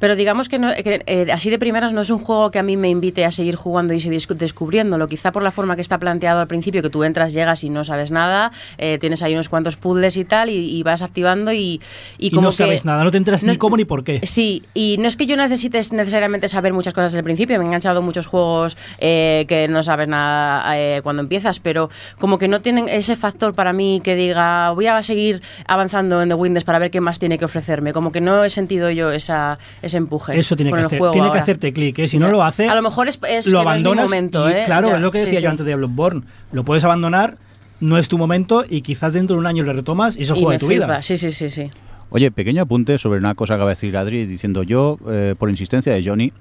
Pero 0.03 0.17
digamos 0.17 0.49
que, 0.49 0.59
no- 0.59 0.75
que, 0.75 1.01
eh, 1.07 1.29
así 1.33 1.49
de 1.49 1.61
primeras 1.61 1.93
no 1.93 2.01
es 2.01 2.11
un 2.11 2.19
juego 2.19 2.51
que 2.51 2.59
a 2.59 2.65
mí 2.65 2.77
me 2.77 2.89
invite 2.89 3.25
a 3.25 3.31
seguir 3.31 3.55
jugando 3.55 3.95
y 3.95 4.01
seguir 4.01 4.19
descu- 4.19 4.35
descubriéndolo. 4.35 5.07
Quizá 5.07 5.31
por 5.31 5.45
la 5.45 5.53
forma 5.53 5.77
que 5.77 5.81
está 5.81 5.99
planteado 6.01 6.41
al 6.41 6.49
principio, 6.49 6.83
que 6.83 6.91
tú 6.91 7.05
entras, 7.05 7.33
llegas 7.33 7.63
y 7.63 7.71
no 7.71 7.85
sabes 7.85 8.11
nada, 8.11 8.51
eh, 8.79 8.99
tienes 8.99 9.23
ahí 9.23 9.35
unos 9.35 9.49
cuantos 9.49 9.77
puzzles 9.77 10.17
y 10.17 10.25
tal, 10.25 10.51
y, 10.51 10.57
y 10.77 10.83
vas 10.83 11.03
activando 11.03 11.53
y, 11.53 11.81
y 12.19 12.27
Y, 12.27 12.31
como 12.31 12.47
no 12.47 12.51
que- 12.51 12.57
sabes 12.57 12.85
nada, 12.85 13.05
no 13.05 13.13
te 13.13 13.17
enteras 13.19 13.45
no- 13.45 13.53
ni 13.53 13.59
cómo 13.59 13.77
ni 13.77 13.85
por 13.85 14.03
qué. 14.03 14.19
Sí, 14.25 14.65
y 14.75 14.97
no 14.99 15.07
es 15.07 15.17
que 15.17 15.27
yo 15.27 15.37
necesites 15.37 15.93
necesariamente 15.93 16.49
saber 16.49 16.73
muchas 16.73 16.95
cosas 16.95 17.13
desde 17.13 17.21
el 17.21 17.25
principio, 17.25 17.57
me 17.59 17.65
he 17.65 17.67
enganchado 17.69 18.03
muchos 18.03 18.27
juegos 18.27 18.77
eh, 18.99 19.45
que 19.47 19.69
no 19.69 19.85
sabes 19.85 20.09
nada 20.09 20.65
eh, 20.81 21.01
cuando 21.05 21.23
empiezas, 21.23 21.61
pero 21.61 21.91
como 22.19 22.39
que 22.39 22.49
no 22.49 22.61
tienen 22.61 22.89
ese 22.89 23.15
factor 23.15 23.55
para 23.55 23.73
mí 23.73 24.01
que 24.03 24.17
diga 24.17 24.73
voy 24.73 24.89
a 24.89 25.01
seguir 25.05 25.43
avanzando 25.69 26.21
en 26.23 26.29
The 26.29 26.35
Windows 26.35 26.65
para 26.65 26.81
ver 26.81 26.91
qué 26.91 27.01
más 27.01 27.21
tiene 27.21 27.39
que 27.39 27.45
ofrecerme, 27.45 27.93
como 27.93 28.11
que 28.11 28.21
no 28.21 28.43
he 28.43 28.51
sentido 28.51 28.91
yo 28.91 29.13
esa, 29.13 29.61
ese 29.93 29.99
empuje. 29.99 30.39
Eso 30.39 30.57
tiene 30.57 30.71
con 30.71 30.79
que 30.79 30.81
el 30.81 30.87
hacer, 30.87 30.99
juego 30.99 31.13
tiene 31.13 31.31
que 31.33 31.39
hacerte 31.39 31.73
clic, 31.73 31.99
¿eh? 32.01 32.09
si 32.09 32.19
no 32.19 32.29
lo 32.31 32.43
hace, 32.43 32.69
A 32.69 32.75
lo 32.75 32.83
mejor 32.83 33.09
es, 33.09 33.19
es 33.29 33.47
lo 33.47 33.61
que 33.61 33.65
no 33.65 33.71
es 33.75 33.83
mi 33.83 33.89
abandonas. 33.89 34.05
momento, 34.05 34.49
y 34.49 34.53
¿eh? 34.53 34.63
claro, 34.67 34.89
Ya, 34.89 34.97
es 34.97 35.01
lo 35.03 35.11
que 35.11 35.19
decía 35.21 35.39
sí. 35.39 35.45
yo 35.45 35.51
antes 35.51 35.67
de 35.67 35.75
Bloodborne. 35.77 36.23
Lo 36.53 36.65
puedes 36.65 36.83
abandonar, 36.85 37.37
no 37.81 37.99
es 37.99 38.09
tu 38.09 38.19
momento 38.19 38.65
y 38.69 38.81
quizás 38.83 39.13
dentro 39.15 39.35
de 39.37 39.41
un 39.41 39.47
año 39.47 39.63
le 39.65 39.73
retomas 39.73 40.17
y 40.17 40.23
es 40.23 40.31
el 40.31 40.37
Y 40.37 40.41
juego 40.41 40.49
me 40.51 40.55
de 40.55 40.59
tu 40.61 40.67
flipa, 40.67 40.87
vida. 40.87 41.03
sí, 41.03 41.17
sí, 41.17 41.31
sí, 41.33 41.51
sí. 41.51 41.71
Oye, 42.11 42.31
pequeño 42.31 42.63
apunte 42.63 42.99
sobre 42.99 43.19
una 43.19 43.35
cosa 43.35 43.55
que 43.55 43.57
acaba 43.57 43.71
de 43.71 43.75
decir 43.77 43.97
Adri, 43.97 44.27
diciendo 44.27 44.63
yo, 44.63 44.99
eh, 45.09 45.35
por 45.39 45.49
insistencia 45.51 45.93
de 45.93 46.05
Johnny, 46.05 46.33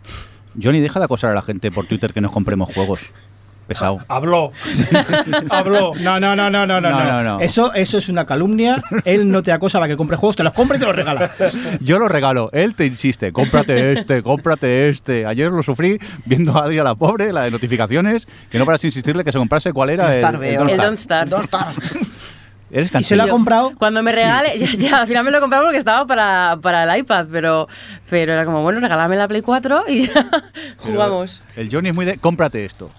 Johnny, 0.61 0.81
deja 0.81 0.99
de 0.99 1.05
acosar 1.05 1.31
a 1.31 1.33
la 1.33 1.41
gente 1.41 1.71
por 1.71 1.87
Twitter 1.87 2.11
que 2.13 2.19
nos 2.21 2.31
compremos 2.31 2.73
juegos. 2.73 3.13
Pesado. 3.73 3.99
Habló. 4.07 4.51
Habló. 5.49 5.93
No, 6.01 6.19
no, 6.19 6.35
no, 6.35 6.49
no, 6.49 6.65
no, 6.65 6.81
no, 6.81 6.89
No, 6.91 7.23
no. 7.23 7.39
Eso, 7.39 7.73
eso 7.73 7.97
es 7.97 8.09
una 8.09 8.25
calumnia. 8.25 8.81
Él 9.05 9.31
no 9.31 9.41
te 9.43 9.51
acosa 9.51 9.79
para 9.79 9.87
que 9.89 9.97
compre 9.97 10.17
juegos, 10.17 10.35
te 10.35 10.43
los 10.43 10.53
compra 10.53 10.77
y 10.77 10.79
te 10.79 10.85
los 10.85 10.95
regala. 10.95 11.31
Yo 11.79 11.99
lo 11.99 12.07
regalo, 12.07 12.49
él 12.53 12.75
te 12.75 12.85
insiste, 12.85 13.31
cómprate 13.31 13.93
este, 13.93 14.21
cómprate 14.23 14.89
este. 14.89 15.25
Ayer 15.25 15.51
lo 15.51 15.63
sufrí 15.63 15.99
viendo 16.25 16.57
a 16.57 16.63
Adri 16.65 16.79
a 16.79 16.83
la 16.83 16.95
pobre, 16.95 17.31
la 17.31 17.43
de 17.43 17.51
notificaciones, 17.51 18.27
que 18.49 18.59
no 18.59 18.65
paras 18.65 18.81
de 18.81 18.89
insistirle 18.89 19.23
que 19.23 19.31
se 19.31 19.37
comprase 19.37 19.71
cuál 19.71 19.89
era 19.91 20.11
El 20.11 20.17
el, 20.23 20.43
el 20.43 20.57
o- 20.57 20.69
El 20.69 20.77
Don't 20.77 20.79
Don't 20.81 20.97
Starve. 20.99 21.43
Starve. 21.43 21.75
Eres 22.73 22.89
Y 22.97 23.03
se 23.03 23.17
lo 23.17 23.23
ha 23.23 23.25
Yo- 23.25 23.33
comprado. 23.33 23.73
Cuando 23.77 24.01
me 24.01 24.13
regale, 24.13 24.57
ya, 24.57 24.65
ya, 24.67 25.01
al 25.01 25.07
final 25.07 25.25
me 25.25 25.31
lo 25.31 25.37
he 25.39 25.41
comprado 25.41 25.65
porque 25.65 25.77
estaba 25.77 26.05
para, 26.07 26.57
para 26.61 26.83
el 26.85 26.99
iPad, 27.01 27.27
pero, 27.29 27.67
pero 28.09 28.31
era 28.31 28.45
como, 28.45 28.61
bueno, 28.63 28.79
regálame 28.79 29.17
la 29.17 29.27
Play 29.27 29.41
4 29.41 29.83
y 29.89 30.07
ya 30.07 30.27
jugamos. 30.77 31.41
El 31.57 31.69
Johnny 31.69 31.89
es 31.89 31.95
muy 31.95 32.05
de, 32.05 32.17
cómprate 32.17 32.63
esto. 32.63 32.89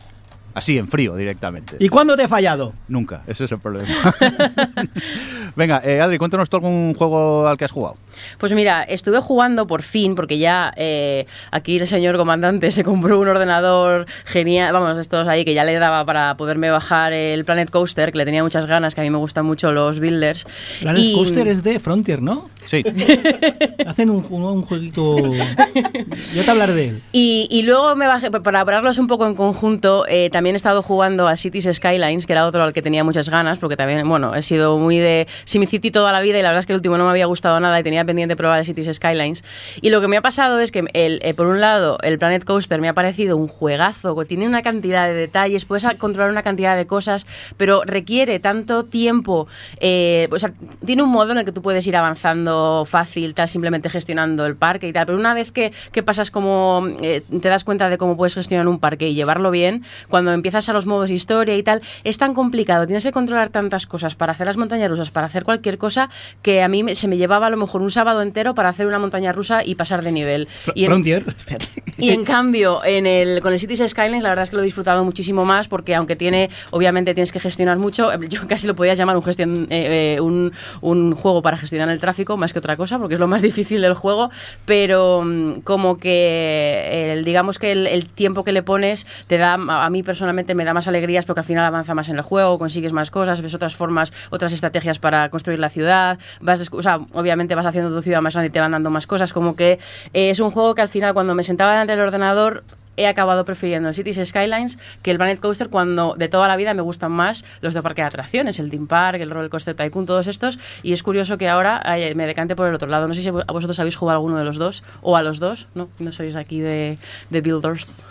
Así, 0.55 0.77
en 0.79 0.89
frío, 0.89 1.17
directamente. 1.17 1.77
¿Y 1.79 1.89
cuándo 1.89 2.17
te 2.17 2.25
he 2.25 2.29
fallado? 2.29 2.75
Nunca, 2.89 3.23
ese 3.27 3.45
es 3.45 3.53
el 3.53 3.59
problema. 3.59 3.89
Venga, 5.57 5.81
eh, 5.85 6.01
Adri, 6.01 6.19
cuéntanos 6.19 6.49
tú 6.51 6.57
algún 6.57 6.95
juego 6.95 7.47
al 7.47 7.57
que 7.57 7.65
has 7.65 7.71
jugado. 7.71 7.97
Pues 8.39 8.53
mira, 8.55 8.83
estuve 8.83 9.21
jugando 9.21 9.67
por 9.67 9.83
fin, 9.83 10.15
porque 10.15 10.39
ya 10.39 10.73
eh, 10.77 11.27
aquí 11.51 11.79
el 11.79 11.87
señor 11.87 12.17
comandante 12.17 12.71
se 12.71 12.85
compró 12.85 13.19
un 13.19 13.29
ordenador 13.29 14.07
genial, 14.25 14.73
vamos, 14.73 14.97
de 14.97 15.03
estos 15.03 15.27
ahí 15.29 15.45
que 15.45 15.55
ya 15.55 15.65
le 15.65 15.75
daba 15.79 16.05
para 16.05 16.37
poderme 16.37 16.71
bajar 16.71 17.13
el 17.13 17.45
Planet 17.45 17.71
Coaster, 17.71 18.13
que 18.13 18.19
le 18.19 18.25
tenía 18.25 18.43
muchas 18.43 18.67
ganas, 18.67 18.95
que 18.95 19.01
a 19.01 19.05
mí 19.05 19.11
me 19.11 19.19
gustan 19.19 19.47
mucho 19.47 19.73
los 19.73 20.01
builders. 20.01 20.45
Planet 20.81 21.03
Y- 21.03 21.15
Coaster 21.15 21.47
es 21.49 21.63
de 21.63 21.79
Frontier, 21.81 22.21
¿no? 22.23 22.49
Sí. 22.67 22.83
Hacen 23.87 24.11
un, 24.11 24.25
un- 24.31 24.43
un 24.45 24.63
jueguito. 24.63 25.17
Yo 26.35 26.45
te 26.45 26.51
hablaré 26.51 26.75
de 26.75 26.89
él. 26.89 27.03
Y, 27.13 27.49
y 27.51 27.63
luego 27.63 27.95
me 27.97 28.07
bajé, 28.07 28.31
para 28.31 28.61
hablarlos 28.61 28.99
un 28.99 29.07
poco 29.07 29.27
en 29.27 29.35
conjunto, 29.35 30.05
eh, 30.09 30.31
también 30.31 30.55
he 30.55 30.57
estado 30.57 30.83
jugando 30.83 31.29
a 31.29 31.37
Cities 31.37 31.69
Skylines, 31.73 32.27
que 32.27 32.33
era 32.33 32.47
otro 32.47 32.63
al 32.63 32.73
que 32.73 32.83
tenía 32.83 33.05
muchas 33.05 33.29
ganas, 33.29 33.59
porque 33.59 33.77
también, 33.77 34.09
bueno, 34.09 34.35
he 34.35 34.43
sido 34.43 34.79
muy 34.79 34.99
de 34.99 35.27
SimCity 35.45 35.91
toda 35.91 36.13
la 36.13 36.21
vida 36.21 36.39
y 36.39 36.43
la 36.43 36.49
verdad 36.49 36.61
es 36.61 36.67
que 36.67 36.73
el 36.73 36.77
último 36.79 36.99
no 36.99 37.05
me 37.05 37.11
había 37.11 37.27
gustado 37.27 37.59
nada 37.61 37.79
y 37.79 37.83
tenía 37.83 38.05
pendiente 38.13 38.37
probar 38.37 38.61
el 38.61 38.67
Cities 38.67 38.97
Skylines. 38.97 39.43
Y 39.81 39.91
lo 39.91 40.01
que 40.01 40.09
me 40.09 40.17
ha 40.17 40.23
pasado 40.23 40.61
es 40.61 40.71
que, 40.71 40.85
el, 40.93 41.19
eh, 41.23 41.35
por 41.35 41.47
un 41.47 41.61
lado, 41.61 41.99
el 42.03 42.19
Planet 42.19 42.45
Coaster 42.45 42.81
me 42.81 42.89
ha 42.89 42.95
parecido 42.95 43.37
un 43.37 43.49
juegazo, 43.49 44.15
tiene 44.27 44.47
una 44.47 44.63
cantidad 44.63 45.09
de 45.09 45.15
detalles, 45.15 45.65
puedes 45.65 45.85
controlar 45.99 46.31
una 46.31 46.43
cantidad 46.43 46.77
de 46.77 46.87
cosas, 46.87 47.27
pero 47.57 47.83
requiere 47.85 48.39
tanto 48.39 48.85
tiempo, 48.85 49.49
eh, 49.81 50.29
o 50.31 50.39
sea, 50.39 50.53
tiene 50.85 51.03
un 51.03 51.11
modo 51.11 51.33
en 51.33 51.39
el 51.39 51.45
que 51.45 51.53
tú 51.53 51.63
puedes 51.63 51.87
ir 51.87 51.97
avanzando 51.97 52.85
fácil, 52.87 53.35
tal, 53.35 53.49
simplemente 53.49 53.89
gestionando 53.91 54.47
el 54.47 54.57
parque 54.57 54.89
y 54.89 54.93
tal, 54.93 55.07
pero 55.07 55.19
una 55.19 55.35
vez 55.35 55.53
que, 55.53 55.73
que 55.93 56.03
pasas 56.03 56.31
como, 56.31 56.87
eh, 57.01 57.23
te 57.29 57.49
das 57.49 57.65
cuenta 57.65 57.89
de 57.89 57.99
cómo 57.99 58.17
puedes 58.17 58.35
gestionar 58.35 58.69
un 58.69 58.79
parque 58.79 59.09
y 59.09 59.15
llevarlo 59.15 59.51
bien, 59.51 59.85
cuando 60.09 60.33
empiezas 60.33 60.69
a 60.69 60.73
los 60.73 60.87
modos 60.87 61.11
historia 61.11 61.57
y 61.57 61.63
tal, 61.63 61.83
es 62.05 62.19
tan 62.19 62.35
complicado, 62.35 62.87
tienes 62.87 63.05
que 63.05 63.13
controlar 63.13 63.49
tantas 63.51 63.87
cosas 63.87 64.15
para 64.15 64.33
hacer 64.33 64.47
las 64.47 64.57
montañas 64.57 64.91
rusas, 64.91 65.11
para 65.11 65.27
hacer 65.27 65.45
cualquier 65.45 65.79
cosa, 65.79 66.11
que 66.43 66.63
a 66.63 66.69
mí 66.69 66.95
se 66.95 67.09
me 67.09 67.17
llevaba 67.17 67.47
a 67.47 67.51
lo 67.51 67.57
mejor 67.57 67.83
un 67.83 67.91
sábado 68.03 68.23
entero 68.23 68.53
para 68.57 68.69
hacer 68.69 68.89
una 68.89 68.99
montaña 68.99 69.31
rusa 69.31 69.65
y 69.65 69.77
pasar 69.77 70.03
de 70.03 70.11
nivel. 70.11 70.49
Y 70.75 70.85
en- 70.85 70.91
Frontier. 70.91 71.25
y 71.99 72.11
en 72.11 72.25
cambio, 72.25 72.85
en 72.85 73.07
el, 73.07 73.41
con 73.41 73.53
el 73.53 73.61
Cities 73.61 73.91
Skylines, 73.91 74.25
la 74.25 74.31
verdad 74.31 74.43
es 74.43 74.51
que 74.51 74.57
lo 74.57 74.63
he 74.63 74.65
disfrutado 74.65 75.05
muchísimo 75.05 75.45
más 75.45 75.69
porque 75.69 75.95
aunque 75.95 76.17
tiene, 76.17 76.51
obviamente 76.73 77.15
tienes 77.15 77.31
que 77.31 77.39
gestionar 77.39 77.79
mucho, 77.79 78.13
eh, 78.13 78.19
yo 78.29 78.41
casi 78.49 78.67
lo 78.67 78.75
podía 78.75 78.95
llamar 78.95 79.17
un, 79.17 79.23
gestion, 79.23 79.69
eh, 79.71 80.17
eh, 80.17 80.21
un, 80.21 80.53
un 80.81 81.15
juego 81.15 81.43
para 81.43 81.57
gestionar 81.57 81.89
el 81.91 82.01
tráfico 82.01 82.37
más 82.37 82.53
que 82.53 82.59
otra 82.59 82.77
cosa, 82.77 82.99
porque 82.99 83.15
es 83.15 83.21
lo 83.21 83.29
más 83.29 83.41
difícil 83.51 83.81
del 83.83 83.95
juego, 83.95 84.31
pero 84.65 85.23
mm, 85.25 85.61
como 85.61 85.99
que 85.99 87.13
el, 87.13 87.25
digamos 87.25 87.61
que 87.61 87.71
el, 87.71 87.87
el 87.87 88.07
tiempo 88.09 88.43
que 88.43 88.51
le 88.51 88.65
pones 88.65 89.07
te 89.29 89.39
da, 89.39 89.55
a 89.55 89.91
mí 89.91 90.03
personalmente 90.03 90.55
me 90.57 90.65
da 90.65 90.75
más 90.75 90.89
alegrías 90.89 91.25
porque 91.25 91.41
al 91.41 91.47
final 91.47 91.65
avanza 91.65 91.95
más 91.95 92.09
en 92.09 92.17
el 92.17 92.23
juego, 92.23 92.59
consigues 92.59 92.93
más 92.93 93.11
cosas, 93.13 93.41
ves 93.43 93.55
otras 93.55 93.77
formas, 93.77 94.13
otras 94.31 94.53
estrategias 94.53 94.99
para 94.99 95.29
construir 95.31 95.61
la 95.61 95.69
ciudad, 95.71 96.19
vas, 96.41 96.69
o 96.73 96.83
sea, 96.83 96.99
obviamente 97.13 97.55
vas 97.55 97.67
haciendo 97.67 97.82
tu 97.91 98.03
ciudad 98.03 98.21
más 98.21 98.35
grande 98.35 98.49
y 98.49 98.53
te 98.53 98.61
van 98.61 98.73
dando 98.73 98.91
más 98.91 99.07
cosas, 99.07 99.33
como 99.33 99.57
que 99.57 99.79
eh, 100.13 100.31
es 100.31 100.41
un 100.41 100.51
juego 100.51 100.75
que 100.75 100.83
al 100.83 100.89
final 100.89 101.15
cuando 101.15 101.35
me 101.35 101.43
sentaba 101.43 101.73
delante 101.73 101.93
del 101.93 102.01
ordenador 102.01 102.65
he 102.97 103.07
acabado 103.07 103.45
prefiriendo 103.45 103.89
el 103.89 103.95
Cities 103.95 104.29
Skylines 104.29 104.79
que 105.03 105.11
el 105.11 105.17
Planet 105.17 105.41
Coaster 105.41 105.69
cuando 105.69 106.15
de 106.17 106.29
toda 106.29 106.49
la 106.49 106.57
vida 106.57 106.75
me 106.75 106.83
gustan 106.83 107.13
más 107.13 107.45
los 107.61 107.75
de 107.75 107.83
parque 107.83 108.03
de 108.03 108.09
atracciones, 108.09 108.59
el 108.59 108.71
Theme 108.71 108.87
Park, 108.87 109.21
el 109.21 109.31
Roller 109.31 109.51
Coaster 109.51 109.75
Tycoon, 109.75 110.07
todos 110.07 110.27
estos 110.27 110.59
y 110.83 110.93
es 110.93 111.03
curioso 111.03 111.39
que 111.39 111.49
ahora 111.49 111.83
eh, 111.97 112.15
me 112.15 112.27
decante 112.27 112.57
por 112.57 112.69
el 112.69 112.75
otro 112.75 112.89
lado. 112.89 113.09
No 113.09 113.15
sé 113.15 113.23
si 113.23 113.29
a 113.29 113.33
vosotros 113.33 113.79
habéis 113.79 113.97
jugado 113.97 114.17
a 114.17 114.19
alguno 114.19 114.37
de 114.37 114.45
los 114.45 114.59
dos 114.59 114.83
o 115.01 115.17
a 115.17 115.23
los 115.23 115.39
dos, 115.39 115.67
¿no? 115.75 115.89
No 115.99 116.13
sois 116.13 116.37
aquí 116.37 116.61
de, 116.61 116.99
de 117.31 117.41
Builders. 117.41 118.03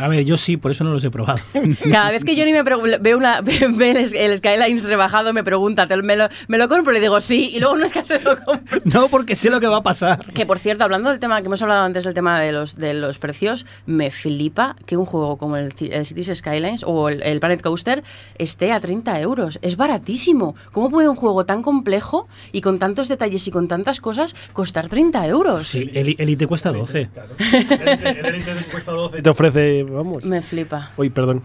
A 0.00 0.08
ver, 0.08 0.24
yo 0.24 0.36
sí, 0.36 0.56
por 0.56 0.70
eso 0.70 0.84
no 0.84 0.90
los 0.90 1.04
he 1.04 1.10
probado. 1.10 1.38
Cada 1.90 2.10
vez 2.10 2.24
que 2.24 2.36
Johnny 2.36 2.52
me 2.52 2.62
ve, 2.98 3.14
una, 3.14 3.40
ve, 3.42 3.90
el, 3.90 4.14
el 4.14 4.36
Skylines 4.38 4.84
rebajado 4.84 5.32
me 5.32 5.44
pregunta, 5.44 5.86
¿te- 5.86 5.96
¿me 6.02 6.16
lo, 6.16 6.28
¿me 6.48 6.58
lo 6.58 6.68
compro? 6.68 6.92
Y 6.92 6.96
le 6.96 7.00
digo 7.00 7.20
sí 7.20 7.50
y 7.54 7.60
luego 7.60 7.76
no 7.76 7.84
es 7.84 7.92
que 7.92 8.04
se 8.04 8.20
lo 8.20 8.36
compro. 8.42 8.80
No, 8.84 9.08
porque 9.08 9.34
sé 9.34 9.50
lo 9.50 9.60
que 9.60 9.66
va 9.66 9.78
a 9.78 9.82
pasar. 9.82 10.18
Que 10.32 10.46
por 10.46 10.58
cierto, 10.58 10.84
hablando 10.84 11.10
del 11.10 11.18
tema 11.18 11.40
que 11.40 11.46
hemos 11.46 11.60
hablado 11.62 11.82
antes 11.82 12.04
del 12.04 12.14
tema 12.14 12.40
de 12.40 12.52
los, 12.52 12.76
de 12.76 12.94
los 12.94 13.18
precios, 13.18 13.66
me 13.86 14.10
flipa 14.10 14.76
que 14.86 14.96
un 14.96 15.04
juego 15.06 15.36
como 15.38 15.56
el, 15.56 15.72
el 15.80 16.06
Cities 16.06 16.32
Skylines 16.38 16.82
o 16.86 17.08
el, 17.08 17.22
el 17.22 17.40
Planet 17.40 17.60
Coaster 17.62 18.02
esté 18.38 18.72
a 18.72 18.80
30 18.80 19.20
euros. 19.20 19.58
Es 19.62 19.76
baratísimo. 19.76 20.54
¿Cómo 20.72 20.90
puede 20.90 21.08
un 21.08 21.16
juego 21.16 21.44
tan 21.46 21.62
complejo 21.62 22.28
y 22.52 22.60
con 22.60 22.78
tantos 22.78 23.08
detalles 23.08 23.46
y 23.46 23.50
con 23.50 23.68
tantas 23.68 24.00
cosas 24.00 24.34
costar 24.52 24.88
30 24.88 25.26
euros? 25.26 25.68
Sí, 25.68 25.90
el 25.92 26.14
Elite 26.18 26.46
cuesta 26.46 26.72
12. 26.72 27.08
El 27.38 28.26
Elite 28.26 28.54
cuesta 28.70 28.92
12 28.92 29.18
y 29.18 29.22
te 29.22 29.30
ofrece, 29.30 29.75
vamos. 29.82 30.24
Me 30.24 30.42
flipa. 30.42 30.90
Uy, 30.96 31.10
perdón. 31.10 31.42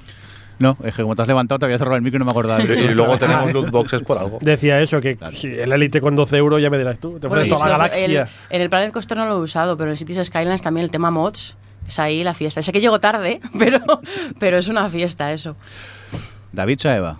No, 0.60 0.78
es 0.84 0.94
que 0.94 1.02
como 1.02 1.16
te 1.16 1.24
has 1.24 1.28
levantado 1.28 1.58
te 1.58 1.66
había 1.66 1.80
cerrado 1.80 1.96
el 1.98 2.04
micro 2.04 2.18
y 2.18 2.20
no 2.20 2.26
me 2.26 2.32
acordaba. 2.32 2.62
Y, 2.62 2.66
y 2.68 2.88
luego 2.94 3.18
tenemos 3.18 3.52
loot 3.54 3.72
boxes 3.72 4.02
por 4.04 4.20
algo. 4.20 4.38
Decía 4.42 4.80
eso, 4.80 5.02
que 5.02 5.18
si 5.32 5.48
el 5.48 5.72
Elite 5.72 6.00
con 6.02 6.16
12 6.16 6.38
euros 6.38 6.62
ya 6.62 6.70
me 6.70 6.78
dirás 6.78 7.00
tú. 7.00 7.18
Te 7.20 7.28
Bueno, 7.28 7.44
y 7.46 7.50
toda 7.50 7.68
la 7.68 7.86
esto- 7.86 7.98
el- 7.98 8.14
galaxia. 8.14 8.28
en 8.52 8.62
el 8.62 8.70
Planet 8.70 8.92
Coaster 8.94 9.18
no 9.18 9.26
lo 9.26 9.38
he 9.38 9.40
usado, 9.42 9.76
pero 9.76 9.88
en 9.90 9.92
el 9.94 9.98
Cities 9.98 10.28
Skylines 10.28 10.62
también 10.62 10.84
el 10.84 10.92
tema 10.92 11.10
mods 11.10 11.56
es 11.88 11.98
ahí 11.98 12.24
la 12.24 12.36
fiesta. 12.36 12.62
Sé 12.62 12.72
que 12.72 12.80
llego 12.80 13.00
tarde, 13.00 13.40
pero, 13.58 13.80
pero 14.40 14.58
es 14.60 14.68
una 14.68 14.88
fiesta 14.90 15.34
eso. 15.34 15.56
David 16.52 16.78
Saeva, 16.80 17.18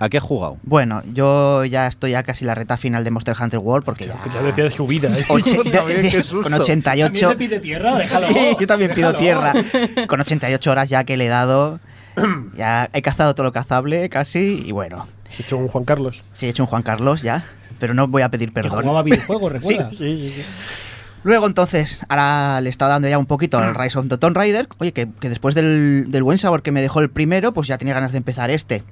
¿a 0.00 0.08
qué 0.08 0.16
has 0.18 0.24
jugado? 0.24 0.56
Bueno, 0.64 1.02
yo 1.12 1.64
ya 1.64 1.86
estoy 1.86 2.10
ya 2.12 2.22
casi 2.24 2.44
en 2.44 2.48
la 2.48 2.54
reta 2.56 2.76
final 2.76 3.04
de 3.04 3.10
Monster 3.12 3.36
Hunter 3.40 3.60
World 3.60 3.84
porque 3.84 4.06
ya... 4.06 4.18
Ya 4.32 4.42
decía 4.42 4.64
de 4.64 4.70
su 4.70 4.86
vida. 4.86 5.08
¿eh? 5.08 5.24
Con 6.42 6.54
88 6.54 6.82
También 6.82 7.28
te 7.30 7.36
pide 7.36 7.60
tierra, 7.60 7.94
déjalo. 7.96 8.28
Sí, 8.28 8.56
yo 8.58 8.66
también 8.66 8.92
pido 8.92 9.14
tierra. 9.14 9.52
Con 10.08 10.20
88 10.20 10.70
horas 10.70 10.88
ya 10.88 11.04
que 11.04 11.16
le 11.16 11.26
he 11.26 11.28
dado, 11.28 11.78
ya 12.56 12.90
he 12.92 13.02
cazado 13.02 13.34
todo 13.34 13.44
lo 13.44 13.52
cazable 13.52 14.08
casi 14.08 14.64
y 14.66 14.72
bueno, 14.72 15.06
Se 15.30 15.42
ha 15.42 15.46
hecho 15.46 15.56
un 15.56 15.68
Juan 15.68 15.84
Carlos. 15.84 16.24
sí 16.32 16.46
he 16.46 16.48
hecho 16.48 16.62
un 16.62 16.66
Juan 16.66 16.82
Carlos 16.82 17.22
ya, 17.22 17.44
pero 17.78 17.94
no 17.94 18.08
voy 18.08 18.22
a 18.22 18.30
pedir 18.30 18.48
Que 18.48 18.62
perdón. 18.62 18.82
jugaba 18.82 19.02
videojuegos, 19.02 19.52
¿recuerdas? 19.52 19.96
Sí, 19.96 20.16
sí, 20.16 20.32
sí. 20.36 20.42
Luego 21.22 21.46
entonces, 21.46 22.04
ahora 22.08 22.62
le 22.62 22.68
he 22.68 22.70
estado 22.70 22.92
dando 22.92 23.06
ya 23.06 23.18
un 23.18 23.26
poquito 23.26 23.58
al 23.58 23.74
Rise 23.74 23.98
of 23.98 24.08
the 24.08 24.16
Tomb 24.16 24.34
Raider. 24.34 24.68
Oye, 24.78 24.92
que, 24.92 25.06
que 25.20 25.28
después 25.28 25.54
del, 25.54 26.06
del 26.08 26.22
buen 26.22 26.38
sabor 26.38 26.62
que 26.62 26.72
me 26.72 26.80
dejó 26.80 27.00
el 27.00 27.10
primero, 27.10 27.52
pues 27.52 27.68
ya 27.68 27.76
tenía 27.76 27.92
ganas 27.92 28.12
de 28.12 28.18
empezar 28.18 28.48
este. 28.48 28.82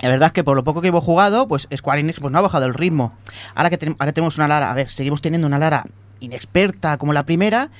La 0.00 0.08
verdad 0.08 0.28
es 0.28 0.32
que 0.32 0.42
por 0.44 0.56
lo 0.56 0.64
poco 0.64 0.80
que 0.80 0.88
hemos 0.88 1.04
jugado, 1.04 1.46
pues 1.46 1.68
Square 1.74 2.00
Enix 2.00 2.20
pues 2.20 2.32
no 2.32 2.38
ha 2.38 2.42
bajado 2.42 2.66
el 2.66 2.74
ritmo. 2.74 3.12
Ahora 3.54 3.70
que 3.70 3.94
ahora 3.98 4.12
tenemos 4.12 4.36
una 4.38 4.48
Lara, 4.48 4.70
a 4.70 4.74
ver, 4.74 4.90
seguimos 4.90 5.20
teniendo 5.20 5.46
una 5.46 5.58
Lara 5.58 5.86
inexperta 6.20 6.96
como 6.98 7.12
la 7.12 7.24
primera, 7.24 7.70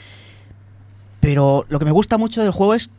pero 1.20 1.64
lo 1.68 1.78
que 1.78 1.84
me 1.84 1.90
gusta 1.90 2.18
mucho 2.18 2.42
del 2.42 2.52
juego 2.52 2.74
es, 2.74 2.90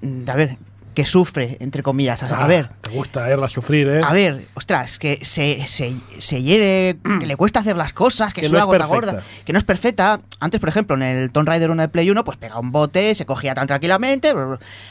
mm, 0.00 0.28
a 0.28 0.34
ver, 0.34 0.58
que 0.94 1.04
sufre, 1.04 1.56
entre 1.60 1.82
comillas. 1.82 2.22
A, 2.22 2.28
Ah, 2.44 2.46
ver, 2.46 2.70
Te 2.80 2.90
gusta 2.90 3.22
verla 3.22 3.48
sufrir, 3.48 3.88
¿eh? 3.88 4.00
a 4.04 4.12
ver, 4.12 4.46
ostras, 4.54 4.98
que 4.98 5.18
se, 5.24 5.66
se, 5.66 5.92
se 6.18 6.42
hiere, 6.42 6.96
que 7.20 7.26
le 7.26 7.36
cuesta 7.36 7.60
hacer 7.60 7.76
las 7.76 7.92
cosas, 7.92 8.32
que, 8.32 8.40
Que 8.40 8.46
es 8.46 8.52
no 8.52 8.56
una 8.58 8.62
es 8.64 8.66
gota 8.66 8.78
perfecta. 8.88 9.12
gorda, 9.12 9.22
que 9.44 9.52
no 9.52 9.58
es 9.58 9.64
perfecta. 9.64 10.20
Antes, 10.40 10.60
por 10.60 10.68
ejemplo, 10.68 10.96
en 10.96 11.02
el 11.02 11.30
Tomb 11.30 11.48
Raider 11.48 11.70
1 11.70 11.82
de 11.82 11.88
Play 11.88 12.10
1, 12.10 12.24
pues 12.24 12.38
pega 12.38 12.58
un 12.58 12.72
bote, 12.72 13.14
se 13.14 13.26
cogía 13.26 13.54
tan 13.54 13.66
tranquilamente. 13.66 14.32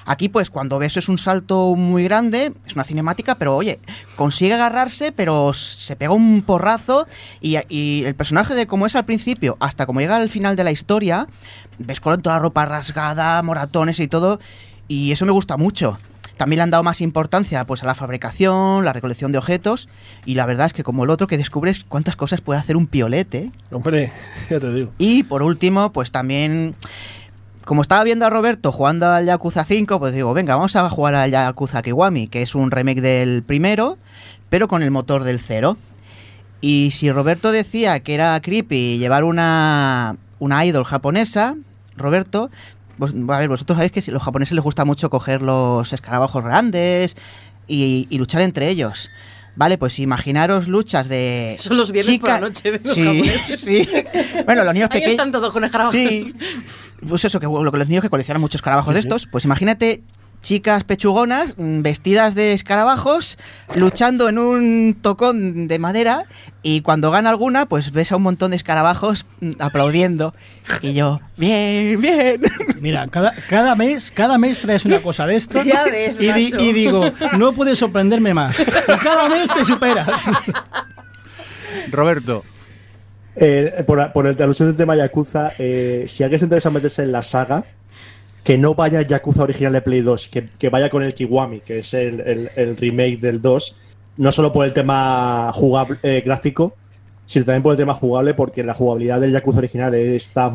Aquí, 0.05 0.29
pues, 0.29 0.49
cuando 0.49 0.77
ves 0.79 0.97
es 0.97 1.09
un 1.09 1.17
salto 1.17 1.75
muy 1.75 2.03
grande, 2.03 2.53
es 2.65 2.75
una 2.75 2.83
cinemática, 2.83 3.35
pero 3.35 3.55
oye, 3.55 3.79
consigue 4.15 4.53
agarrarse, 4.53 5.11
pero 5.11 5.53
se 5.53 5.95
pega 5.95 6.13
un 6.13 6.41
porrazo. 6.43 7.07
Y, 7.41 7.57
y 7.69 8.03
el 8.05 8.15
personaje 8.15 8.53
de 8.55 8.67
como 8.67 8.85
es 8.85 8.95
al 8.95 9.05
principio, 9.05 9.57
hasta 9.59 9.85
como 9.85 9.99
llega 10.01 10.17
al 10.17 10.29
final 10.29 10.55
de 10.55 10.63
la 10.63 10.71
historia, 10.71 11.27
ves 11.77 11.99
con 12.01 12.21
toda 12.21 12.35
la 12.35 12.41
ropa 12.41 12.65
rasgada, 12.65 13.41
moratones 13.43 13.99
y 13.99 14.07
todo, 14.07 14.39
y 14.87 15.11
eso 15.11 15.25
me 15.25 15.31
gusta 15.31 15.57
mucho. 15.57 15.97
También 16.37 16.57
le 16.57 16.63
han 16.63 16.71
dado 16.71 16.83
más 16.83 17.01
importancia 17.01 17.63
pues 17.65 17.83
a 17.83 17.85
la 17.85 17.95
fabricación, 17.95 18.83
la 18.83 18.93
recolección 18.93 19.31
de 19.31 19.37
objetos 19.37 19.87
y 20.25 20.33
la 20.33 20.45
verdad 20.45 20.67
es 20.67 20.73
que 20.73 20.83
como 20.83 21.03
el 21.03 21.09
otro 21.09 21.27
que 21.27 21.37
descubres 21.37 21.83
cuántas 21.83 22.15
cosas 22.15 22.41
puede 22.41 22.59
hacer 22.59 22.75
un 22.75 22.87
piolete. 22.87 23.51
Hombre, 23.71 24.11
ya 24.49 24.59
te 24.59 24.73
digo. 24.73 24.91
Y 24.97 25.23
por 25.23 25.43
último, 25.43 25.91
pues 25.91 26.11
también 26.11 26.75
como 27.65 27.81
estaba 27.81 28.03
viendo 28.03 28.25
a 28.25 28.29
Roberto 28.29 28.71
jugando 28.71 29.07
al 29.07 29.25
Yakuza 29.25 29.63
5, 29.63 29.99
pues 29.99 30.13
digo, 30.13 30.33
venga, 30.33 30.55
vamos 30.55 30.75
a 30.75 30.89
jugar 30.89 31.15
al 31.15 31.31
Yakuza 31.31 31.81
Kiwami, 31.81 32.27
que 32.27 32.41
es 32.41 32.55
un 32.55 32.71
remake 32.71 33.01
del 33.01 33.43
primero, 33.43 33.97
pero 34.49 34.67
con 34.67 34.83
el 34.83 34.91
motor 34.91 35.23
del 35.23 35.39
cero. 35.39 35.77
Y 36.61 36.91
si 36.91 37.11
Roberto 37.11 37.51
decía 37.51 37.99
que 38.01 38.15
era 38.15 38.39
creepy 38.41 38.97
llevar 38.97 39.23
una, 39.23 40.17
una 40.39 40.65
idol 40.65 40.85
japonesa, 40.85 41.55
Roberto, 41.95 42.49
a 43.01 43.37
ver, 43.39 43.49
vosotros 43.49 43.75
sabéis 43.77 43.91
que 43.91 44.01
si- 44.01 44.11
los 44.11 44.21
japoneses 44.23 44.53
les 44.53 44.63
gusta 44.63 44.85
mucho 44.85 45.09
coger 45.09 45.41
los 45.41 45.91
escarabajos 45.93 46.43
grandes 46.43 47.15
y, 47.67 48.07
y 48.09 48.17
luchar 48.17 48.41
entre 48.41 48.69
ellos. 48.69 49.09
Vale, 49.55 49.77
pues 49.77 49.99
imaginaros 49.99 50.67
luchas 50.67 51.07
de. 51.07 51.57
Son 51.59 51.77
los 51.77 51.91
viernes 51.91 52.19
por 52.19 52.29
la 52.29 52.39
noche 52.39 52.71
de 52.71 52.79
los 52.83 52.93
sí, 52.95 53.03
japoneses. 53.03 53.59
sí. 53.59 53.87
Bueno, 54.45 54.63
los 54.63 54.73
niños 54.73 54.89
pequeños. 54.91 55.11
están 55.11 55.31
todos 55.31 55.53
con 55.53 55.63
escarabajos. 55.63 55.93
Sí. 55.95 56.33
Pues 57.07 57.25
eso, 57.25 57.39
que 57.39 57.45
lo 57.47 57.71
que 57.71 57.77
los 57.77 57.87
niños 57.87 58.01
que 58.01 58.09
coleccionan 58.09 58.41
muchos 58.41 58.59
escarabajos 58.59 58.91
Sí, 58.91 58.95
de 58.95 59.01
sí. 59.01 59.07
estos, 59.07 59.27
pues 59.27 59.45
imagínate 59.45 60.03
chicas 60.43 60.83
pechugonas 60.83 61.55
mm, 61.57 61.81
vestidas 61.81 62.35
de 62.35 62.53
escarabajos 62.53 63.39
luchando 63.75 64.29
en 64.29 64.37
un 64.37 64.95
tocón 65.01 65.67
de 65.67 65.79
madera 65.79 66.25
y 66.61 66.81
cuando 66.81 67.09
gana 67.09 67.31
alguna 67.31 67.65
pues 67.65 67.91
ves 67.91 68.11
a 68.11 68.17
un 68.17 68.23
montón 68.23 68.51
de 68.51 68.57
escarabajos 68.57 69.25
mm, 69.41 69.53
aplaudiendo 69.57 70.35
y 70.81 70.93
yo 70.93 71.19
bien 71.37 71.99
bien 71.99 72.41
Mira, 72.81 73.07
cada, 73.07 73.33
cada 73.49 73.73
mes, 73.75 74.11
cada 74.11 74.37
mes 74.37 74.59
traes 74.59 74.85
una 74.85 74.99
cosa 75.01 75.25
de 75.25 75.37
esta. 75.37 75.63
Ya 75.65 75.85
ves, 75.85 76.17
y, 76.19 76.31
di- 76.31 76.53
y 76.59 76.73
digo, 76.73 77.11
no 77.37 77.53
puedes 77.53 77.79
sorprenderme 77.79 78.33
más. 78.33 78.59
Y 78.59 78.97
cada 79.01 79.29
mes 79.29 79.47
te 79.49 79.63
superas. 79.65 80.07
Roberto, 81.91 82.43
Eh, 83.35 83.83
por, 83.87 84.11
por 84.13 84.27
el 84.27 84.39
alusión 84.41 84.67
del 84.69 84.75
tema 84.75 84.95
Yakuza, 84.95 85.53
eh, 85.57 86.03
si 86.07 86.23
alguien 86.23 86.37
se 86.39 86.45
interesa 86.45 86.69
meterse 86.69 87.01
en 87.01 87.11
la 87.11 87.21
saga, 87.23 87.63
que 88.43 88.57
no 88.57 88.75
vaya 88.75 88.99
al 88.99 89.07
Yakuza 89.07 89.43
original 89.43 89.73
de 89.73 89.81
Play 89.81 90.01
2, 90.01 90.27
que, 90.29 90.49
que 90.59 90.69
vaya 90.69 90.89
con 90.89 91.03
el 91.03 91.13
Kiwami, 91.13 91.61
que 91.61 91.79
es 91.79 91.93
el, 91.93 92.19
el- 92.21 92.49
el 92.55 92.77
remake 92.77 93.19
del 93.19 93.41
2, 93.41 93.75
no 94.17 94.31
solo 94.31 94.51
por 94.51 94.65
el 94.65 94.73
tema 94.73 95.51
jugable, 95.53 95.97
eh, 96.03 96.21
gráfico, 96.25 96.75
sino 97.25 97.45
también 97.45 97.63
por 97.63 97.71
el 97.71 97.77
tema 97.77 97.93
jugable, 97.93 98.33
porque 98.33 98.63
la 98.63 98.73
jugabilidad 98.73 99.21
del 99.21 99.31
Yakuza 99.31 99.59
original 99.59 99.93
está 99.95 100.51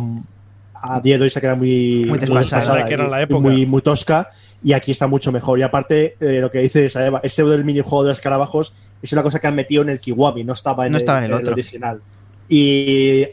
a 0.80 1.00
día 1.00 1.16
de 1.16 1.24
hoy 1.24 1.30
se 1.30 1.40
queda 1.40 1.54
muy, 1.56 2.04
Muy 2.06 2.18
desfasada, 2.18 2.84
que 2.84 2.94
era 2.94 3.04
en 3.06 3.10
la 3.10 3.20
y 3.20 3.22
época. 3.24 3.40
muy, 3.40 3.66
muy 3.66 3.80
tosca, 3.82 4.28
y 4.62 4.74
aquí 4.74 4.90
está 4.92 5.06
mucho 5.06 5.32
mejor. 5.32 5.58
Y 5.58 5.62
aparte, 5.62 6.16
eh, 6.20 6.40
lo 6.40 6.50
que 6.50 6.58
dice 6.60 6.88
Saeva, 6.88 7.20
ese 7.24 7.42
del 7.44 7.64
minijuego 7.64 8.04
de 8.04 8.10
los 8.10 8.18
escarabajos 8.18 8.74
es 9.02 9.12
una 9.12 9.22
cosa 9.22 9.38
que 9.40 9.46
han 9.46 9.54
metido 9.56 9.82
en 9.82 9.88
el 9.88 9.98
Kiwami, 9.98 10.44
no 10.44 10.52
estaba 10.52 10.84
en, 10.86 10.92
No 10.92 10.98
estaba 10.98 11.18
en 11.18 11.24
el 11.24 11.32
otro. 11.32 11.52
original. 11.54 12.00
Y, 12.48 13.26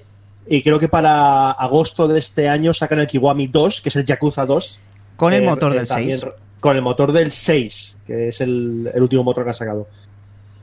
y 0.47 0.61
creo 0.61 0.79
que 0.79 0.87
para 0.87 1.51
agosto 1.51 2.07
de 2.07 2.19
este 2.19 2.49
año 2.49 2.73
sacan 2.73 2.99
el 2.99 3.07
Kiwami 3.07 3.47
2, 3.47 3.81
que 3.81 3.89
es 3.89 3.95
el 3.95 4.05
Yakuza 4.05 4.45
2. 4.45 4.79
con 5.15 5.33
el 5.33 5.43
eh, 5.43 5.45
motor 5.45 5.73
eh, 5.73 5.77
del 5.77 5.87
también 5.87 6.19
6 6.19 6.31
Con 6.59 6.75
el 6.75 6.81
motor 6.81 7.11
del 7.11 7.31
6, 7.31 7.97
que 8.05 8.27
es 8.29 8.41
el, 8.41 8.91
el 8.93 9.01
último 9.01 9.23
motor 9.23 9.43
que 9.43 9.49
han 9.49 9.55
sacado. 9.55 9.87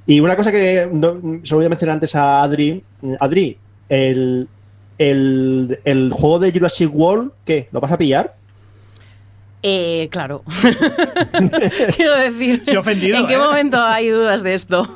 Y 0.06 0.20
una 0.20 0.36
cosa 0.36 0.50
que 0.50 0.88
no, 0.90 1.40
se 1.44 1.50
lo 1.54 1.58
voy 1.58 1.66
a 1.66 1.68
mencionar 1.68 1.94
antes 1.94 2.14
a 2.14 2.42
Adri. 2.42 2.82
Adri, 3.20 3.56
el, 3.88 4.48
el, 4.98 5.78
el 5.84 6.10
juego 6.12 6.38
de 6.40 6.52
Jurassic 6.52 6.90
World, 6.92 7.32
¿qué? 7.44 7.68
¿Lo 7.70 7.80
vas 7.80 7.92
a 7.92 7.98
pillar? 7.98 8.34
Eh, 9.62 10.08
claro. 10.10 10.42
Quiero 11.96 12.16
decir, 12.16 12.76
ofendido, 12.76 13.18
¿en 13.18 13.26
qué 13.28 13.34
¿eh? 13.34 13.38
momento 13.38 13.80
hay 13.80 14.08
dudas 14.08 14.42
de 14.42 14.54
esto? 14.54 14.88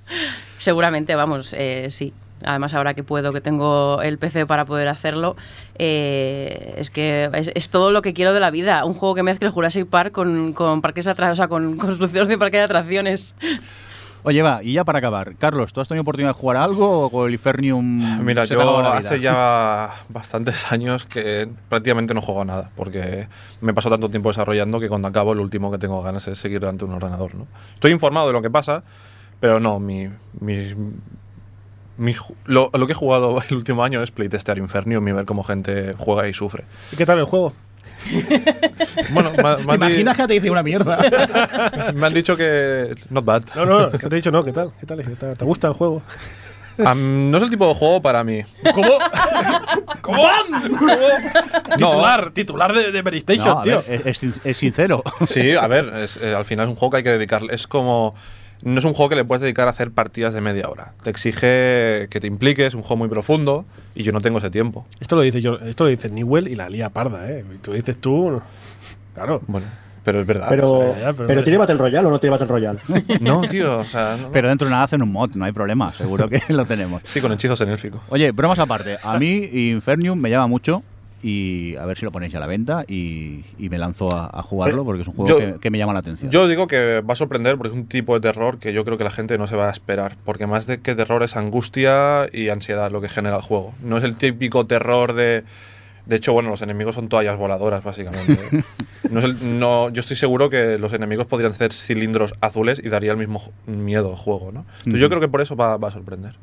Seguramente, 0.58 1.14
vamos, 1.14 1.54
eh, 1.56 1.88
sí. 1.90 2.12
Además, 2.44 2.74
ahora 2.74 2.94
que 2.94 3.02
puedo, 3.04 3.32
que 3.32 3.40
tengo 3.40 4.00
el 4.02 4.18
PC 4.18 4.46
para 4.46 4.64
poder 4.64 4.88
hacerlo, 4.88 5.36
eh, 5.78 6.74
es 6.76 6.90
que 6.90 7.28
es, 7.34 7.50
es 7.54 7.68
todo 7.70 7.90
lo 7.90 8.02
que 8.02 8.12
quiero 8.14 8.32
de 8.32 8.40
la 8.40 8.50
vida. 8.50 8.84
Un 8.84 8.94
juego 8.94 9.14
que 9.14 9.22
mezcle 9.22 9.50
Jurassic 9.50 9.86
Park 9.86 10.12
con, 10.12 10.52
con 10.52 10.80
parques 10.80 11.06
o 11.06 11.34
sea, 11.34 11.48
con 11.48 11.76
construcciones 11.78 12.28
de 12.28 12.38
parques 12.38 12.60
de 12.60 12.64
atracciones. 12.64 13.34
oye, 14.22 14.42
va, 14.42 14.62
y 14.62 14.72
ya 14.74 14.84
para 14.84 14.98
acabar, 14.98 15.34
Carlos, 15.36 15.72
¿tú 15.72 15.80
has 15.80 15.88
tenido 15.88 16.02
oportunidad 16.02 16.30
de 16.30 16.34
jugar 16.40 16.56
algo 16.58 17.06
o 17.06 17.10
con 17.10 17.26
el 17.26 17.32
Infernium? 17.32 18.22
Mira, 18.24 18.44
yo 18.44 18.58
hace 19.06 19.20
ya 19.20 19.90
bastantes 20.08 20.70
años 20.72 21.04
que 21.06 21.48
prácticamente 21.68 22.14
no 22.14 22.20
juego 22.22 22.42
a 22.42 22.44
nada, 22.44 22.70
porque 22.76 23.28
me 23.60 23.74
paso 23.74 23.90
tanto 23.90 24.08
tiempo 24.10 24.28
desarrollando 24.30 24.80
que 24.80 24.88
cuando 24.88 25.08
acabo 25.08 25.34
lo 25.34 25.42
último 25.42 25.70
que 25.70 25.78
tengo 25.78 26.02
ganas 26.02 26.26
es 26.28 26.38
seguir 26.38 26.60
delante 26.60 26.84
de 26.84 26.90
un 26.90 26.96
ordenador. 26.96 27.34
¿no? 27.34 27.46
Estoy 27.74 27.92
informado 27.92 28.26
de 28.28 28.32
lo 28.34 28.42
que 28.42 28.50
pasa, 28.50 28.82
pero 29.40 29.58
no, 29.60 29.78
mi, 29.80 30.08
mi- 30.40 30.74
mi 32.00 32.14
lo, 32.46 32.70
lo 32.72 32.86
que 32.86 32.92
he 32.92 32.96
jugado 32.96 33.40
el 33.48 33.56
último 33.56 33.84
año 33.84 34.02
es 34.02 34.10
playtestear 34.10 34.58
Infernium 34.58 35.06
y 35.08 35.12
ver 35.12 35.24
cómo 35.26 35.42
gente 35.44 35.94
juega 35.98 36.26
y 36.28 36.32
sufre. 36.32 36.64
¿Y 36.92 36.96
qué 36.96 37.06
tal 37.06 37.18
el 37.18 37.24
juego? 37.26 37.52
Bueno, 39.12 39.30
me, 39.36 39.42
me 39.42 39.56
¿Te 39.56 39.60
han 39.62 39.66
di- 39.66 39.74
imaginas 39.74 40.16
que 40.16 40.26
te 40.26 40.32
dice 40.34 40.50
una 40.50 40.62
mierda? 40.62 40.98
me 41.94 42.06
han 42.06 42.14
dicho 42.14 42.36
que 42.36 42.94
not 43.10 43.24
bad. 43.24 43.42
No, 43.56 43.64
no, 43.66 43.90
que 43.90 43.98
te 43.98 44.06
he 44.06 44.16
dicho 44.16 44.30
no, 44.30 44.42
¿qué 44.44 44.52
tal? 44.52 44.72
¿Qué 44.80 44.86
tal? 44.86 44.98
¿Te, 45.02 45.34
te 45.36 45.44
gusta 45.44 45.68
el 45.68 45.74
juego? 45.74 46.02
Am, 46.84 47.30
no 47.30 47.36
es 47.36 47.42
el 47.42 47.50
tipo 47.50 47.66
de 47.68 47.74
juego 47.74 48.00
para 48.00 48.24
mí. 48.24 48.42
¿Cómo? 48.74 48.88
¿Cómo? 50.00 50.22
Titular, 51.76 52.30
titular 52.32 52.72
de, 52.72 52.90
de 52.92 53.02
PlayStation, 53.02 53.56
No, 53.56 53.62
tío. 53.62 53.82
ver, 53.86 54.06
es, 54.08 54.22
es- 54.22 54.40
es 54.44 54.56
sincero. 54.56 55.02
Sí, 55.28 55.52
a 55.52 55.66
ver, 55.66 55.86
es, 55.96 56.16
eh, 56.18 56.34
al 56.34 56.44
final 56.44 56.66
es 56.66 56.70
un 56.70 56.76
juego 56.76 56.90
que 56.92 56.96
hay 56.98 57.02
que 57.02 57.10
dedicarle. 57.12 57.54
Es 57.54 57.66
como. 57.66 58.14
No 58.62 58.78
es 58.78 58.84
un 58.84 58.92
juego 58.92 59.08
que 59.08 59.16
le 59.16 59.24
puedes 59.24 59.40
dedicar 59.42 59.66
a 59.68 59.70
hacer 59.70 59.90
partidas 59.90 60.34
de 60.34 60.40
media 60.40 60.68
hora. 60.68 60.92
Te 61.02 61.10
exige 61.10 62.08
que 62.10 62.18
te 62.20 62.26
impliques, 62.26 62.66
es 62.68 62.74
un 62.74 62.82
juego 62.82 62.96
muy 62.98 63.08
profundo 63.08 63.64
y 63.94 64.02
yo 64.02 64.12
no 64.12 64.20
tengo 64.20 64.38
ese 64.38 64.50
tiempo. 64.50 64.86
Esto 65.00 65.16
lo 65.16 65.22
dice 65.22 65.40
yo, 65.40 65.54
esto 65.64 65.84
lo 65.84 65.90
dice 65.90 66.10
Newell 66.10 66.48
y 66.48 66.56
la 66.56 66.68
lía 66.68 66.90
parda, 66.90 67.30
¿eh? 67.30 67.44
Tú 67.62 67.70
lo 67.70 67.76
dices 67.76 67.98
tú, 67.98 68.40
claro. 69.14 69.40
Bueno, 69.46 69.66
pero 70.04 70.20
es 70.20 70.26
verdad. 70.26 70.46
Pero, 70.48 70.72
o 70.72 70.92
sea, 70.94 71.00
ya, 71.00 71.12
pero- 71.14 71.26
pero 71.26 71.42
¿tiene 71.42 71.58
Battle 71.58 71.76
Royale 71.76 72.06
o 72.06 72.10
no 72.10 72.20
tiene 72.20 72.32
Battle 72.32 72.48
Royale? 72.48 72.80
No, 73.20 73.40
tío, 73.42 73.78
o 73.78 73.84
sea. 73.84 74.16
no- 74.20 74.30
Pero 74.30 74.48
dentro 74.48 74.66
de 74.66 74.72
nada 74.72 74.84
hacen 74.84 75.02
un 75.02 75.10
mod, 75.12 75.30
no 75.34 75.44
hay 75.44 75.52
problema, 75.52 75.92
seguro 75.94 76.28
que 76.28 76.42
lo 76.52 76.64
tenemos. 76.66 77.00
Sí, 77.04 77.20
con 77.20 77.32
hechizos 77.32 77.60
en 77.62 77.70
élfico. 77.70 78.02
Oye, 78.10 78.30
bromas 78.32 78.58
aparte, 78.58 78.98
a 79.02 79.18
mí 79.18 79.48
Infernium 79.70 80.20
me 80.20 80.28
llama 80.30 80.46
mucho 80.46 80.82
y 81.22 81.76
a 81.76 81.84
ver 81.84 81.98
si 81.98 82.04
lo 82.04 82.12
ponéis 82.12 82.34
a 82.34 82.40
la 82.40 82.46
venta 82.46 82.84
y, 82.88 83.44
y 83.58 83.68
me 83.68 83.76
lanzo 83.78 84.10
a, 84.14 84.30
a 84.32 84.42
jugarlo 84.42 84.84
porque 84.84 85.02
es 85.02 85.08
un 85.08 85.14
juego 85.14 85.28
Yo- 85.28 85.54
que, 85.54 85.60
que 85.60 85.70
me 85.70 85.78
llama 85.78 85.92
la 85.92 85.98
atención. 85.98 86.30
Yo 86.30 86.48
digo 86.48 86.66
que 86.66 87.00
va 87.02 87.12
a 87.12 87.16
sorprender 87.16 87.56
porque 87.56 87.68
es 87.70 87.74
un 87.74 87.86
tipo 87.86 88.14
de 88.14 88.20
terror 88.20 88.58
que 88.58 88.72
yo 88.72 88.84
creo 88.84 88.96
que 88.98 89.04
la 89.04 89.10
gente 89.10 89.36
no 89.38 89.46
se 89.46 89.56
va 89.56 89.68
a 89.68 89.70
esperar. 89.70 90.16
Porque 90.24 90.46
más 90.46 90.66
de 90.66 90.80
que 90.80 90.94
terror 90.94 91.22
es 91.22 91.36
angustia 91.36 92.26
y 92.32 92.48
ansiedad 92.48 92.90
lo 92.90 93.00
que 93.00 93.08
genera 93.08 93.36
el 93.36 93.42
juego. 93.42 93.74
No 93.82 93.98
es 93.98 94.04
el 94.04 94.16
típico 94.16 94.66
terror 94.66 95.12
de. 95.12 95.44
De 96.06 96.16
hecho, 96.16 96.32
bueno, 96.32 96.48
los 96.48 96.62
enemigos 96.62 96.94
son 96.94 97.08
toallas 97.08 97.36
voladoras, 97.36 97.84
básicamente. 97.84 98.32
¿eh? 98.56 98.62
No 99.10 99.18
es 99.20 99.24
el- 99.24 99.58
no, 99.58 99.88
yo 99.90 100.00
estoy 100.00 100.16
seguro 100.16 100.50
que 100.50 100.78
los 100.78 100.92
enemigos 100.92 101.26
podrían 101.26 101.52
ser 101.52 101.72
cilindros 101.72 102.34
azules 102.40 102.80
y 102.84 102.88
daría 102.90 103.12
el 103.12 103.16
mismo 103.18 103.40
miedo 103.66 104.10
al 104.10 104.16
juego, 104.16 104.52
¿no? 104.52 104.64
Entonces, 104.78 105.00
yo 105.00 105.08
creo 105.08 105.20
que 105.20 105.28
por 105.28 105.40
eso 105.40 105.56
va, 105.56 105.76
va 105.78 105.88
a 105.88 105.90
sorprender. 105.90 106.34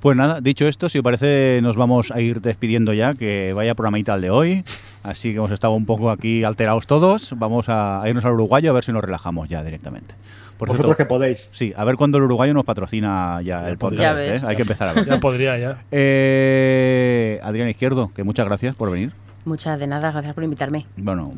Pues 0.00 0.16
nada, 0.16 0.40
dicho 0.40 0.66
esto, 0.66 0.88
si 0.88 0.98
os 0.98 1.04
parece, 1.04 1.60
nos 1.62 1.76
vamos 1.76 2.10
a 2.10 2.22
ir 2.22 2.40
despidiendo 2.40 2.94
ya, 2.94 3.12
que 3.14 3.52
vaya 3.52 3.74
programita 3.74 4.14
el 4.14 4.22
de 4.22 4.30
hoy. 4.30 4.64
Así 5.02 5.32
que 5.32 5.36
hemos 5.36 5.50
estado 5.50 5.74
un 5.74 5.84
poco 5.84 6.10
aquí 6.10 6.42
alterados 6.42 6.86
todos. 6.86 7.34
Vamos 7.36 7.66
a, 7.68 8.02
irnos 8.06 8.24
al 8.24 8.32
uruguayo 8.32 8.70
a 8.70 8.72
ver 8.72 8.82
si 8.82 8.92
nos 8.92 9.04
relajamos 9.04 9.50
ya 9.50 9.62
directamente. 9.62 10.14
Por 10.56 10.68
Vosotros 10.68 10.96
cierto, 10.96 11.04
que 11.04 11.06
podéis. 11.06 11.50
Sí, 11.52 11.74
a 11.76 11.84
ver 11.84 11.96
cuándo 11.96 12.16
el 12.16 12.24
uruguayo 12.24 12.54
nos 12.54 12.64
patrocina 12.64 13.42
ya, 13.42 13.68
el 13.68 13.76
podcast. 13.76 14.20
Este. 14.20 14.36
¿eh? 14.36 14.42
Hay 14.46 14.56
que 14.56 14.62
empezar 14.62 14.88
a 14.88 14.92
ver. 14.94 15.04
Ya 15.06 15.20
podría, 15.20 15.58
ya. 15.58 15.82
Eh, 15.90 17.38
Adrián 17.42 17.68
Izquierdo, 17.68 18.10
que 18.14 18.24
muchas 18.24 18.46
gracias 18.46 18.76
por 18.76 18.90
venir. 18.90 19.12
Muchas 19.44 19.78
de 19.80 19.86
nada, 19.86 20.12
gracias 20.12 20.34
por 20.34 20.44
invitarme. 20.44 20.86
Bueno, 20.96 21.32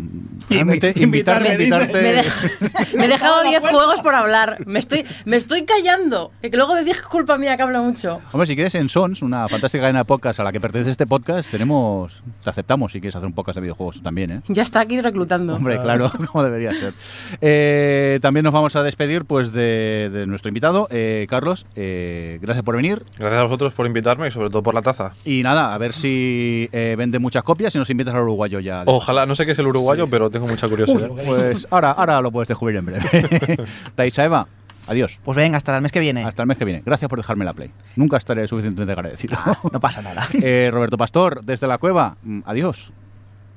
realmente 0.51 0.93
invitarme, 0.97 1.53
invitarte. 1.53 2.03
Me, 2.03 2.11
he 2.11 2.23
dej- 2.23 2.95
me 2.99 3.05
he 3.05 3.09
dejado 3.09 3.43
10 3.45 3.63
juegos 3.63 4.01
por 4.01 4.15
hablar. 4.15 4.59
Me 4.67 4.79
estoy, 4.81 5.05
me 5.25 5.37
estoy 5.37 5.65
callando. 5.65 6.33
Que 6.43 6.51
luego 6.51 6.75
decís 6.75 6.95
que 6.97 7.01
es 7.03 7.07
culpa 7.07 7.39
mía 7.39 7.57
que 7.57 7.63
hablo 7.63 7.81
mucho. 7.83 8.21
Hombre, 8.33 8.47
si 8.47 8.55
quieres 8.57 8.75
en 8.75 8.89
Sons, 8.89 9.23
una 9.23 9.49
fantástica 9.49 9.83
cadena 9.83 10.01
de 10.01 10.05
podcast 10.05 10.41
a 10.41 10.45
la 10.45 10.51
que 10.53 10.61
pertenece 10.61 10.91
este 10.91 11.07
podcast, 11.07 11.49
tenemos, 11.51 12.23
te 12.43 12.51
aceptamos 12.51 12.91
si 12.93 13.01
quieres 13.01 13.15
hacer 13.17 13.27
un 13.29 13.35
podcast 13.35 13.55
de 13.57 13.63
videojuegos 13.63 14.03
también, 14.03 14.31
¿eh? 14.33 14.41
Ya 14.49 14.63
está 14.63 14.81
aquí 14.81 15.01
reclutando. 15.01 15.55
Hombre, 15.55 15.81
claro, 15.81 16.11
como 16.33 16.43
debería 16.43 16.75
ser. 16.75 16.93
Eh, 17.41 18.19
también 18.21 18.45
nos 18.45 18.53
vamos 18.53 18.75
a 18.77 18.83
despedir 18.83 19.25
pues 19.25 19.53
de, 19.53 20.11
de 20.13 20.27
nuestro 20.27 20.49
invitado, 20.49 20.89
eh, 20.91 21.27
Carlos. 21.31 21.67
eh, 21.77 22.39
gracias 22.43 22.65
por 22.65 22.77
venir. 22.77 23.05
Gracias 23.19 23.41
a 23.41 23.45
vosotros 23.45 23.73
por 23.75 23.87
invitarme 23.87 24.29
y 24.29 24.31
sobre 24.31 24.49
todo 24.51 24.63
por 24.63 24.75
la 24.75 24.83
taza. 24.83 25.13
Y 25.25 25.43
nada, 25.43 25.73
a 25.75 25.79
ver 25.79 25.93
si 25.93 26.69
eh, 26.73 26.95
vende 26.99 27.19
muchas 27.19 27.43
copias 27.43 27.75
y 27.75 27.79
nos 27.79 27.91
invitas 27.93 28.15
al 28.15 28.23
uruguayo 28.23 28.61
ya. 28.61 28.83
Ojalá, 28.87 29.27
no 29.27 29.35
sé 29.35 29.47
qué 29.47 29.53
es 29.53 29.59
el 29.59 29.67
uruguayo, 29.67 30.09
pero 30.09 30.31
tengo 30.31 30.47
mucha 30.47 30.69
curiosidad. 30.69 31.11
Pues 31.25 31.67
ahora, 31.71 31.93
ahora 31.93 32.21
lo 32.21 32.31
puedes 32.31 32.49
descubrir 32.49 32.77
en 32.77 32.87
breve. 32.87 33.59
Taisa 33.95 34.25
Eva, 34.25 34.47
adiós. 34.87 35.21
Pues 35.25 35.37
venga, 35.37 35.59
hasta 35.59 35.75
el 35.77 35.83
mes 35.83 35.93
que 35.93 36.01
viene. 36.01 36.25
Hasta 36.25 36.43
el 36.43 36.49
mes 36.49 36.59
que 36.59 36.65
viene. 36.65 36.83
Gracias 36.85 37.09
por 37.09 37.19
dejarme 37.19 37.45
la 37.45 37.53
play. 37.53 37.71
Nunca 37.97 38.17
estaré 38.17 38.47
suficientemente 38.49 38.93
agradecido. 38.93 39.37
No 39.73 39.81
pasa 39.81 40.03
nada. 40.03 40.27
Eh, 40.43 40.71
Roberto 40.73 40.97
Pastor, 40.99 41.45
desde 41.45 41.67
la 41.67 41.79
cueva, 41.79 42.17
mm, 42.23 42.41
adiós. 42.47 42.93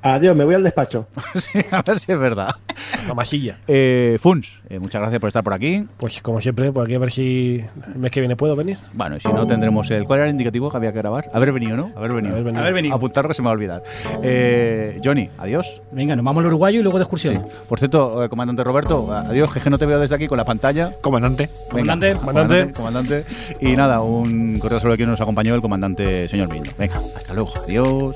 Adiós, 0.07 0.35
me 0.35 0.43
voy 0.45 0.53
al 0.53 0.63
despacho. 0.63 1.07
Sí, 1.35 1.59
a 1.71 1.81
ver 1.81 1.99
si 1.99 2.11
es 2.11 2.19
verdad. 2.19 2.49
La 3.07 3.13
masilla. 3.15 3.57
Eh, 3.67 4.17
Funs, 4.21 4.59
eh, 4.69 4.77
muchas 4.79 5.01
gracias 5.01 5.19
por 5.19 5.27
estar 5.29 5.43
por 5.43 5.53
aquí. 5.53 5.85
Pues 5.97 6.21
como 6.21 6.39
siempre, 6.39 6.71
por 6.71 6.85
aquí 6.85 6.93
a 6.93 6.99
ver 6.99 7.11
si 7.11 7.63
el 7.93 7.99
mes 7.99 8.11
que 8.11 8.19
viene 8.19 8.35
puedo 8.35 8.55
venir. 8.55 8.77
Bueno, 8.93 9.17
y 9.17 9.19
si 9.19 9.27
no, 9.29 9.45
tendremos 9.47 9.89
el. 9.91 10.05
¿Cuál 10.05 10.19
era 10.19 10.25
el 10.27 10.31
indicativo 10.31 10.69
que 10.69 10.77
había 10.77 10.91
que 10.93 10.99
grabar? 10.99 11.29
Haber 11.33 11.51
venido, 11.51 11.75
¿no? 11.75 11.91
Haber 11.95 12.13
venido. 12.13 12.33
Haber 12.33 12.43
venido. 12.45 12.61
Haber 12.61 12.73
venido. 12.73 12.95
Apuntarlo 12.95 13.27
que 13.29 13.33
se 13.33 13.41
me 13.41 13.47
va 13.47 13.51
a 13.51 13.55
olvidar. 13.55 13.83
Eh, 14.23 15.01
Johnny, 15.03 15.29
adiós. 15.39 15.81
Venga, 15.91 16.15
nos 16.15 16.23
vamos 16.23 16.41
al 16.41 16.47
uruguayo 16.47 16.79
y 16.79 16.83
luego 16.83 16.99
de 16.99 17.05
Sí. 17.05 17.07
excursión. 17.07 17.45
Por 17.67 17.79
cierto, 17.79 18.23
eh, 18.23 18.29
comandante 18.29 18.63
Roberto, 18.63 19.11
adiós, 19.11 19.51
que 19.51 19.59
es 19.59 19.63
que 19.63 19.69
no 19.71 19.77
te 19.77 19.85
veo 19.87 19.99
desde 19.99 20.15
aquí 20.15 20.27
con 20.27 20.37
la 20.37 20.45
pantalla. 20.45 20.91
Comandante. 21.01 21.49
Venga, 21.73 21.93
Comandante. 21.93 22.19
comandante, 22.19 22.73
comandante. 22.73 23.25
Y 23.59 23.75
nada, 23.75 24.01
un 24.01 24.59
correo 24.59 24.79
saludo 24.79 24.97
que 24.97 25.05
nos 25.05 25.19
acompañó 25.19 25.55
el 25.55 25.61
comandante 25.61 26.27
señor 26.29 26.47
Brindo. 26.49 26.69
Venga, 26.77 26.95
hasta 27.15 27.33
luego. 27.33 27.51
Adiós. 27.65 28.15